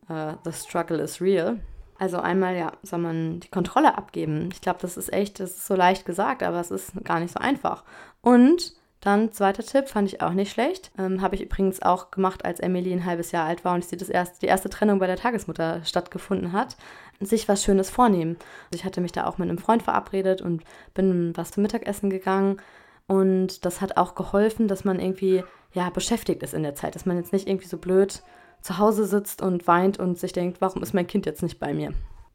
uh, 0.08 0.34
the 0.44 0.52
struggle 0.52 1.00
is 1.00 1.20
real. 1.20 1.58
Also 1.98 2.18
einmal, 2.18 2.56
ja, 2.56 2.72
soll 2.82 2.98
man 2.98 3.40
die 3.40 3.48
Kontrolle 3.48 3.96
abgeben. 3.96 4.48
Ich 4.52 4.60
glaube, 4.60 4.80
das 4.82 4.96
ist 4.96 5.12
echt, 5.12 5.40
das 5.40 5.50
ist 5.50 5.66
so 5.66 5.74
leicht 5.74 6.04
gesagt, 6.04 6.42
aber 6.42 6.60
es 6.60 6.70
ist 6.70 6.92
gar 7.04 7.20
nicht 7.20 7.32
so 7.32 7.38
einfach. 7.38 7.84
Und 8.20 8.74
dann 9.04 9.32
zweiter 9.32 9.62
Tipp, 9.62 9.88
fand 9.88 10.08
ich 10.08 10.22
auch 10.22 10.32
nicht 10.32 10.50
schlecht. 10.50 10.90
Ähm, 10.98 11.20
Habe 11.20 11.34
ich 11.34 11.42
übrigens 11.42 11.82
auch 11.82 12.10
gemacht, 12.10 12.44
als 12.44 12.58
Emily 12.58 12.90
ein 12.90 13.04
halbes 13.04 13.32
Jahr 13.32 13.46
alt 13.46 13.62
war 13.64 13.74
und 13.74 13.84
sie 13.84 13.98
das 13.98 14.08
erste, 14.08 14.40
die 14.40 14.46
erste 14.46 14.70
Trennung 14.70 14.98
bei 14.98 15.06
der 15.06 15.16
Tagesmutter 15.16 15.84
stattgefunden 15.84 16.52
hat. 16.52 16.76
Sich 17.20 17.46
was 17.46 17.62
Schönes 17.62 17.90
vornehmen. 17.90 18.36
Also 18.70 18.76
ich 18.80 18.84
hatte 18.84 19.02
mich 19.02 19.12
da 19.12 19.26
auch 19.26 19.36
mit 19.36 19.48
einem 19.48 19.58
Freund 19.58 19.82
verabredet 19.82 20.40
und 20.40 20.64
bin 20.94 21.36
was 21.36 21.50
zum 21.50 21.62
Mittagessen 21.62 22.08
gegangen. 22.08 22.60
Und 23.06 23.66
das 23.66 23.82
hat 23.82 23.98
auch 23.98 24.14
geholfen, 24.14 24.68
dass 24.68 24.84
man 24.84 24.98
irgendwie 24.98 25.44
ja 25.74 25.90
beschäftigt 25.90 26.42
ist 26.42 26.54
in 26.54 26.62
der 26.62 26.74
Zeit, 26.74 26.94
dass 26.94 27.04
man 27.04 27.18
jetzt 27.18 27.32
nicht 27.32 27.46
irgendwie 27.46 27.68
so 27.68 27.76
blöd 27.76 28.22
zu 28.64 28.78
Hause 28.78 29.04
sitzt 29.04 29.42
und 29.42 29.66
weint 29.68 29.98
und 29.98 30.18
sich 30.18 30.32
denkt, 30.32 30.62
warum 30.62 30.82
ist 30.82 30.94
mein 30.94 31.06
Kind 31.06 31.26
jetzt 31.26 31.42
nicht 31.42 31.60
bei 31.60 31.74
mir? 31.74 31.92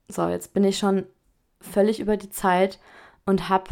So, 0.07 0.27
jetzt 0.27 0.53
bin 0.53 0.63
ich 0.63 0.77
schon 0.77 1.05
völlig 1.59 1.99
über 1.99 2.17
die 2.17 2.29
Zeit 2.29 2.79
und 3.25 3.49
habe 3.49 3.71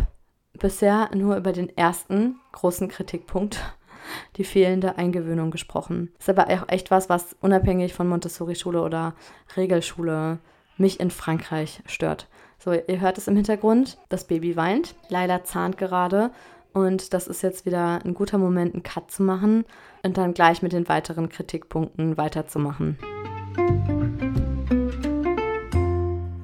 bisher 0.54 1.16
nur 1.16 1.38
über 1.38 1.54
den 1.54 1.70
ersten 1.78 2.40
großen 2.54 2.88
Kritikpunkt, 2.88 3.60
die 4.38 4.44
fehlende 4.44 4.98
Eingewöhnung, 4.98 5.52
gesprochen. 5.52 6.12
Ist 6.18 6.30
aber 6.30 6.48
auch 6.48 6.68
echt 6.68 6.90
was, 6.90 7.10
was 7.10 7.36
unabhängig 7.42 7.94
von 7.94 8.08
Montessori-Schule 8.08 8.82
oder 8.82 9.14
Regelschule 9.56 10.40
mich 10.78 11.00
in 11.00 11.12
Frankreich 11.12 11.84
stört. 11.86 12.28
So, 12.58 12.74
ihr 12.74 13.00
hört 13.00 13.20
es 13.20 13.28
im 13.28 13.36
Hintergrund, 13.36 14.00
das 14.10 14.26
Baby 14.26 14.56
weint, 14.56 14.96
Leila 15.10 15.44
zahnt 15.44 15.78
gerade 15.78 16.32
und 16.74 17.14
das 17.14 17.28
ist 17.28 17.44
jetzt 17.44 17.68
wieder 17.68 18.04
ein 18.04 18.16
guter 18.16 18.40
Moment, 18.40 18.74
einen 18.74 18.84
Cut 18.84 19.12
zu 19.12 19.22
machen 19.22 19.64
und 20.08 20.18
dann 20.18 20.34
gleich 20.34 20.62
mit 20.62 20.72
den 20.72 20.88
weiteren 20.88 21.30
Kritikpunkten 21.30 22.18
weiterzumachen. 22.18 22.98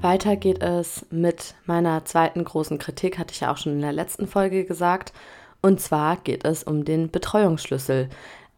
Weiter 0.01 0.35
geht 0.35 0.61
es 0.61 1.05
mit 1.09 1.55
meiner 1.65 2.03
zweiten 2.03 2.43
großen 2.43 2.77
Kritik, 2.77 3.17
hatte 3.17 3.33
ich 3.33 3.39
ja 3.39 3.51
auch 3.51 3.57
schon 3.57 3.73
in 3.73 3.81
der 3.81 3.93
letzten 3.93 4.27
Folge 4.27 4.65
gesagt. 4.65 5.13
Und 5.61 5.79
zwar 5.79 6.17
geht 6.17 6.43
es 6.43 6.63
um 6.63 6.83
den 6.83 7.09
Betreuungsschlüssel. 7.09 8.09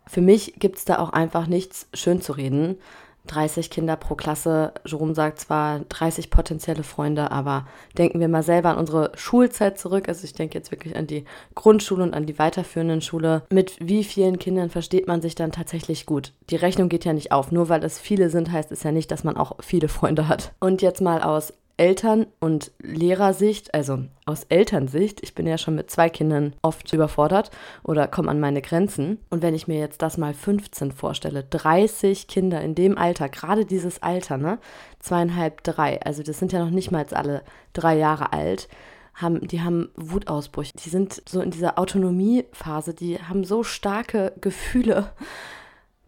Für 0.08 0.22
mich 0.22 0.56
gibt 0.58 0.78
es 0.78 0.86
da 0.86 0.98
auch 0.98 1.12
einfach 1.12 1.46
nichts 1.46 1.88
schön 1.94 2.20
zu 2.20 2.34
reden. 2.34 2.80
30 3.28 3.70
Kinder 3.70 3.96
pro 3.96 4.16
Klasse. 4.16 4.74
Jerome 4.86 5.16
sagt 5.16 5.40
zwar 5.40 5.80
30 5.80 6.30
potenzielle 6.30 6.84
Freunde, 6.84 7.32
aber 7.32 7.68
denken 7.98 8.20
wir 8.20 8.28
mal 8.28 8.44
selber 8.44 8.70
an 8.70 8.78
unsere 8.78 9.12
Schulzeit 9.16 9.80
zurück. 9.80 10.08
Also 10.08 10.24
ich 10.24 10.34
denke 10.34 10.58
jetzt 10.58 10.72
wirklich 10.72 10.96
an 10.96 11.08
die 11.08 11.26
Grundschule 11.56 12.04
und 12.04 12.14
an 12.14 12.26
die 12.26 12.40
weiterführenden 12.40 13.02
Schule. 13.02 13.44
Mit 13.50 13.78
wie 13.80 14.04
vielen 14.04 14.40
Kindern 14.40 14.70
versteht 14.70 15.08
man 15.08 15.22
sich 15.22 15.36
dann 15.36 15.52
tatsächlich 15.52 16.06
gut? 16.06 16.34
Die 16.50 16.56
Rechnung 16.56 16.90
geht 16.90 17.06
ja 17.06 17.14
nicht 17.14 17.32
auf. 17.32 17.52
Nur 17.52 17.70
weil 17.70 17.84
es 17.84 18.00
viele 18.00 18.30
sind, 18.30 18.52
heißt 18.52 18.72
es 18.72 18.84
ja 18.84 18.92
nicht, 18.92 19.12
dass 19.12 19.24
man 19.24 19.38
auch 19.38 19.58
viele 19.62 19.88
Freunde 19.88 20.28
hat. 20.28 20.54
Und 20.60 20.82
jetzt 20.82 21.02
mal 21.02 21.22
aus 21.22 21.54
Eltern- 21.78 22.28
und 22.40 22.72
Lehrersicht, 22.80 23.74
also 23.74 24.06
aus 24.26 24.46
Elternsicht, 24.46 25.22
ich 25.24 25.36
bin 25.36 25.46
ja 25.46 25.58
schon 25.58 25.76
mit 25.76 25.92
zwei 25.92 26.10
Kindern 26.10 26.54
oft 26.62 26.92
überfordert 26.94 27.52
oder 27.84 28.08
komme 28.08 28.32
an 28.32 28.40
meine 28.40 28.62
Grenzen. 28.62 29.20
Und 29.30 29.42
wenn 29.42 29.54
ich 29.54 29.68
mir 29.68 29.80
jetzt 29.80 30.02
das 30.02 30.18
mal 30.18 30.34
15 30.34 30.92
vorstelle, 30.92 31.44
30 31.44 32.28
Kinder 32.28 32.62
in 32.62 32.76
dem 32.76 32.98
Alter, 32.98 33.28
gerade 33.28 33.66
dieses 33.66 34.02
Alter, 34.02 34.38
ne? 34.38 34.60
Zweieinhalb, 35.00 35.64
drei, 35.64 36.02
also 36.02 36.24
das 36.24 36.40
sind 36.40 36.54
ja 36.54 36.64
noch 36.64 36.72
nicht 36.72 36.92
mal 36.92 37.06
alle 37.12 37.44
drei 37.74 37.98
Jahre 37.98 38.32
alt, 38.32 38.70
haben, 39.14 39.48
die 39.48 39.62
haben 39.62 39.90
Wutausbrüche. 39.96 40.74
Die 40.78 40.90
sind 40.90 41.22
so 41.28 41.42
in 41.42 41.52
dieser 41.52 41.78
Autonomiephase, 41.80 42.94
die 42.94 43.20
haben 43.20 43.44
so 43.44 43.64
starke 43.64 44.34
Gefühle. 44.42 45.12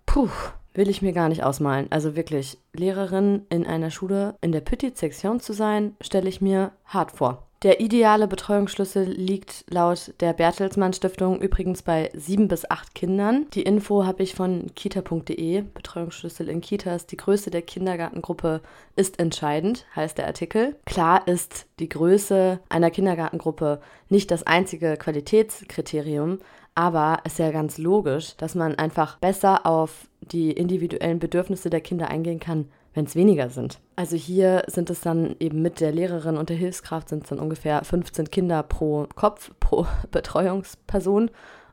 Puh, 0.06 0.28
puh, 0.28 0.57
will 0.78 0.90
ich 0.90 1.02
mir 1.02 1.12
gar 1.12 1.28
nicht 1.28 1.44
ausmalen. 1.44 1.88
Also 1.90 2.16
wirklich, 2.16 2.58
Lehrerin 2.74 3.46
in 3.50 3.66
einer 3.66 3.92
Schule 3.92 4.36
in 4.42 4.52
der 4.52 4.62
Petite 4.62 4.98
Section 4.98 5.40
zu 5.40 5.54
sein, 5.54 5.96
stelle 6.02 6.30
ich 6.30 6.40
mir 6.40 6.72
hart 6.86 7.12
vor. 7.12 7.44
Der 7.64 7.80
ideale 7.80 8.28
Betreuungsschlüssel 8.28 9.04
liegt 9.06 9.66
laut 9.68 10.14
der 10.20 10.34
Bertelsmann 10.34 10.94
Stiftung 10.94 11.42
übrigens 11.42 11.82
bei 11.82 12.12
sieben 12.14 12.48
bis 12.48 12.70
acht 12.70 12.94
Kindern. 12.94 13.48
Die 13.56 13.64
Info 13.64 14.06
habe 14.06 14.22
ich 14.22 14.36
von 14.36 14.68
kita.de. 14.76 15.62
Betreuungsschlüssel 15.62 16.50
in 16.50 16.62
Kitas. 16.62 17.08
Die 17.08 17.18
Größe 17.18 17.50
der 17.50 17.64
Kindergartengruppe 17.64 18.62
ist 18.96 19.20
entscheidend, 19.20 19.88
heißt 19.96 20.20
der 20.20 20.28
Artikel. 20.28 20.76
Klar 20.86 21.28
ist 21.28 21.66
die 21.80 21.90
Größe 21.90 22.60
einer 22.70 22.92
Kindergartengruppe 22.92 23.82
nicht 24.10 24.30
das 24.30 24.46
einzige 24.46 24.96
Qualitätskriterium, 24.96 26.38
aber 26.76 27.22
es 27.24 27.34
ist 27.34 27.40
ja 27.40 27.50
ganz 27.50 27.80
logisch, 27.80 28.38
dass 28.38 28.54
man 28.54 28.76
einfach 28.76 29.18
besser 29.18 29.66
auf 29.66 30.07
die 30.32 30.52
individuellen 30.52 31.20
Bedürfnisse 31.20 31.70
der 31.70 31.82
Kinder 31.82 32.10
eingehen 32.10 32.40
kann, 32.40 32.66
wenn 32.94 33.06
es 33.06 33.16
weniger 33.16 33.50
sind. 33.50 33.80
Also 33.96 34.16
hier 34.16 34.64
sind 34.68 34.90
es 34.90 35.02
dann 35.02 35.36
eben 35.40 35.62
mit 35.62 35.80
der 35.80 35.92
Lehrerin 35.92 36.38
und 36.38 36.50
der 36.50 36.58
Hilfskraft 36.58 37.10
sind 37.10 37.24
es 37.24 37.30
dann 37.30 37.40
ungefähr 37.40 37.84
15 37.84 38.30
Kinder 38.32 38.64
pro 38.64 39.08
Kopf, 39.16 39.52
pro 39.60 39.86
Betreuungsperson. 40.12 41.30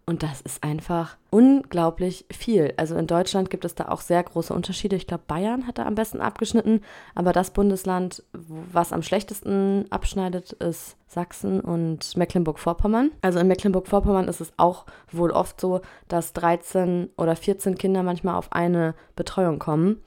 Und 0.07 0.23
das 0.23 0.43
ist 0.43 0.63
einfach 0.63 1.17
unglaublich 1.31 2.27
viel. 2.31 2.75
Also 2.77 2.95
in 2.95 3.07
Deutschland 3.07 3.49
gibt 3.49 3.65
es 3.65 3.75
da 3.75 3.89
auch 3.89 4.03
sehr 4.03 4.23
große 4.23 4.53
Unterschiede. 4.53 4.97
Ich 4.97 5.07
glaube, 5.07 5.25
Bayern 5.27 5.67
hat 5.67 5.79
da 5.79 5.87
am 5.87 5.95
besten 5.95 6.21
abgeschnitten. 6.21 6.83
Aber 7.15 7.33
das 7.33 7.53
Bundesland, 7.53 8.23
was 8.33 8.93
am 8.93 9.03
schlechtesten 9.03 9.87
abschneidet, 9.91 10.53
ist 10.53 10.97
Sachsen 11.07 11.61
und 11.61 12.17
Mecklenburg-Vorpommern. 12.19 13.13
Also 13.23 13.39
in 13.39 13.49
Mecklenburg-Vorpommern 13.49 14.29
ist 14.29 14.43
es 14.43 14.53
auch 14.59 14.85
wohl 15.11 15.31
oft 15.31 15.59
so, 15.59 15.81
dass 16.09 16.35
13 16.35 17.09
oder 17.17 17.35
14 17.35 17.79
Kinder 17.79 18.03
manchmal 18.03 18.35
auf 18.35 18.53
eine 18.53 18.95
Betreuung 19.17 19.59
kommen. 19.59 20.03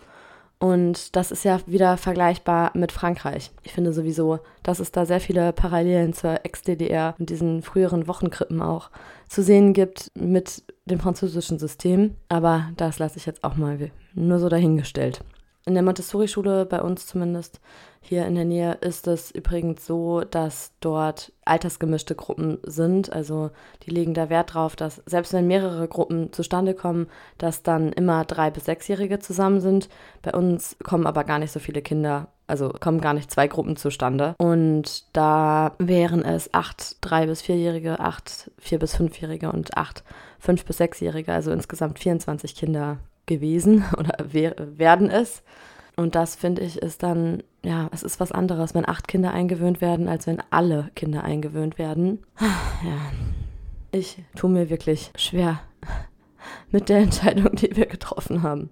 Und 0.59 1.15
das 1.15 1.31
ist 1.31 1.43
ja 1.43 1.59
wieder 1.67 1.97
vergleichbar 1.97 2.71
mit 2.73 2.91
Frankreich. 2.91 3.51
Ich 3.63 3.73
finde 3.73 3.93
sowieso, 3.93 4.39
dass 4.63 4.79
es 4.79 4.91
da 4.91 5.05
sehr 5.05 5.19
viele 5.19 5.53
Parallelen 5.53 6.13
zur 6.13 6.45
Ex-DDR 6.45 7.13
und 7.19 7.29
diesen 7.29 7.61
früheren 7.61 8.07
Wochenkrippen 8.07 8.61
auch 8.61 8.89
zu 9.27 9.43
sehen 9.43 9.73
gibt 9.73 10.11
mit 10.15 10.63
dem 10.85 10.99
französischen 10.99 11.59
System. 11.59 12.15
Aber 12.27 12.69
das 12.75 12.97
lasse 12.97 13.17
ich 13.17 13.27
jetzt 13.27 13.43
auch 13.43 13.55
mal 13.55 13.91
nur 14.15 14.39
so 14.39 14.49
dahingestellt. 14.49 15.23
In 15.68 15.74
der 15.74 15.84
Montessori-Schule, 15.84 16.65
bei 16.65 16.82
uns 16.82 17.05
zumindest 17.07 17.59
hier 17.99 18.26
in 18.26 18.36
der 18.36 18.45
Nähe, 18.45 18.78
ist 18.80 19.05
es 19.05 19.32
übrigens 19.32 19.86
so, 19.86 20.22
dass 20.22 20.72
dort 20.80 21.34
altersgemischte 21.43 22.15
Gruppen 22.15 22.57
sind. 22.63 23.11
Also 23.11 23.51
die 23.84 23.91
legen 23.91 24.13
da 24.13 24.30
Wert 24.30 24.53
drauf, 24.53 24.78
dass 24.78 25.01
selbst 25.05 25.34
wenn 25.34 25.45
mehrere 25.45 25.89
Gruppen 25.89 26.32
zustande 26.32 26.74
kommen, 26.74 27.07
dass 27.38 27.63
dann 27.63 27.91
immer 27.91 28.24
drei 28.24 28.49
bis 28.49 28.63
sechsjährige 28.63 29.20
zusammen 29.20 29.59
sind. 29.59 29.89
Bei 30.22 30.32
uns 30.32 30.78
kommen 30.84 31.05
aber 31.05 31.26
gar 31.26 31.38
nicht 31.38 31.51
so 31.51 31.59
viele 31.59 31.82
Kinder 31.82 32.30
also 32.47 32.70
kommen 32.70 33.01
gar 33.01 33.13
nicht 33.13 33.30
zwei 33.30 33.47
Gruppen 33.47 33.76
zustande. 33.76 34.34
Und 34.38 35.03
da 35.13 35.74
wären 35.80 36.24
es 36.24 36.53
acht 36.53 36.95
drei- 37.01 37.26
bis 37.26 37.41
vierjährige, 37.41 37.99
acht 37.99 38.49
vier- 38.57 38.80
bis 38.80 38.95
fünfjährige 38.95 39.51
und 39.51 39.76
acht 39.76 40.05
fünf- 40.39 40.63
bis 40.63 40.78
sechsjährige, 40.78 41.34
also 41.34 41.51
insgesamt 41.51 41.99
24 41.99 42.55
Kinder 42.55 42.99
gewesen 43.28 43.86
oder 43.97 44.15
werden 44.32 45.09
es. 45.11 45.43
Und 45.95 46.15
das 46.15 46.36
finde 46.36 46.61
ich 46.61 46.78
ist 46.78 47.01
dann, 47.01 47.41
ja, 47.63 47.89
es 47.91 48.03
ist 48.03 48.19
was 48.19 48.32
anderes, 48.32 48.75
wenn 48.75 48.88
acht 48.88 49.07
Kinder 49.07 49.32
eingewöhnt 49.34 49.82
werden, 49.82 50.07
als 50.07 50.28
wenn 50.28 50.41
alle 50.51 50.91
Kinder 50.95 51.23
eingewöhnt 51.23 51.78
werden. 51.78 52.23
Ja, 52.84 53.11
ich 53.91 54.23
tue 54.36 54.51
mir 54.51 54.69
wirklich 54.69 55.11
schwer 55.15 55.59
mit 56.71 56.89
der 56.89 56.99
Entscheidung, 56.99 57.55
die 57.55 57.75
wir 57.75 57.88
getroffen 57.88 58.43
haben. 58.43 58.69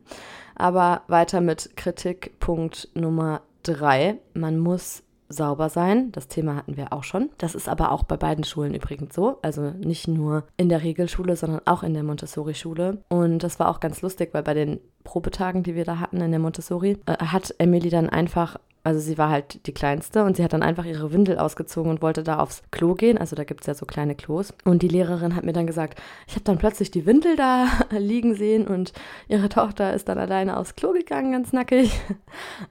Aber 0.56 1.02
weiter 1.08 1.42
mit 1.42 1.76
Kritikpunkt 1.76 2.90
Nummer 2.94 3.42
drei. 3.64 4.20
Man 4.36 4.60
muss 4.60 5.02
sauber 5.30 5.70
sein. 5.70 6.12
Das 6.12 6.28
Thema 6.28 6.56
hatten 6.56 6.78
wir 6.78 6.94
auch 6.94 7.04
schon. 7.04 7.30
Das 7.38 7.56
ist 7.56 7.68
aber 7.68 7.92
auch 7.92 8.04
bei 8.04 8.18
beiden 8.18 8.44
Schulen 8.44 8.74
übrigens 8.74 9.16
so. 9.16 9.40
Also 9.42 9.72
nicht 9.72 10.08
nur 10.08 10.44
in 10.58 10.70
der 10.70 10.84
Regelschule, 10.84 11.36
sondern 11.36 11.62
auch 11.66 11.84
in 11.84 11.94
der 11.94 12.04
Montessori-Schule. 12.04 13.00
Und 13.10 13.40
das 13.40 13.60
war 13.60 13.70
auch 13.70 13.80
ganz 13.80 14.02
lustig, 14.02 14.30
weil 14.34 14.44
bei 14.44 14.54
den 14.54 14.80
Probetagen, 15.04 15.64
die 15.64 15.76
wir 15.76 15.86
da 15.86 16.00
hatten 16.00 16.22
in 16.22 16.32
der 16.32 16.40
Montessori, 16.40 16.98
äh, 17.06 17.18
hat 17.18 17.54
Emily 17.58 17.90
dann 17.90 18.10
einfach 18.10 18.58
also 18.86 19.00
sie 19.00 19.18
war 19.18 19.32
halt 19.32 19.66
die 19.66 19.74
kleinste 19.74 20.24
und 20.24 20.38
sie 20.38 20.44
hat 20.44 20.54
dann 20.54 20.62
einfach 20.62 20.86
ihre 20.86 21.12
Windel 21.12 21.40
ausgezogen 21.40 21.90
und 21.90 22.04
wollte 22.04 22.22
da 22.22 22.38
aufs 22.38 22.62
Klo 22.70 22.94
gehen. 22.94 23.18
Also 23.18 23.36
da 23.36 23.44
gibt 23.44 23.62
es 23.62 23.68
ja 23.68 23.74
so 23.74 23.88
kleine 23.88 24.14
Klos. 24.14 24.54
Und 24.64 24.84
die 24.84 24.88
Lehrerin 24.88 25.36
hat 25.36 25.44
mir 25.44 25.54
dann 25.54 25.66
gesagt, 25.66 26.00
ich 26.28 26.36
habe 26.36 26.44
dann 26.44 26.60
plötzlich 26.60 26.92
die 26.92 27.08
Windel 27.08 27.36
da 27.36 27.66
liegen 27.90 28.36
sehen 28.36 28.68
und 28.68 28.94
ihre 29.28 29.50
Tochter 29.50 29.96
ist 29.96 30.08
dann 30.08 30.20
alleine 30.20 30.56
aufs 30.56 30.76
Klo 30.76 30.94
gegangen, 30.94 31.32
ganz 31.32 31.52
nackig. 31.52 32.00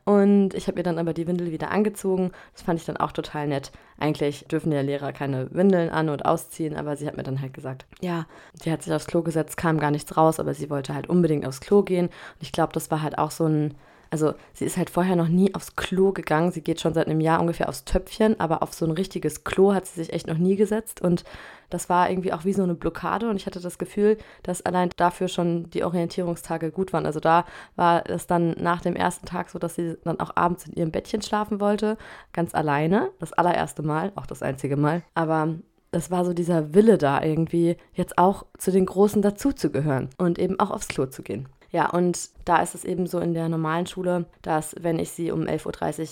Und 0.05 0.55
ich 0.55 0.69
habe 0.69 0.79
ihr 0.79 0.85
dann 0.85 1.01
aber 1.01 1.15
die 1.15 1.27
Windel 1.27 1.51
wieder 1.51 1.73
angezogen. 1.73 2.31
Das 2.53 2.63
fand 2.63 2.79
ich 2.79 2.87
dann 2.87 2.97
auch 2.97 3.11
total 3.11 3.49
nett. 3.49 3.73
Eigentlich 3.99 4.47
dürfen 4.47 4.71
ja 4.71 4.83
Lehrer 4.83 5.13
keine 5.13 5.53
Windeln 5.53 5.91
an- 5.91 6.11
und 6.11 6.25
ausziehen, 6.25 6.77
aber 6.77 6.97
sie 6.97 7.09
hat 7.09 7.17
mir 7.17 7.25
dann 7.25 7.41
halt 7.41 7.55
gesagt, 7.55 7.87
ja, 8.01 8.27
sie 8.63 8.71
hat 8.71 8.85
sich 8.85 8.93
aufs 8.93 9.09
Klo 9.09 9.23
gesetzt, 9.23 9.57
kam 9.57 9.81
gar 9.81 9.91
nichts 9.91 10.17
raus, 10.17 10.39
aber 10.39 10.55
sie 10.55 10.71
wollte 10.71 10.95
halt 10.95 11.09
unbedingt 11.09 11.45
aufs 11.45 11.61
Klo 11.61 11.83
gehen. 11.83 12.07
Und 12.07 12.43
ich 12.43 12.53
glaube, 12.53 12.73
das 12.73 12.93
war 12.93 13.03
halt 13.03 13.19
auch 13.19 13.33
so 13.33 13.47
ein 13.47 13.75
also 14.15 14.35
sie 14.53 14.65
ist 14.65 14.77
halt 14.77 14.91
vorher 14.91 15.17
noch 15.17 15.27
nie 15.27 15.57
aufs 15.57 15.75
Klo 15.75 16.13
gegangen. 16.13 16.53
Sie 16.53 16.61
geht 16.61 16.81
schon 16.81 16.95
seit 16.95 17.09
einem 17.09 17.21
Jahr 17.21 17.41
ungefähr 17.41 17.69
aufs 17.69 17.85
Töpfchen, 17.85 18.39
aber 18.39 18.63
auf 18.63 18.73
so 18.73 18.85
ein 18.85 18.93
richtiges 18.93 19.43
Klo 19.43 19.75
hat 19.75 19.87
sie 19.87 20.01
sich 20.01 20.13
echt 20.13 20.29
noch 20.29 20.39
nie 20.39 20.55
gesetzt. 20.55 21.03
Und 21.03 21.25
das 21.69 21.89
war 21.89 22.09
irgendwie 22.09 22.33
auch 22.33 22.45
wie 22.45 22.53
so 22.53 22.63
eine 22.63 22.77
Blockade. 22.77 23.29
Und 23.29 23.35
ich 23.35 23.47
hatte 23.47 23.59
das 23.59 23.77
Gefühl, 23.77 24.17
dass 24.45 24.65
allein 24.65 24.91
dafür 24.97 25.27
schon 25.27 25.69
die 25.71 25.83
Orientierungstage 25.83 26.71
gut 26.71 26.93
waren. 26.93 27.07
Also 27.07 27.19
da 27.19 27.45
war 27.75 28.09
es 28.09 28.29
dann 28.29 28.53
nach 28.53 28.83
dem 28.83 28.95
ersten 28.95 29.27
Tag 29.27 29.51
so, 29.51 29.59
dass 29.59 29.75
sie 29.75 29.97
dann 30.05 30.21
auch 30.21 30.37
abends 30.37 30.65
in 30.69 30.75
ihrem 30.75 30.93
Bettchen 30.93 31.21
schlafen 31.21 31.59
wollte. 31.59 31.99
Ganz 32.33 32.55
alleine. 32.55 33.11
Das 33.19 33.33
allererste 33.33 33.83
Mal, 33.83 34.13
auch 34.15 34.27
das 34.27 34.45
einzige 34.45 34.77
Mal. 34.77 35.03
Aber 35.17 35.57
es 35.91 36.13
war 36.13 36.25
so 36.25 36.35
dieser 36.35 36.73
Wille 36.73 36.99
da 36.99 37.21
irgendwie, 37.21 37.79
jetzt 37.95 38.17
auch 38.17 38.47
zu 38.59 38.71
den 38.71 38.87
Großen 38.87 39.23
dazuzugehören 39.23 40.11
und 40.19 40.39
eben 40.39 40.61
auch 40.61 40.71
aufs 40.71 40.87
Klo 40.87 41.07
zu 41.07 41.25
gehen. 41.25 41.49
Ja, 41.75 41.91
und 41.91 42.31
da 42.45 42.63
ist 42.63 42.77
es 42.77 42.85
eben 42.85 43.09
so 43.09 43.19
in 43.19 43.35
der 43.35 43.49
normalen 43.49 43.89
Schule, 43.89 44.27
dass 44.43 44.77
wenn 44.79 45.01
ich 45.01 45.11
sie 45.11 45.33
um 45.33 45.41
11.30 45.41 46.03
Uhr 46.03 46.09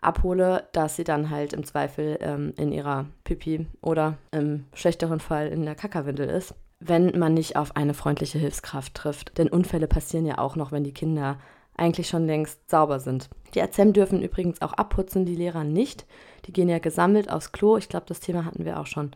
abhole, 0.00 0.64
dass 0.72 0.96
sie 0.96 1.04
dann 1.04 1.28
halt 1.28 1.52
im 1.52 1.64
Zweifel 1.64 2.16
ähm, 2.22 2.54
in 2.56 2.72
ihrer 2.72 3.04
Pipi 3.22 3.66
oder 3.82 4.16
im 4.30 4.64
schlechteren 4.72 5.20
Fall 5.20 5.48
in 5.48 5.66
der 5.66 5.74
Kackerwindel 5.74 6.30
ist, 6.30 6.54
wenn 6.80 7.18
man 7.18 7.34
nicht 7.34 7.56
auf 7.56 7.76
eine 7.76 7.92
freundliche 7.92 8.38
Hilfskraft 8.38 8.94
trifft. 8.94 9.36
Denn 9.36 9.50
Unfälle 9.50 9.86
passieren 9.86 10.24
ja 10.24 10.38
auch 10.38 10.56
noch, 10.56 10.72
wenn 10.72 10.82
die 10.82 10.94
Kinder 10.94 11.36
eigentlich 11.76 12.08
schon 12.08 12.24
längst 12.24 12.70
sauber 12.70 12.98
sind. 12.98 13.28
Die 13.54 13.60
AZEM 13.60 13.92
dürfen 13.92 14.22
übrigens 14.22 14.62
auch 14.62 14.72
abputzen, 14.72 15.26
die 15.26 15.36
Lehrer 15.36 15.62
nicht. 15.62 16.06
Die 16.46 16.54
gehen 16.54 16.70
ja 16.70 16.78
gesammelt 16.78 17.30
aufs 17.30 17.52
Klo. 17.52 17.76
Ich 17.76 17.90
glaube, 17.90 18.06
das 18.08 18.20
Thema 18.20 18.46
hatten 18.46 18.64
wir 18.64 18.80
auch 18.80 18.86
schon 18.86 19.10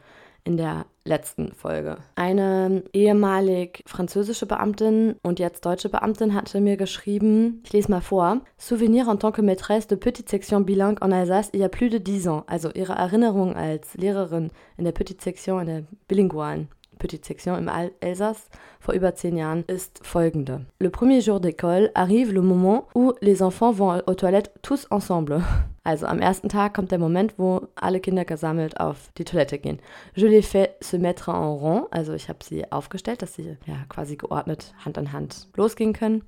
in 0.47 0.57
der 0.57 0.87
letzten 1.05 1.53
Folge. 1.53 1.99
Eine 2.15 2.85
ehemalig 2.93 3.83
französische 3.87 4.47
Beamtin 4.47 5.17
und 5.23 5.39
jetzt 5.39 5.65
deutsche 5.65 5.89
Beamtin 5.89 6.35
hatte 6.35 6.61
mir 6.61 6.77
geschrieben, 6.77 7.63
ich 7.65 7.73
lese 7.73 7.91
mal 7.91 8.01
vor, 8.01 8.41
Souvenir 8.57 9.09
en 9.09 9.19
tant 9.19 9.35
que 9.35 9.43
maîtresse 9.43 9.89
de 9.89 9.97
petite 9.97 10.29
section 10.29 10.61
bilingue 10.61 11.03
en 11.03 11.13
Alsace 11.13 11.51
il 11.53 11.61
y 11.61 11.65
a 11.65 11.69
plus 11.69 11.91
de 11.91 11.99
10 11.99 12.29
ans. 12.29 12.45
Also 12.47 12.71
ihre 12.75 12.95
Erinnerung 12.95 13.55
als 13.55 13.95
Lehrerin 13.97 14.51
in 14.79 14.85
der 14.85 14.93
petite 14.93 15.23
section, 15.23 15.61
in 15.61 15.67
der 15.67 15.83
bilingualen 16.09 16.69
Petite 16.99 17.27
Section 17.27 17.57
im 17.57 17.71
Elsass 18.01 18.49
vor 18.81 18.95
über 18.95 19.15
zehn 19.15 19.37
Jahren 19.37 19.65
ist 19.67 20.01
folgende. 20.03 20.67
Le 20.79 20.91
premier 20.91 21.21
jour 21.21 21.41
d'école 21.41 21.91
arrive 21.95 22.33
le 22.33 22.43
moment 22.43 22.87
où 22.95 23.13
les 23.21 23.43
enfants 23.43 23.73
vont 23.73 24.01
aux 24.07 24.15
toilettes 24.15 24.53
tous 24.63 24.87
ensemble. 24.91 25.43
Also 25.87 26.07
am 26.07 26.19
ersten 26.19 26.49
Tag 26.49 26.75
kommt 26.75 26.91
der 26.91 26.99
Moment, 26.99 27.35
wo 27.39 27.69
alle 27.77 28.01
Kinder 28.01 28.25
gesammelt 28.25 28.81
auf 28.81 29.13
die 29.19 29.25
Toilette 29.25 29.57
gehen. 29.57 29.79
Je 30.17 30.27
les 30.27 30.43
fais 30.43 30.71
se 30.81 30.99
mettre 30.99 31.33
en 31.33 31.55
rond, 31.55 31.87
also 31.93 32.13
ich 32.13 32.29
habe 32.29 32.41
sie 32.43 32.73
aufgestellt, 32.73 33.23
dass 33.23 33.35
sie 33.35 33.57
ja 33.67 33.77
quasi 33.89 34.17
geordnet 34.17 34.75
Hand 34.85 34.99
an 34.99 35.13
Hand 35.13 35.47
losgehen 35.55 35.93
können. 35.93 36.25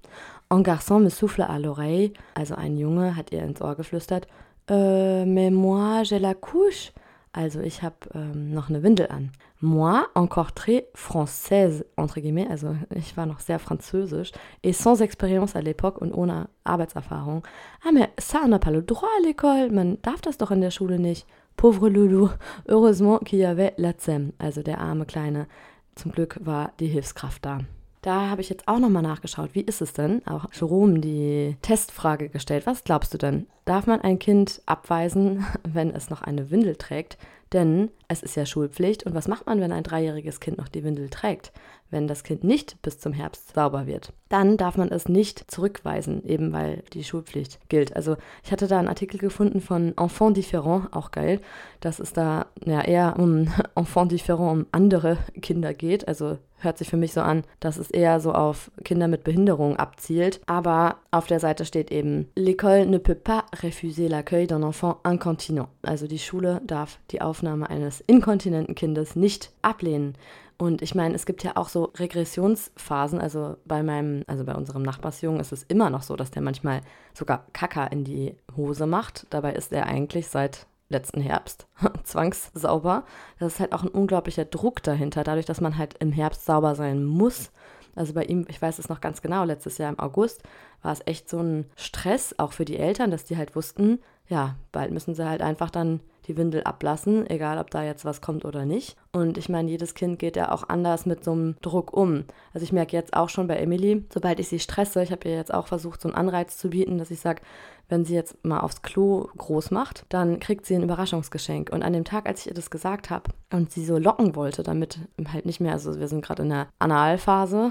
Un 0.49 0.63
garçon 0.63 1.01
me 1.01 1.11
souffle 1.11 1.43
à 1.43 1.59
l'oreille, 1.59 2.13
also 2.37 2.55
ein 2.55 2.79
Junge 2.79 3.17
hat 3.17 3.33
ihr 3.33 3.43
ins 3.43 3.61
Ohr 3.61 3.75
geflüstert. 3.75 4.29
Euh, 4.71 5.25
mais 5.27 5.51
moi 5.51 6.05
j'ai 6.05 6.21
la 6.21 6.35
couche. 6.35 6.93
Also 7.33 7.61
ich 7.61 7.83
habe 7.83 7.97
ähm, 8.15 8.51
noch 8.51 8.69
eine 8.69 8.83
Windel 8.83 9.09
an. 9.09 9.31
Moi, 9.61 10.03
encore 10.15 10.53
très 10.55 10.85
française, 10.95 11.85
entre 11.97 12.21
guillemets, 12.21 12.51
also 12.51 12.77
ich 12.95 13.17
war 13.17 13.27
noch 13.27 13.41
sehr 13.41 13.59
französisch, 13.59 14.33
et 14.63 14.73
sans 14.73 15.01
expérience 15.01 15.57
à 15.57 15.61
l'époque 15.61 15.99
und 15.99 16.13
ohne 16.13 16.49
Arbeitserfahrung. 16.65 17.43
Ah, 17.85 17.91
mais 17.93 18.09
ça, 18.19 18.47
n'a 18.47 18.59
pas 18.59 18.71
le 18.71 18.83
droit 18.83 19.09
à 19.19 19.27
l'école, 19.27 19.73
man 19.73 19.99
darf 20.03 20.21
das 20.21 20.39
doch 20.39 20.53
in 20.53 20.61
der 20.61 20.71
Schule 20.71 20.99
nicht. 20.99 21.27
Pauvre 21.57 21.89
Loulou, 21.89 22.31
heureusement 22.69 23.19
qu'il 23.19 23.41
y 23.41 23.45
avait 23.45 23.75
la 23.79 23.93
ZEM, 23.99 24.33
also 24.39 24.63
der 24.63 24.81
arme 24.81 25.07
Kleine. 25.07 25.49
Zum 25.97 26.13
Glück 26.13 26.39
war 26.41 26.73
die 26.79 26.87
Hilfskraft 26.87 27.45
da. 27.45 27.59
Da 28.03 28.29
habe 28.29 28.41
ich 28.41 28.49
jetzt 28.49 28.69
auch 28.69 28.79
nochmal 28.79 29.03
nachgeschaut. 29.03 29.51
Wie 29.55 29.61
ist 29.61 29.81
es 29.81 29.93
denn? 29.93 30.25
Auch 30.27 30.47
Jerome 30.53 31.01
die 31.01 31.57
Testfrage 31.63 32.29
gestellt. 32.29 32.67
Was 32.67 32.85
glaubst 32.85 33.13
du 33.13 33.19
denn? 33.19 33.47
Darf 33.65 33.87
man 33.87 34.01
ein 34.01 34.19
Kind 34.19 34.63
abweisen, 34.67 35.45
wenn 35.69 35.91
es 35.91 36.11
noch 36.11 36.23
eine 36.23 36.51
Windel 36.51 36.77
trägt? 36.77 37.19
Denn 37.53 37.91
es 38.09 38.23
ist 38.23 38.37
ja 38.37 38.47
Schulpflicht. 38.47 39.05
Und 39.05 39.15
was 39.15 39.27
macht 39.27 39.47
man, 39.47 39.61
wenn 39.61 39.73
ein 39.73 39.83
dreijähriges 39.83 40.41
Kind 40.41 40.59
noch 40.59 40.69
die 40.69 40.85
Windel 40.85 41.09
trägt? 41.09 41.53
Wenn 41.91 42.07
das 42.07 42.23
Kind 42.23 42.45
nicht 42.45 42.81
bis 42.83 42.99
zum 42.99 43.13
Herbst 43.13 43.55
sauber 43.55 43.87
wird, 43.87 44.13
dann 44.29 44.59
darf 44.59 44.77
man 44.77 44.91
es 44.91 45.09
nicht 45.09 45.51
zurückweisen, 45.51 46.25
eben 46.27 46.53
weil 46.53 46.83
die 46.93 47.03
Schulpflicht 47.03 47.59
gilt. 47.69 47.97
Also 47.97 48.17
ich 48.45 48.53
hatte 48.53 48.67
da 48.67 48.79
einen 48.79 48.89
Artikel 48.89 49.19
gefunden 49.19 49.61
von 49.61 49.97
Enfant 49.97 50.37
Différent, 50.37 50.93
auch 50.93 51.11
geil, 51.13 51.41
dass 51.81 51.99
es 51.99 52.13
da 52.13 52.47
ja 52.65 52.83
eher 52.83 53.19
um 53.19 53.49
Enfant 53.75 54.13
Différent, 54.13 54.51
um 54.51 54.67
andere 54.71 55.17
Kinder 55.41 55.73
geht. 55.73 56.07
Also 56.09 56.39
hört 56.59 56.77
sich 56.77 56.91
für 56.91 56.97
mich 56.97 57.13
so 57.13 57.21
an, 57.21 57.45
dass 57.61 57.79
es 57.79 57.91
eher 57.91 58.21
so 58.21 58.33
auf 58.33 58.71
Kinder 58.85 59.09
mit 59.09 59.25
Behinderung 59.25 59.77
abzielt. 59.77 60.41
Aber 60.47 60.97
auf 61.11 61.27
der 61.27 61.41
Seite 61.41 61.65
steht 61.65 61.91
eben, 61.91 62.29
l'école 62.37 62.85
ne 62.85 62.99
peut 62.99 63.23
pas 63.23 63.45
refuser 63.63 64.09
l'accueil 64.09 64.47
d'un 64.47 64.63
enfant 64.63 64.99
incontinent. 65.05 65.69
Also 65.83 66.07
die 66.07 66.19
Schule 66.19 66.61
darf 66.67 66.99
die 67.11 67.23
Aufnahme 67.23 67.71
eines 67.71 68.01
inkontinenten 68.03 68.75
Kindes 68.75 69.17
nicht 69.17 69.53
ablehnen. 69.63 70.15
Und 70.59 70.83
ich 70.83 70.97
meine, 70.97 71.15
es 71.15 71.25
gibt 71.25 71.45
ja 71.45 71.57
auch 71.57 71.69
so 71.69 71.93
Regressionsphasen. 71.97 73.21
Also 73.21 73.57
bei 73.65 73.83
meinem, 73.85 74.25
also 74.27 74.45
bei 74.45 74.55
unserem 74.55 74.83
Nachbarsjungen 74.83 75.41
ist 75.41 75.53
es 75.53 75.63
immer 75.63 75.89
noch 75.89 76.03
so, 76.03 76.17
dass 76.17 76.33
der 76.33 76.43
manchmal 76.43 76.81
sogar 77.15 77.47
Kacker 77.53 77.93
in 77.93 78.03
die 78.03 78.35
Hose 78.57 78.87
macht. 78.87 79.27
Dabei 79.31 79.53
ist 79.53 79.73
er 79.73 79.87
eigentlich 79.87 80.27
seit 80.27 80.67
letzten 80.89 81.21
Herbst 81.21 81.67
zwangssauber. 82.03 83.05
Das 83.39 83.55
ist 83.55 83.61
halt 83.61 83.73
auch 83.73 83.85
ein 83.85 83.89
unglaublicher 83.89 84.45
Druck 84.45 84.83
dahinter, 84.83 85.23
dadurch, 85.23 85.47
dass 85.47 85.61
man 85.61 85.79
halt 85.79 85.95
im 86.01 86.11
Herbst 86.11 86.45
sauber 86.45 86.75
sein 86.75 87.05
muss. 87.05 87.51
Also 87.95 88.13
bei 88.15 88.25
ihm, 88.25 88.47
ich 88.49 88.61
weiß 88.61 88.79
es 88.79 88.89
noch 88.89 89.01
ganz 89.01 89.23
genau, 89.23 89.45
letztes 89.45 89.79
Jahr 89.79 89.91
im 89.91 89.99
August 89.99 90.43
war 90.83 90.93
es 90.93 91.01
echt 91.07 91.29
so 91.29 91.41
ein 91.41 91.67
Stress, 91.77 92.35
auch 92.39 92.53
für 92.53 92.65
die 92.65 92.79
Eltern, 92.79 93.11
dass 93.11 93.25
die 93.25 93.37
halt 93.37 93.55
wussten, 93.57 93.99
ja, 94.29 94.57
bald 94.73 94.93
müssen 94.93 95.15
sie 95.15 95.29
halt 95.29 95.43
einfach 95.43 95.71
dann 95.71 96.01
die 96.29 96.37
Windel 96.37 96.63
ablassen, 96.63 97.29
egal 97.29 97.59
ob 97.59 97.71
da 97.71 97.83
jetzt 97.83 98.05
was 98.05 98.21
kommt 98.21 98.45
oder 98.45 98.65
nicht. 98.65 98.97
Und 99.13 99.39
ich 99.39 99.49
meine, 99.49 99.71
jedes 99.71 99.95
Kind 99.95 100.19
geht 100.19 100.37
ja 100.37 100.53
auch 100.53 100.69
anders 100.69 101.07
mit 101.07 101.25
so 101.25 101.33
einem 101.33 101.57
Druck 101.63 101.93
um. 101.93 102.25
Also 102.53 102.65
ich 102.65 102.73
merke 102.73 102.97
jetzt 102.97 103.15
auch 103.15 103.29
schon 103.29 103.49
bei 103.49 103.57
Emily, 103.57 104.05
sobald 104.13 104.39
ich 104.39 104.49
sie 104.49 104.61
stresse, 104.61 105.03
ich 105.03 105.11
habe 105.11 105.29
ihr 105.29 105.35
jetzt 105.35 105.53
auch 105.53 105.67
versucht, 105.67 106.01
so 106.01 106.09
einen 106.09 106.17
Anreiz 106.17 106.57
zu 106.59 106.71
bieten, 106.71 106.99
dass 106.99 107.11
ich 107.11 107.21
sage, 107.21 107.43
wenn 107.89 108.05
sie 108.05 108.15
jetzt 108.15 108.45
mal 108.45 108.61
aufs 108.61 108.83
Klo 108.83 109.29
groß 109.37 109.71
macht, 109.71 110.05
dann 110.11 110.41
kriegt 110.41 110.67
sie 110.67 110.75
ein 110.75 110.83
Überraschungsgeschenk. 110.83 111.71
Und 111.73 111.83
an 111.83 111.95
dem 111.95 112.05
Tag, 112.05 112.27
als 112.27 112.41
ich 112.41 112.49
ihr 112.49 112.55
das 112.55 112.71
gesagt 112.71 113.09
habe 113.09 113.31
und 113.51 113.73
sie 113.73 113.85
so 113.85 113.99
locken 113.99 114.37
wollte, 114.37 114.63
damit 114.63 115.01
halt 115.33 115.47
nicht 115.47 115.61
mehr, 115.61 115.73
also 115.73 115.99
wir 115.99 116.09
sind 116.09 116.23
gerade 116.23 116.43
in 116.43 116.51
der 116.51 116.69
Analphase, 116.79 117.71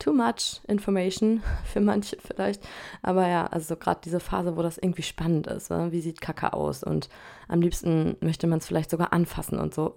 too 0.00 0.12
much 0.12 0.60
information 0.66 1.42
für 1.64 1.80
manche 1.80 2.16
vielleicht. 2.18 2.66
Aber 3.02 3.28
ja, 3.28 3.46
also 3.46 3.76
gerade 3.76 4.00
diese 4.04 4.18
Phase, 4.18 4.56
wo 4.56 4.62
das 4.62 4.78
irgendwie 4.78 5.02
spannend 5.02 5.46
ist. 5.46 5.70
Oder? 5.70 5.92
Wie 5.92 6.00
sieht 6.00 6.20
Kacke 6.20 6.52
aus? 6.52 6.82
Und 6.82 7.08
am 7.46 7.60
liebsten 7.60 8.16
möchte 8.20 8.46
man 8.46 8.58
es 8.58 8.66
vielleicht 8.66 8.90
sogar 8.90 9.12
anfassen 9.12 9.58
und 9.58 9.74
so. 9.74 9.94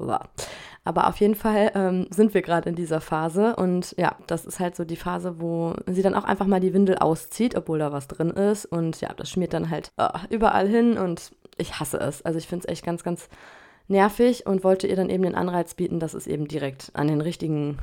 Aber 0.83 1.07
auf 1.07 1.17
jeden 1.17 1.35
Fall 1.35 1.71
ähm, 1.73 2.07
sind 2.11 2.33
wir 2.33 2.41
gerade 2.41 2.69
in 2.69 2.75
dieser 2.75 3.01
Phase. 3.01 3.55
Und 3.55 3.95
ja, 3.97 4.15
das 4.27 4.45
ist 4.45 4.59
halt 4.59 4.75
so 4.75 4.85
die 4.85 4.95
Phase, 4.95 5.39
wo 5.39 5.73
sie 5.87 6.01
dann 6.01 6.15
auch 6.15 6.25
einfach 6.25 6.47
mal 6.47 6.59
die 6.59 6.73
Windel 6.73 6.97
auszieht, 6.97 7.55
obwohl 7.55 7.79
da 7.79 7.91
was 7.91 8.07
drin 8.07 8.29
ist. 8.29 8.65
Und 8.65 9.01
ja, 9.01 9.13
das 9.13 9.29
schmiert 9.29 9.53
dann 9.53 9.69
halt 9.69 9.91
oh, 9.97 10.09
überall 10.29 10.67
hin. 10.67 10.97
Und 10.97 11.31
ich 11.57 11.79
hasse 11.79 11.97
es. 11.99 12.21
Also 12.21 12.37
ich 12.37 12.47
finde 12.47 12.67
es 12.67 12.71
echt 12.71 12.85
ganz, 12.85 13.03
ganz 13.03 13.29
nervig 13.87 14.45
und 14.45 14.63
wollte 14.63 14.87
ihr 14.87 14.95
dann 14.95 15.09
eben 15.09 15.23
den 15.23 15.35
Anreiz 15.35 15.73
bieten, 15.73 15.99
dass 15.99 16.13
es 16.13 16.27
eben 16.27 16.47
direkt 16.47 16.91
an 16.93 17.07
den 17.07 17.21
richtigen 17.21 17.79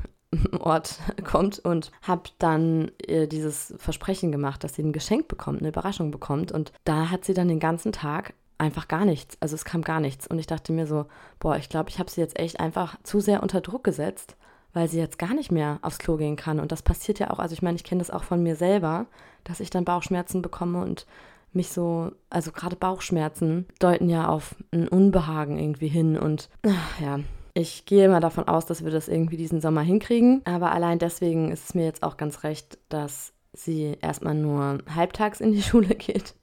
Ort 0.61 0.99
kommt 1.25 1.59
und 1.59 1.91
habe 2.03 2.31
dann 2.39 2.93
ihr 3.05 3.27
dieses 3.27 3.75
Versprechen 3.79 4.33
gemacht, 4.33 4.63
dass 4.63 4.75
sie 4.75 4.83
ein 4.83 4.93
Geschenk 4.93 5.29
bekommt, 5.29 5.61
eine 5.61 5.69
Überraschung 5.69 6.11
bekommt. 6.11 6.53
Und 6.53 6.73
da 6.85 7.11
hat 7.11 7.25
sie 7.25 7.35
dann 7.35 7.49
den 7.49 7.61
ganzen 7.61 7.93
Tag 7.93 8.35
einfach 8.59 8.89
gar 8.89 9.05
nichts. 9.05 9.37
Also 9.41 9.55
es 9.55 9.65
kam 9.65 9.83
gar 9.83 10.01
nichts. 10.01 10.27
Und 10.27 10.39
ich 10.39 10.47
dachte 10.47 10.73
mir 10.73 10.87
so, 10.87 11.07
boah, 11.39 11.57
ich 11.57 11.69
glaube, 11.69 11.91
ich 11.91 11.99
habe 11.99 12.11
sie 12.11 12.21
jetzt 12.21 12.39
echt 12.39 12.61
einfach 12.61 12.97
zu 13.03 13.21
sehr 13.21 13.43
unter 13.43 13.61
Druck 13.61 13.83
gesetzt, 13.83 14.37
weil 14.73 14.89
sie 14.89 14.99
jetzt 14.99 15.19
gar 15.19 15.35
nicht 15.35 15.51
mehr 15.51 15.79
aufs 15.83 15.99
Klo 15.99 16.17
gehen 16.17 16.37
kann. 16.37 16.61
Und 16.61 16.71
das 16.71 16.83
passiert 16.83 17.19
ja 17.19 17.31
auch, 17.31 17.39
also 17.39 17.53
ich 17.55 17.63
meine, 17.63 17.77
ich 17.77 17.85
kenne 17.85 18.01
das 18.01 18.11
auch 18.11 18.25
von 18.25 18.43
mir 18.43 18.55
selber, 18.55 19.07
dass 19.45 19.61
ich 19.61 19.71
dann 19.71 19.85
Bauchschmerzen 19.85 20.43
bekomme 20.43 20.83
und 20.83 21.07
mich 21.53 21.71
so, 21.71 22.13
also 22.29 22.53
gerade 22.53 22.77
Bauchschmerzen 22.77 23.67
deuten 23.81 24.09
ja 24.09 24.29
auf 24.29 24.55
ein 24.71 24.87
Unbehagen 24.87 25.59
irgendwie 25.59 25.89
hin. 25.89 26.17
Und 26.17 26.49
ach, 26.65 27.01
ja, 27.01 27.19
ich 27.61 27.87
gehe 27.87 28.09
mal 28.09 28.21
davon 28.21 28.49
aus, 28.49 28.67
dass 28.67 28.85
wir 28.85 28.91
das 28.91 29.09
irgendwie 29.09 29.37
diesen 29.37 29.61
Sommer 29.61 29.83
hinkriegen. 29.83 30.43
Aber 30.45 30.73
allein 30.73 30.99
deswegen 30.99 31.53
ist 31.53 31.69
es 31.69 31.75
mir 31.75 31.85
jetzt 31.85 32.03
auch 32.03 32.17
ganz 32.17 32.43
recht, 32.43 32.79
dass 32.89 33.33
sie 33.53 33.97
erstmal 34.01 34.35
nur 34.35 34.79
halbtags 34.95 35.41
in 35.41 35.53
die 35.53 35.63
Schule 35.63 35.95
geht. 35.95 36.35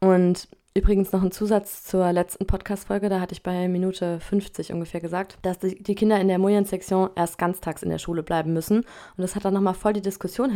Und 0.00 0.48
Übrigens 0.72 1.10
noch 1.10 1.24
ein 1.24 1.32
Zusatz 1.32 1.82
zur 1.82 2.12
letzten 2.12 2.46
Podcast-Folge, 2.46 3.08
da 3.08 3.18
hatte 3.18 3.32
ich 3.32 3.42
bei 3.42 3.66
Minute 3.66 4.20
50 4.20 4.72
ungefähr 4.72 5.00
gesagt, 5.00 5.36
dass 5.42 5.58
die, 5.58 5.74
Kinder 5.96 6.20
in 6.20 6.28
der 6.28 6.38
Moyen-Sektion 6.38 7.10
erst 7.16 7.38
ganztags 7.38 7.82
in 7.82 7.90
der 7.90 7.98
Schule 7.98 8.22
bleiben 8.22 8.52
müssen. 8.52 8.78
Und 8.78 8.86
das 9.16 9.34
hat 9.34 9.44
dann 9.44 9.54
nochmal 9.54 9.74
voll 9.74 9.94
die 9.94 10.00
Diskussion 10.00 10.50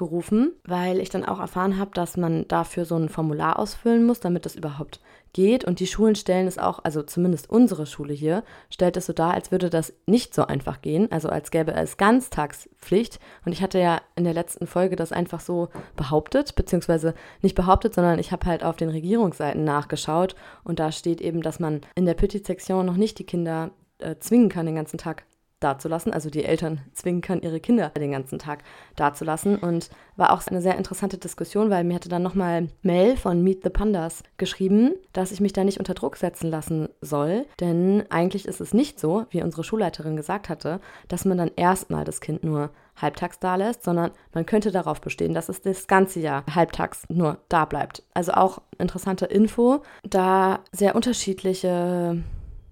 hervorgerufen, 0.00 0.52
weil 0.64 0.98
ich 0.98 1.10
dann 1.10 1.24
auch 1.24 1.40
erfahren 1.40 1.78
habe, 1.78 1.90
dass 1.94 2.16
man 2.16 2.48
dafür 2.48 2.84
so 2.84 2.96
ein 2.96 3.08
Formular 3.08 3.58
ausfüllen 3.58 4.04
muss, 4.04 4.20
damit 4.20 4.46
das 4.46 4.56
überhaupt 4.56 5.00
geht. 5.32 5.64
Und 5.64 5.78
die 5.78 5.86
Schulen 5.86 6.16
stellen 6.16 6.46
es 6.46 6.58
auch, 6.58 6.80
also 6.82 7.02
zumindest 7.02 7.48
unsere 7.50 7.86
Schule 7.86 8.12
hier, 8.12 8.42
stellt 8.70 8.96
es 8.96 9.06
so 9.06 9.12
dar, 9.12 9.34
als 9.34 9.52
würde 9.52 9.70
das 9.70 9.92
nicht 10.06 10.34
so 10.34 10.46
einfach 10.46 10.80
gehen, 10.82 11.10
also 11.12 11.28
als 11.28 11.50
gäbe 11.50 11.72
es 11.72 11.96
Ganztagspflicht. 11.96 13.20
Und 13.44 13.52
ich 13.52 13.62
hatte 13.62 13.78
ja 13.78 14.00
in 14.16 14.24
der 14.24 14.34
letzten 14.34 14.66
Folge 14.66 14.96
das 14.96 15.12
einfach 15.12 15.40
so 15.40 15.68
behauptet, 15.96 16.56
beziehungsweise 16.56 17.14
nicht 17.42 17.54
behauptet, 17.54 17.94
sondern 17.94 18.18
ich 18.18 18.32
habe 18.32 18.46
halt 18.46 18.64
auf 18.64 18.76
den 18.76 18.88
Regierungsseiten 18.88 19.64
nachgeschaut 19.64 20.34
und 20.64 20.80
da 20.80 20.90
steht 20.90 21.20
eben, 21.20 21.42
dass 21.42 21.60
man 21.60 21.82
in 21.94 22.06
der 22.06 22.14
Petit-Sektion 22.14 22.86
noch 22.86 22.96
nicht 22.96 23.18
die 23.18 23.26
Kinder 23.26 23.70
äh, 23.98 24.16
zwingen 24.18 24.48
kann, 24.48 24.66
den 24.66 24.74
ganzen 24.74 24.98
Tag 24.98 25.24
dazulassen, 25.60 26.12
also 26.12 26.30
die 26.30 26.44
Eltern 26.44 26.80
zwingen 26.92 27.20
kann, 27.20 27.42
ihre 27.42 27.60
Kinder 27.60 27.90
den 27.90 28.12
ganzen 28.12 28.38
Tag 28.38 28.62
dazulassen. 28.96 29.56
Und 29.56 29.90
war 30.16 30.32
auch 30.32 30.46
eine 30.46 30.60
sehr 30.60 30.76
interessante 30.76 31.18
Diskussion, 31.18 31.70
weil 31.70 31.84
mir 31.84 31.94
hatte 31.94 32.08
dann 32.08 32.22
nochmal 32.22 32.68
Mel 32.82 33.16
von 33.16 33.42
Meet 33.42 33.62
the 33.62 33.70
Pandas 33.70 34.22
geschrieben, 34.36 34.92
dass 35.12 35.32
ich 35.32 35.40
mich 35.40 35.52
da 35.52 35.64
nicht 35.64 35.78
unter 35.78 35.94
Druck 35.94 36.16
setzen 36.16 36.50
lassen 36.50 36.88
soll. 37.00 37.46
Denn 37.60 38.04
eigentlich 38.10 38.46
ist 38.46 38.60
es 38.60 38.74
nicht 38.74 38.98
so, 38.98 39.26
wie 39.30 39.42
unsere 39.42 39.64
Schulleiterin 39.64 40.16
gesagt 40.16 40.48
hatte, 40.48 40.80
dass 41.08 41.24
man 41.24 41.38
dann 41.38 41.50
erstmal 41.56 42.04
das 42.04 42.20
Kind 42.20 42.44
nur 42.44 42.70
halbtags 43.00 43.38
da 43.38 43.56
lässt, 43.56 43.82
sondern 43.82 44.10
man 44.34 44.46
könnte 44.46 44.70
darauf 44.70 45.00
bestehen, 45.00 45.34
dass 45.34 45.48
es 45.48 45.62
das 45.62 45.86
ganze 45.86 46.20
Jahr 46.20 46.44
halbtags 46.54 47.04
nur 47.08 47.38
da 47.48 47.64
bleibt. 47.64 48.02
Also 48.14 48.32
auch 48.32 48.60
interessante 48.78 49.26
Info, 49.26 49.82
da 50.02 50.60
sehr 50.72 50.94
unterschiedliche 50.94 52.22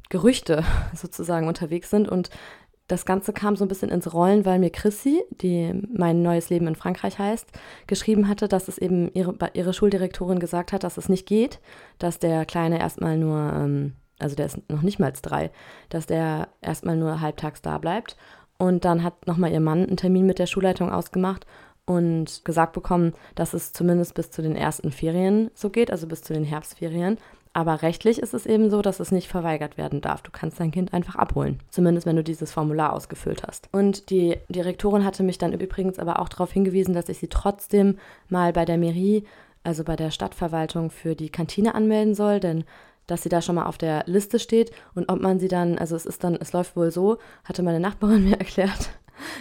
Gerüchte 0.09 0.65
sozusagen 0.95 1.49
unterwegs 1.49 1.91
sind 1.91 2.09
und 2.09 2.31
das 2.89 3.05
Ganze 3.05 3.33
kam 3.33 3.55
so 3.55 3.65
ein 3.65 3.69
bisschen 3.69 3.91
ins 3.91 4.13
Rollen, 4.13 4.45
weil 4.45 4.59
mir 4.59 4.71
Chrissy, 4.71 5.23
die 5.31 5.73
mein 5.93 6.23
neues 6.23 6.49
Leben 6.51 6.67
in 6.67 6.75
Frankreich 6.75 7.19
heißt, 7.19 7.47
geschrieben 7.87 8.29
hatte, 8.29 8.49
dass 8.49 8.67
es 8.67 8.79
eben 8.79 9.13
ihre, 9.13 9.35
ihre 9.53 9.75
Schuldirektorin 9.75 10.41
gesagt 10.41 10.73
hat, 10.73 10.85
dass 10.85 10.97
es 10.97 11.09
nicht 11.09 11.27
geht, 11.27 11.61
dass 11.99 12.19
der 12.19 12.47
Kleine 12.47 12.81
erstmal 12.81 13.19
nur, 13.19 13.53
ähm, 13.55 13.93
also 14.19 14.35
der 14.35 14.47
ist 14.47 14.71
noch 14.71 14.83
nicht 14.83 14.99
mal 14.99 15.13
drei, 15.13 15.51
dass 15.91 16.07
der 16.07 16.49
erstmal 16.63 16.97
nur 16.97 17.21
halbtags 17.21 17.63
da 17.63 17.79
bleibt. 17.79 18.17
Und 18.57 18.85
dann 18.85 19.05
hat 19.05 19.27
nochmal 19.27 19.53
ihr 19.53 19.61
Mann 19.61 19.87
einen 19.87 19.97
Termin 19.97 20.27
mit 20.27 20.39
der 20.39 20.47
Schulleitung 20.47 20.91
ausgemacht 20.91 21.47
und 21.85 22.45
gesagt 22.45 22.73
bekommen, 22.73 23.15
dass 23.35 23.55
es 23.55 23.73
zumindest 23.73 24.15
bis 24.15 24.31
zu 24.31 24.43
den 24.43 24.57
ersten 24.57 24.93
Ferien 24.93 25.51
so 25.55 25.71
geht, 25.71 25.91
also 25.91 26.07
bis 26.07 26.23
zu 26.23 26.33
den 26.33 26.45
Herbstferien. 26.45 27.19
Aber 27.53 27.83
rechtlich 27.83 28.19
ist 28.21 28.35
es 28.35 28.47
eben 28.47 28.71
so, 28.71 28.83
dass 28.83 29.01
es 29.01 29.11
nicht 29.11 29.29
verweigert 29.29 29.79
werden 29.79 30.01
darf. 30.01 30.23
Du 30.23 30.31
kannst 30.31 30.61
dein 30.61 30.71
Kind 30.71 30.93
einfach 30.93 31.17
abholen. 31.17 31.61
Zumindest 31.71 32.07
wenn 32.07 32.17
du 32.17 32.25
dieses 32.25 32.53
Formular 32.53 32.93
ausgefüllt 32.93 33.43
hast. 33.47 33.69
Und 33.73 34.11
die 34.11 34.37
Direktorin 34.49 35.05
hatte 35.05 35.23
mich 35.23 35.39
dann 35.39 35.53
übrigens 35.53 35.99
aber 35.99 36.21
auch 36.21 36.29
darauf 36.29 36.53
hingewiesen, 36.53 36.95
dass 36.95 37.09
ich 37.09 37.19
sie 37.19 37.29
trotzdem 37.29 37.99
mal 38.29 38.53
bei 38.53 38.65
der 38.65 38.79
Mairie, 38.79 39.25
also 39.65 39.85
bei 39.85 39.97
der 39.97 40.11
Stadtverwaltung, 40.11 40.91
für 40.91 41.15
die 41.15 41.31
Kantine 41.31 41.75
anmelden 41.75 42.15
soll, 42.15 42.41
denn 42.41 42.65
dass 43.09 43.23
sie 43.23 43.29
da 43.29 43.43
schon 43.43 43.57
mal 43.57 43.67
auf 43.67 43.79
der 43.79 44.05
Liste 44.07 44.39
steht 44.39 44.71
und 44.95 45.09
ob 45.09 45.21
man 45.21 45.41
sie 45.41 45.49
dann, 45.49 45.79
also 45.79 45.97
es 45.97 46.07
ist 46.07 46.23
dann, 46.23 46.37
es 46.37 46.53
läuft 46.53 46.77
wohl 46.77 46.93
so, 46.93 47.19
hatte 47.43 47.63
meine 47.63 47.81
Nachbarin 47.81 48.25
mir 48.29 48.39
erklärt, 48.39 48.91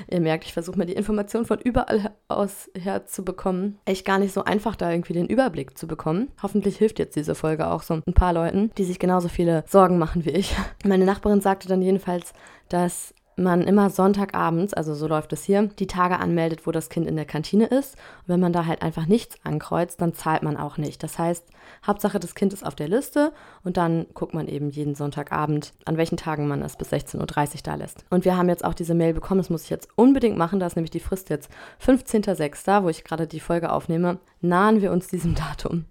Ihr 0.09 0.19
merkt, 0.19 0.45
ich 0.45 0.53
versuche 0.53 0.77
mir 0.77 0.85
die 0.85 0.93
Informationen 0.93 1.45
von 1.45 1.59
überall 1.59 2.11
aus 2.27 2.69
her 2.77 3.05
zu 3.05 3.23
bekommen. 3.23 3.79
Echt 3.85 4.05
gar 4.05 4.19
nicht 4.19 4.33
so 4.33 4.43
einfach, 4.43 4.75
da 4.75 4.91
irgendwie 4.91 5.13
den 5.13 5.27
Überblick 5.27 5.77
zu 5.77 5.87
bekommen. 5.87 6.29
Hoffentlich 6.41 6.77
hilft 6.77 6.99
jetzt 6.99 7.15
diese 7.15 7.35
Folge 7.35 7.67
auch 7.67 7.81
so 7.81 7.95
ein 7.95 8.13
paar 8.13 8.33
Leuten, 8.33 8.71
die 8.77 8.83
sich 8.83 8.99
genauso 8.99 9.27
viele 9.27 9.63
Sorgen 9.67 9.97
machen 9.97 10.25
wie 10.25 10.31
ich. 10.31 10.55
Meine 10.85 11.05
Nachbarin 11.05 11.41
sagte 11.41 11.67
dann 11.67 11.81
jedenfalls, 11.81 12.33
dass 12.69 13.13
man 13.37 13.61
immer 13.61 13.89
Sonntagabends, 13.89 14.73
also 14.73 14.95
so 14.95 15.07
läuft 15.07 15.31
es 15.31 15.43
hier, 15.43 15.63
die 15.79 15.87
Tage 15.87 16.19
anmeldet, 16.19 16.65
wo 16.65 16.71
das 16.71 16.89
Kind 16.89 17.07
in 17.07 17.15
der 17.15 17.25
Kantine 17.25 17.65
ist. 17.65 17.95
Und 17.95 18.29
wenn 18.29 18.39
man 18.39 18.51
da 18.51 18.65
halt 18.65 18.81
einfach 18.81 19.05
nichts 19.05 19.37
ankreuzt, 19.43 20.01
dann 20.01 20.13
zahlt 20.13 20.43
man 20.43 20.57
auch 20.57 20.77
nicht. 20.77 21.03
Das 21.03 21.19
heißt, 21.19 21.45
Hauptsache 21.85 22.19
das 22.19 22.33
Kind 22.33 22.53
ist 22.53 22.65
auf 22.65 22.75
der 22.75 22.87
Liste 22.87 23.31
und 23.63 23.77
dann 23.77 24.07
guckt 24.13 24.33
man 24.33 24.47
eben 24.47 24.69
jeden 24.69 24.95
Sonntagabend, 24.95 25.73
an 25.85 25.97
welchen 25.97 26.17
Tagen 26.17 26.47
man 26.47 26.61
es 26.61 26.77
bis 26.77 26.91
16.30 26.91 27.19
Uhr 27.19 27.59
da 27.63 27.75
lässt. 27.75 28.05
Und 28.09 28.25
wir 28.25 28.35
haben 28.35 28.49
jetzt 28.49 28.65
auch 28.65 28.73
diese 28.73 28.95
Mail 28.95 29.13
bekommen, 29.13 29.39
das 29.39 29.49
muss 29.49 29.63
ich 29.63 29.69
jetzt 29.69 29.89
unbedingt 29.95 30.37
machen, 30.37 30.59
da 30.59 30.65
ist 30.65 30.75
nämlich 30.75 30.91
die 30.91 30.99
Frist 30.99 31.29
jetzt 31.29 31.49
15.06., 31.85 32.83
wo 32.83 32.89
ich 32.89 33.03
gerade 33.03 33.27
die 33.27 33.39
Folge 33.39 33.71
aufnehme, 33.71 34.19
nahen 34.41 34.81
wir 34.81 34.91
uns 34.91 35.07
diesem 35.07 35.35
Datum. 35.57 35.85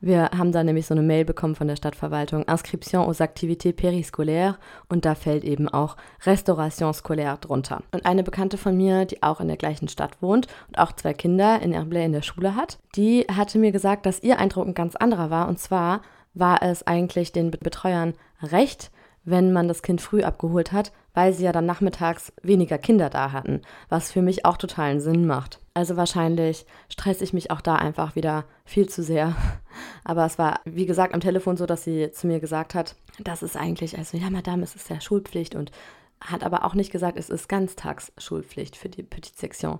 Wir 0.00 0.30
haben 0.36 0.52
da 0.52 0.64
nämlich 0.64 0.86
so 0.86 0.94
eine 0.94 1.02
Mail 1.02 1.24
bekommen 1.24 1.54
von 1.54 1.68
der 1.68 1.76
Stadtverwaltung, 1.76 2.44
Inscription 2.44 3.04
aux 3.04 3.20
activités 3.20 3.72
périscolaires 3.72 4.54
und 4.88 5.04
da 5.04 5.14
fällt 5.14 5.44
eben 5.44 5.68
auch 5.68 5.96
Restauration 6.24 6.77
scolaire 6.92 7.38
drunter. 7.38 7.82
Und 7.92 8.06
eine 8.06 8.22
Bekannte 8.22 8.58
von 8.58 8.76
mir, 8.76 9.04
die 9.04 9.22
auch 9.22 9.40
in 9.40 9.48
der 9.48 9.56
gleichen 9.56 9.88
Stadt 9.88 10.20
wohnt 10.20 10.46
und 10.68 10.78
auch 10.78 10.92
zwei 10.92 11.14
Kinder 11.14 11.60
in 11.60 11.72
Herblay 11.72 12.04
in 12.04 12.12
der 12.12 12.22
Schule 12.22 12.54
hat, 12.54 12.78
die 12.96 13.26
hatte 13.34 13.58
mir 13.58 13.72
gesagt, 13.72 14.06
dass 14.06 14.22
ihr 14.22 14.38
Eindruck 14.38 14.66
ein 14.66 14.74
ganz 14.74 14.96
anderer 14.96 15.30
war 15.30 15.48
und 15.48 15.58
zwar 15.58 16.02
war 16.34 16.62
es 16.62 16.86
eigentlich 16.86 17.32
den 17.32 17.50
Betreuern 17.50 18.14
recht, 18.42 18.90
wenn 19.24 19.52
man 19.52 19.68
das 19.68 19.82
Kind 19.82 20.00
früh 20.00 20.22
abgeholt 20.22 20.72
hat, 20.72 20.92
weil 21.12 21.32
sie 21.32 21.44
ja 21.44 21.52
dann 21.52 21.66
nachmittags 21.66 22.32
weniger 22.42 22.78
Kinder 22.78 23.10
da 23.10 23.32
hatten, 23.32 23.62
was 23.88 24.12
für 24.12 24.22
mich 24.22 24.44
auch 24.44 24.56
totalen 24.56 25.00
Sinn 25.00 25.26
macht. 25.26 25.60
Also 25.74 25.96
wahrscheinlich 25.96 26.64
stresse 26.88 27.24
ich 27.24 27.32
mich 27.32 27.50
auch 27.50 27.60
da 27.60 27.76
einfach 27.76 28.14
wieder 28.16 28.44
viel 28.64 28.88
zu 28.88 29.02
sehr. 29.02 29.36
Aber 30.04 30.24
es 30.24 30.38
war, 30.38 30.60
wie 30.64 30.86
gesagt, 30.86 31.14
am 31.14 31.20
Telefon 31.20 31.56
so, 31.56 31.66
dass 31.66 31.84
sie 31.84 32.10
zu 32.12 32.26
mir 32.26 32.40
gesagt 32.40 32.74
hat, 32.74 32.94
das 33.18 33.42
ist 33.42 33.56
eigentlich, 33.56 33.98
also 33.98 34.16
ja, 34.16 34.30
Madame, 34.30 34.62
es 34.62 34.74
ist 34.74 34.88
ja 34.88 35.00
Schulpflicht 35.00 35.54
und 35.54 35.72
hat 36.20 36.44
aber 36.44 36.64
auch 36.64 36.74
nicht 36.74 36.90
gesagt, 36.90 37.18
es 37.18 37.30
ist 37.30 37.48
Ganztagsschulpflicht 37.48 38.76
für 38.76 38.88
die 38.88 39.02
Petite 39.02 39.38
Section. 39.38 39.78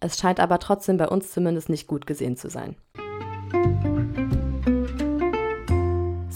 Es 0.00 0.18
scheint 0.18 0.40
aber 0.40 0.58
trotzdem 0.58 0.96
bei 0.96 1.08
uns 1.08 1.30
zumindest 1.32 1.68
nicht 1.68 1.86
gut 1.86 2.06
gesehen 2.06 2.36
zu 2.36 2.48
sein. 2.48 2.76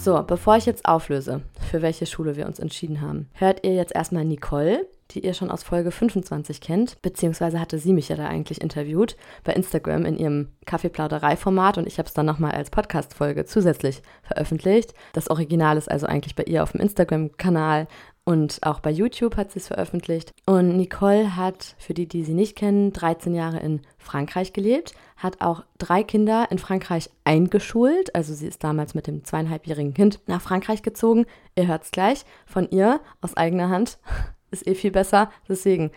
So, 0.05 0.21
bevor 0.21 0.55
ich 0.55 0.67
jetzt 0.67 0.85
auflöse, 0.85 1.41
für 1.71 1.81
welche 1.81 2.05
Schule 2.05 2.35
wir 2.35 2.45
uns 2.45 2.59
entschieden 2.59 3.01
haben, 3.01 3.27
hört 3.33 3.65
ihr 3.65 3.73
jetzt 3.73 3.95
erstmal 3.95 4.23
Nicole, 4.23 4.87
die 5.09 5.25
ihr 5.25 5.33
schon 5.33 5.49
aus 5.49 5.63
Folge 5.63 5.89
25 5.89 6.61
kennt, 6.61 7.01
beziehungsweise 7.01 7.59
hatte 7.59 7.79
sie 7.79 7.91
mich 7.91 8.09
ja 8.09 8.15
da 8.15 8.27
eigentlich 8.27 8.61
interviewt 8.61 9.15
bei 9.43 9.53
Instagram 9.53 10.05
in 10.05 10.17
ihrem 10.17 10.49
Kaffeeplauderei-Format 10.67 11.79
und 11.79 11.87
ich 11.87 11.97
habe 11.97 12.07
es 12.07 12.13
dann 12.13 12.27
nochmal 12.27 12.51
als 12.51 12.69
Podcast-Folge 12.69 13.45
zusätzlich 13.45 14.03
veröffentlicht. 14.21 14.93
Das 15.13 15.29
Original 15.31 15.75
ist 15.75 15.89
also 15.89 16.05
eigentlich 16.05 16.35
bei 16.35 16.43
ihr 16.43 16.61
auf 16.61 16.73
dem 16.73 16.81
Instagram-Kanal 16.81 17.87
und 18.25 18.57
auch 18.63 18.79
bei 18.79 18.89
YouTube 18.89 19.37
hat 19.37 19.51
sie 19.51 19.59
es 19.59 19.67
veröffentlicht. 19.67 20.33
Und 20.47 20.75
Nicole 20.75 21.35
hat, 21.35 21.75
für 21.77 21.93
die, 21.93 22.07
die 22.07 22.23
sie 22.23 22.33
nicht 22.33 22.55
kennen, 22.55 22.91
13 22.91 23.35
Jahre 23.35 23.59
in 23.59 23.81
Frankreich 23.99 24.51
gelebt, 24.51 24.95
hat 25.15 25.41
auch 25.41 25.63
drei 25.77 26.01
Kinder 26.01 26.47
in 26.49 26.57
Frankreich 26.57 27.11
eingeschult. 27.23 28.15
Also 28.15 28.33
sie 28.33 28.47
ist 28.47 28.63
damals 28.63 28.95
mit 28.95 29.05
dem 29.05 29.23
zweieinhalbjährigen 29.23 29.93
Kind 29.93 30.19
nach 30.25 30.41
Frankreich 30.41 30.81
gezogen. 30.81 31.27
Ihr 31.55 31.67
hört 31.67 31.83
es 31.83 31.91
gleich 31.91 32.25
von 32.47 32.67
ihr 32.71 32.99
aus 33.21 33.37
eigener 33.37 33.69
Hand. 33.69 33.99
Ist 34.51 34.67
eh 34.67 34.75
viel 34.75 34.91
besser. 34.91 35.31
Deswegen 35.49 35.91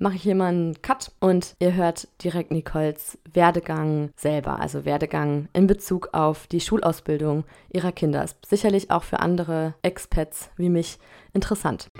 mache 0.00 0.16
ich 0.16 0.22
hier 0.22 0.34
mal 0.34 0.48
einen 0.48 0.82
Cut 0.82 1.12
und 1.20 1.54
ihr 1.60 1.74
hört 1.74 2.08
direkt 2.24 2.50
Nicoles 2.50 3.18
Werdegang 3.32 4.10
selber, 4.16 4.58
also 4.58 4.84
Werdegang 4.84 5.48
in 5.52 5.66
Bezug 5.66 6.08
auf 6.12 6.46
die 6.46 6.60
Schulausbildung 6.60 7.44
ihrer 7.72 7.92
Kinder. 7.92 8.24
Ist 8.24 8.38
sicherlich 8.46 8.90
auch 8.90 9.04
für 9.04 9.20
andere 9.20 9.74
Expats 9.82 10.50
wie 10.56 10.70
mich 10.70 10.98
interessant. 11.34 11.90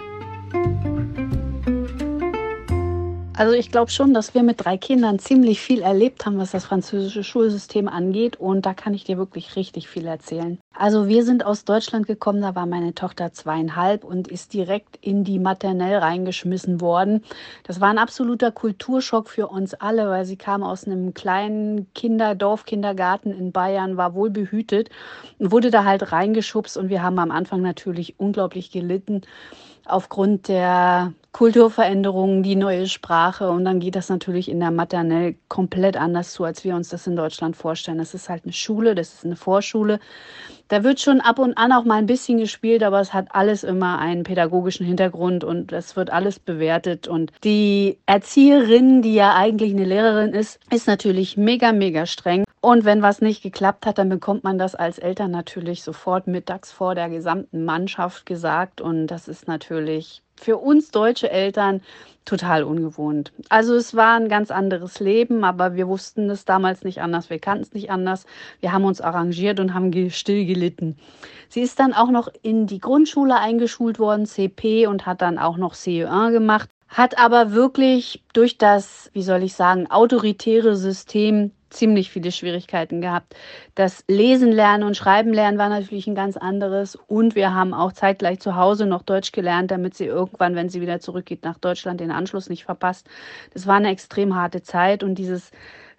Also 3.41 3.55
ich 3.55 3.71
glaube 3.71 3.91
schon, 3.91 4.13
dass 4.13 4.35
wir 4.35 4.43
mit 4.43 4.67
drei 4.67 4.77
Kindern 4.77 5.19
ziemlich 5.19 5.63
viel 5.63 5.81
erlebt 5.81 6.27
haben, 6.27 6.37
was 6.37 6.51
das 6.51 6.67
französische 6.67 7.25
Schulsystem 7.25 7.89
angeht. 7.89 8.37
Und 8.37 8.67
da 8.67 8.75
kann 8.75 8.93
ich 8.93 9.05
dir 9.05 9.17
wirklich 9.17 9.57
richtig 9.57 9.89
viel 9.89 10.07
erzählen. 10.07 10.59
Also 10.77 11.09
wir 11.09 11.25
sind 11.25 11.47
aus 11.47 11.65
Deutschland 11.65 12.07
gekommen, 12.07 12.43
da 12.43 12.55
war 12.55 12.67
meine 12.67 12.95
Tochter 12.95 13.33
zweieinhalb 13.33 14.05
und 14.05 14.29
ist 14.29 14.53
direkt 14.53 14.99
in 15.01 15.25
die 15.25 15.39
Maternelle 15.39 16.03
reingeschmissen 16.03 16.83
worden. 16.83 17.25
Das 17.65 17.81
war 17.81 17.89
ein 17.89 17.97
absoluter 17.97 18.53
Kulturschock 18.53 19.31
für 19.31 19.47
uns 19.47 19.73
alle, 19.73 20.11
weil 20.11 20.27
sie 20.27 20.37
kam 20.37 20.63
aus 20.63 20.85
einem 20.85 21.15
kleinen 21.15 21.91
Kinderdorf-Kindergarten 21.95 23.33
in 23.33 23.53
Bayern, 23.53 23.97
war 23.97 24.13
wohl 24.13 24.29
behütet 24.29 24.91
und 25.39 25.51
wurde 25.51 25.71
da 25.71 25.85
halt 25.85 26.13
reingeschubst. 26.13 26.77
Und 26.77 26.91
wir 26.91 27.03
haben 27.03 27.19
am 27.19 27.31
Anfang 27.31 27.63
natürlich 27.63 28.21
unglaublich 28.21 28.71
gelitten 28.71 29.23
aufgrund 29.93 30.49
der 30.49 31.13
Kulturveränderungen, 31.33 32.43
die 32.43 32.57
neue 32.57 32.89
Sprache 32.89 33.51
und 33.51 33.65
dann 33.65 33.79
geht 33.79 33.95
das 33.95 34.09
natürlich 34.09 34.49
in 34.49 34.59
der 34.59 34.73
Maternelle 34.73 35.37
komplett 35.49 35.97
anders 35.97 36.33
zu, 36.33 36.43
als 36.45 36.65
wir 36.65 36.75
uns 36.75 36.89
das 36.89 37.07
in 37.07 37.15
Deutschland 37.15 37.57
vorstellen. 37.57 37.99
Das 37.99 38.15
ist 38.15 38.29
halt 38.29 38.45
eine 38.45 38.53
Schule, 38.53 38.97
das 38.97 39.15
ist 39.15 39.25
eine 39.25 39.37
Vorschule. 39.37 40.01
Da 40.67 40.83
wird 40.83 41.01
schon 41.01 41.21
ab 41.21 41.39
und 41.39 41.57
an 41.57 41.73
auch 41.73 41.85
mal 41.85 41.97
ein 41.97 42.07
bisschen 42.07 42.39
gespielt, 42.39 42.83
aber 42.83 43.01
es 43.01 43.15
hat 43.15 43.29
alles 43.31 43.63
immer 43.63 43.99
einen 43.99 44.25
pädagogischen 44.25 44.87
Hintergrund 44.87 45.45
und 45.45 45.73
es 45.73 45.95
wird 45.95 46.11
alles 46.11 46.41
bewertet. 46.41 47.07
Und 47.07 47.33
die 47.45 47.99
Erzieherin, 48.07 49.03
die 49.03 49.15
ja 49.15 49.35
eigentlich 49.35 49.73
eine 49.73 49.85
Lehrerin 49.85 50.33
ist, 50.33 50.59
ist 50.73 50.89
natürlich 50.89 51.37
mega, 51.37 51.73
mega 51.73 52.07
streng. 52.07 52.45
Und 52.63 52.85
wenn 52.85 53.01
was 53.01 53.23
nicht 53.23 53.43
geklappt 53.43 53.87
hat, 53.87 53.97
dann 53.97 54.11
bekommt 54.11 54.45
man 54.45 54.59
das 54.59 54.75
als 54.75 54.99
Eltern 54.99 55.31
natürlich 55.31 55.83
sofort 55.83 56.27
mittags 56.27 56.71
vor 56.71 56.95
der 56.95 57.09
gesamten 57.09 57.65
Mannschaft 57.65 58.27
gesagt. 58.27 58.83
Und 58.83 59.07
das 59.07 59.29
ist 59.29 59.49
natürlich 59.49 60.23
für 60.37 60.59
uns 60.59 60.91
deutsche 60.91 61.31
Eltern 61.31 61.81
total 62.27 62.63
ungewohnt. 62.65 63.33
Also 63.49 63.75
es 63.75 63.95
war 63.95 64.17
ein 64.17 64.29
ganz 64.29 64.51
anderes 64.51 65.01
Leben, 65.01 65.43
aber 65.43 65.75
wir 65.75 65.89
wussten 65.89 66.29
es 66.29 66.45
damals 66.45 66.85
nicht 66.85 67.01
anders, 67.01 67.31
wir 67.31 67.39
kannten 67.39 67.63
es 67.63 67.73
nicht 67.73 67.91
anders. 67.91 68.27
Wir 68.61 68.73
haben 68.73 68.85
uns 68.85 69.01
arrangiert 69.01 69.59
und 69.59 69.73
haben 69.73 70.11
still 70.11 70.45
gelitten. 70.45 70.99
Sie 71.49 71.63
ist 71.63 71.81
dann 71.81 71.95
auch 71.95 72.11
noch 72.11 72.29
in 72.43 72.67
die 72.67 72.79
Grundschule 72.79 73.37
eingeschult 73.37 73.99
worden, 73.99 74.27
CP, 74.27 74.87
und 74.87 75.07
hat 75.07 75.23
dann 75.23 75.39
auch 75.39 75.57
noch 75.57 75.75
CE1 75.75 76.33
gemacht, 76.33 76.69
hat 76.89 77.19
aber 77.19 77.53
wirklich 77.53 78.23
durch 78.35 78.59
das, 78.59 79.11
wie 79.15 79.23
soll 79.23 79.43
ich 79.43 79.55
sagen, 79.55 79.91
autoritäre 79.91 80.77
System 80.77 81.53
ziemlich 81.71 82.11
viele 82.11 82.33
Schwierigkeiten 82.33 83.01
gehabt. 83.01 83.35
Das 83.75 84.05
Lesen 84.09 84.53
lernen 84.53 84.85
und 84.85 84.97
Schreiben 84.97 85.33
lernen 85.33 85.59
war 85.59 85.69
natürlich 85.69 86.07
ein 86.07 86.15
ganz 86.15 86.37
anderes. 86.37 86.97
Und 87.07 87.35
wir 87.35 87.55
haben 87.55 87.73
auch 87.73 87.93
zeitgleich 87.93 88.41
zu 88.41 88.57
Hause 88.57 88.87
noch 88.87 89.03
Deutsch 89.03 89.33
gelernt, 89.33 89.71
damit 89.71 89.95
sie 89.95 90.07
irgendwann, 90.07 90.55
wenn 90.55 90.69
sie 90.69 90.81
wieder 90.81 91.01
zurückgeht 91.01 91.45
nach 91.45 91.59
Deutschland, 91.59 92.01
den 92.01 92.11
Anschluss 92.11 92.49
nicht 92.49 92.65
verpasst. 92.65 93.09
Das 93.55 93.67
war 93.67 93.77
eine 93.77 93.91
extrem 93.91 94.35
harte 94.35 94.63
Zeit 94.63 95.03
und 95.03 95.17
dieses 95.17 95.51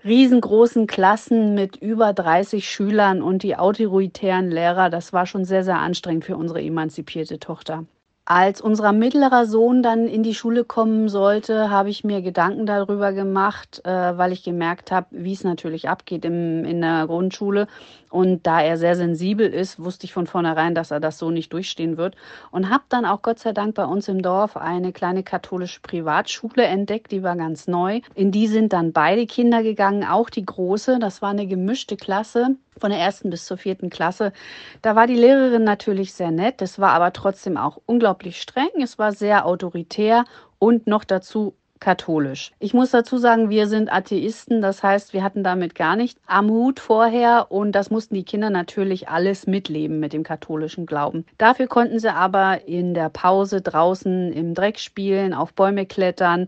riesengroßen 0.03 0.87
Klassen 0.87 1.53
mit 1.53 1.77
über 1.77 2.13
30 2.13 2.67
Schülern 2.69 3.21
und 3.21 3.43
die 3.43 3.55
autoritären 3.55 4.49
Lehrer, 4.49 4.89
das 4.89 5.13
war 5.13 5.25
schon 5.25 5.45
sehr, 5.45 5.63
sehr 5.63 5.77
anstrengend 5.77 6.25
für 6.25 6.37
unsere 6.37 6.61
emanzipierte 6.61 7.39
Tochter. 7.39 7.85
Als 8.25 8.61
unser 8.61 8.93
mittlerer 8.93 9.45
Sohn 9.45 9.81
dann 9.81 10.07
in 10.07 10.21
die 10.21 10.35
Schule 10.35 10.63
kommen 10.63 11.09
sollte, 11.09 11.69
habe 11.69 11.89
ich 11.89 12.03
mir 12.03 12.21
Gedanken 12.21 12.65
darüber 12.65 13.13
gemacht, 13.13 13.81
äh, 13.83 14.17
weil 14.17 14.31
ich 14.31 14.43
gemerkt 14.43 14.91
habe, 14.91 15.07
wie 15.11 15.33
es 15.33 15.43
natürlich 15.43 15.89
abgeht 15.89 16.23
im, 16.25 16.63
in 16.63 16.81
der 16.81 17.07
Grundschule. 17.07 17.67
Und 18.11 18.45
da 18.45 18.61
er 18.61 18.77
sehr 18.77 18.95
sensibel 18.95 19.47
ist, 19.47 19.83
wusste 19.83 20.05
ich 20.05 20.13
von 20.13 20.27
vornherein, 20.27 20.75
dass 20.75 20.91
er 20.91 20.99
das 20.99 21.17
so 21.17 21.31
nicht 21.31 21.51
durchstehen 21.53 21.97
wird. 21.97 22.15
Und 22.51 22.69
habe 22.69 22.83
dann 22.89 23.05
auch 23.05 23.21
Gott 23.21 23.39
sei 23.39 23.53
Dank 23.53 23.75
bei 23.75 23.85
uns 23.85 24.07
im 24.07 24.21
Dorf 24.21 24.57
eine 24.57 24.91
kleine 24.91 25.23
katholische 25.23 25.79
Privatschule 25.81 26.63
entdeckt, 26.63 27.11
die 27.11 27.23
war 27.23 27.35
ganz 27.35 27.67
neu. 27.67 28.01
In 28.13 28.31
die 28.31 28.47
sind 28.47 28.73
dann 28.73 28.91
beide 28.91 29.25
Kinder 29.25 29.63
gegangen, 29.63 30.03
auch 30.03 30.29
die 30.29 30.45
große. 30.45 30.99
Das 30.99 31.21
war 31.21 31.29
eine 31.29 31.47
gemischte 31.47 31.97
Klasse 31.97 32.57
von 32.79 32.89
der 32.89 32.99
ersten 32.99 33.29
bis 33.29 33.45
zur 33.45 33.57
vierten 33.57 33.89
Klasse. 33.89 34.33
Da 34.81 34.95
war 34.95 35.07
die 35.07 35.15
Lehrerin 35.15 35.63
natürlich 35.63 36.13
sehr 36.13 36.31
nett, 36.31 36.61
das 36.61 36.79
war 36.79 36.91
aber 36.91 37.13
trotzdem 37.13 37.57
auch 37.57 37.79
unglaublich 37.85 38.41
streng, 38.41 38.69
es 38.81 38.97
war 38.97 39.11
sehr 39.11 39.45
autoritär 39.45 40.25
und 40.57 40.87
noch 40.87 41.03
dazu 41.03 41.53
katholisch. 41.81 42.53
Ich 42.59 42.73
muss 42.73 42.91
dazu 42.91 43.17
sagen, 43.17 43.49
wir 43.49 43.67
sind 43.67 43.91
Atheisten, 43.91 44.61
das 44.61 44.81
heißt, 44.81 45.11
wir 45.11 45.23
hatten 45.23 45.43
damit 45.43 45.75
gar 45.75 45.97
nicht 45.97 46.17
am 46.27 46.49
Hut 46.49 46.79
vorher 46.79 47.47
und 47.49 47.73
das 47.73 47.89
mussten 47.89 48.15
die 48.15 48.23
Kinder 48.23 48.49
natürlich 48.49 49.09
alles 49.09 49.47
mitleben 49.47 49.99
mit 49.99 50.13
dem 50.13 50.23
katholischen 50.23 50.85
Glauben. 50.85 51.25
Dafür 51.37 51.67
konnten 51.67 51.99
sie 51.99 52.13
aber 52.13 52.67
in 52.67 52.93
der 52.93 53.09
Pause 53.09 53.61
draußen 53.61 54.31
im 54.31 54.53
Dreck 54.53 54.79
spielen, 54.79 55.33
auf 55.33 55.53
Bäume 55.53 55.85
klettern 55.85 56.45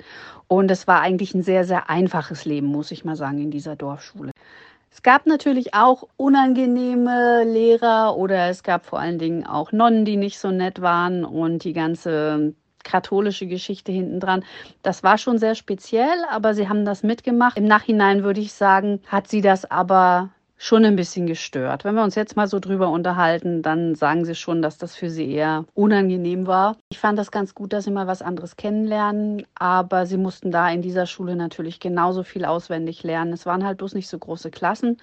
und 0.47 0.71
es 0.71 0.87
war 0.87 1.01
eigentlich 1.01 1.33
ein 1.33 1.43
sehr, 1.43 1.65
sehr 1.65 1.89
einfaches 1.89 2.45
Leben, 2.45 2.67
muss 2.67 2.91
ich 2.91 3.03
mal 3.03 3.15
sagen, 3.15 3.39
in 3.39 3.51
dieser 3.51 3.75
Dorfschule. 3.75 4.31
Es 4.91 5.01
gab 5.01 5.25
natürlich 5.25 5.73
auch 5.73 6.07
unangenehme 6.17 7.43
Lehrer 7.45 8.15
oder 8.15 8.49
es 8.49 8.61
gab 8.61 8.85
vor 8.85 8.99
allen 8.99 9.17
Dingen 9.17 9.47
auch 9.47 9.71
Nonnen, 9.71 10.05
die 10.05 10.17
nicht 10.17 10.37
so 10.37 10.51
nett 10.51 10.81
waren 10.81 11.25
und 11.25 11.63
die 11.63 11.73
ganze 11.73 12.53
katholische 12.83 13.47
Geschichte 13.47 13.91
hinten 13.91 14.19
dran. 14.19 14.43
Das 14.81 15.03
war 15.03 15.17
schon 15.17 15.37
sehr 15.37 15.55
speziell, 15.55 16.25
aber 16.29 16.53
sie 16.53 16.69
haben 16.69 16.85
das 16.85 17.03
mitgemacht. 17.03 17.57
Im 17.57 17.65
Nachhinein 17.65 18.23
würde 18.23 18.41
ich 18.41 18.53
sagen, 18.53 19.01
hat 19.07 19.27
sie 19.27 19.41
das 19.41 19.69
aber 19.69 20.29
schon 20.63 20.85
ein 20.85 20.95
bisschen 20.95 21.27
gestört. 21.27 21.83
Wenn 21.83 21.95
wir 21.95 22.03
uns 22.03 22.15
jetzt 22.15 22.37
mal 22.37 22.47
so 22.47 22.59
drüber 22.59 22.89
unterhalten, 22.89 23.61
dann 23.61 23.95
sagen 23.95 24.23
sie 24.23 24.33
schon, 24.33 24.61
dass 24.61 24.77
das 24.77 24.95
für 24.95 25.09
sie 25.09 25.29
eher 25.29 25.65
unangenehm 25.73 26.47
war. 26.47 26.77
Ich 26.89 26.99
fand 26.99 27.19
das 27.19 27.31
ganz 27.31 27.53
gut, 27.53 27.73
dass 27.73 27.83
sie 27.83 27.91
mal 27.91 28.07
was 28.07 28.21
anderes 28.21 28.55
kennenlernen, 28.55 29.45
aber 29.55 30.05
sie 30.05 30.15
mussten 30.15 30.51
da 30.51 30.69
in 30.69 30.81
dieser 30.81 31.05
Schule 31.05 31.35
natürlich 31.35 31.81
genauso 31.81 32.23
viel 32.23 32.45
auswendig 32.45 33.03
lernen. 33.03 33.33
Es 33.33 33.45
waren 33.45 33.65
halt 33.65 33.77
bloß 33.79 33.93
nicht 33.93 34.07
so 34.07 34.17
große 34.17 34.51
Klassen 34.51 34.97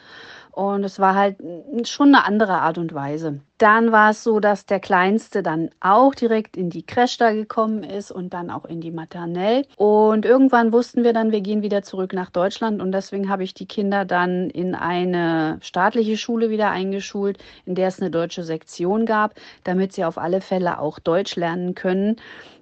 und 0.53 0.85
es 0.85 0.99
war 0.99 1.15
halt 1.15 1.37
schon 1.85 2.15
eine 2.15 2.25
andere 2.25 2.61
Art 2.61 2.79
und 2.79 2.95
Weise. 2.95 3.41
Dann 3.59 3.93
war 3.93 4.11
es 4.11 4.25
so, 4.25 4.41
dass 4.41 4.65
der 4.65 4.81
Kleinste 4.81 5.43
dann 5.43 5.71
auch 5.81 6.15
direkt 6.15 6.57
in 6.57 6.71
die 6.71 6.85
Creche 6.85 7.19
da 7.19 7.33
gekommen 7.33 7.83
ist 7.83 8.11
und 8.11 8.33
dann 8.33 8.51
auch 8.51 8.65
in 8.65 8.81
die 8.81 8.91
Maternelle. 8.91 9.67
Und 9.77 10.25
irgendwann 10.25 10.73
wussten 10.73 11.05
wir 11.05 11.13
dann, 11.13 11.31
wir 11.31 11.43
gehen 11.43 11.63
wieder 11.63 11.83
zurück 11.83 12.15
nach 12.15 12.31
Deutschland. 12.31 12.81
Und 12.81 12.93
deswegen 12.93 13.29
habe 13.29 13.45
ich 13.45 13.53
die 13.53 13.67
Kinder 13.67 14.07
dann 14.07 14.49
in 14.49 14.75
eine 14.75 15.59
staatliche 15.61 16.17
Schule 16.17 16.49
wieder 16.49 16.71
eingeschult, 16.71 17.39
in 17.67 17.75
der 17.75 17.89
es 17.89 18.01
eine 18.01 18.11
deutsche 18.11 18.45
Sektion 18.45 19.05
gab, 19.05 19.35
damit 19.65 19.93
sie 19.93 20.05
auf 20.05 20.17
alle 20.17 20.41
Fälle 20.41 20.79
auch 20.79 20.99
Deutsch 20.99 21.37
lernen 21.37 21.75
können. 21.75 22.17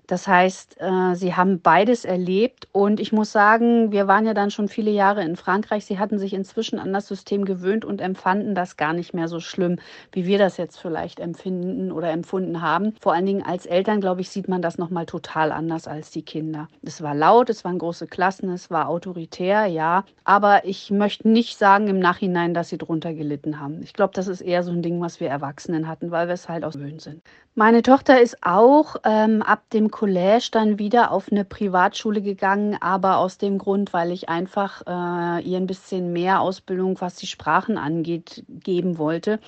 Das 0.08 0.26
heißt, 0.26 0.80
äh, 0.80 1.14
sie 1.14 1.36
haben 1.36 1.60
beides 1.60 2.06
erlebt 2.06 2.66
und 2.72 2.98
ich 2.98 3.12
muss 3.12 3.30
sagen, 3.30 3.92
wir 3.92 4.08
waren 4.08 4.24
ja 4.24 4.32
dann 4.32 4.50
schon 4.50 4.68
viele 4.68 4.90
Jahre 4.90 5.22
in 5.22 5.36
Frankreich. 5.36 5.84
Sie 5.84 5.98
hatten 5.98 6.18
sich 6.18 6.32
inzwischen 6.32 6.78
an 6.78 6.92
das 6.94 7.06
System 7.06 7.44
gewöhnt 7.44 7.84
und 7.84 8.00
empfanden 8.00 8.54
das 8.54 8.78
gar 8.78 8.94
nicht 8.94 9.12
mehr 9.12 9.28
so 9.28 9.38
schlimm, 9.38 9.78
wie 10.10 10.26
wir 10.26 10.38
das 10.38 10.56
jetzt 10.56 10.78
vielleicht 10.78 11.20
empfinden 11.20 11.92
oder 11.92 12.10
empfunden 12.10 12.62
haben. 12.62 12.94
Vor 13.00 13.12
allen 13.12 13.26
Dingen 13.26 13.42
als 13.42 13.66
Eltern, 13.66 14.00
glaube 14.00 14.22
ich, 14.22 14.30
sieht 14.30 14.48
man 14.48 14.62
das 14.62 14.78
nochmal 14.78 15.04
total 15.04 15.52
anders 15.52 15.86
als 15.86 16.10
die 16.10 16.22
Kinder. 16.22 16.68
Es 16.82 17.02
war 17.02 17.14
laut, 17.14 17.50
es 17.50 17.62
waren 17.64 17.78
große 17.78 18.06
Klassen, 18.06 18.50
es 18.50 18.70
war 18.70 18.88
autoritär, 18.88 19.66
ja. 19.66 20.04
Aber 20.24 20.64
ich 20.64 20.90
möchte 20.90 21.28
nicht 21.28 21.58
sagen 21.58 21.86
im 21.86 21.98
Nachhinein, 21.98 22.54
dass 22.54 22.70
sie 22.70 22.78
drunter 22.78 23.12
gelitten 23.12 23.60
haben. 23.60 23.82
Ich 23.82 23.92
glaube, 23.92 24.14
das 24.14 24.26
ist 24.26 24.40
eher 24.40 24.62
so 24.62 24.72
ein 24.72 24.80
Ding, 24.80 25.02
was 25.02 25.20
wir 25.20 25.28
Erwachsenen 25.28 25.86
hatten, 25.86 26.10
weil 26.10 26.28
wir 26.28 26.34
es 26.34 26.48
halt 26.48 26.64
aus 26.64 26.78
Gewöhnt 26.78 27.02
sind. 27.02 27.22
Meine 27.54 27.82
Tochter 27.82 28.20
ist 28.20 28.38
auch 28.42 28.94
ähm, 29.04 29.42
ab 29.42 29.68
dem 29.72 29.90
Collège 29.98 30.52
dann 30.52 30.78
wieder 30.78 31.10
auf 31.10 31.32
eine 31.32 31.44
Privatschule 31.44 32.22
gegangen, 32.22 32.76
aber 32.80 33.16
aus 33.16 33.36
dem 33.36 33.58
Grund, 33.58 33.92
weil 33.92 34.12
ich 34.12 34.28
einfach 34.28 34.82
äh, 34.86 35.42
ihr 35.42 35.56
ein 35.56 35.66
bisschen 35.66 36.12
mehr 36.12 36.40
Ausbildung, 36.40 37.00
was 37.00 37.16
die 37.16 37.26
Sprachen 37.26 37.76
angeht, 37.76 38.44
geben 38.48 38.96
wollte, 38.96 39.40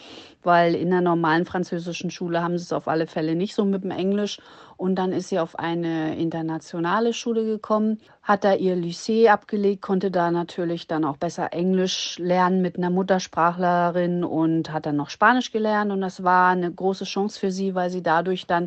weil 0.43 0.75
in 0.75 0.91
der 0.91 1.03
normalen 1.03 1.47
französischen 1.47 2.11
Schule 2.11 2.43
haben 2.43 2.59
sie 2.59 2.65
es 2.65 2.73
auf 2.73 2.89
alle 2.89 3.07
Fälle 3.07 3.37
nicht 3.37 3.55
so 3.55 3.65
mit 3.65 3.85
dem 3.85 3.93
Englisch. 3.93 4.41
Und 4.77 4.97
dann 4.97 5.13
ist 5.13 5.29
sie 5.29 5.39
auf 5.39 5.57
eine 5.57 6.17
internationale 6.19 7.13
Schule 7.13 7.45
gekommen, 7.45 8.01
hat 8.25 8.43
da 8.43 8.55
ihr 8.55 8.75
Lycée 8.75 9.29
abgelegt, 9.29 9.83
konnte 9.83 10.11
da 10.11 10.33
natürlich 10.33 10.89
dann 10.89 11.05
auch 11.05 11.17
besser 11.17 11.53
Englisch 11.53 12.19
lernen 12.19 12.61
mit 12.61 12.77
einer 12.77 12.91
Muttersprachlerin 12.91 14.25
und 14.25 14.73
hat 14.73 14.87
dann 14.87 14.97
noch 14.97 15.11
Spanisch 15.11 15.53
gelernt. 15.53 15.93
Und 15.93 16.01
das 16.01 16.25
war 16.25 16.51
eine 16.51 16.73
große 16.73 17.05
Chance 17.05 17.39
für 17.39 17.53
sie, 17.53 17.77
weil 17.77 17.91
sie 17.91 18.03
dadurch 18.03 18.49
dann 18.49 18.67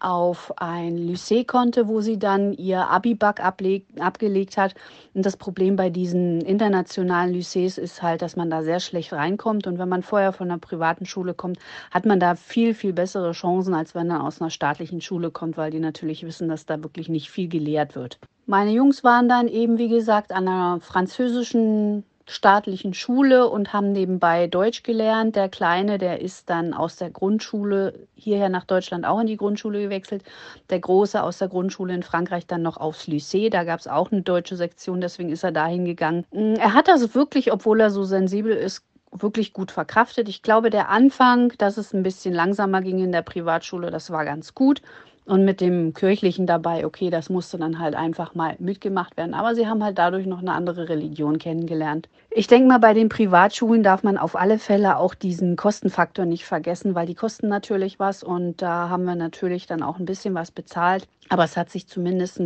auf 0.00 0.52
ein 0.56 0.96
Lycée 0.96 1.44
konnte, 1.44 1.88
wo 1.88 2.00
sie 2.00 2.18
dann 2.18 2.52
ihr 2.52 2.88
Abibak 2.88 3.40
abgelegt 3.40 4.56
hat. 4.56 4.74
Und 5.14 5.26
das 5.26 5.36
Problem 5.36 5.76
bei 5.76 5.90
diesen 5.90 6.40
internationalen 6.40 7.34
Lycées 7.34 7.78
ist 7.78 8.02
halt, 8.02 8.22
dass 8.22 8.36
man 8.36 8.50
da 8.50 8.62
sehr 8.62 8.80
schlecht 8.80 9.12
reinkommt. 9.12 9.66
Und 9.66 9.78
wenn 9.78 9.88
man 9.88 10.02
vorher 10.02 10.32
von 10.32 10.50
einer 10.50 10.58
privaten 10.58 11.06
Schule 11.06 11.34
kommt, 11.34 11.58
hat 11.90 12.06
man 12.06 12.20
da 12.20 12.34
viel, 12.34 12.74
viel 12.74 12.92
bessere 12.92 13.32
Chancen, 13.32 13.74
als 13.74 13.94
wenn 13.94 14.08
man 14.08 14.20
aus 14.20 14.40
einer 14.40 14.50
staatlichen 14.50 15.00
Schule 15.00 15.30
kommt, 15.30 15.56
weil 15.56 15.70
die 15.70 15.80
natürlich 15.80 16.24
wissen, 16.24 16.48
dass 16.48 16.66
da 16.66 16.82
wirklich 16.82 17.08
nicht 17.08 17.30
viel 17.30 17.48
gelehrt 17.48 17.96
wird. 17.96 18.18
Meine 18.46 18.70
Jungs 18.70 19.04
waren 19.04 19.28
dann 19.28 19.46
eben, 19.48 19.78
wie 19.78 19.88
gesagt, 19.88 20.32
an 20.32 20.48
einer 20.48 20.80
französischen 20.80 22.04
staatlichen 22.28 22.92
Schule 22.92 23.48
und 23.48 23.72
haben 23.72 23.92
nebenbei 23.92 24.46
Deutsch 24.46 24.82
gelernt. 24.82 25.34
Der 25.34 25.48
Kleine, 25.48 25.98
der 25.98 26.20
ist 26.20 26.50
dann 26.50 26.74
aus 26.74 26.96
der 26.96 27.10
Grundschule 27.10 28.06
hierher 28.14 28.50
nach 28.50 28.64
Deutschland 28.64 29.06
auch 29.06 29.20
in 29.20 29.26
die 29.26 29.38
Grundschule 29.38 29.80
gewechselt. 29.80 30.22
Der 30.68 30.78
Große 30.78 31.22
aus 31.22 31.38
der 31.38 31.48
Grundschule 31.48 31.94
in 31.94 32.02
Frankreich 32.02 32.46
dann 32.46 32.62
noch 32.62 32.76
aufs 32.76 33.08
Lycée. 33.08 33.50
Da 33.50 33.64
gab 33.64 33.80
es 33.80 33.88
auch 33.88 34.12
eine 34.12 34.22
deutsche 34.22 34.56
Sektion, 34.56 35.00
deswegen 35.00 35.30
ist 35.30 35.42
er 35.42 35.52
dahin 35.52 35.86
gegangen. 35.86 36.26
Mm, 36.30 36.54
er 36.54 36.74
hat 36.74 36.86
das 36.86 37.14
wirklich, 37.14 37.50
obwohl 37.50 37.80
er 37.80 37.90
so 37.90 38.04
sensibel 38.04 38.52
ist, 38.52 38.84
wirklich 39.10 39.54
gut 39.54 39.72
verkraftet. 39.72 40.28
Ich 40.28 40.42
glaube, 40.42 40.68
der 40.68 40.90
Anfang, 40.90 41.52
dass 41.56 41.78
es 41.78 41.94
ein 41.94 42.02
bisschen 42.02 42.34
langsamer 42.34 42.82
ging 42.82 42.98
in 42.98 43.12
der 43.12 43.22
Privatschule, 43.22 43.90
das 43.90 44.10
war 44.10 44.26
ganz 44.26 44.54
gut. 44.54 44.82
Und 45.28 45.44
mit 45.44 45.60
dem 45.60 45.92
Kirchlichen 45.92 46.46
dabei, 46.46 46.86
okay, 46.86 47.10
das 47.10 47.28
musste 47.28 47.58
dann 47.58 47.78
halt 47.78 47.94
einfach 47.94 48.34
mal 48.34 48.56
mitgemacht 48.58 49.18
werden. 49.18 49.34
Aber 49.34 49.54
sie 49.54 49.66
haben 49.66 49.84
halt 49.84 49.98
dadurch 49.98 50.24
noch 50.24 50.38
eine 50.38 50.52
andere 50.52 50.88
Religion 50.88 51.38
kennengelernt. 51.38 52.08
Ich 52.30 52.46
denke 52.46 52.66
mal, 52.66 52.78
bei 52.78 52.94
den 52.94 53.10
Privatschulen 53.10 53.82
darf 53.82 54.02
man 54.02 54.16
auf 54.16 54.36
alle 54.36 54.58
Fälle 54.58 54.96
auch 54.96 55.14
diesen 55.14 55.56
Kostenfaktor 55.56 56.24
nicht 56.24 56.46
vergessen, 56.46 56.94
weil 56.94 57.06
die 57.06 57.14
kosten 57.14 57.48
natürlich 57.48 57.98
was 57.98 58.22
und 58.22 58.62
da 58.62 58.88
haben 58.88 59.04
wir 59.04 59.16
natürlich 59.16 59.66
dann 59.66 59.82
auch 59.82 59.98
ein 59.98 60.06
bisschen 60.06 60.34
was 60.34 60.50
bezahlt. 60.50 61.06
Aber 61.28 61.44
es 61.44 61.58
hat 61.58 61.68
sich 61.68 61.86
zumindest 61.86 62.40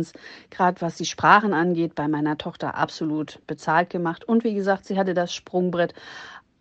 gerade 0.49 0.81
was 0.81 0.95
die 0.95 1.05
Sprachen 1.05 1.53
angeht, 1.53 1.95
bei 1.95 2.09
meiner 2.09 2.37
Tochter 2.37 2.75
absolut 2.75 3.39
bezahlt 3.47 3.89
gemacht. 3.89 4.25
Und 4.25 4.43
wie 4.43 4.53
gesagt, 4.53 4.85
sie 4.85 4.97
hatte 4.97 5.13
das 5.13 5.33
Sprungbrett 5.33 5.93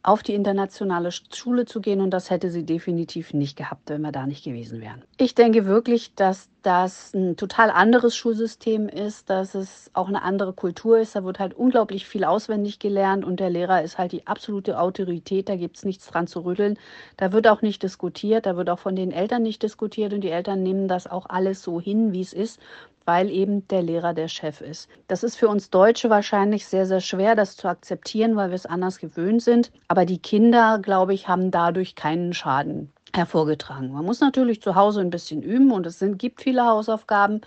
auf 0.04 0.24
die 0.24 0.34
internationale 0.34 1.10
Schule 1.12 1.64
zu 1.64 1.80
gehen 1.80 2.00
und 2.00 2.10
das 2.10 2.28
hätte 2.30 2.50
sie 2.50 2.66
definitiv 2.66 3.32
nicht 3.32 3.56
gehabt, 3.56 3.88
wenn 3.88 4.02
wir 4.02 4.10
da 4.10 4.26
nicht 4.26 4.44
gewesen 4.44 4.80
wären. 4.80 5.04
Ich 5.16 5.36
denke 5.36 5.66
wirklich, 5.66 6.14
dass 6.16 6.48
das 6.62 7.14
ein 7.14 7.36
total 7.36 7.70
anderes 7.70 8.16
Schulsystem 8.16 8.88
ist, 8.88 9.30
dass 9.30 9.54
es 9.54 9.90
auch 9.94 10.08
eine 10.08 10.22
andere 10.22 10.52
Kultur 10.52 10.98
ist. 10.98 11.14
Da 11.14 11.24
wird 11.24 11.38
halt 11.38 11.54
unglaublich 11.54 12.06
viel 12.06 12.24
auswendig 12.24 12.80
gelernt 12.80 13.24
und 13.24 13.38
der 13.38 13.50
Lehrer 13.50 13.82
ist 13.82 13.98
halt 13.98 14.10
die 14.10 14.26
absolute 14.26 14.78
Autorität. 14.80 15.48
Da 15.48 15.56
gibt 15.56 15.76
es 15.76 15.84
nichts 15.84 16.06
dran 16.06 16.26
zu 16.26 16.40
rütteln. 16.40 16.78
Da 17.16 17.32
wird 17.32 17.46
auch 17.46 17.62
nicht 17.62 17.82
diskutiert, 17.82 18.46
da 18.46 18.56
wird 18.56 18.70
auch 18.70 18.78
von 18.80 18.96
den 18.96 19.12
Eltern 19.12 19.42
nicht 19.42 19.62
diskutiert 19.62 20.12
und 20.12 20.22
die 20.22 20.30
Eltern 20.30 20.62
nehmen 20.64 20.88
das 20.88 21.06
auch 21.06 21.26
alles 21.28 21.62
so 21.62 21.80
hin, 21.80 22.12
wie 22.12 22.20
es 22.22 22.32
ist 22.32 22.60
weil 23.04 23.30
eben 23.30 23.66
der 23.68 23.82
Lehrer 23.82 24.14
der 24.14 24.28
Chef 24.28 24.60
ist. 24.60 24.88
Das 25.08 25.22
ist 25.22 25.36
für 25.36 25.48
uns 25.48 25.70
Deutsche 25.70 26.10
wahrscheinlich 26.10 26.66
sehr, 26.66 26.86
sehr 26.86 27.00
schwer, 27.00 27.34
das 27.34 27.56
zu 27.56 27.68
akzeptieren, 27.68 28.36
weil 28.36 28.50
wir 28.50 28.56
es 28.56 28.66
anders 28.66 28.98
gewöhnt 28.98 29.42
sind. 29.42 29.72
Aber 29.88 30.04
die 30.04 30.18
Kinder, 30.18 30.78
glaube 30.80 31.14
ich, 31.14 31.28
haben 31.28 31.50
dadurch 31.50 31.94
keinen 31.94 32.32
Schaden 32.32 32.92
hervorgetragen. 33.14 33.92
Man 33.92 34.04
muss 34.04 34.20
natürlich 34.20 34.62
zu 34.62 34.74
Hause 34.74 35.00
ein 35.00 35.10
bisschen 35.10 35.42
üben 35.42 35.70
und 35.70 35.86
es 35.86 35.98
sind, 35.98 36.18
gibt 36.18 36.40
viele 36.40 36.64
Hausaufgaben. 36.64 37.42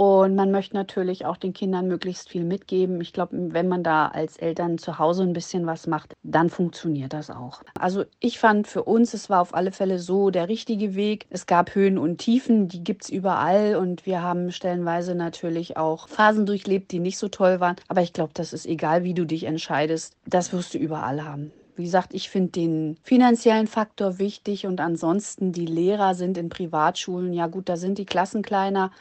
Und 0.00 0.36
man 0.36 0.52
möchte 0.52 0.76
natürlich 0.76 1.26
auch 1.26 1.36
den 1.36 1.52
Kindern 1.52 1.88
möglichst 1.88 2.28
viel 2.28 2.44
mitgeben. 2.44 3.00
Ich 3.00 3.12
glaube, 3.12 3.36
wenn 3.52 3.66
man 3.66 3.82
da 3.82 4.06
als 4.06 4.36
Eltern 4.36 4.78
zu 4.78 5.00
Hause 5.00 5.24
ein 5.24 5.32
bisschen 5.32 5.66
was 5.66 5.88
macht, 5.88 6.14
dann 6.22 6.50
funktioniert 6.50 7.12
das 7.12 7.30
auch. 7.30 7.62
Also 7.76 8.04
ich 8.20 8.38
fand 8.38 8.68
für 8.68 8.84
uns, 8.84 9.12
es 9.12 9.28
war 9.28 9.40
auf 9.40 9.56
alle 9.56 9.72
Fälle 9.72 9.98
so 9.98 10.30
der 10.30 10.48
richtige 10.48 10.94
Weg. 10.94 11.26
Es 11.30 11.46
gab 11.46 11.74
Höhen 11.74 11.98
und 11.98 12.18
Tiefen, 12.18 12.68
die 12.68 12.84
gibt 12.84 13.02
es 13.06 13.10
überall. 13.10 13.74
Und 13.74 14.06
wir 14.06 14.22
haben 14.22 14.52
stellenweise 14.52 15.16
natürlich 15.16 15.76
auch 15.76 16.06
Phasen 16.06 16.46
durchlebt, 16.46 16.92
die 16.92 17.00
nicht 17.00 17.18
so 17.18 17.26
toll 17.26 17.58
waren. 17.58 17.74
Aber 17.88 18.02
ich 18.02 18.12
glaube, 18.12 18.30
das 18.34 18.52
ist 18.52 18.66
egal, 18.66 19.02
wie 19.02 19.14
du 19.14 19.24
dich 19.24 19.42
entscheidest. 19.42 20.14
Das 20.26 20.52
wirst 20.52 20.74
du 20.74 20.78
überall 20.78 21.24
haben. 21.24 21.50
Wie 21.74 21.82
gesagt, 21.82 22.14
ich 22.14 22.30
finde 22.30 22.52
den 22.52 22.98
finanziellen 23.02 23.66
Faktor 23.66 24.20
wichtig 24.20 24.64
und 24.64 24.80
ansonsten 24.80 25.50
die 25.50 25.66
Lehrer 25.66 26.14
sind 26.14 26.38
in 26.38 26.50
Privatschulen, 26.50 27.32
ja 27.32 27.48
gut, 27.48 27.68
da 27.68 27.76
sind 27.76 27.98
die 27.98 28.06
Klassen 28.06 28.42
kleiner, 28.42 28.92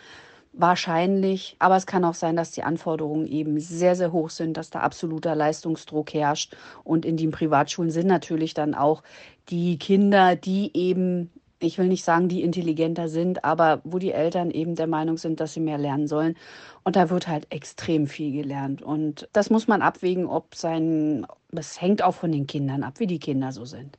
Wahrscheinlich, 0.59 1.55
aber 1.59 1.75
es 1.77 1.85
kann 1.85 2.03
auch 2.03 2.15
sein, 2.15 2.35
dass 2.35 2.49
die 2.49 2.63
Anforderungen 2.63 3.27
eben 3.27 3.59
sehr, 3.59 3.95
sehr 3.95 4.11
hoch 4.11 4.31
sind, 4.31 4.57
dass 4.57 4.71
da 4.71 4.79
absoluter 4.79 5.35
Leistungsdruck 5.35 6.11
herrscht. 6.15 6.57
Und 6.83 7.05
in 7.05 7.15
den 7.15 7.29
Privatschulen 7.29 7.91
sind 7.91 8.07
natürlich 8.07 8.55
dann 8.55 8.73
auch 8.73 9.03
die 9.49 9.77
Kinder, 9.77 10.35
die 10.35 10.75
eben, 10.75 11.29
ich 11.59 11.77
will 11.77 11.87
nicht 11.87 12.03
sagen, 12.03 12.27
die 12.27 12.41
intelligenter 12.41 13.07
sind, 13.07 13.45
aber 13.45 13.81
wo 13.83 13.99
die 13.99 14.11
Eltern 14.11 14.49
eben 14.49 14.73
der 14.73 14.87
Meinung 14.87 15.17
sind, 15.17 15.39
dass 15.41 15.53
sie 15.53 15.59
mehr 15.59 15.77
lernen 15.77 16.07
sollen. 16.07 16.35
Und 16.83 16.95
da 16.95 17.11
wird 17.11 17.27
halt 17.27 17.45
extrem 17.51 18.07
viel 18.07 18.31
gelernt. 18.31 18.81
Und 18.81 19.29
das 19.33 19.51
muss 19.51 19.67
man 19.67 19.83
abwägen, 19.83 20.25
ob 20.25 20.55
sein, 20.55 21.27
das 21.51 21.79
hängt 21.79 22.01
auch 22.01 22.15
von 22.15 22.31
den 22.31 22.47
Kindern 22.47 22.81
ab, 22.81 22.95
wie 22.99 23.07
die 23.07 23.19
Kinder 23.19 23.51
so 23.51 23.65
sind. 23.65 23.95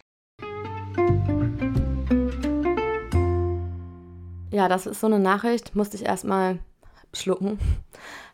Ja, 4.51 4.69
das 4.69 4.87
ist 4.87 5.01
so 5.01 5.07
eine 5.07 5.19
Nachricht, 5.19 5.75
musste 5.75 5.97
ich 5.97 6.07
erstmal 6.07 6.59
schlucken. 7.13 7.59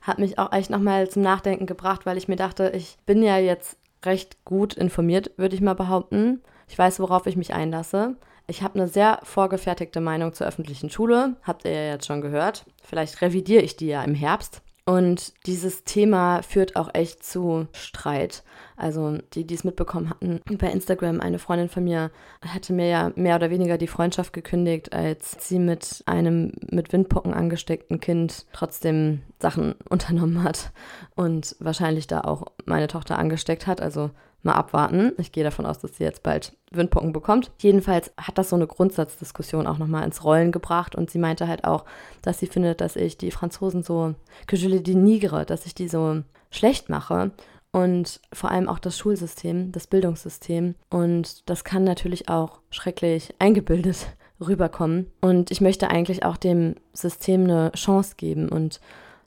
Hat 0.01 0.19
mich 0.19 0.39
auch 0.39 0.53
echt 0.53 0.71
nochmal 0.71 1.09
zum 1.09 1.23
Nachdenken 1.23 1.67
gebracht, 1.67 2.07
weil 2.07 2.17
ich 2.17 2.29
mir 2.29 2.37
dachte, 2.37 2.71
ich 2.75 2.99
bin 3.07 3.23
ja 3.23 3.39
jetzt 3.39 3.77
recht 4.05 4.45
gut 4.45 4.75
informiert, 4.75 5.33
würde 5.37 5.55
ich 5.55 5.61
mal 5.61 5.75
behaupten. 5.75 6.43
Ich 6.69 6.79
weiß, 6.79 7.01
worauf 7.01 7.27
ich 7.27 7.37
mich 7.37 7.55
einlasse. 7.55 8.17
Ich 8.47 8.63
habe 8.63 8.79
eine 8.79 8.89
sehr 8.89 9.21
vorgefertigte 9.23 10.01
Meinung 10.01 10.35
zur 10.35 10.47
öffentlichen 10.47 10.91
Schule, 10.91 11.37
habt 11.43 11.65
ihr 11.65 11.73
ja 11.73 11.93
jetzt 11.93 12.07
schon 12.07 12.21
gehört. 12.21 12.67
Vielleicht 12.83 13.23
revidiere 13.23 13.63
ich 13.63 13.77
die 13.77 13.87
ja 13.87 14.03
im 14.05 14.15
Herbst. 14.15 14.61
Und 14.87 15.33
dieses 15.47 15.85
Thema 15.85 16.43
führt 16.43 16.77
auch 16.77 16.91
echt 16.93 17.25
zu 17.25 17.69
Streit. 17.73 18.45
Also 18.77 19.17
die, 19.33 19.47
die 19.47 19.55
es 19.55 19.65
mitbekommen 19.65 20.11
hatten, 20.11 20.41
bei 20.59 20.71
Instagram, 20.71 21.21
eine 21.21 21.39
Freundin 21.39 21.71
von 21.71 21.85
mir 21.85 22.11
hatte 22.47 22.75
mir 22.75 22.89
ja 22.89 23.13
mehr 23.17 23.37
oder 23.37 23.49
weniger 23.49 23.79
die 23.79 23.87
Freundschaft 23.87 24.35
gekündigt, 24.35 24.93
als 24.93 25.37
sie 25.41 25.59
mit 25.59 26.03
einem 26.05 26.53
mit 26.71 26.93
Windpocken 26.93 27.33
angesteckten 27.33 27.99
Kind 27.99 28.45
trotzdem 28.53 29.23
Sachen 29.41 29.75
unternommen 29.89 30.43
hat 30.43 30.73
und 31.15 31.57
wahrscheinlich 31.61 32.07
da 32.07 32.21
auch 32.21 32.45
meine 32.67 32.89
Tochter 32.89 33.19
angesteckt 33.19 33.67
hat. 33.67 33.81
Also 33.81 34.11
mal 34.45 34.53
abwarten. 34.53 35.13
Ich 35.19 35.33
gehe 35.33 35.45
davon 35.45 35.67
aus, 35.67 35.79
dass 35.79 35.97
sie 35.97 36.05
jetzt 36.05 36.23
bald 36.23 36.57
Windpocken 36.71 37.13
bekommt. 37.13 37.51
Jedenfalls 37.61 38.13
hat 38.17 38.39
das 38.39 38.51
so 38.51 38.57
eine 38.57 38.67
Grundsatzdiskussion 38.67 39.67
auch 39.67 39.79
nochmal 39.79 40.05
ins 40.05 40.25
Rollen 40.25 40.53
gebracht 40.53 40.95
und 40.95 41.11
sie 41.11 41.19
meinte 41.19 41.49
halt 41.49 41.65
auch, 41.65 41.85
dass 42.23 42.39
sie 42.39 42.47
findet, 42.47 42.81
dass 42.81 42.97
ich 42.97 43.17
die 43.17 43.31
Franzosen 43.31 43.83
so, 43.83 44.15
que 44.47 44.57
je 44.57 44.69
les 44.69 44.83
dénigre, 44.83 45.45
dass 45.45 45.67
ich 45.67 45.75
die 45.75 45.89
so 45.89 46.23
schlecht 46.51 46.89
mache 46.89 47.33
und 47.73 48.21
vor 48.33 48.53
allem 48.53 48.69
auch 48.69 48.79
das 48.79 48.97
Schulsystem, 48.97 49.73
das 49.73 49.89
Bildungssystem. 49.89 50.77
Und 50.91 51.49
das 51.51 51.65
kann 51.65 51.83
natürlich 51.83 52.29
auch 52.29 52.61
schrecklich 52.71 53.35
eingebildet 53.41 54.07
rüberkommen. 54.41 55.11
Und 55.21 55.51
ich 55.51 55.61
möchte 55.61 55.91
eigentlich 55.91 56.25
auch 56.25 56.37
dem 56.37 56.77
System 56.93 57.45
eine 57.45 57.73
Chance 57.73 58.15
geben 58.17 58.49
und 58.49 58.81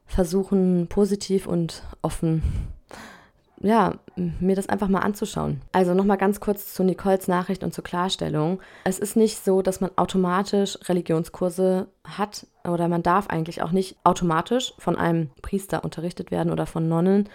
versuchen, 0.06 0.88
positiv 0.88 1.46
und 1.46 1.84
offen 2.02 2.42
ja, 3.62 3.96
mir 4.16 4.56
das 4.56 4.70
einfach 4.70 4.88
mal 4.88 5.00
anzuschauen. 5.00 5.62
Also 5.72 5.94
nochmal 5.94 6.18
ganz 6.18 6.40
kurz 6.40 6.74
zu 6.74 6.84
Nicoles 6.84 7.28
Nachricht 7.28 7.64
und 7.64 7.74
zur 7.74 7.84
Klarstellung. 7.84 8.60
Es 8.84 9.00
ist 9.00 9.16
nicht 9.16 9.44
so, 9.44 9.62
dass 9.62 9.82
man 9.82 9.92
automatisch 9.96 10.78
Religionskurse 10.88 11.88
hat 12.04 12.46
oder 12.64 12.88
man 12.88 13.04
darf 13.04 13.28
eigentlich 13.28 13.62
auch 13.62 13.72
nicht 13.72 13.98
automatisch 14.04 14.74
von 14.78 14.96
einem 14.96 15.30
Priester 15.42 15.84
unterrichtet 15.84 16.32
werden 16.32 16.52
oder 16.52 16.66
von 16.66 16.88
Nonnen, 16.88 17.30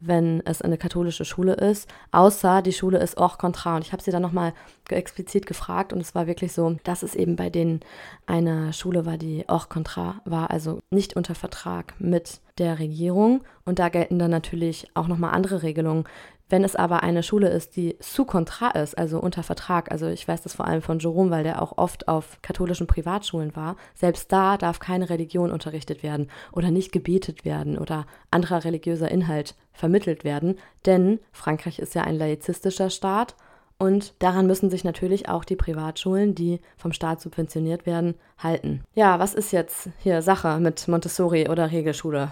wenn 0.00 0.42
es 0.44 0.62
eine 0.62 0.78
katholische 0.78 1.24
Schule 1.24 1.54
ist, 1.54 1.88
außer 2.12 2.62
die 2.62 2.72
Schule 2.72 2.98
ist 2.98 3.16
hors 3.16 3.38
contrat. 3.38 3.76
Und 3.76 3.86
ich 3.86 3.92
habe 3.92 4.02
sie 4.02 4.10
dann 4.10 4.22
nochmal 4.22 4.52
explizit 4.88 5.46
gefragt 5.46 5.92
und 5.92 6.00
es 6.00 6.14
war 6.14 6.26
wirklich 6.26 6.52
so, 6.52 6.76
dass 6.84 7.02
es 7.02 7.14
eben 7.14 7.36
bei 7.36 7.50
denen 7.50 7.80
eine 8.26 8.72
Schule 8.72 9.06
war, 9.06 9.18
die 9.18 9.44
hors 9.48 9.68
contrat 9.68 10.16
war, 10.24 10.50
also 10.50 10.80
nicht 10.90 11.16
unter 11.16 11.34
Vertrag 11.34 11.94
mit 11.98 12.40
der 12.58 12.78
Regierung. 12.78 13.42
Und 13.64 13.78
da 13.78 13.88
gelten 13.88 14.18
dann 14.18 14.30
natürlich 14.30 14.88
auch 14.94 15.08
nochmal 15.08 15.34
andere 15.34 15.62
Regelungen. 15.62 16.04
Wenn 16.48 16.64
es 16.64 16.76
aber 16.76 17.02
eine 17.02 17.22
Schule 17.22 17.48
ist, 17.48 17.76
die 17.76 17.96
sous 18.00 18.26
contrat 18.26 18.76
ist, 18.76 18.96
also 18.96 19.20
unter 19.20 19.42
Vertrag, 19.42 19.90
also 19.92 20.06
ich 20.06 20.26
weiß 20.26 20.42
das 20.42 20.54
vor 20.54 20.66
allem 20.66 20.82
von 20.82 20.98
Jerome, 20.98 21.30
weil 21.30 21.44
der 21.44 21.60
auch 21.62 21.76
oft 21.76 22.08
auf 22.08 22.38
katholischen 22.42 22.86
Privatschulen 22.86 23.54
war, 23.54 23.76
selbst 23.94 24.32
da 24.32 24.56
darf 24.56 24.78
keine 24.78 25.10
Religion 25.10 25.50
unterrichtet 25.50 26.02
werden 26.02 26.30
oder 26.52 26.70
nicht 26.70 26.92
gebetet 26.92 27.44
werden 27.44 27.78
oder 27.78 28.06
anderer 28.30 28.64
religiöser 28.64 29.10
Inhalt 29.10 29.54
vermittelt 29.72 30.24
werden, 30.24 30.58
denn 30.86 31.20
Frankreich 31.32 31.78
ist 31.78 31.94
ja 31.94 32.02
ein 32.02 32.16
laizistischer 32.16 32.90
Staat 32.90 33.36
und 33.78 34.14
daran 34.18 34.48
müssen 34.48 34.70
sich 34.70 34.82
natürlich 34.82 35.28
auch 35.28 35.44
die 35.44 35.54
Privatschulen, 35.54 36.34
die 36.34 36.60
vom 36.76 36.92
Staat 36.92 37.20
subventioniert 37.20 37.86
werden, 37.86 38.14
halten. 38.36 38.82
Ja, 38.94 39.20
was 39.20 39.34
ist 39.34 39.52
jetzt 39.52 39.90
hier 39.98 40.20
Sache 40.20 40.58
mit 40.58 40.88
Montessori 40.88 41.48
oder 41.48 41.70
Regelschule? 41.70 42.30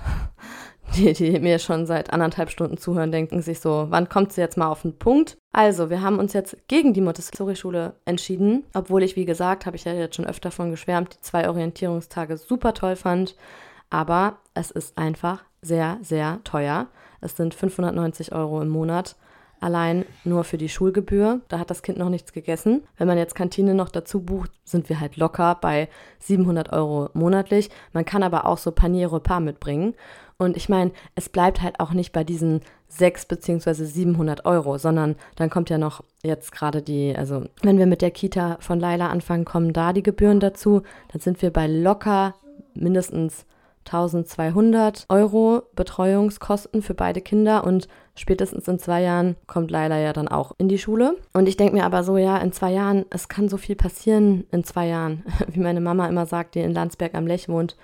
Die, 0.94 1.12
die 1.12 1.38
mir 1.40 1.58
schon 1.58 1.86
seit 1.86 2.12
anderthalb 2.12 2.50
Stunden 2.50 2.78
zuhören, 2.78 3.12
denken 3.12 3.42
sich 3.42 3.60
so, 3.60 3.86
wann 3.90 4.08
kommt 4.08 4.32
sie 4.32 4.40
jetzt 4.40 4.56
mal 4.56 4.68
auf 4.68 4.82
den 4.82 4.98
Punkt? 4.98 5.36
Also, 5.52 5.90
wir 5.90 6.00
haben 6.00 6.18
uns 6.18 6.32
jetzt 6.32 6.56
gegen 6.68 6.94
die 6.94 7.00
Montessori-Schule 7.00 7.94
entschieden, 8.04 8.64
obwohl 8.72 9.02
ich, 9.02 9.16
wie 9.16 9.24
gesagt, 9.24 9.66
habe 9.66 9.76
ich 9.76 9.84
ja 9.84 9.92
jetzt 9.92 10.16
schon 10.16 10.26
öfter 10.26 10.50
von 10.50 10.70
geschwärmt, 10.70 11.14
die 11.14 11.20
zwei 11.20 11.48
Orientierungstage 11.48 12.36
super 12.36 12.72
toll 12.72 12.96
fand. 12.96 13.36
Aber 13.90 14.38
es 14.54 14.70
ist 14.70 14.96
einfach 14.96 15.44
sehr, 15.62 15.98
sehr 16.02 16.40
teuer. 16.44 16.88
Es 17.20 17.36
sind 17.36 17.54
590 17.54 18.32
Euro 18.32 18.60
im 18.62 18.68
Monat 18.68 19.16
allein 19.60 20.04
nur 20.24 20.44
für 20.44 20.58
die 20.58 20.68
Schulgebühr. 20.68 21.40
Da 21.48 21.58
hat 21.58 21.70
das 21.70 21.82
Kind 21.82 21.98
noch 21.98 22.08
nichts 22.08 22.32
gegessen. 22.32 22.84
Wenn 22.96 23.08
man 23.08 23.18
jetzt 23.18 23.34
Kantine 23.34 23.74
noch 23.74 23.88
dazu 23.88 24.20
bucht, 24.22 24.50
sind 24.64 24.88
wir 24.88 25.00
halt 25.00 25.16
locker 25.16 25.56
bei 25.60 25.88
700 26.20 26.72
Euro 26.72 27.10
monatlich. 27.14 27.70
Man 27.92 28.04
kann 28.04 28.22
aber 28.22 28.46
auch 28.46 28.58
so 28.58 28.72
Panier 28.72 29.12
Repas 29.12 29.40
mitbringen. 29.40 29.94
Und 30.38 30.56
ich 30.56 30.68
meine, 30.68 30.92
es 31.14 31.28
bleibt 31.28 31.62
halt 31.62 31.80
auch 31.80 31.92
nicht 31.92 32.12
bei 32.12 32.24
diesen 32.24 32.60
6 32.88 33.26
bzw. 33.26 33.72
700 33.72 34.44
Euro, 34.44 34.78
sondern 34.78 35.16
dann 35.36 35.50
kommt 35.50 35.70
ja 35.70 35.78
noch 35.78 36.02
jetzt 36.22 36.52
gerade 36.52 36.82
die, 36.82 37.14
also 37.16 37.44
wenn 37.62 37.78
wir 37.78 37.86
mit 37.86 38.02
der 38.02 38.10
Kita 38.10 38.58
von 38.60 38.78
Laila 38.78 39.08
anfangen, 39.08 39.44
kommen 39.44 39.72
da 39.72 39.92
die 39.92 40.02
Gebühren 40.02 40.40
dazu. 40.40 40.82
Dann 41.12 41.20
sind 41.20 41.40
wir 41.42 41.52
bei 41.52 41.66
locker 41.66 42.34
mindestens 42.74 43.46
1200 43.86 45.06
Euro 45.08 45.62
Betreuungskosten 45.74 46.82
für 46.82 46.94
beide 46.94 47.20
Kinder 47.20 47.64
und 47.64 47.88
spätestens 48.14 48.66
in 48.68 48.78
zwei 48.78 49.02
Jahren 49.02 49.36
kommt 49.46 49.70
Laila 49.70 49.98
ja 49.98 50.12
dann 50.12 50.28
auch 50.28 50.52
in 50.58 50.68
die 50.68 50.78
Schule. 50.78 51.16
Und 51.32 51.48
ich 51.48 51.56
denke 51.56 51.74
mir 51.74 51.84
aber 51.84 52.02
so, 52.02 52.16
ja, 52.16 52.36
in 52.38 52.52
zwei 52.52 52.72
Jahren, 52.72 53.04
es 53.10 53.28
kann 53.28 53.48
so 53.48 53.56
viel 53.56 53.76
passieren 53.76 54.44
in 54.50 54.64
zwei 54.64 54.88
Jahren, 54.88 55.24
wie 55.48 55.60
meine 55.60 55.80
Mama 55.80 56.08
immer 56.08 56.26
sagt, 56.26 56.54
die 56.56 56.60
in 56.60 56.74
Landsberg 56.74 57.14
am 57.14 57.26
Lech 57.26 57.48
wohnt. 57.48 57.76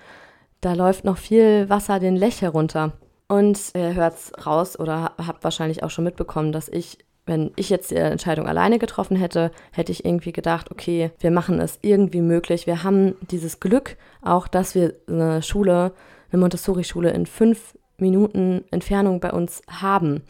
Da 0.63 0.75
läuft 0.75 1.05
noch 1.05 1.19
viel 1.19 1.69
Wasser 1.69 1.99
den 1.99 2.17
Lech 2.17 2.41
herunter. 2.41 2.93
Und 3.29 3.73
ihr 3.75 3.95
hört 3.95 4.15
es 4.15 4.33
raus 4.47 4.79
oder 4.79 5.13
habt 5.19 5.43
wahrscheinlich 5.43 5.83
auch 5.83 5.91
schon 5.91 6.05
mitbekommen, 6.05 6.53
dass 6.53 6.69
ich 6.69 6.99
wenn 7.25 7.53
ich 7.55 7.71
jetzt 7.71 7.93
die 7.93 7.97
Entscheidung 7.97 8.49
alleine 8.49 8.81
getroffen 8.81 9.17
hätte, 9.17 9.53
hätte 9.71 9.93
ich 9.93 10.05
irgendwie 10.05 10.33
gedacht, 10.33 10.73
okay, 10.73 11.13
wir 11.21 11.31
machen 11.31 11.61
es 11.61 11.79
irgendwie 11.81 12.21
möglich. 12.21 12.67
Wir 12.67 12.83
haben 12.83 13.15
dieses 13.31 13.61
Glück 13.61 13.97
auch, 14.23 14.49
dass 14.49 14.75
wir 14.75 14.95
eine 15.07 15.41
Schule, 15.41 15.93
eine 16.33 16.41
Montessori-Schule 16.41 17.11
in 17.11 17.27
fünf 17.27 17.79
Minuten 17.97 18.65
Entfernung 18.73 19.21
bei 19.21 19.31
uns 19.31 19.63
haben. 19.69 20.23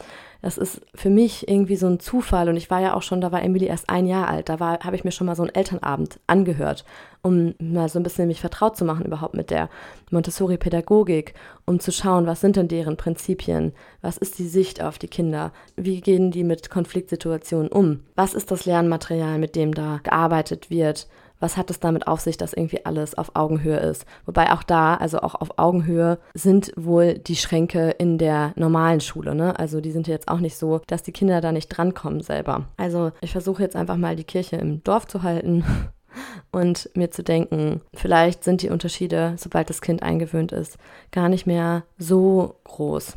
Das 0.42 0.58
ist 0.58 0.80
für 0.92 1.08
mich 1.08 1.48
irgendwie 1.48 1.76
so 1.76 1.86
ein 1.86 2.00
Zufall 2.00 2.48
und 2.48 2.56
ich 2.56 2.68
war 2.68 2.80
ja 2.80 2.94
auch 2.94 3.02
schon, 3.02 3.20
da 3.20 3.30
war 3.30 3.42
Emily 3.42 3.66
erst 3.66 3.88
ein 3.88 4.06
Jahr 4.06 4.28
alt, 4.28 4.48
da 4.48 4.58
habe 4.58 4.96
ich 4.96 5.04
mir 5.04 5.12
schon 5.12 5.28
mal 5.28 5.36
so 5.36 5.44
einen 5.44 5.54
Elternabend 5.54 6.18
angehört, 6.26 6.84
um 7.22 7.54
mal 7.60 7.88
so 7.88 8.00
ein 8.00 8.02
bisschen 8.02 8.26
mich 8.26 8.40
vertraut 8.40 8.76
zu 8.76 8.84
machen 8.84 9.06
überhaupt 9.06 9.34
mit 9.34 9.50
der 9.50 9.70
Montessori-Pädagogik, 10.10 11.34
um 11.64 11.78
zu 11.78 11.92
schauen, 11.92 12.26
was 12.26 12.40
sind 12.40 12.56
denn 12.56 12.66
deren 12.66 12.96
Prinzipien, 12.96 13.72
was 14.00 14.16
ist 14.16 14.40
die 14.40 14.48
Sicht 14.48 14.82
auf 14.82 14.98
die 14.98 15.06
Kinder, 15.06 15.52
wie 15.76 16.00
gehen 16.00 16.32
die 16.32 16.44
mit 16.44 16.70
Konfliktsituationen 16.70 17.70
um, 17.70 18.00
was 18.16 18.34
ist 18.34 18.50
das 18.50 18.66
Lernmaterial, 18.66 19.38
mit 19.38 19.54
dem 19.54 19.72
da 19.72 20.00
gearbeitet 20.02 20.70
wird, 20.70 21.06
was 21.42 21.56
hat 21.56 21.70
es 21.70 21.80
damit 21.80 22.06
auf 22.06 22.20
sich, 22.20 22.36
dass 22.36 22.52
irgendwie 22.52 22.86
alles 22.86 23.16
auf 23.18 23.32
Augenhöhe 23.34 23.78
ist. 23.78 24.06
Wobei 24.24 24.52
auch 24.52 24.62
da, 24.62 24.94
also 24.94 25.18
auch 25.18 25.34
auf 25.34 25.58
Augenhöhe, 25.58 26.18
sind 26.34 26.72
wohl 26.76 27.18
die 27.18 27.36
Schränke 27.36 27.90
in 27.90 28.16
der 28.16 28.52
normalen 28.56 29.00
Schule. 29.00 29.34
Ne? 29.34 29.58
Also 29.58 29.80
die 29.80 29.90
sind 29.90 30.06
jetzt 30.06 30.28
auch 30.28 30.38
nicht 30.38 30.56
so, 30.56 30.80
dass 30.86 31.02
die 31.02 31.12
Kinder 31.12 31.40
da 31.40 31.52
nicht 31.52 31.68
drankommen 31.68 32.20
selber. 32.20 32.66
Also 32.76 33.12
ich 33.20 33.32
versuche 33.32 33.62
jetzt 33.62 33.76
einfach 33.76 33.96
mal 33.96 34.16
die 34.16 34.24
Kirche 34.24 34.56
im 34.56 34.82
Dorf 34.84 35.06
zu 35.06 35.22
halten. 35.22 35.64
Und 36.50 36.90
mir 36.94 37.10
zu 37.10 37.22
denken, 37.22 37.80
vielleicht 37.94 38.44
sind 38.44 38.60
die 38.60 38.68
Unterschiede, 38.68 39.32
sobald 39.38 39.70
das 39.70 39.80
Kind 39.80 40.02
eingewöhnt 40.02 40.52
ist, 40.52 40.76
gar 41.10 41.30
nicht 41.30 41.46
mehr 41.46 41.84
so 41.96 42.56
groß 42.64 43.16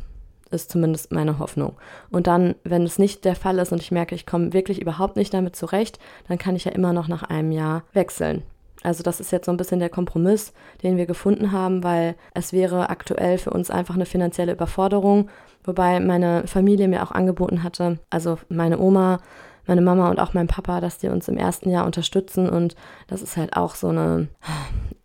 ist 0.50 0.70
zumindest 0.70 1.12
meine 1.12 1.38
Hoffnung. 1.38 1.74
Und 2.10 2.26
dann, 2.26 2.54
wenn 2.64 2.84
es 2.84 2.98
nicht 2.98 3.24
der 3.24 3.36
Fall 3.36 3.58
ist 3.58 3.72
und 3.72 3.82
ich 3.82 3.90
merke, 3.90 4.14
ich 4.14 4.26
komme 4.26 4.52
wirklich 4.52 4.80
überhaupt 4.80 5.16
nicht 5.16 5.34
damit 5.34 5.56
zurecht, 5.56 5.98
dann 6.28 6.38
kann 6.38 6.56
ich 6.56 6.64
ja 6.64 6.72
immer 6.72 6.92
noch 6.92 7.08
nach 7.08 7.24
einem 7.24 7.52
Jahr 7.52 7.82
wechseln. 7.92 8.42
Also 8.82 9.02
das 9.02 9.20
ist 9.20 9.32
jetzt 9.32 9.46
so 9.46 9.50
ein 9.50 9.56
bisschen 9.56 9.80
der 9.80 9.88
Kompromiss, 9.88 10.52
den 10.82 10.96
wir 10.96 11.06
gefunden 11.06 11.50
haben, 11.50 11.82
weil 11.82 12.14
es 12.34 12.52
wäre 12.52 12.88
aktuell 12.90 13.38
für 13.38 13.50
uns 13.50 13.70
einfach 13.70 13.96
eine 13.96 14.06
finanzielle 14.06 14.52
Überforderung, 14.52 15.28
wobei 15.64 15.98
meine 15.98 16.46
Familie 16.46 16.86
mir 16.86 17.02
auch 17.02 17.10
angeboten 17.10 17.62
hatte, 17.62 17.98
also 18.10 18.38
meine 18.48 18.78
Oma, 18.78 19.18
meine 19.66 19.80
Mama 19.80 20.10
und 20.10 20.20
auch 20.20 20.34
mein 20.34 20.46
Papa, 20.46 20.80
dass 20.80 20.98
die 20.98 21.08
uns 21.08 21.26
im 21.26 21.36
ersten 21.36 21.70
Jahr 21.70 21.84
unterstützen 21.86 22.48
und 22.48 22.76
das 23.08 23.22
ist 23.22 23.36
halt 23.36 23.56
auch 23.56 23.74
so 23.74 23.88
eine 23.88 24.28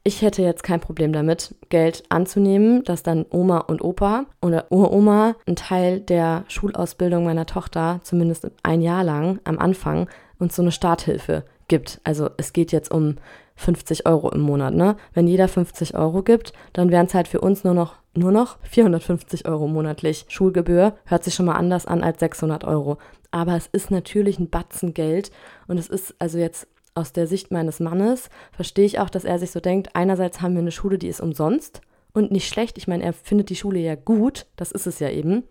ich 0.04 0.22
hätte 0.22 0.42
jetzt 0.42 0.64
kein 0.64 0.80
Problem 0.80 1.14
damit, 1.14 1.56
Geld 1.70 2.04
anzunehmen, 2.10 2.84
dass 2.84 3.04
dann 3.04 3.26
Oma 3.30 3.60
und 3.60 3.84
Opa 3.84 4.26
oder 4.42 4.72
Uroma 4.72 5.36
einen 5.46 5.56
Teil 5.56 6.00
der 6.00 6.44
Schulausbildung 6.48 7.24
meiner 7.24 7.46
Tochter, 7.46 8.00
zumindest 8.04 8.50
ein 8.64 8.82
Jahr 8.82 9.04
lang 9.04 9.40
am 9.44 9.60
Anfang, 9.60 10.10
uns 10.40 10.56
so 10.56 10.64
eine 10.64 10.72
Starthilfe 10.72 11.44
gibt. 11.68 12.02
Also 12.04 12.30
es 12.38 12.52
geht 12.52 12.72
jetzt 12.72 12.92
um 12.92 13.16
50 13.56 14.08
Euro 14.08 14.32
im 14.32 14.42
Monat. 14.42 14.74
Ne? 14.74 14.96
Wenn 15.14 15.28
jeder 15.28 15.48
50 15.48 15.96
Euro 15.96 16.24
gibt, 16.24 16.52
dann 16.74 16.90
wären 16.90 17.06
es 17.06 17.14
halt 17.14 17.28
für 17.28 17.42
uns 17.42 17.64
nur 17.64 17.76
noch, 17.76 17.96
nur 18.16 18.32
noch 18.32 18.58
450 18.64 19.48
Euro 19.48 19.68
monatlich. 19.68 20.26
Schulgebühr 20.30 20.96
hört 21.06 21.24
sich 21.24 21.36
schon 21.36 21.46
mal 21.46 21.56
anders 21.56 21.86
an 21.86 22.04
als 22.04 22.20
600 22.20 22.64
Euro. 22.64 22.98
Aber 23.30 23.56
es 23.56 23.68
ist 23.68 23.92
natürlich 23.92 24.40
ein 24.40 24.50
Batzen 24.50 24.94
Geld 24.96 25.32
und 25.68 25.78
es 25.78 25.88
ist 25.88 26.16
also 26.18 26.40
jetzt 26.40 26.68
aus 26.94 27.14
der 27.14 27.28
Sicht 27.28 27.52
meines 27.52 27.80
Mannes 27.80 28.30
verstehe 28.52 28.86
ich 28.86 29.00
auch, 29.00 29.10
dass 29.10 29.24
er 29.24 29.40
sich 29.40 29.52
so 29.52 29.60
denkt, 29.60 29.96
einerseits 29.96 30.42
haben 30.42 30.54
wir 30.54 30.62
eine 30.62 30.72
Schule, 30.72 30.98
die 30.98 31.08
ist 31.08 31.22
umsonst 31.22 31.82
und 32.14 32.32
nicht 32.32 32.48
schlecht. 32.48 32.78
Ich 32.78 32.88
meine, 32.88 33.04
er 33.04 33.14
findet 33.14 33.50
die 33.50 33.56
Schule 33.56 33.80
ja 33.80 33.96
gut, 33.96 34.46
das 34.56 34.72
ist 34.72 34.88
es 34.88 35.00
ja 35.00 35.10
eben. 35.10 35.44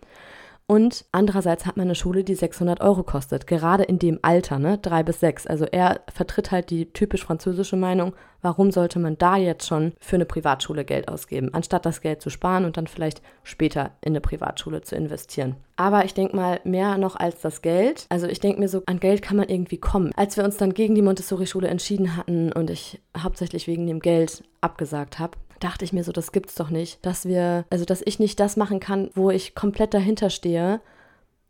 Und 0.71 1.05
andererseits 1.11 1.67
hat 1.67 1.77
man 1.77 1.89
eine 1.89 1.97
Schule, 1.97 2.23
die 2.23 2.37
600 2.37 2.81
Euro 2.81 3.03
kostet, 3.03 3.49
gerade 3.49 3.83
in 3.83 3.99
dem 3.99 4.21
Alter, 4.23 4.61
ne, 4.61 4.79
drei 4.79 5.03
bis 5.03 5.19
sechs. 5.19 5.45
Also 5.45 5.65
er 5.65 6.03
vertritt 6.15 6.53
halt 6.53 6.71
die 6.71 6.93
typisch 6.93 7.25
französische 7.25 7.75
Meinung, 7.75 8.13
warum 8.41 8.71
sollte 8.71 9.01
man 9.01 9.19
da 9.19 9.37
jetzt 9.37 9.67
schon 9.67 9.95
für 9.99 10.15
eine 10.15 10.27
Privatschule 10.27 10.85
Geld 10.85 11.09
ausgeben, 11.09 11.53
anstatt 11.55 11.87
das 11.87 12.03
Geld 12.03 12.23
zu 12.23 12.31
sparen 12.31 12.65
und 12.65 12.77
dann 12.77 12.87
vielleicht 12.87 13.21
später 13.43 13.91
in 14.01 14.13
eine 14.13 14.21
Privatschule 14.21 14.81
zu 14.83 14.95
investieren. 14.95 15.57
Aber 15.75 16.05
ich 16.05 16.15
denke 16.15 16.37
mal, 16.37 16.61
mehr 16.63 16.99
noch 16.99 17.17
als 17.17 17.41
das 17.41 17.63
Geld. 17.63 18.07
Also 18.09 18.29
ich 18.29 18.39
denke 18.39 18.61
mir 18.61 18.69
so, 18.69 18.85
an 18.87 19.01
Geld 19.01 19.23
kann 19.23 19.39
man 19.39 19.49
irgendwie 19.49 19.79
kommen. 19.79 20.13
Als 20.15 20.37
wir 20.37 20.45
uns 20.45 20.57
dann 20.57 20.73
gegen 20.73 20.95
die 20.95 21.03
Montessori-Schule 21.03 21.67
entschieden 21.67 22.17
hatten 22.17 22.53
und 22.53 22.71
ich 22.71 23.01
hauptsächlich 23.19 23.67
wegen 23.67 23.89
dem 23.89 23.99
Geld 23.99 24.45
abgesagt 24.61 25.19
habe, 25.19 25.37
dachte 25.61 25.85
ich 25.85 25.93
mir 25.93 26.05
so, 26.05 26.13
das 26.13 26.33
gibt's 26.33 26.55
doch 26.55 26.71
nicht, 26.71 27.05
dass 27.05 27.27
wir, 27.27 27.65
also 27.71 27.85
dass 27.85 28.03
ich 28.05 28.19
nicht 28.19 28.41
das 28.41 28.57
machen 28.57 28.81
kann, 28.81 29.11
wo 29.15 29.31
ich 29.31 29.55
komplett 29.55 29.95
dahinter 29.95 30.31
stehe, 30.31 30.81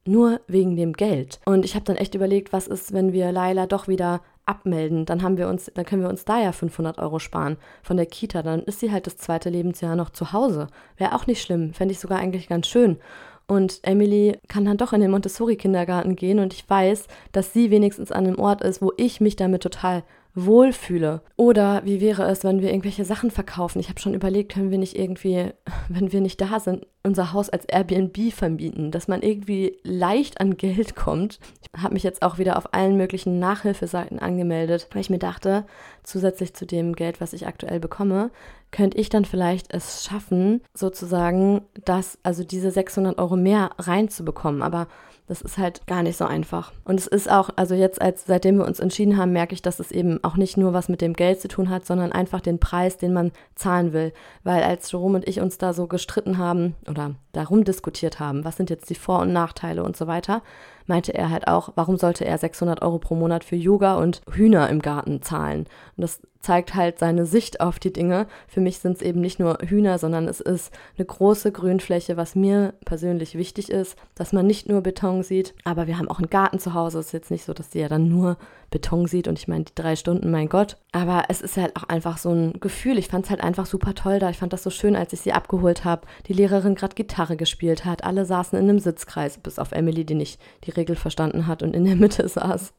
nur 0.07 0.41
wegen 0.47 0.77
dem 0.77 0.93
Geld. 0.93 1.41
Und 1.45 1.65
ich 1.65 1.75
habe 1.75 1.85
dann 1.85 1.97
echt 1.97 2.15
überlegt, 2.15 2.53
was 2.53 2.67
ist, 2.67 2.93
wenn 2.93 3.13
wir 3.13 3.33
Laila 3.33 3.67
doch 3.67 3.87
wieder 3.89 4.23
abmelden, 4.47 5.07
dann 5.07 5.23
haben 5.23 5.37
wir 5.37 5.49
uns, 5.49 5.71
dann 5.75 5.85
können 5.85 6.03
wir 6.03 6.09
uns 6.09 6.25
da 6.25 6.41
ja 6.41 6.53
500 6.53 6.99
Euro 6.99 7.19
sparen 7.19 7.57
von 7.83 7.97
der 7.97 8.07
Kita. 8.07 8.43
Dann 8.43 8.63
ist 8.63 8.81
sie 8.81 8.91
halt 8.91 9.07
das 9.07 9.17
zweite 9.17 9.51
Lebensjahr 9.51 9.97
noch 9.97 10.11
zu 10.11 10.33
Hause. 10.33 10.67
Wäre 10.97 11.15
auch 11.15 11.27
nicht 11.27 11.43
schlimm, 11.43 11.73
fände 11.73 11.93
ich 11.93 12.01
sogar 12.01 12.19
eigentlich 12.19 12.49
ganz 12.49 12.67
schön. 12.67 12.99
Und 13.47 13.81
Emily 13.83 14.39
kann 14.49 14.65
dann 14.65 14.77
doch 14.77 14.93
in 14.93 15.01
den 15.01 15.11
Montessori-Kindergarten 15.11 16.15
gehen 16.17 16.39
und 16.39 16.55
ich 16.55 16.69
weiß, 16.69 17.07
dass 17.33 17.53
sie 17.53 17.71
wenigstens 17.71 18.13
an 18.13 18.27
einem 18.27 18.39
Ort 18.39 18.63
ist, 18.63 18.81
wo 18.81 18.93
ich 18.97 19.21
mich 19.21 19.37
damit 19.37 19.63
total 19.63 20.05
wohlfühle. 20.35 21.23
Oder 21.37 21.83
wie 21.85 22.01
wäre 22.01 22.25
es, 22.25 22.45
wenn 22.45 22.61
wir 22.61 22.71
irgendwelche 22.71 23.05
Sachen 23.05 23.31
verkaufen? 23.31 23.81
Ich 23.81 23.89
habe 23.89 24.01
schon 24.01 24.15
überlegt, 24.15 24.53
können 24.53 24.71
wir 24.71 24.79
nicht 24.79 24.97
irgendwie, 24.97 25.53
wenn 25.89 26.13
wir 26.13 26.21
nicht 26.21 26.41
da 26.41 26.61
sind, 26.61 26.87
unser 27.03 27.33
Haus 27.33 27.49
als 27.49 27.65
Airbnb 27.65 28.33
vermieten, 28.33 28.91
dass 28.91 29.09
man 29.09 29.23
irgendwie 29.23 29.79
leicht 29.83 30.41
an 30.41 30.57
Geld 30.57 30.97
kommt. 30.97 31.41
Ich 31.63 31.83
habe 31.83 31.95
mich 31.95 32.03
jetzt 32.03 32.23
auch 32.23 32.37
wieder 32.37 32.59
auf 32.59 32.75
allen 32.75 32.97
möglichen 32.97 33.39
Nachhilfeseiten 33.39 34.19
angemeldet, 34.19 34.89
weil 34.93 35.01
ich 35.01 35.11
mir 35.11 35.19
dachte, 35.19 35.65
zusätzlich 36.03 36.55
zu 36.55 36.67
dem 36.67 36.95
Geld, 36.95 37.21
was 37.21 37.33
ich 37.33 37.47
aktuell 37.47 37.81
bekomme, 37.81 38.31
könnte 38.71 38.99
ich 38.99 39.09
dann 39.09 39.25
vielleicht 39.25 39.73
es 39.73 40.05
schaffen, 40.05 40.61
sozusagen, 40.75 41.63
dass 41.85 42.19
also 42.23 42.45
diese 42.45 42.71
600 42.71 43.19
Euro 43.19 43.37
mehr 43.37 43.71
reinzubekommen. 43.79 44.63
Aber 44.63 44.87
das 45.31 45.43
ist 45.43 45.59
halt 45.59 45.87
gar 45.87 46.03
nicht 46.03 46.17
so 46.17 46.25
einfach. 46.25 46.73
Und 46.83 46.99
es 46.99 47.07
ist 47.07 47.31
auch, 47.31 47.51
also 47.55 47.77
jetzt, 47.77 48.03
als 48.03 48.25
seitdem 48.27 48.59
wir 48.59 48.67
uns 48.67 48.81
entschieden 48.81 49.17
haben, 49.17 49.31
merke 49.31 49.55
ich, 49.55 49.63
dass 49.63 49.79
es 49.79 49.93
eben 49.93 50.19
auch 50.25 50.37
nicht 50.37 50.57
nur 50.57 50.73
was 50.73 50.89
mit 50.89 51.01
dem 51.01 51.13
Geld 51.13 51.41
zu 51.41 51.47
tun 51.47 51.71
hat, 51.71 51.87
sondern 51.87 52.11
einfach 52.11 52.41
den 52.41 52.59
Preis, 52.59 52.97
den 52.97 53.13
man 53.13 53.31
zahlen 53.55 53.93
will. 53.93 54.13
Weil 54.43 54.65
als 54.65 54.91
Jerome 54.91 55.19
und 55.19 55.29
ich 55.29 55.41
uns 55.41 55.57
da 55.57 55.73
so 55.73 55.87
gestritten 55.87 56.37
haben 56.37 56.75
oder 56.89 57.15
darum 57.31 57.63
diskutiert 57.63 58.19
haben, 58.19 58.45
was 58.45 58.57
sind 58.57 58.71
jetzt 58.71 58.91
die 58.91 58.97
Vor- 58.97 59.21
und 59.21 59.33
Nachteile 59.33 59.85
und 59.85 59.97
so 59.97 60.09
weiter, 60.09 60.43
meinte 60.87 61.15
er 61.15 61.31
halt 61.31 61.47
auch, 61.47 61.71
warum 61.77 61.97
sollte 61.97 62.25
er 62.25 62.37
600 62.37 62.83
Euro 62.83 62.99
pro 62.99 63.15
Monat 63.15 63.45
für 63.45 63.55
Yoga 63.55 63.99
und 63.99 64.23
Hühner 64.33 64.69
im 64.69 64.83
Garten 64.83 65.23
zahlen? 65.23 65.69
Und 65.97 66.03
das 66.03 66.21
zeigt 66.41 66.75
halt 66.75 66.99
seine 66.99 67.27
Sicht 67.27 67.61
auf 67.61 67.79
die 67.79 67.93
Dinge. 67.93 68.27
Für 68.49 68.61
mich 68.61 68.79
sind 68.79 68.97
es 68.97 69.03
eben 69.03 69.21
nicht 69.21 69.39
nur 69.39 69.59
Hühner, 69.63 69.99
sondern 69.99 70.27
es 70.27 70.41
ist 70.41 70.73
eine 70.97 71.05
große 71.05 71.53
Grünfläche, 71.53 72.17
was 72.17 72.35
mir 72.35 72.75
persönlich 72.85 73.37
wichtig 73.37 73.71
ist, 73.71 73.97
dass 74.15 74.33
man 74.33 74.47
nicht 74.47 74.69
nur 74.69 74.81
Beton 74.81 75.23
sieht, 75.23 75.55
aber 75.65 75.87
wir 75.87 75.99
haben 75.99 76.09
auch 76.09 76.19
einen 76.19 76.31
Garten 76.31 76.59
zu 76.59 76.75
Hause. 76.75 76.99
Es 76.99 77.07
ist 77.07 77.13
jetzt 77.13 77.31
nicht 77.31 77.45
so, 77.45 77.53
dass 77.53 77.71
die 77.71 77.81
ja 77.81 77.89
dann 77.89 78.09
nur 78.09 78.39
Beton 78.71 79.07
sieht 79.07 79.29
und 79.29 79.39
ich 79.39 79.49
meine, 79.49 79.65
die 79.65 79.75
drei 79.75 79.97
Stunden, 79.97 80.31
mein 80.31 80.49
Gott. 80.49 80.77
Aber 80.93 81.25
es 81.29 81.41
ist 81.41 81.57
halt 81.57 81.77
auch 81.77 81.85
einfach 81.85 82.19
so 82.19 82.31
ein 82.31 82.55
Gefühl. 82.61 82.99
Ich 82.99 83.09
fand 83.09 83.25
es 83.25 83.31
halt 83.31 83.43
einfach 83.43 83.67
super 83.67 83.95
toll 83.95 84.19
da. 84.19 84.31
Ich 84.31 84.39
fand 84.39 84.53
das 84.53 84.63
so 84.63 84.71
schön, 84.71 84.97
als 84.97 85.13
ich 85.13 85.21
sie 85.21 85.33
abgeholt 85.33 85.85
habe. 85.85 86.07
Die 86.27 86.33
Lehrerin 86.33 86.77
gerade 86.77 86.95
Gitarre 86.95 87.37
gespielt 87.37 87.85
hat. 87.85 88.05
Alle 88.05 88.25
saßen 88.25 88.59
in 88.59 88.69
einem 88.69 88.79
Sitzkreis, 88.79 89.39
bis 89.39 89.59
auf 89.59 89.73
Emily, 89.73 90.05
die 90.05 90.15
nicht 90.15 90.41
die 90.65 90.71
Regel 90.71 90.97
verstanden 90.97 91.47
hat 91.47 91.63
und 91.63 91.75
in 91.75 91.85
der 91.85 91.97
Mitte 91.97 92.27
saß. 92.29 92.73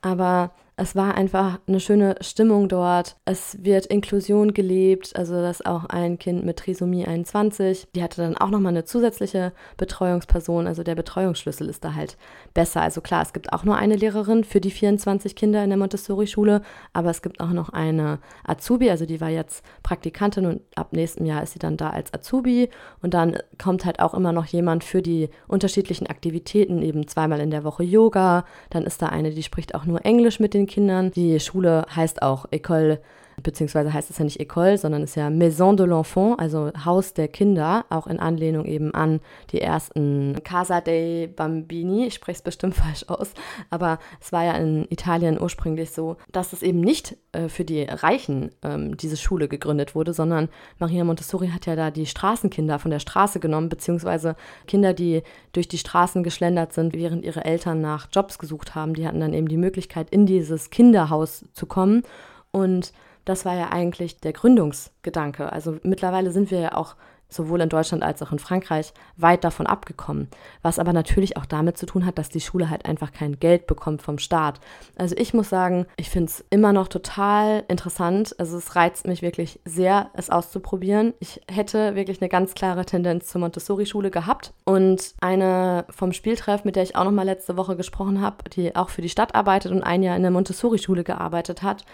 Aber 0.00 0.52
es 0.78 0.94
war 0.94 1.14
einfach 1.14 1.58
eine 1.66 1.80
schöne 1.80 2.16
Stimmung 2.20 2.68
dort. 2.68 3.16
Es 3.24 3.56
wird 3.64 3.86
Inklusion 3.86 4.52
gelebt, 4.52 5.16
also 5.16 5.40
dass 5.40 5.64
auch 5.64 5.86
ein 5.86 6.18
Kind 6.18 6.44
mit 6.44 6.58
Trisomie 6.58 7.06
21, 7.06 7.88
die 7.94 8.02
hatte 8.02 8.20
dann 8.20 8.36
auch 8.36 8.50
nochmal 8.50 8.74
eine 8.74 8.84
zusätzliche 8.84 9.54
Betreuungsperson, 9.78 10.66
also 10.66 10.82
der 10.82 10.94
Betreuungsschlüssel 10.94 11.70
ist 11.70 11.82
da 11.82 11.94
halt 11.94 12.18
besser. 12.52 12.82
Also 12.82 13.00
klar, 13.00 13.22
es 13.22 13.32
gibt 13.32 13.54
auch 13.54 13.64
nur 13.64 13.76
eine 13.76 13.96
Lehrerin 13.96 14.44
für 14.44 14.60
die 14.60 14.70
24 14.70 15.34
Kinder 15.34 15.64
in 15.64 15.70
der 15.70 15.78
Montessori-Schule, 15.78 16.60
aber 16.92 17.08
es 17.08 17.22
gibt 17.22 17.40
auch 17.40 17.52
noch 17.52 17.70
eine 17.70 18.18
Azubi, 18.44 18.90
also 18.90 19.06
die 19.06 19.22
war 19.22 19.30
jetzt 19.30 19.64
Praktikantin 19.82 20.44
und 20.44 20.60
ab 20.74 20.92
nächstem 20.92 21.24
Jahr 21.24 21.42
ist 21.42 21.54
sie 21.54 21.58
dann 21.58 21.78
da 21.78 21.88
als 21.88 22.12
Azubi 22.12 22.68
und 23.00 23.14
dann 23.14 23.38
kommt 23.56 23.86
halt 23.86 24.00
auch 24.00 24.12
immer 24.12 24.32
noch 24.32 24.44
jemand 24.44 24.84
für 24.84 25.00
die 25.00 25.30
unterschiedlichen 25.48 26.06
Aktivitäten, 26.06 26.82
eben 26.82 27.08
zweimal 27.08 27.40
in 27.40 27.50
der 27.50 27.64
Woche 27.64 27.82
Yoga, 27.82 28.44
dann 28.68 28.84
ist 28.84 29.00
da 29.00 29.06
eine, 29.06 29.30
die 29.30 29.42
spricht 29.42 29.74
auch 29.74 29.86
nur 29.86 30.04
Englisch 30.04 30.38
mit 30.38 30.52
den 30.52 30.65
Kindern. 30.66 31.10
Die 31.10 31.40
Schule 31.40 31.86
heißt 31.94 32.22
auch 32.22 32.46
École 32.50 32.98
beziehungsweise 33.42 33.92
heißt 33.92 34.10
es 34.10 34.18
ja 34.18 34.24
nicht 34.24 34.40
École, 34.40 34.78
sondern 34.78 35.02
ist 35.02 35.16
ja 35.16 35.30
Maison 35.30 35.76
de 35.76 35.86
l'Enfant, 35.86 36.38
also 36.38 36.70
Haus 36.84 37.14
der 37.14 37.28
Kinder, 37.28 37.84
auch 37.90 38.06
in 38.06 38.18
Anlehnung 38.18 38.64
eben 38.64 38.94
an 38.94 39.20
die 39.50 39.60
ersten 39.60 40.36
Casa 40.44 40.80
dei 40.80 41.30
Bambini. 41.34 42.06
Ich 42.06 42.14
spreche 42.14 42.38
es 42.38 42.42
bestimmt 42.42 42.74
falsch 42.76 43.04
aus, 43.08 43.32
aber 43.70 43.98
es 44.20 44.32
war 44.32 44.44
ja 44.44 44.52
in 44.52 44.86
Italien 44.90 45.40
ursprünglich 45.40 45.90
so, 45.90 46.16
dass 46.32 46.52
es 46.52 46.62
eben 46.62 46.80
nicht 46.80 47.16
äh, 47.32 47.48
für 47.48 47.64
die 47.64 47.82
Reichen 47.82 48.50
ähm, 48.62 48.96
diese 48.96 49.16
Schule 49.16 49.48
gegründet 49.48 49.94
wurde, 49.94 50.12
sondern 50.12 50.48
Maria 50.78 51.04
Montessori 51.04 51.48
hat 51.48 51.66
ja 51.66 51.76
da 51.76 51.90
die 51.90 52.06
Straßenkinder 52.06 52.78
von 52.78 52.90
der 52.90 53.00
Straße 53.00 53.40
genommen, 53.40 53.68
beziehungsweise 53.68 54.36
Kinder, 54.66 54.94
die 54.94 55.22
durch 55.52 55.68
die 55.68 55.78
Straßen 55.78 56.22
geschlendert 56.22 56.72
sind, 56.72 56.94
während 56.94 57.24
ihre 57.24 57.44
Eltern 57.44 57.80
nach 57.80 58.08
Jobs 58.12 58.38
gesucht 58.38 58.74
haben. 58.74 58.94
Die 58.94 59.06
hatten 59.06 59.20
dann 59.20 59.34
eben 59.34 59.48
die 59.48 59.56
Möglichkeit, 59.56 60.10
in 60.10 60.26
dieses 60.26 60.70
Kinderhaus 60.70 61.44
zu 61.52 61.66
kommen 61.66 62.02
und 62.50 62.92
das 63.26 63.44
war 63.44 63.54
ja 63.54 63.70
eigentlich 63.70 64.20
der 64.20 64.32
Gründungsgedanke. 64.32 65.52
Also 65.52 65.76
mittlerweile 65.82 66.30
sind 66.30 66.50
wir 66.50 66.60
ja 66.60 66.74
auch 66.74 66.96
sowohl 67.28 67.60
in 67.60 67.68
Deutschland 67.68 68.02
als 68.02 68.22
auch 68.22 68.32
in 68.32 68.38
Frankreich 68.38 68.92
weit 69.16 69.42
davon 69.44 69.66
abgekommen. 69.66 70.28
Was 70.62 70.78
aber 70.78 70.92
natürlich 70.92 71.36
auch 71.36 71.44
damit 71.44 71.76
zu 71.76 71.86
tun 71.86 72.06
hat, 72.06 72.18
dass 72.18 72.28
die 72.28 72.40
Schule 72.40 72.70
halt 72.70 72.86
einfach 72.86 73.12
kein 73.12 73.40
Geld 73.40 73.66
bekommt 73.66 74.02
vom 74.02 74.18
Staat. 74.18 74.60
Also 74.96 75.16
ich 75.18 75.34
muss 75.34 75.48
sagen, 75.48 75.86
ich 75.96 76.08
finde 76.08 76.30
es 76.30 76.44
immer 76.50 76.72
noch 76.72 76.88
total 76.88 77.64
interessant. 77.68 78.34
Also 78.38 78.56
es 78.56 78.76
reizt 78.76 79.06
mich 79.06 79.22
wirklich 79.22 79.60
sehr, 79.64 80.10
es 80.14 80.30
auszuprobieren. 80.30 81.14
Ich 81.18 81.40
hätte 81.50 81.96
wirklich 81.96 82.22
eine 82.22 82.28
ganz 82.28 82.54
klare 82.54 82.86
Tendenz 82.86 83.26
zur 83.26 83.40
Montessori-Schule 83.40 84.10
gehabt. 84.10 84.52
Und 84.64 85.14
eine 85.20 85.84
vom 85.90 86.12
Spieltreff, 86.12 86.64
mit 86.64 86.76
der 86.76 86.84
ich 86.84 86.94
auch 86.94 87.04
noch 87.04 87.10
mal 87.10 87.24
letzte 87.24 87.56
Woche 87.56 87.76
gesprochen 87.76 88.20
habe, 88.20 88.48
die 88.50 88.76
auch 88.76 88.88
für 88.88 89.02
die 89.02 89.08
Stadt 89.08 89.34
arbeitet 89.34 89.72
und 89.72 89.82
ein 89.82 90.04
Jahr 90.04 90.16
in 90.16 90.22
der 90.22 90.30
Montessori-Schule 90.30 91.02
gearbeitet 91.02 91.64
hat, 91.64 91.84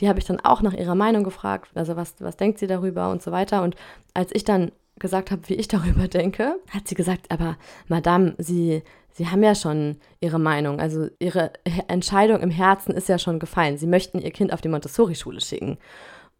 die 0.00 0.08
habe 0.08 0.18
ich 0.18 0.24
dann 0.24 0.40
auch 0.40 0.62
nach 0.62 0.74
ihrer 0.74 0.94
Meinung 0.94 1.24
gefragt, 1.24 1.70
also 1.74 1.96
was, 1.96 2.14
was 2.20 2.36
denkt 2.36 2.58
sie 2.58 2.66
darüber 2.66 3.10
und 3.10 3.22
so 3.22 3.32
weiter. 3.32 3.62
Und 3.62 3.76
als 4.12 4.30
ich 4.34 4.44
dann 4.44 4.72
gesagt 4.98 5.30
habe, 5.30 5.48
wie 5.48 5.54
ich 5.54 5.68
darüber 5.68 6.08
denke, 6.08 6.56
hat 6.70 6.88
sie 6.88 6.94
gesagt, 6.94 7.30
aber 7.30 7.56
Madame, 7.88 8.34
Sie, 8.38 8.82
Sie 9.12 9.28
haben 9.28 9.42
ja 9.42 9.54
schon 9.54 9.96
Ihre 10.20 10.38
Meinung, 10.38 10.80
also 10.80 11.08
Ihre 11.18 11.52
Entscheidung 11.88 12.40
im 12.40 12.50
Herzen 12.50 12.94
ist 12.94 13.08
ja 13.08 13.18
schon 13.18 13.38
gefallen. 13.38 13.78
Sie 13.78 13.86
möchten 13.86 14.18
Ihr 14.18 14.32
Kind 14.32 14.52
auf 14.52 14.60
die 14.60 14.68
Montessori-Schule 14.68 15.40
schicken. 15.40 15.78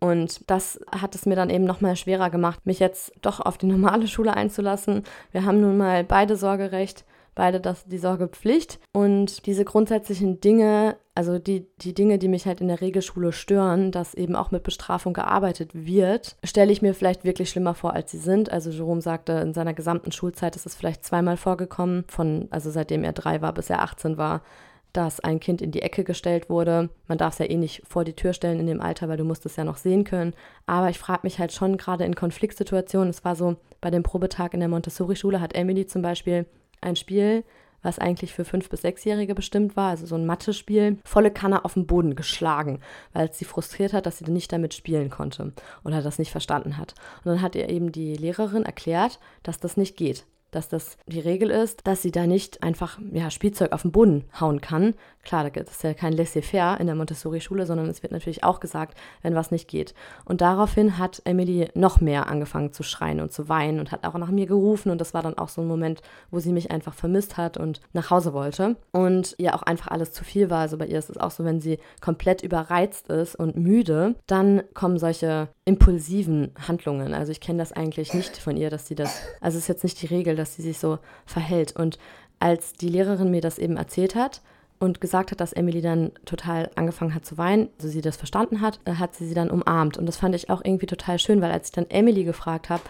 Und 0.01 0.51
das 0.51 0.81
hat 0.91 1.15
es 1.15 1.25
mir 1.25 1.37
dann 1.37 1.51
eben 1.51 1.65
nochmal 1.65 1.97
schwerer 1.97 2.29
gemacht, 2.31 2.67
mich 2.67 2.79
jetzt 2.79 3.13
doch 3.23 3.41
auf 3.41 3.57
die 3.57 3.67
normale 3.67 4.07
Schule 4.07 4.35
einzulassen. 4.35 5.05
Wir 5.33 5.45
haben 5.45 5.61
nun 5.61 5.79
mal 5.79 6.05
beide 6.05 6.37
Sorgerecht 6.37 7.05
beide 7.35 7.61
das, 7.61 7.85
die 7.85 7.99
Sorgepflicht. 7.99 8.79
Und 8.93 9.47
diese 9.47 9.65
grundsätzlichen 9.65 10.41
Dinge, 10.41 10.97
also 11.15 11.39
die, 11.39 11.67
die 11.79 11.95
Dinge, 11.95 12.19
die 12.19 12.29
mich 12.29 12.47
halt 12.47 12.61
in 12.61 12.69
der 12.69 12.81
Regelschule 12.81 13.33
stören, 13.33 13.91
dass 13.91 14.15
eben 14.15 14.37
auch 14.37 14.51
mit 14.51 14.63
Bestrafung 14.63 15.13
gearbeitet 15.13 15.71
wird, 15.73 16.37
stelle 16.45 16.73
ich 16.73 16.83
mir 16.83 16.95
vielleicht 16.95 17.25
wirklich 17.25 17.51
schlimmer 17.51 17.75
vor, 17.75 17.93
als 17.93 18.11
sie 18.11 18.19
sind. 18.19 18.53
Also 18.53 18.71
Jerome 18.71 19.03
sagte, 19.03 19.33
in 19.33 19.55
seiner 19.55 19.75
gesamten 19.75 20.13
Schulzeit 20.13 20.57
ist 20.57 20.67
es 20.67 20.75
vielleicht 20.75 21.05
zweimal 21.05 21.37
vorgekommen, 21.37 22.05
von, 22.09 22.49
also 22.51 22.71
seitdem 22.71 23.05
er 23.05 23.13
drei 23.13 23.43
war 23.43 23.53
bis 23.53 23.71
er 23.71 23.83
18 23.83 24.17
war, 24.17 24.43
dass 24.95 25.19
ein 25.19 25.41
Kind 25.41 25.61
in 25.61 25.73
die 25.73 25.83
Ecke 25.83 26.05
gestellt 26.05 26.49
wurde. 26.49 26.89
Man 27.09 27.19
darf 27.19 27.35
es 27.35 27.39
ja 27.41 27.47
eh 27.47 27.57
nicht 27.57 27.83
vor 27.85 28.05
die 28.05 28.15
Tür 28.15 28.33
stellen 28.33 28.61
in 28.61 28.67
dem 28.67 28.81
Alter, 28.81 29.09
weil 29.09 29.17
du 29.17 29.25
musst 29.25 29.45
es 29.45 29.57
ja 29.57 29.65
noch 29.65 29.77
sehen 29.77 30.05
können. 30.05 30.35
Aber 30.67 30.89
ich 30.89 30.99
frage 30.99 31.23
mich 31.25 31.41
halt 31.41 31.53
schon 31.53 31.77
gerade 31.77 32.05
in 32.05 32.15
Konfliktsituationen, 32.15 33.11
es 33.11 33.25
war 33.25 33.35
so, 33.35 33.57
bei 33.81 33.91
dem 33.91 34.05
Probetag 34.05 34.55
in 34.55 34.61
der 34.61 34.69
Montessori-Schule 34.69 35.41
hat 35.41 35.55
Emily 35.55 35.87
zum 35.87 36.01
Beispiel 36.01 36.47
ein 36.85 36.97
Spiel, 36.97 37.45
was 37.83 37.99
eigentlich 37.99 38.33
für 38.33 38.45
fünf 38.45 38.69
bis 38.71 38.83
sechsjährige 38.83 39.35
bestimmt 39.35 39.77
war, 39.77 39.91
also 39.91 40.07
so 40.07 40.15
ein 40.15 40.27
Mathe-Spiel, 40.27 40.99
volle 41.05 41.31
Kanne 41.31 41.65
auf 41.65 41.75
den 41.75 41.87
Boden 41.87 42.17
geschlagen, 42.17 42.81
weil 43.13 43.29
es 43.29 43.39
sie 43.39 43.45
frustriert 43.45 43.93
hat, 43.93 44.07
dass 44.07 44.19
sie 44.19 44.31
nicht 44.31 44.53
damit 44.53 44.75
spielen 44.75 45.11
konnte 45.11 45.53
oder 45.85 46.03
das 46.03 46.19
nicht 46.19 46.31
verstanden 46.31 46.79
hat. 46.79 46.95
Und 47.25 47.33
dann 47.33 47.43
hat 47.43 47.55
ihr 47.55 47.69
eben 47.69 47.93
die 47.93 48.17
Lehrerin 48.17 48.65
erklärt, 48.65 49.21
dass 49.43 49.61
das 49.61 49.77
nicht 49.77 49.97
geht 49.97 50.25
dass 50.55 50.69
das 50.69 50.97
die 51.07 51.21
Regel 51.21 51.51
ist, 51.51 51.87
dass 51.87 52.03
sie 52.03 52.11
da 52.11 52.27
nicht 52.27 52.63
einfach 52.63 52.99
ja, 53.13 53.31
Spielzeug 53.31 53.73
auf 53.73 53.83
den 53.83 53.93
Boden 53.93 54.25
hauen 54.41 54.61
kann. 54.61 54.95
Klar, 55.25 55.49
das 55.51 55.71
ist 55.71 55.83
ja 55.83 55.95
kein 55.95 56.13
Laissez-faire 56.13 56.79
in 56.81 56.87
der 56.87 56.95
Montessori-Schule, 56.95 57.67
sondern 57.67 57.89
es 57.89 58.03
wird 58.03 58.13
natürlich 58.13 58.45
auch 58.45 58.61
gesagt, 58.61 58.97
wenn 59.23 59.35
was 59.35 59.51
nicht 59.51 59.69
geht. 59.69 59.95
Und 60.25 60.43
daraufhin 60.43 60.99
hat 60.99 61.23
Emily 61.25 61.69
noch 61.75 62.01
mehr 62.01 62.29
angefangen 62.29 62.73
zu 62.73 62.83
schreien 62.83 63.21
und 63.21 63.33
zu 63.33 63.49
weinen 63.49 63.81
und 63.81 63.91
hat 63.91 64.05
auch 64.05 64.15
nach 64.15 64.31
mir 64.31 64.47
gerufen. 64.47 64.91
Und 64.91 65.01
das 65.01 65.15
war 65.15 65.23
dann 65.23 65.39
auch 65.39 65.49
so 65.49 65.63
ein 65.63 65.69
Moment, 65.69 66.03
wo 66.31 66.41
sie 66.41 66.53
mich 66.53 66.71
einfach 66.71 66.95
vermisst 66.95 67.37
hat 67.39 67.57
und 67.57 67.81
nach 67.95 68.11
Hause 68.11 68.35
wollte. 68.35 68.77
Und 68.93 69.35
ihr 69.39 69.55
auch 69.55 69.63
einfach 69.63 69.89
alles 69.89 70.13
zu 70.13 70.25
viel 70.25 70.51
war. 70.51 70.61
Also 70.61 70.77
bei 70.77 70.87
ihr 70.87 70.99
ist 70.99 71.11
es 71.11 71.17
auch 71.17 71.31
so, 71.31 71.45
wenn 71.45 71.61
sie 71.61 71.79
komplett 72.01 72.43
überreizt 72.43 73.09
ist 73.09 73.35
und 73.35 73.57
müde, 73.57 74.17
dann 74.27 74.63
kommen 74.75 74.99
solche 74.99 75.49
impulsiven 75.65 76.53
Handlungen. 76.69 77.15
Also 77.15 77.33
ich 77.33 77.41
kenne 77.41 77.59
das 77.59 77.73
eigentlich 77.73 78.13
nicht 78.13 78.37
von 78.37 78.57
ihr, 78.57 78.69
dass 78.69 78.87
sie 78.87 78.95
das, 78.95 79.23
also 79.41 79.57
es 79.57 79.65
ist 79.65 79.69
jetzt 79.69 79.85
nicht 79.85 80.03
die 80.03 80.07
Regel, 80.07 80.37
dass 80.37 80.44
sie 80.53 80.63
sich 80.63 80.79
so 80.79 80.99
verhält. 81.25 81.75
Und 81.77 81.99
als 82.41 82.75
die 82.75 82.89
Lehrerin 82.89 83.31
mir 83.31 83.41
das 83.41 83.59
eben 83.59 83.77
erzählt 83.77 84.15
hat 84.15 84.43
und 84.79 85.01
gesagt 85.01 85.31
hat, 85.31 85.41
dass 85.41 85.53
Emily 85.53 85.81
dann 85.81 86.13
total 86.27 86.71
angefangen 86.75 87.15
hat 87.15 87.25
zu 87.25 87.39
weinen, 87.39 87.69
also 87.79 87.89
sie 87.89 88.03
das 88.03 88.17
verstanden 88.17 88.61
hat, 88.61 88.81
äh, 88.85 88.95
hat 88.95 89.15
sie 89.15 89.27
sie 89.27 89.35
dann 89.35 89.51
umarmt. 89.51 89.97
Und 89.97 90.07
das 90.07 90.19
fand 90.19 90.35
ich 90.35 90.51
auch 90.51 90.63
irgendwie 90.65 90.87
total 90.87 91.19
schön, 91.19 91.41
weil 91.41 91.53
als 91.53 91.69
ich 91.69 91.73
dann 91.73 91.89
Emily 91.91 92.25
gefragt 92.25 92.69
habe, 92.69 92.83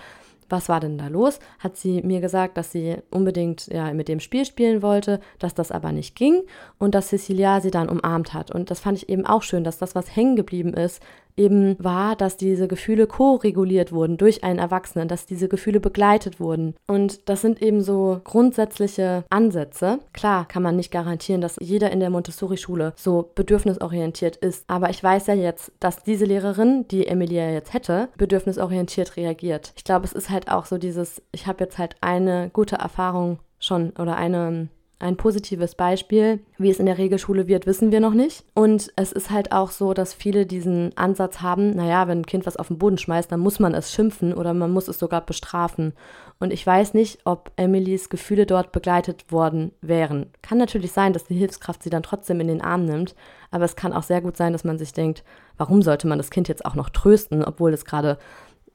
was 0.48 0.68
war 0.68 0.80
denn 0.80 0.98
da 0.98 1.08
los? 1.08 1.38
Hat 1.58 1.76
sie 1.76 2.02
mir 2.02 2.20
gesagt, 2.20 2.56
dass 2.56 2.72
sie 2.72 2.96
unbedingt 3.10 3.66
ja, 3.68 3.92
mit 3.92 4.08
dem 4.08 4.20
Spiel 4.20 4.44
spielen 4.44 4.82
wollte, 4.82 5.20
dass 5.38 5.54
das 5.54 5.70
aber 5.70 5.92
nicht 5.92 6.16
ging 6.16 6.42
und 6.78 6.94
dass 6.94 7.08
Cecilia 7.08 7.60
sie 7.60 7.70
dann 7.70 7.88
umarmt 7.88 8.34
hat. 8.34 8.50
Und 8.50 8.70
das 8.70 8.80
fand 8.80 8.98
ich 8.98 9.08
eben 9.08 9.26
auch 9.26 9.42
schön, 9.42 9.64
dass 9.64 9.78
das, 9.78 9.94
was 9.94 10.14
hängen 10.14 10.36
geblieben 10.36 10.74
ist, 10.74 11.02
eben 11.36 11.76
war, 11.82 12.16
dass 12.16 12.36
diese 12.36 12.68
Gefühle 12.68 13.06
ko-reguliert 13.06 13.92
wurden 13.92 14.16
durch 14.16 14.44
einen 14.44 14.58
Erwachsenen, 14.58 15.08
dass 15.08 15.26
diese 15.26 15.48
Gefühle 15.48 15.80
begleitet 15.80 16.40
wurden. 16.40 16.74
Und 16.86 17.28
das 17.28 17.40
sind 17.40 17.60
eben 17.62 17.80
so 17.80 18.20
grundsätzliche 18.24 19.24
Ansätze. 19.30 19.98
Klar 20.12 20.46
kann 20.46 20.62
man 20.62 20.76
nicht 20.76 20.90
garantieren, 20.90 21.40
dass 21.40 21.56
jeder 21.60 21.90
in 21.90 22.00
der 22.00 22.10
Montessori-Schule 22.10 22.92
so 22.96 23.30
bedürfnisorientiert 23.34 24.36
ist. 24.36 24.64
Aber 24.68 24.90
ich 24.90 25.02
weiß 25.02 25.26
ja 25.26 25.34
jetzt, 25.34 25.72
dass 25.80 26.02
diese 26.02 26.24
Lehrerin, 26.24 26.86
die 26.88 27.06
Emilia 27.06 27.50
jetzt 27.50 27.72
hätte, 27.72 28.08
bedürfnisorientiert 28.16 29.16
reagiert. 29.16 29.72
Ich 29.76 29.84
glaube, 29.84 30.06
es 30.06 30.12
ist 30.12 30.30
halt 30.30 30.50
auch 30.50 30.66
so 30.66 30.78
dieses, 30.78 31.22
ich 31.32 31.46
habe 31.46 31.64
jetzt 31.64 31.78
halt 31.78 31.96
eine 32.00 32.50
gute 32.52 32.76
Erfahrung 32.76 33.38
schon 33.58 33.90
oder 33.98 34.16
eine 34.16 34.68
ein 35.04 35.16
positives 35.16 35.74
Beispiel. 35.74 36.40
Wie 36.58 36.70
es 36.70 36.80
in 36.80 36.86
der 36.86 36.98
Regelschule 36.98 37.46
wird, 37.46 37.66
wissen 37.66 37.92
wir 37.92 38.00
noch 38.00 38.14
nicht. 38.14 38.44
Und 38.54 38.92
es 38.96 39.12
ist 39.12 39.30
halt 39.30 39.52
auch 39.52 39.70
so, 39.70 39.94
dass 39.94 40.14
viele 40.14 40.46
diesen 40.46 40.96
Ansatz 40.96 41.40
haben, 41.40 41.70
naja, 41.70 42.08
wenn 42.08 42.20
ein 42.20 42.26
Kind 42.26 42.46
was 42.46 42.56
auf 42.56 42.68
den 42.68 42.78
Boden 42.78 42.98
schmeißt, 42.98 43.30
dann 43.30 43.40
muss 43.40 43.60
man 43.60 43.74
es 43.74 43.92
schimpfen 43.92 44.32
oder 44.32 44.54
man 44.54 44.72
muss 44.72 44.88
es 44.88 44.98
sogar 44.98 45.20
bestrafen. 45.20 45.92
Und 46.40 46.52
ich 46.52 46.66
weiß 46.66 46.94
nicht, 46.94 47.20
ob 47.24 47.52
Emilys 47.56 48.08
Gefühle 48.08 48.46
dort 48.46 48.72
begleitet 48.72 49.30
worden 49.30 49.72
wären. 49.80 50.26
Kann 50.42 50.58
natürlich 50.58 50.92
sein, 50.92 51.12
dass 51.12 51.24
die 51.24 51.36
Hilfskraft 51.36 51.82
sie 51.82 51.90
dann 51.90 52.02
trotzdem 52.02 52.40
in 52.40 52.48
den 52.48 52.62
Arm 52.62 52.84
nimmt, 52.84 53.14
aber 53.50 53.64
es 53.64 53.76
kann 53.76 53.92
auch 53.92 54.02
sehr 54.02 54.20
gut 54.20 54.36
sein, 54.36 54.52
dass 54.52 54.64
man 54.64 54.78
sich 54.78 54.92
denkt, 54.92 55.22
warum 55.56 55.82
sollte 55.82 56.08
man 56.08 56.18
das 56.18 56.30
Kind 56.30 56.48
jetzt 56.48 56.66
auch 56.66 56.74
noch 56.74 56.90
trösten, 56.90 57.44
obwohl 57.44 57.72
es 57.72 57.84
gerade 57.84 58.18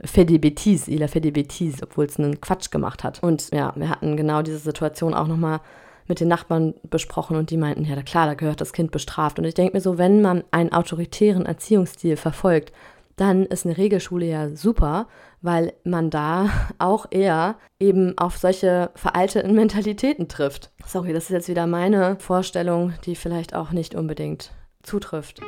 fait 0.01 0.25
des 0.25 0.39
bêtises, 0.39 0.87
il 0.87 1.03
a 1.03 1.07
fait 1.07 1.19
des 1.19 1.31
bêtises, 1.31 1.83
obwohl 1.83 2.05
es 2.05 2.17
einen 2.17 2.39
Quatsch 2.39 2.71
gemacht 2.71 3.03
hat. 3.03 3.21
Und 3.21 3.51
ja, 3.51 3.73
wir 3.75 3.89
hatten 3.89 4.15
genau 4.15 4.41
diese 4.41 4.59
Situation 4.59 5.13
auch 5.13 5.27
nochmal 5.27 5.59
mit 6.09 6.19
den 6.19 6.27
Nachbarn 6.27 6.73
besprochen 6.89 7.37
und 7.37 7.51
die 7.51 7.57
meinten, 7.57 7.85
ja 7.85 8.01
klar, 8.01 8.25
da 8.25 8.33
gehört 8.33 8.59
das 8.59 8.73
Kind 8.73 8.91
bestraft. 8.91 9.39
Und 9.39 9.45
ich 9.45 9.53
denke 9.53 9.77
mir 9.77 9.81
so, 9.81 9.97
wenn 9.97 10.21
man 10.21 10.43
einen 10.51 10.73
autoritären 10.73 11.45
Erziehungsstil 11.45 12.17
verfolgt, 12.17 12.73
dann 13.15 13.45
ist 13.45 13.65
eine 13.65 13.77
Regelschule 13.77 14.25
ja 14.25 14.49
super, 14.49 15.07
weil 15.41 15.73
man 15.83 16.09
da 16.09 16.49
auch 16.79 17.05
eher 17.11 17.55
eben 17.79 18.17
auf 18.17 18.37
solche 18.37 18.91
veralteten 18.95 19.53
Mentalitäten 19.53 20.27
trifft. 20.27 20.71
Sorry, 20.85 21.13
das 21.13 21.25
ist 21.25 21.29
jetzt 21.29 21.49
wieder 21.49 21.67
meine 21.67 22.17
Vorstellung, 22.19 22.93
die 23.05 23.15
vielleicht 23.15 23.53
auch 23.53 23.71
nicht 23.71 23.95
unbedingt 23.95 24.51
zutrifft. 24.81 25.41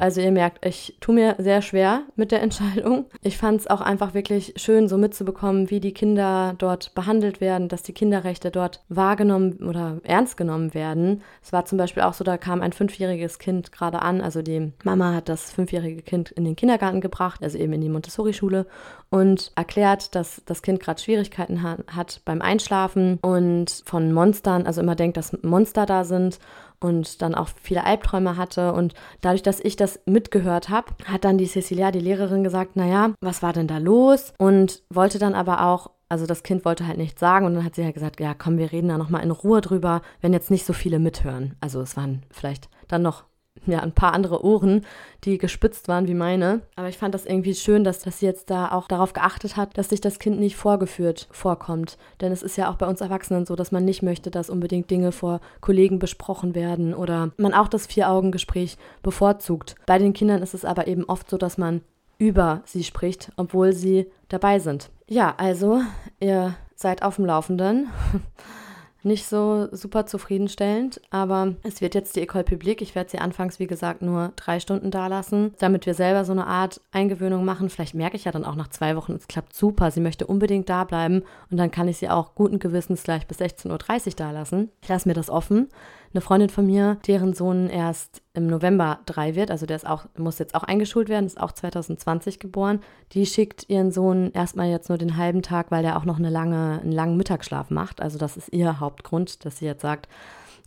Also 0.00 0.22
ihr 0.22 0.32
merkt, 0.32 0.64
ich 0.64 0.96
tue 1.00 1.14
mir 1.14 1.34
sehr 1.36 1.60
schwer 1.60 2.04
mit 2.16 2.32
der 2.32 2.40
Entscheidung. 2.40 3.04
Ich 3.22 3.36
fand 3.36 3.60
es 3.60 3.66
auch 3.66 3.82
einfach 3.82 4.14
wirklich 4.14 4.54
schön, 4.56 4.88
so 4.88 4.96
mitzubekommen, 4.96 5.68
wie 5.68 5.78
die 5.78 5.92
Kinder 5.92 6.54
dort 6.56 6.94
behandelt 6.94 7.42
werden, 7.42 7.68
dass 7.68 7.82
die 7.82 7.92
Kinderrechte 7.92 8.50
dort 8.50 8.82
wahrgenommen 8.88 9.58
oder 9.68 10.00
ernst 10.04 10.38
genommen 10.38 10.72
werden. 10.72 11.20
Es 11.42 11.52
war 11.52 11.66
zum 11.66 11.76
Beispiel 11.76 12.02
auch 12.02 12.14
so, 12.14 12.24
da 12.24 12.38
kam 12.38 12.62
ein 12.62 12.72
fünfjähriges 12.72 13.38
Kind 13.38 13.72
gerade 13.72 14.00
an. 14.00 14.22
Also 14.22 14.40
die 14.40 14.72
Mama 14.84 15.12
hat 15.12 15.28
das 15.28 15.52
fünfjährige 15.52 16.00
Kind 16.00 16.30
in 16.30 16.46
den 16.46 16.56
Kindergarten 16.56 17.02
gebracht, 17.02 17.42
also 17.42 17.58
eben 17.58 17.74
in 17.74 17.82
die 17.82 17.90
Montessori-Schule 17.90 18.66
und 19.10 19.52
erklärt, 19.54 20.14
dass 20.14 20.40
das 20.46 20.62
Kind 20.62 20.80
gerade 20.80 21.02
Schwierigkeiten 21.02 21.62
hat 21.62 22.22
beim 22.24 22.40
Einschlafen 22.40 23.18
und 23.20 23.82
von 23.84 24.12
Monstern, 24.12 24.66
also 24.66 24.80
immer 24.80 24.94
denkt, 24.94 25.18
dass 25.18 25.36
Monster 25.42 25.84
da 25.84 26.04
sind 26.04 26.38
und 26.80 27.22
dann 27.22 27.34
auch 27.34 27.48
viele 27.62 27.84
Albträume 27.84 28.36
hatte. 28.36 28.72
Und 28.72 28.94
dadurch, 29.20 29.42
dass 29.42 29.60
ich 29.60 29.76
das 29.76 30.00
mitgehört 30.06 30.68
habe, 30.68 30.92
hat 31.04 31.24
dann 31.24 31.38
die 31.38 31.46
Cecilia, 31.46 31.90
die 31.90 32.00
Lehrerin, 32.00 32.44
gesagt, 32.44 32.76
naja, 32.76 33.12
was 33.20 33.42
war 33.42 33.52
denn 33.52 33.66
da 33.66 33.78
los? 33.78 34.32
Und 34.38 34.82
wollte 34.90 35.18
dann 35.18 35.34
aber 35.34 35.64
auch 35.64 35.90
also 36.10 36.26
das 36.26 36.42
Kind 36.42 36.64
wollte 36.64 36.88
halt 36.88 36.98
nichts 36.98 37.20
sagen 37.20 37.46
und 37.46 37.54
dann 37.54 37.64
hat 37.64 37.76
sie 37.76 37.84
halt 37.84 37.94
gesagt, 37.94 38.18
ja 38.18 38.34
komm, 38.34 38.58
wir 38.58 38.72
reden 38.72 38.88
da 38.88 38.98
nochmal 38.98 39.22
in 39.22 39.30
Ruhe 39.30 39.60
drüber, 39.60 40.02
wenn 40.20 40.32
jetzt 40.32 40.50
nicht 40.50 40.66
so 40.66 40.72
viele 40.72 40.98
mithören. 40.98 41.54
Also 41.60 41.80
es 41.80 41.96
waren 41.96 42.24
vielleicht 42.32 42.68
dann 42.88 43.02
noch 43.02 43.24
ja, 43.66 43.80
ein 43.80 43.92
paar 43.92 44.12
andere 44.14 44.44
Ohren, 44.44 44.86
die 45.24 45.38
gespitzt 45.38 45.88
waren 45.88 46.08
wie 46.08 46.14
meine. 46.14 46.62
Aber 46.76 46.88
ich 46.88 46.98
fand 46.98 47.14
das 47.14 47.26
irgendwie 47.26 47.54
schön, 47.54 47.84
dass, 47.84 48.02
sie 48.02 48.26
jetzt 48.26 48.50
da 48.50 48.72
auch 48.72 48.88
darauf 48.88 49.12
geachtet 49.12 49.56
hat, 49.56 49.76
dass 49.76 49.90
sich 49.90 50.00
das 50.00 50.18
Kind 50.18 50.40
nicht 50.40 50.56
vorgeführt 50.56 51.28
vorkommt. 51.30 51.98
Denn 52.20 52.32
es 52.32 52.42
ist 52.42 52.56
ja 52.56 52.70
auch 52.70 52.76
bei 52.76 52.86
uns 52.86 53.00
Erwachsenen 53.00 53.46
so, 53.46 53.56
dass 53.56 53.72
man 53.72 53.84
nicht 53.84 54.02
möchte, 54.02 54.30
dass 54.30 54.50
unbedingt 54.50 54.90
Dinge 54.90 55.12
vor 55.12 55.40
Kollegen 55.60 55.98
besprochen 55.98 56.54
werden 56.54 56.94
oder 56.94 57.32
man 57.36 57.54
auch 57.54 57.68
das 57.68 57.86
Vier-Augen-Gespräch 57.86 58.76
bevorzugt. 59.02 59.74
Bei 59.86 59.98
den 59.98 60.12
Kindern 60.12 60.42
ist 60.42 60.54
es 60.54 60.64
aber 60.64 60.86
eben 60.86 61.04
oft 61.04 61.28
so, 61.28 61.36
dass 61.36 61.58
man 61.58 61.82
über 62.18 62.62
sie 62.66 62.84
spricht, 62.84 63.32
obwohl 63.36 63.72
sie 63.72 64.06
dabei 64.28 64.58
sind. 64.58 64.90
Ja, 65.08 65.34
also, 65.38 65.80
ihr 66.20 66.54
seid 66.74 67.02
auf 67.02 67.16
dem 67.16 67.26
Laufenden. 67.26 67.88
nicht 69.02 69.26
so 69.26 69.68
super 69.72 70.06
zufriedenstellend, 70.06 71.00
aber 71.10 71.54
es 71.62 71.80
wird 71.80 71.94
jetzt 71.94 72.16
die 72.16 72.20
Ecole 72.20 72.44
Publique. 72.44 72.82
Ich 72.82 72.94
werde 72.94 73.10
sie 73.10 73.18
anfangs, 73.18 73.58
wie 73.58 73.66
gesagt, 73.66 74.02
nur 74.02 74.32
drei 74.36 74.60
Stunden 74.60 74.90
da 74.90 75.06
lassen, 75.06 75.54
damit 75.58 75.86
wir 75.86 75.94
selber 75.94 76.24
so 76.24 76.32
eine 76.32 76.46
Art 76.46 76.80
Eingewöhnung 76.92 77.44
machen. 77.44 77.70
Vielleicht 77.70 77.94
merke 77.94 78.16
ich 78.16 78.24
ja 78.24 78.32
dann 78.32 78.44
auch 78.44 78.56
nach 78.56 78.68
zwei 78.68 78.96
Wochen, 78.96 79.12
es 79.12 79.28
klappt 79.28 79.54
super, 79.54 79.90
sie 79.90 80.00
möchte 80.00 80.26
unbedingt 80.26 80.68
da 80.68 80.84
bleiben 80.84 81.22
und 81.50 81.56
dann 81.56 81.70
kann 81.70 81.88
ich 81.88 81.98
sie 81.98 82.08
auch 82.08 82.34
guten 82.34 82.58
Gewissens 82.58 83.02
gleich 83.02 83.26
bis 83.26 83.40
16.30 83.40 84.06
Uhr 84.06 84.12
da 84.16 84.30
lassen. 84.30 84.70
Ich 84.82 84.88
lasse 84.88 85.08
mir 85.08 85.14
das 85.14 85.30
offen. 85.30 85.68
Eine 86.12 86.22
Freundin 86.22 86.50
von 86.50 86.66
mir, 86.66 86.98
deren 87.06 87.34
Sohn 87.34 87.68
erst 87.68 88.22
im 88.34 88.48
November 88.48 88.98
drei 89.06 89.36
wird, 89.36 89.52
also 89.52 89.64
der 89.64 89.76
ist 89.76 89.86
auch, 89.86 90.06
muss 90.16 90.40
jetzt 90.40 90.56
auch 90.56 90.64
eingeschult 90.64 91.08
werden, 91.08 91.26
ist 91.26 91.40
auch 91.40 91.52
2020 91.52 92.40
geboren, 92.40 92.80
die 93.12 93.26
schickt 93.26 93.70
ihren 93.70 93.92
Sohn 93.92 94.32
erstmal 94.32 94.68
jetzt 94.68 94.88
nur 94.88 94.98
den 94.98 95.16
halben 95.16 95.42
Tag, 95.42 95.70
weil 95.70 95.84
der 95.84 95.96
auch 95.96 96.04
noch 96.04 96.18
eine 96.18 96.30
lange, 96.30 96.80
einen 96.82 96.90
langen 96.90 97.16
Mittagsschlaf 97.16 97.70
macht. 97.70 98.02
Also 98.02 98.18
das 98.18 98.36
ist 98.36 98.52
ihr 98.52 98.80
Hauptgrund, 98.80 99.44
dass 99.44 99.58
sie 99.58 99.66
jetzt 99.66 99.82
sagt, 99.82 100.08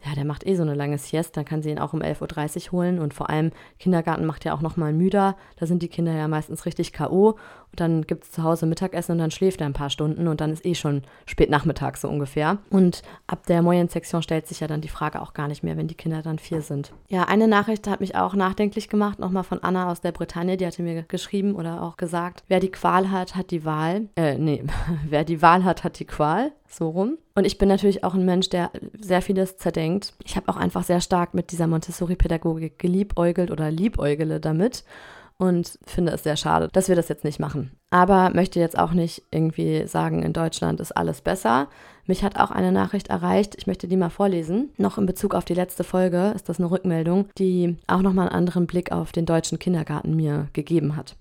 ja, 0.05 0.15
der 0.15 0.25
macht 0.25 0.45
eh 0.45 0.55
so 0.55 0.63
eine 0.63 0.75
lange 0.75 0.97
Siesta, 0.97 1.41
dann 1.41 1.45
kann 1.45 1.61
sie 1.61 1.69
ihn 1.69 1.79
auch 1.79 1.93
um 1.93 2.01
11.30 2.01 2.67
Uhr 2.67 2.71
holen 2.73 2.99
und 2.99 3.13
vor 3.13 3.29
allem 3.29 3.51
Kindergarten 3.79 4.25
macht 4.25 4.43
ja 4.45 4.53
auch 4.53 4.61
nochmal 4.61 4.93
müder, 4.93 5.35
da 5.57 5.65
sind 5.65 5.81
die 5.81 5.87
Kinder 5.87 6.13
ja 6.13 6.27
meistens 6.27 6.65
richtig 6.65 6.93
K.O. 6.93 7.37
Und 7.73 7.79
dann 7.79 8.03
gibt 8.03 8.25
es 8.25 8.31
zu 8.31 8.43
Hause 8.43 8.67
Mittagessen 8.67 9.13
und 9.13 9.17
dann 9.17 9.31
schläft 9.31 9.59
er 9.59 9.65
ein 9.65 9.73
paar 9.73 9.89
Stunden 9.89 10.27
und 10.27 10.41
dann 10.41 10.51
ist 10.51 10.63
eh 10.63 10.75
schon 10.75 11.01
spät 11.25 11.49
Nachmittag 11.49 11.97
so 11.97 12.07
ungefähr. 12.07 12.59
Und 12.69 13.01
ab 13.25 13.47
der 13.47 13.63
Moyen-Sektion 13.63 14.21
stellt 14.21 14.47
sich 14.47 14.59
ja 14.59 14.67
dann 14.67 14.81
die 14.81 14.89
Frage 14.89 15.19
auch 15.21 15.33
gar 15.33 15.47
nicht 15.47 15.63
mehr, 15.63 15.75
wenn 15.75 15.87
die 15.87 15.95
Kinder 15.95 16.21
dann 16.21 16.37
vier 16.37 16.61
sind. 16.61 16.93
Ja, 17.07 17.23
eine 17.23 17.47
Nachricht 17.47 17.87
hat 17.87 17.99
mich 17.99 18.15
auch 18.15 18.35
nachdenklich 18.35 18.89
gemacht, 18.89 19.17
nochmal 19.17 19.43
von 19.43 19.63
Anna 19.63 19.89
aus 19.89 20.01
der 20.01 20.11
Bretagne, 20.11 20.55
die 20.55 20.67
hatte 20.67 20.83
mir 20.83 21.01
geschrieben 21.03 21.55
oder 21.55 21.81
auch 21.81 21.97
gesagt, 21.97 22.43
wer 22.47 22.59
die 22.59 22.69
Qual 22.69 23.09
hat, 23.09 23.35
hat 23.35 23.49
die 23.49 23.65
Wahl. 23.65 24.07
Äh, 24.17 24.37
nee, 24.37 24.63
wer 25.09 25.23
die 25.23 25.41
Wahl 25.41 25.63
hat, 25.63 25.83
hat 25.83 25.97
die 25.97 26.05
Qual. 26.05 26.51
So 26.73 26.89
rum. 26.89 27.17
Und 27.35 27.45
ich 27.45 27.57
bin 27.59 27.69
natürlich 27.69 28.03
auch 28.03 28.15
ein 28.15 28.25
Mensch, 28.25 28.49
der 28.49 28.71
sehr 28.99 29.21
vieles 29.21 29.57
zerdenkt. 29.57 30.13
Ich 30.23 30.35
habe 30.35 30.49
auch 30.49 30.57
einfach 30.57 30.83
sehr 30.83 31.01
stark 31.01 31.33
mit 31.33 31.51
dieser 31.51 31.67
Montessori-Pädagogik 31.67 32.79
geliebäugelt 32.79 33.51
oder 33.51 33.69
liebäugele 33.69 34.39
damit 34.39 34.83
und 35.37 35.77
finde 35.85 36.11
es 36.13 36.23
sehr 36.23 36.37
schade, 36.37 36.69
dass 36.71 36.89
wir 36.89 36.95
das 36.95 37.09
jetzt 37.09 37.23
nicht 37.23 37.39
machen. 37.39 37.71
Aber 37.89 38.31
möchte 38.33 38.59
jetzt 38.59 38.77
auch 38.77 38.93
nicht 38.93 39.23
irgendwie 39.31 39.87
sagen, 39.87 40.23
in 40.23 40.33
Deutschland 40.33 40.79
ist 40.79 40.91
alles 40.91 41.21
besser. 41.21 41.67
Mich 42.05 42.23
hat 42.23 42.39
auch 42.39 42.51
eine 42.51 42.71
Nachricht 42.71 43.09
erreicht, 43.09 43.55
ich 43.57 43.67
möchte 43.67 43.87
die 43.87 43.97
mal 43.97 44.09
vorlesen. 44.09 44.71
Noch 44.77 44.97
in 44.97 45.05
Bezug 45.05 45.35
auf 45.35 45.45
die 45.45 45.53
letzte 45.53 45.83
Folge 45.83 46.33
ist 46.35 46.49
das 46.49 46.59
eine 46.59 46.71
Rückmeldung, 46.71 47.27
die 47.37 47.77
auch 47.87 48.01
nochmal 48.01 48.27
einen 48.29 48.35
anderen 48.35 48.67
Blick 48.67 48.91
auf 48.91 49.11
den 49.11 49.25
deutschen 49.25 49.59
Kindergarten 49.59 50.15
mir 50.15 50.47
gegeben 50.53 50.95
hat. 50.95 51.15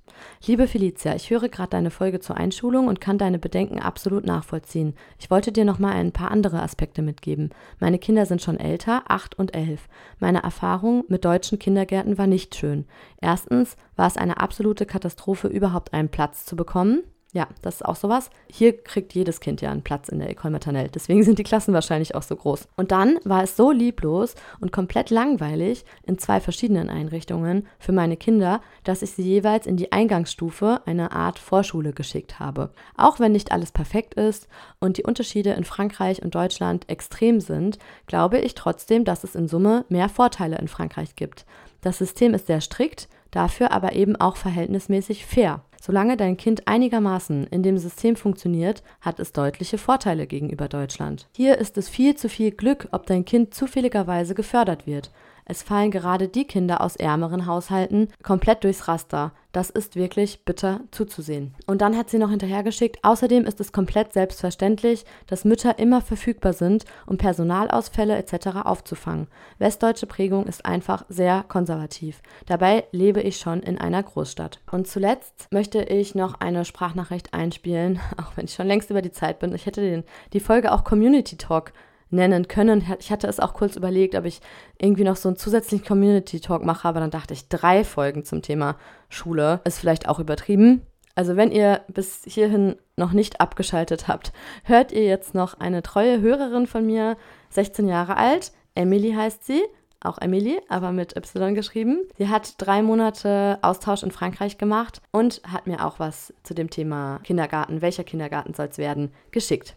Liebe 0.47 0.67
Felicia, 0.67 1.15
ich 1.15 1.31
höre 1.31 1.49
gerade 1.49 1.71
deine 1.71 1.91
Folge 1.91 2.21
zur 2.21 2.37
Einschulung 2.37 2.89
und 2.89 3.01
kann 3.01 3.19
deine 3.19 3.39
Bedenken 3.39 3.79
absolut 3.79 4.27
nachvollziehen. 4.27 4.95
Ich 5.19 5.31
wollte 5.31 5.53
dir 5.53 5.65
noch 5.65 5.79
mal 5.79 5.93
ein 5.93 6.13
paar 6.13 6.31
andere 6.31 6.63
Aspekte 6.63 7.03
mitgeben. 7.03 7.51
Meine 7.79 7.99
Kinder 7.99 8.27
sind 8.27 8.43
schon 8.43 8.59
älter, 8.59 9.05
acht 9.09 9.39
und 9.39 9.55
elf. 9.55 9.89
Meine 10.19 10.43
Erfahrung 10.43 11.05
mit 11.09 11.25
deutschen 11.25 11.59
Kindergärten 11.59 12.19
war 12.19 12.27
nicht 12.27 12.55
schön. 12.55 12.87
Erstens 13.21 13.77
war 13.97 14.07
es 14.07 14.17
eine 14.17 14.41
absolute 14.41 14.87
Katastrophe, 14.87 15.49
überhaupt 15.49 15.93
einen 15.93 16.09
Platz 16.09 16.45
zu 16.45 16.57
bekommen. 16.57 17.03
Ja, 17.35 17.49
das 17.63 17.77
ist 17.77 17.87
auch 17.87 17.97
sowas. 17.97 18.29
Hier 18.47 18.77
kriegt 18.77 19.15
jedes 19.15 19.41
Kind 19.41 19.63
ja 19.63 19.71
einen 19.71 19.83
Platz 19.83 20.11
in 20.11 20.19
der 20.19 20.29
Ecole 20.29 20.53
Maternelle. 20.53 20.91
Deswegen 20.91 21.23
sind 21.25 21.39
die 21.39 21.45
Klassen 21.45 21.73
wahrscheinlich 21.73 22.15
auch 22.15 22.23
so 22.23 22.37
groß. 22.37 22.69
Und 22.77 22.93
dann 22.93 23.19
war 23.25 23.43
es 23.43 23.57
so 23.57 23.71
lieblos 23.71 24.35
und 24.61 24.71
komplett 24.71 25.09
langweilig 25.09 25.87
in 26.03 26.19
zwei 26.19 26.41
verschiedenen 26.41 26.91
Einrichtungen 26.91 27.67
für 27.79 27.93
meine 27.93 28.19
Kinder, 28.19 28.61
dass 28.85 29.01
ich 29.01 29.13
sie 29.13 29.23
jeweils 29.23 29.67
in 29.67 29.79
die 29.79 29.93
Eingangsstufe 29.93 30.83
einer 30.85 31.13
Art 31.13 31.39
Vorschule 31.39 31.95
geschickt 31.95 32.39
habe. 32.39 32.71
Auch 32.99 33.19
wenn 33.19 33.33
nicht 33.33 33.51
alles 33.51 33.73
perfekt 33.73 34.13
ist 34.13 34.47
und 34.79 34.99
die 34.99 35.05
Unterschiede 35.05 35.53
in 35.53 35.65
Frankreich 35.65 36.23
und 36.23 36.35
Deutschland 36.35 36.87
extrem 36.91 37.41
sind, 37.41 37.79
glaube 38.07 38.41
ich 38.41 38.55
trotzdem, 38.55 39.07
dass 39.07 39.25
es 39.25 39.35
in 39.35 39.49
Summe 39.49 39.87
mehr 39.89 40.11
Vorteile 40.11 40.59
in 40.59 40.69
Frankreich 40.69 41.17
gibt. 41.17 41.47
Das 41.81 41.97
System 41.97 42.35
ist 42.35 42.47
sehr 42.47 42.61
strikt, 42.61 43.09
dafür 43.33 43.73
aber 43.73 43.95
eben 43.95 44.15
auch 44.15 44.37
verhältnismäßig 44.37 45.27
fair. 45.27 45.63
Solange 45.81 46.17
dein 46.17 46.37
Kind 46.37 46.69
einigermaßen 46.69 47.49
in 47.49 47.65
dem 47.65 47.77
System 47.77 48.15
funktioniert, 48.15 48.85
hat 49.01 49.19
es 49.19 49.33
deutliche 49.33 49.79
Vorteile 49.79 50.29
gegenüber 50.29 50.69
Deutschland. 50.69 51.27
Hier 51.35 51.59
ist 51.59 51.77
es 51.77 51.89
viel 51.89 52.15
zu 52.15 52.29
viel 52.29 52.53
Glück, 52.53 52.87
ob 52.93 53.07
dein 53.07 53.25
Kind 53.25 53.53
zufälligerweise 53.53 54.37
gefördert 54.37 54.87
wird. 54.87 55.11
Es 55.45 55.63
fallen 55.63 55.91
gerade 55.91 56.29
die 56.29 56.47
Kinder 56.47 56.81
aus 56.81 56.97
ärmeren 56.97 57.47
Haushalten 57.47 58.09
komplett 58.23 58.65
durchs 58.65 58.89
Raster. 58.89 59.33
Das 59.53 59.69
ist 59.69 59.97
wirklich 59.97 60.45
bitter 60.47 60.81
zuzusehen. 60.93 61.55
Und 61.67 61.83
dann 61.83 61.97
hat 61.97 62.09
sie 62.09 62.19
noch 62.19 62.31
hinterhergeschickt, 62.31 62.99
außerdem 63.03 63.45
ist 63.45 63.61
es 63.61 63.73
komplett 63.73 64.13
selbstverständlich, 64.15 65.05
dass 65.27 65.45
Mütter 65.45 65.79
immer 65.79 66.01
verfügbar 66.01 66.55
sind, 66.55 66.87
um 67.07 67.19
Personalausfälle 67.19 68.17
etc. 68.17 68.65
aufzufangen. 68.65 69.29
Westdeutsche 69.59 70.07
Prägung 70.07 70.47
ist 70.47 70.65
einfach 70.65 71.05
sehr 71.11 71.45
konservativ. 71.49 72.23
Dabei 72.47 72.85
lebe 72.93 73.21
ich 73.21 73.37
schon 73.37 73.61
in 73.61 73.77
einer 73.77 74.03
Großstadt. 74.03 74.61
Und 74.71 74.89
zuletzt 74.89 75.49
möchte 75.51 75.83
ich 75.83 76.15
noch 76.15 76.41
eine 76.41 76.65
Sprachnachricht 76.65 77.35
einspielen, 77.35 78.01
auch 78.17 78.37
wenn 78.37 78.47
ich 78.47 78.55
schon 78.55 78.69
längst 78.69 78.91
über 78.91 79.03
die 79.03 79.13
Zeit 79.13 79.39
bin. 79.39 79.55
Ich 79.55 79.67
hätte 79.67 79.83
den, 79.83 80.05
die 80.33 80.41
Folge 80.41 80.73
auch 80.73 80.85
Community 80.85 81.37
Talk 81.37 81.73
nennen 82.13 82.47
können. 82.49 82.85
Ich 83.01 83.11
hatte 83.11 83.27
es 83.27 83.41
auch 83.41 83.55
kurz 83.55 83.77
überlegt, 83.77 84.15
ob 84.15 84.25
ich 84.25 84.41
irgendwie 84.79 85.05
noch 85.05 85.17
so 85.17 85.29
einen 85.29 85.37
zusätzlichen 85.37 85.87
Community 85.87 86.41
Talk 86.41 86.65
mache, 86.65 86.87
aber 86.87 87.01
dann 87.01 87.11
dachte 87.11 87.35
ich, 87.35 87.49
drei 87.49 87.85
Folgen 87.85 88.25
zum 88.25 88.43
Thema 88.43 88.77
Schule 89.09 89.61
ist 89.65 89.79
vielleicht 89.79 90.09
auch 90.09 90.19
übertrieben. 90.19 90.83
Also 91.15 91.37
wenn 91.37 91.51
ihr 91.51 91.83
bis 91.89 92.23
hierhin 92.25 92.77
noch 92.97 93.13
nicht 93.13 93.41
abgeschaltet 93.41 94.09
habt, 94.09 94.33
hört 94.65 94.93
ihr 94.93 95.05
jetzt 95.05 95.35
noch 95.35 95.59
eine 95.61 95.83
treue 95.83 96.21
Hörerin 96.21 96.67
von 96.67 96.87
mir, 96.87 97.17
16 97.51 97.89
Jahre 97.89 98.17
alt. 98.17 98.53
Emily 98.75 99.13
heißt 99.13 99.45
sie, 99.45 99.63
auch 100.01 100.19
Emily, 100.19 100.61
aber 100.69 100.93
mit 100.93 101.17
Y 101.17 101.55
geschrieben. 101.55 102.01
Sie 102.17 102.29
hat 102.29 102.55
drei 102.59 102.83
Monate 102.83 103.59
Austausch 103.63 104.03
in 104.03 104.11
Frankreich 104.11 104.59
gemacht 104.59 105.01
und 105.13 105.43
hat 105.47 105.67
mir 105.67 105.85
auch 105.87 105.99
was 105.99 106.33
zu 106.43 106.55
dem 106.55 106.71
Thema 106.71 107.21
Kindergarten, 107.23 107.83
welcher 107.83 108.05
Kindergarten 108.05 108.55
soll 108.55 108.67
es 108.67 108.79
werden, 108.79 109.13
geschickt. 109.31 109.77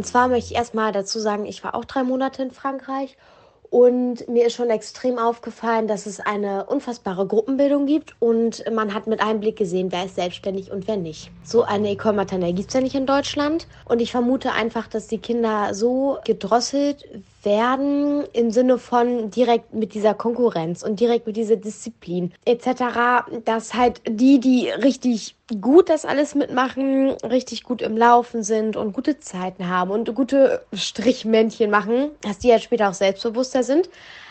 Und 0.00 0.06
zwar 0.06 0.28
möchte 0.28 0.54
ich 0.54 0.56
erstmal 0.56 0.92
dazu 0.92 1.18
sagen, 1.18 1.44
ich 1.44 1.62
war 1.62 1.74
auch 1.74 1.84
drei 1.84 2.04
Monate 2.04 2.42
in 2.42 2.52
Frankreich. 2.52 3.18
Und 3.68 4.26
mir 4.30 4.46
ist 4.46 4.54
schon 4.54 4.70
extrem 4.70 5.18
aufgefallen, 5.18 5.88
dass 5.88 6.06
es 6.06 6.20
eine 6.20 6.64
unfassbare 6.64 7.26
Gruppenbildung 7.26 7.84
gibt. 7.84 8.14
Und 8.18 8.64
man 8.72 8.94
hat 8.94 9.06
mit 9.06 9.20
einem 9.20 9.40
Blick 9.40 9.56
gesehen, 9.56 9.92
wer 9.92 10.06
ist 10.06 10.14
selbstständig 10.14 10.70
und 10.70 10.88
wer 10.88 10.96
nicht. 10.96 11.30
So 11.44 11.64
eine 11.64 11.90
École 11.90 12.14
Maternelle 12.14 12.54
gibt 12.54 12.68
es 12.68 12.74
ja 12.74 12.80
nicht 12.80 12.94
in 12.94 13.04
Deutschland. 13.04 13.66
Und 13.84 14.00
ich 14.00 14.10
vermute 14.10 14.52
einfach, 14.52 14.86
dass 14.86 15.06
die 15.06 15.18
Kinder 15.18 15.74
so 15.74 16.16
gedrosselt 16.24 17.04
werden 17.42 18.24
im 18.32 18.50
Sinne 18.50 18.78
von 18.78 19.30
direkt 19.30 19.72
mit 19.74 19.94
dieser 19.94 20.14
Konkurrenz 20.14 20.82
und 20.82 21.00
direkt 21.00 21.26
mit 21.26 21.36
dieser 21.36 21.56
Disziplin 21.56 22.32
etc., 22.44 23.44
dass 23.44 23.74
halt 23.74 24.02
die, 24.08 24.40
die 24.40 24.68
richtig 24.68 25.36
gut 25.60 25.88
das 25.88 26.04
alles 26.04 26.34
mitmachen, 26.34 27.10
richtig 27.24 27.64
gut 27.64 27.82
im 27.82 27.96
Laufen 27.96 28.42
sind 28.42 28.76
und 28.76 28.92
gute 28.92 29.18
Zeiten 29.18 29.68
haben 29.68 29.90
und 29.90 30.14
gute 30.14 30.64
Strichmännchen 30.72 31.70
machen, 31.70 32.10
dass 32.20 32.38
die 32.38 32.52
halt 32.52 32.62
später 32.62 32.88
auch 32.88 32.94
selbstbewusster 32.94 33.62
sind. 33.62 33.88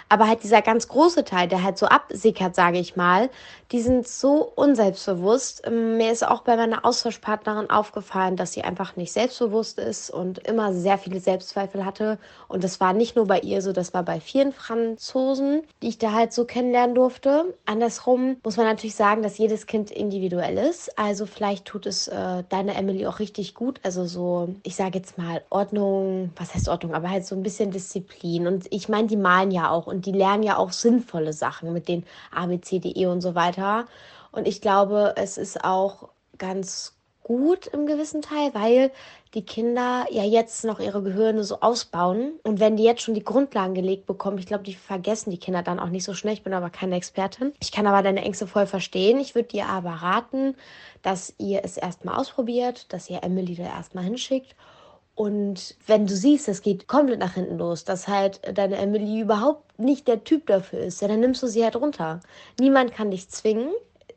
Aber 0.09 0.27
halt 0.27 0.43
dieser 0.43 0.61
ganz 0.61 0.87
große 0.87 1.23
Teil, 1.23 1.47
der 1.47 1.63
halt 1.63 1.77
so 1.77 1.85
absickert, 1.85 2.55
sage 2.55 2.79
ich 2.79 2.95
mal, 2.95 3.29
die 3.71 3.81
sind 3.81 4.07
so 4.07 4.51
unselbstbewusst. 4.55 5.61
Ähm, 5.65 5.97
mir 5.97 6.11
ist 6.11 6.27
auch 6.27 6.41
bei 6.41 6.55
meiner 6.57 6.83
Austauschpartnerin 6.83 7.69
aufgefallen, 7.69 8.35
dass 8.35 8.53
sie 8.53 8.63
einfach 8.63 8.95
nicht 8.95 9.11
selbstbewusst 9.11 9.77
ist 9.77 10.09
und 10.09 10.39
immer 10.39 10.73
sehr 10.73 10.97
viele 10.97 11.19
Selbstzweifel 11.19 11.85
hatte. 11.85 12.17
Und 12.47 12.63
das 12.63 12.79
war 12.79 12.93
nicht 12.93 13.15
nur 13.15 13.27
bei 13.27 13.39
ihr 13.39 13.61
so, 13.61 13.71
das 13.71 13.93
war 13.93 14.03
bei 14.03 14.19
vielen 14.19 14.51
Franzosen, 14.51 15.61
die 15.83 15.89
ich 15.89 15.99
da 15.99 16.13
halt 16.13 16.33
so 16.33 16.45
kennenlernen 16.45 16.95
durfte. 16.95 17.53
Andersrum 17.65 18.37
muss 18.43 18.57
man 18.57 18.65
natürlich 18.65 18.95
sagen, 18.95 19.21
dass 19.21 19.37
jedes 19.37 19.67
Kind 19.67 19.91
individuell 19.91 20.57
ist. 20.57 20.97
Also 20.97 21.27
vielleicht 21.27 21.65
tut 21.65 21.85
es 21.85 22.07
äh, 22.07 22.43
deine 22.49 22.73
Emily 22.73 23.05
auch 23.05 23.19
richtig 23.19 23.53
gut. 23.53 23.79
Also 23.83 24.05
so, 24.05 24.55
ich 24.63 24.75
sage 24.75 24.97
jetzt 24.97 25.19
mal 25.19 25.43
Ordnung, 25.51 26.31
was 26.35 26.55
heißt 26.55 26.69
Ordnung, 26.69 26.95
aber 26.95 27.11
halt 27.11 27.27
so 27.27 27.35
ein 27.35 27.43
bisschen 27.43 27.69
Disziplin. 27.69 28.47
Und 28.47 28.65
ich 28.71 28.89
meine, 28.89 29.07
die 29.07 29.17
malen 29.17 29.51
ja 29.51 29.69
auch 29.69 29.85
und 29.85 29.98
die 30.05 30.11
lernen 30.11 30.43
ja 30.43 30.57
auch 30.57 30.71
sinnvolle 30.71 31.33
Sachen 31.33 31.73
mit 31.73 31.87
den 31.87 32.05
A, 32.31 32.45
B, 32.47 32.59
C, 32.61 32.79
D, 32.79 32.89
E 32.89 33.05
und 33.07 33.21
so 33.21 33.35
weiter. 33.35 33.85
Und 34.31 34.47
ich 34.47 34.61
glaube, 34.61 35.13
es 35.17 35.37
ist 35.37 35.63
auch 35.63 36.09
ganz 36.37 36.93
gut 37.29 37.67
im 37.67 37.85
gewissen 37.85 38.23
Teil, 38.23 38.53
weil 38.55 38.91
die 39.35 39.43
Kinder 39.43 40.07
ja 40.09 40.23
jetzt 40.23 40.65
noch 40.65 40.79
ihre 40.79 41.03
Gehirne 41.03 41.43
so 41.43 41.59
ausbauen. 41.61 42.39
Und 42.43 42.59
wenn 42.59 42.75
die 42.75 42.83
jetzt 42.83 43.03
schon 43.03 43.13
die 43.13 43.23
Grundlagen 43.23 43.75
gelegt 43.75 44.07
bekommen, 44.07 44.39
ich 44.39 44.47
glaube, 44.47 44.63
die 44.63 44.73
vergessen 44.73 45.29
die 45.29 45.37
Kinder 45.37 45.61
dann 45.61 45.79
auch 45.79 45.89
nicht 45.89 46.03
so 46.03 46.15
schnell. 46.15 46.33
Ich 46.33 46.41
bin 46.41 46.55
aber 46.55 46.71
keine 46.71 46.95
Expertin. 46.95 47.53
Ich 47.59 47.71
kann 47.71 47.85
aber 47.85 48.01
deine 48.01 48.23
Ängste 48.23 48.47
voll 48.47 48.65
verstehen. 48.65 49.19
Ich 49.19 49.35
würde 49.35 49.49
dir 49.49 49.67
aber 49.67 49.91
raten, 49.91 50.55
dass 51.03 51.35
ihr 51.37 51.63
es 51.63 51.77
erstmal 51.77 52.15
ausprobiert, 52.15 52.91
dass 52.91 53.09
ihr 53.11 53.23
Emily 53.23 53.53
da 53.53 53.65
erstmal 53.65 54.05
hinschickt 54.05 54.55
und 55.19 55.75
wenn 55.85 56.07
du 56.07 56.15
siehst, 56.15 56.47
es 56.47 56.61
geht 56.61 56.87
komplett 56.87 57.19
nach 57.19 57.33
hinten 57.33 57.57
los, 57.57 57.83
dass 57.83 58.07
halt 58.07 58.39
deine 58.57 58.77
Emily 58.77 59.19
überhaupt 59.19 59.77
nicht 59.77 60.07
der 60.07 60.23
Typ 60.23 60.47
dafür 60.47 60.79
ist, 60.79 61.01
ja, 61.01 61.09
dann 61.09 61.19
nimmst 61.19 61.43
du 61.43 61.47
sie 61.47 61.61
halt 61.61 61.75
runter. 61.75 62.21
Niemand 62.57 62.93
kann 62.93 63.11
dich 63.11 63.27
zwingen. 63.27 63.69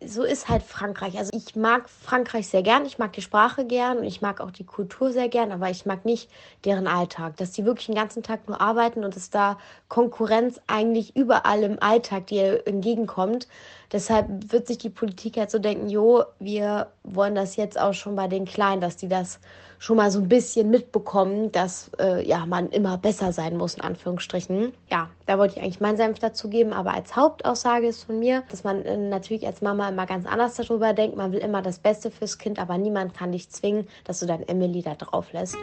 So 0.07 0.23
ist 0.23 0.49
halt 0.49 0.62
Frankreich. 0.62 1.19
Also 1.19 1.31
ich 1.35 1.57
mag 1.57 1.89
Frankreich 1.89 2.47
sehr 2.47 2.62
gern, 2.62 2.87
ich 2.87 2.99
mag 2.99 3.12
die 3.15 3.20
Sprache 3.20 3.65
gern 3.65 3.99
und 3.99 4.05
ich 4.05 4.23
mag 4.23 4.41
auch 4.41 4.53
die 4.53 4.65
Kultur 4.65 5.11
sehr 5.11 5.29
gern, 5.29 5.51
aber 5.51 5.70
ich 5.70 5.87
mag 5.87 6.05
nicht 6.05 6.31
deren 6.65 6.87
Alltag, 6.87 7.37
dass 7.37 7.51
die 7.51 7.65
wirklich 7.65 7.87
den 7.87 7.97
ganzen 7.97 8.23
Tag 8.23 8.47
nur 8.47 8.61
arbeiten 8.61 9.03
und 9.03 9.16
es 9.16 9.29
da 9.29 9.59
Konkurrenz 9.89 10.61
eigentlich 10.69 11.16
überall 11.16 11.65
im 11.65 11.83
Alltag 11.83 12.29
dir 12.29 12.65
entgegenkommt. 12.69 13.49
Deshalb 13.93 14.51
wird 14.51 14.66
sich 14.66 14.78
die 14.78 14.89
Politik 14.90 15.36
halt 15.36 15.51
so 15.51 15.59
denken, 15.59 15.89
jo, 15.89 16.24
wir 16.39 16.89
wollen 17.05 17.35
das 17.35 17.56
jetzt 17.56 17.78
auch 17.78 17.93
schon 17.93 18.16
bei 18.16 18.27
den 18.27 18.47
Kleinen, 18.47 18.81
dass 18.81 18.97
die 18.97 19.09
das 19.09 19.39
schon 19.78 19.97
mal 19.97 20.10
so 20.10 20.20
ein 20.20 20.28
bisschen 20.28 20.70
mitbekommen, 20.70 21.51
dass 21.51 21.90
äh, 21.98 22.27
ja, 22.27 22.47
man 22.47 22.70
immer 22.70 22.97
besser 22.98 23.32
sein 23.32 23.56
muss, 23.56 23.74
in 23.74 23.81
Anführungsstrichen. 23.82 24.73
Ja, 24.89 25.10
da 25.27 25.39
wollte 25.39 25.56
ich 25.56 25.62
eigentlich 25.62 25.81
meinen 25.81 25.97
Senf 25.97 26.20
dazu 26.20 26.48
geben, 26.48 26.73
aber 26.73 26.94
als 26.94 27.16
Hauptaussage 27.16 27.89
ist 27.89 28.05
von 28.05 28.19
mir, 28.19 28.44
dass 28.51 28.62
man 28.62 28.85
äh, 28.85 28.97
natürlich 28.97 29.44
als 29.44 29.60
Mama 29.60 29.89
immer 29.89 30.06
ganz 30.06 30.24
anders 30.24 30.55
darüber 30.55 30.93
denkt. 30.93 31.16
Man 31.16 31.32
will 31.32 31.40
immer 31.40 31.62
das 31.62 31.81
Beste 31.81 32.10
fürs 32.10 32.39
Kind, 32.39 32.60
aber 32.60 32.78
niemand 32.78 33.14
kann 33.14 33.32
dich 33.32 33.51
zwingen, 33.51 33.89
dass 34.05 34.20
du 34.20 34.27
dein 34.27 34.47
Emily 34.47 34.82
da 34.82 34.94
drauf 34.94 35.32
lässt. 35.32 35.56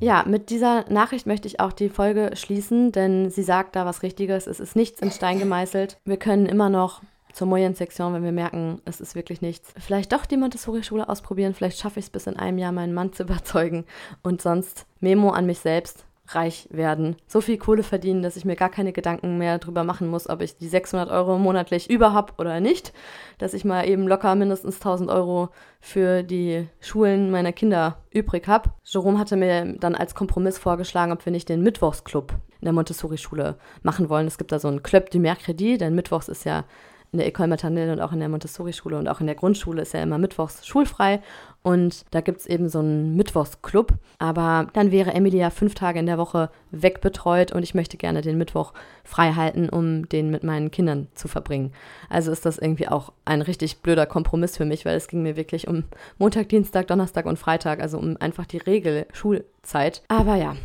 Ja, 0.00 0.24
mit 0.26 0.48
dieser 0.48 0.90
Nachricht 0.90 1.26
möchte 1.26 1.46
ich 1.46 1.60
auch 1.60 1.72
die 1.72 1.90
Folge 1.90 2.30
schließen, 2.34 2.90
denn 2.90 3.30
sie 3.30 3.42
sagt 3.42 3.76
da 3.76 3.84
was 3.84 4.02
Richtiges. 4.02 4.46
Es 4.46 4.58
ist 4.58 4.74
nichts 4.74 5.00
in 5.02 5.10
Stein 5.10 5.38
gemeißelt. 5.38 5.98
Wir 6.06 6.16
können 6.16 6.46
immer 6.46 6.70
noch 6.70 7.02
zur 7.34 7.46
Moyen-Sektion, 7.46 8.14
wenn 8.14 8.24
wir 8.24 8.32
merken, 8.32 8.80
es 8.86 9.00
ist 9.00 9.14
wirklich 9.14 9.42
nichts. 9.42 9.72
Vielleicht 9.78 10.12
doch 10.12 10.24
die 10.24 10.38
Montessori-Schule 10.38 11.08
ausprobieren, 11.08 11.54
vielleicht 11.54 11.78
schaffe 11.78 12.00
ich 12.00 12.06
es 12.06 12.10
bis 12.10 12.26
in 12.26 12.36
einem 12.36 12.56
Jahr, 12.56 12.72
meinen 12.72 12.94
Mann 12.94 13.12
zu 13.12 13.24
überzeugen. 13.24 13.84
Und 14.22 14.40
sonst 14.40 14.86
Memo 15.00 15.30
an 15.30 15.44
mich 15.44 15.58
selbst, 15.58 16.06
reich 16.34 16.68
werden, 16.70 17.16
so 17.26 17.40
viel 17.40 17.58
Kohle 17.58 17.82
verdienen, 17.82 18.22
dass 18.22 18.36
ich 18.36 18.44
mir 18.44 18.56
gar 18.56 18.68
keine 18.68 18.92
Gedanken 18.92 19.38
mehr 19.38 19.58
drüber 19.58 19.84
machen 19.84 20.08
muss, 20.08 20.28
ob 20.28 20.42
ich 20.42 20.56
die 20.56 20.68
600 20.68 21.10
Euro 21.10 21.38
monatlich 21.38 21.90
über 21.90 22.12
habe 22.12 22.32
oder 22.38 22.60
nicht, 22.60 22.92
dass 23.38 23.54
ich 23.54 23.64
mal 23.64 23.88
eben 23.88 24.06
locker 24.08 24.34
mindestens 24.34 24.76
1000 24.76 25.10
Euro 25.10 25.50
für 25.80 26.22
die 26.22 26.68
Schulen 26.80 27.30
meiner 27.30 27.52
Kinder 27.52 27.98
übrig 28.10 28.46
habe. 28.46 28.70
Jerome 28.84 29.18
hatte 29.18 29.36
mir 29.36 29.74
dann 29.78 29.94
als 29.94 30.14
Kompromiss 30.14 30.58
vorgeschlagen, 30.58 31.12
ob 31.12 31.24
wir 31.24 31.32
nicht 31.32 31.48
den 31.48 31.62
Mittwochsclub 31.62 32.32
in 32.60 32.64
der 32.66 32.72
Montessori-Schule 32.72 33.56
machen 33.82 34.08
wollen. 34.08 34.26
Es 34.26 34.38
gibt 34.38 34.52
da 34.52 34.58
so 34.58 34.68
einen 34.68 34.82
Club 34.82 35.10
du 35.10 35.18
Mercredi, 35.18 35.78
denn 35.78 35.94
Mittwochs 35.94 36.28
ist 36.28 36.44
ja 36.44 36.64
in 37.12 37.18
der 37.18 37.28
École 37.28 37.48
Maternelle 37.48 37.92
und 37.92 38.00
auch 38.00 38.12
in 38.12 38.20
der 38.20 38.28
Montessori-Schule 38.28 38.98
und 38.98 39.08
auch 39.08 39.20
in 39.20 39.26
der 39.26 39.34
Grundschule 39.34 39.82
ist 39.82 39.94
ja 39.94 40.02
immer 40.02 40.18
mittwochs 40.18 40.66
schulfrei. 40.66 41.20
Und 41.62 42.06
da 42.10 42.22
gibt 42.22 42.40
es 42.40 42.46
eben 42.46 42.68
so 42.68 42.78
einen 42.78 43.16
Mittwochsclub. 43.16 43.92
Aber 44.18 44.68
dann 44.72 44.90
wäre 44.90 45.12
Emilia 45.12 45.50
fünf 45.50 45.74
Tage 45.74 45.98
in 45.98 46.06
der 46.06 46.16
Woche 46.16 46.50
wegbetreut 46.70 47.52
und 47.52 47.62
ich 47.62 47.74
möchte 47.74 47.96
gerne 47.98 48.22
den 48.22 48.38
Mittwoch 48.38 48.72
frei 49.04 49.32
halten, 49.32 49.68
um 49.68 50.08
den 50.08 50.30
mit 50.30 50.42
meinen 50.42 50.70
Kindern 50.70 51.08
zu 51.14 51.28
verbringen. 51.28 51.72
Also 52.08 52.32
ist 52.32 52.46
das 52.46 52.58
irgendwie 52.58 52.88
auch 52.88 53.12
ein 53.24 53.42
richtig 53.42 53.82
blöder 53.82 54.06
Kompromiss 54.06 54.56
für 54.56 54.64
mich, 54.64 54.86
weil 54.86 54.96
es 54.96 55.08
ging 55.08 55.22
mir 55.22 55.36
wirklich 55.36 55.68
um 55.68 55.84
Montag, 56.18 56.48
Dienstag, 56.48 56.86
Donnerstag 56.86 57.26
und 57.26 57.38
Freitag, 57.38 57.80
also 57.80 57.98
um 57.98 58.16
einfach 58.20 58.46
die 58.46 58.58
Regel 58.58 59.06
Schulzeit. 59.12 60.02
Aber 60.08 60.36
ja, 60.36 60.56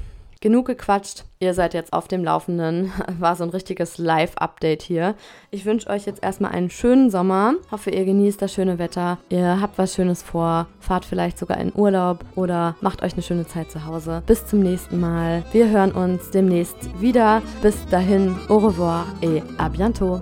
Genug 0.46 0.68
gequatscht. 0.68 1.24
Ihr 1.40 1.56
seid 1.56 1.74
jetzt 1.74 1.92
auf 1.92 2.08
dem 2.08 2.24
Laufenden. 2.24 2.94
War 3.20 3.36
so 3.36 3.44
ein 3.44 3.50
richtiges 3.50 3.98
Live-Update 3.98 4.84
hier. 4.84 5.16
Ich 5.50 5.66
wünsche 5.66 5.90
euch 5.90 6.06
jetzt 6.06 6.22
erstmal 6.22 6.52
einen 6.52 6.70
schönen 6.70 7.10
Sommer. 7.10 7.56
Hoffe, 7.72 7.90
ihr 7.90 8.06
genießt 8.06 8.44
das 8.44 8.54
schöne 8.54 8.78
Wetter. 8.78 9.18
Ihr 9.30 9.60
habt 9.60 9.80
was 9.80 9.96
Schönes 9.96 10.22
vor. 10.22 10.68
Fahrt 10.80 11.04
vielleicht 11.04 11.40
sogar 11.40 11.58
in 11.58 11.74
Urlaub 11.74 12.20
oder 12.36 12.76
macht 12.82 13.02
euch 13.02 13.14
eine 13.14 13.24
schöne 13.24 13.48
Zeit 13.48 13.72
zu 13.72 13.88
Hause. 13.88 14.22
Bis 14.28 14.46
zum 14.46 14.60
nächsten 14.60 15.00
Mal. 15.00 15.44
Wir 15.52 15.68
hören 15.68 15.94
uns 15.94 16.30
demnächst 16.30 16.78
wieder. 17.02 17.42
Bis 17.64 17.84
dahin, 17.88 18.36
au 18.48 18.58
revoir 18.58 19.08
et 19.22 19.42
à 19.58 19.68
bientôt. 19.68 20.22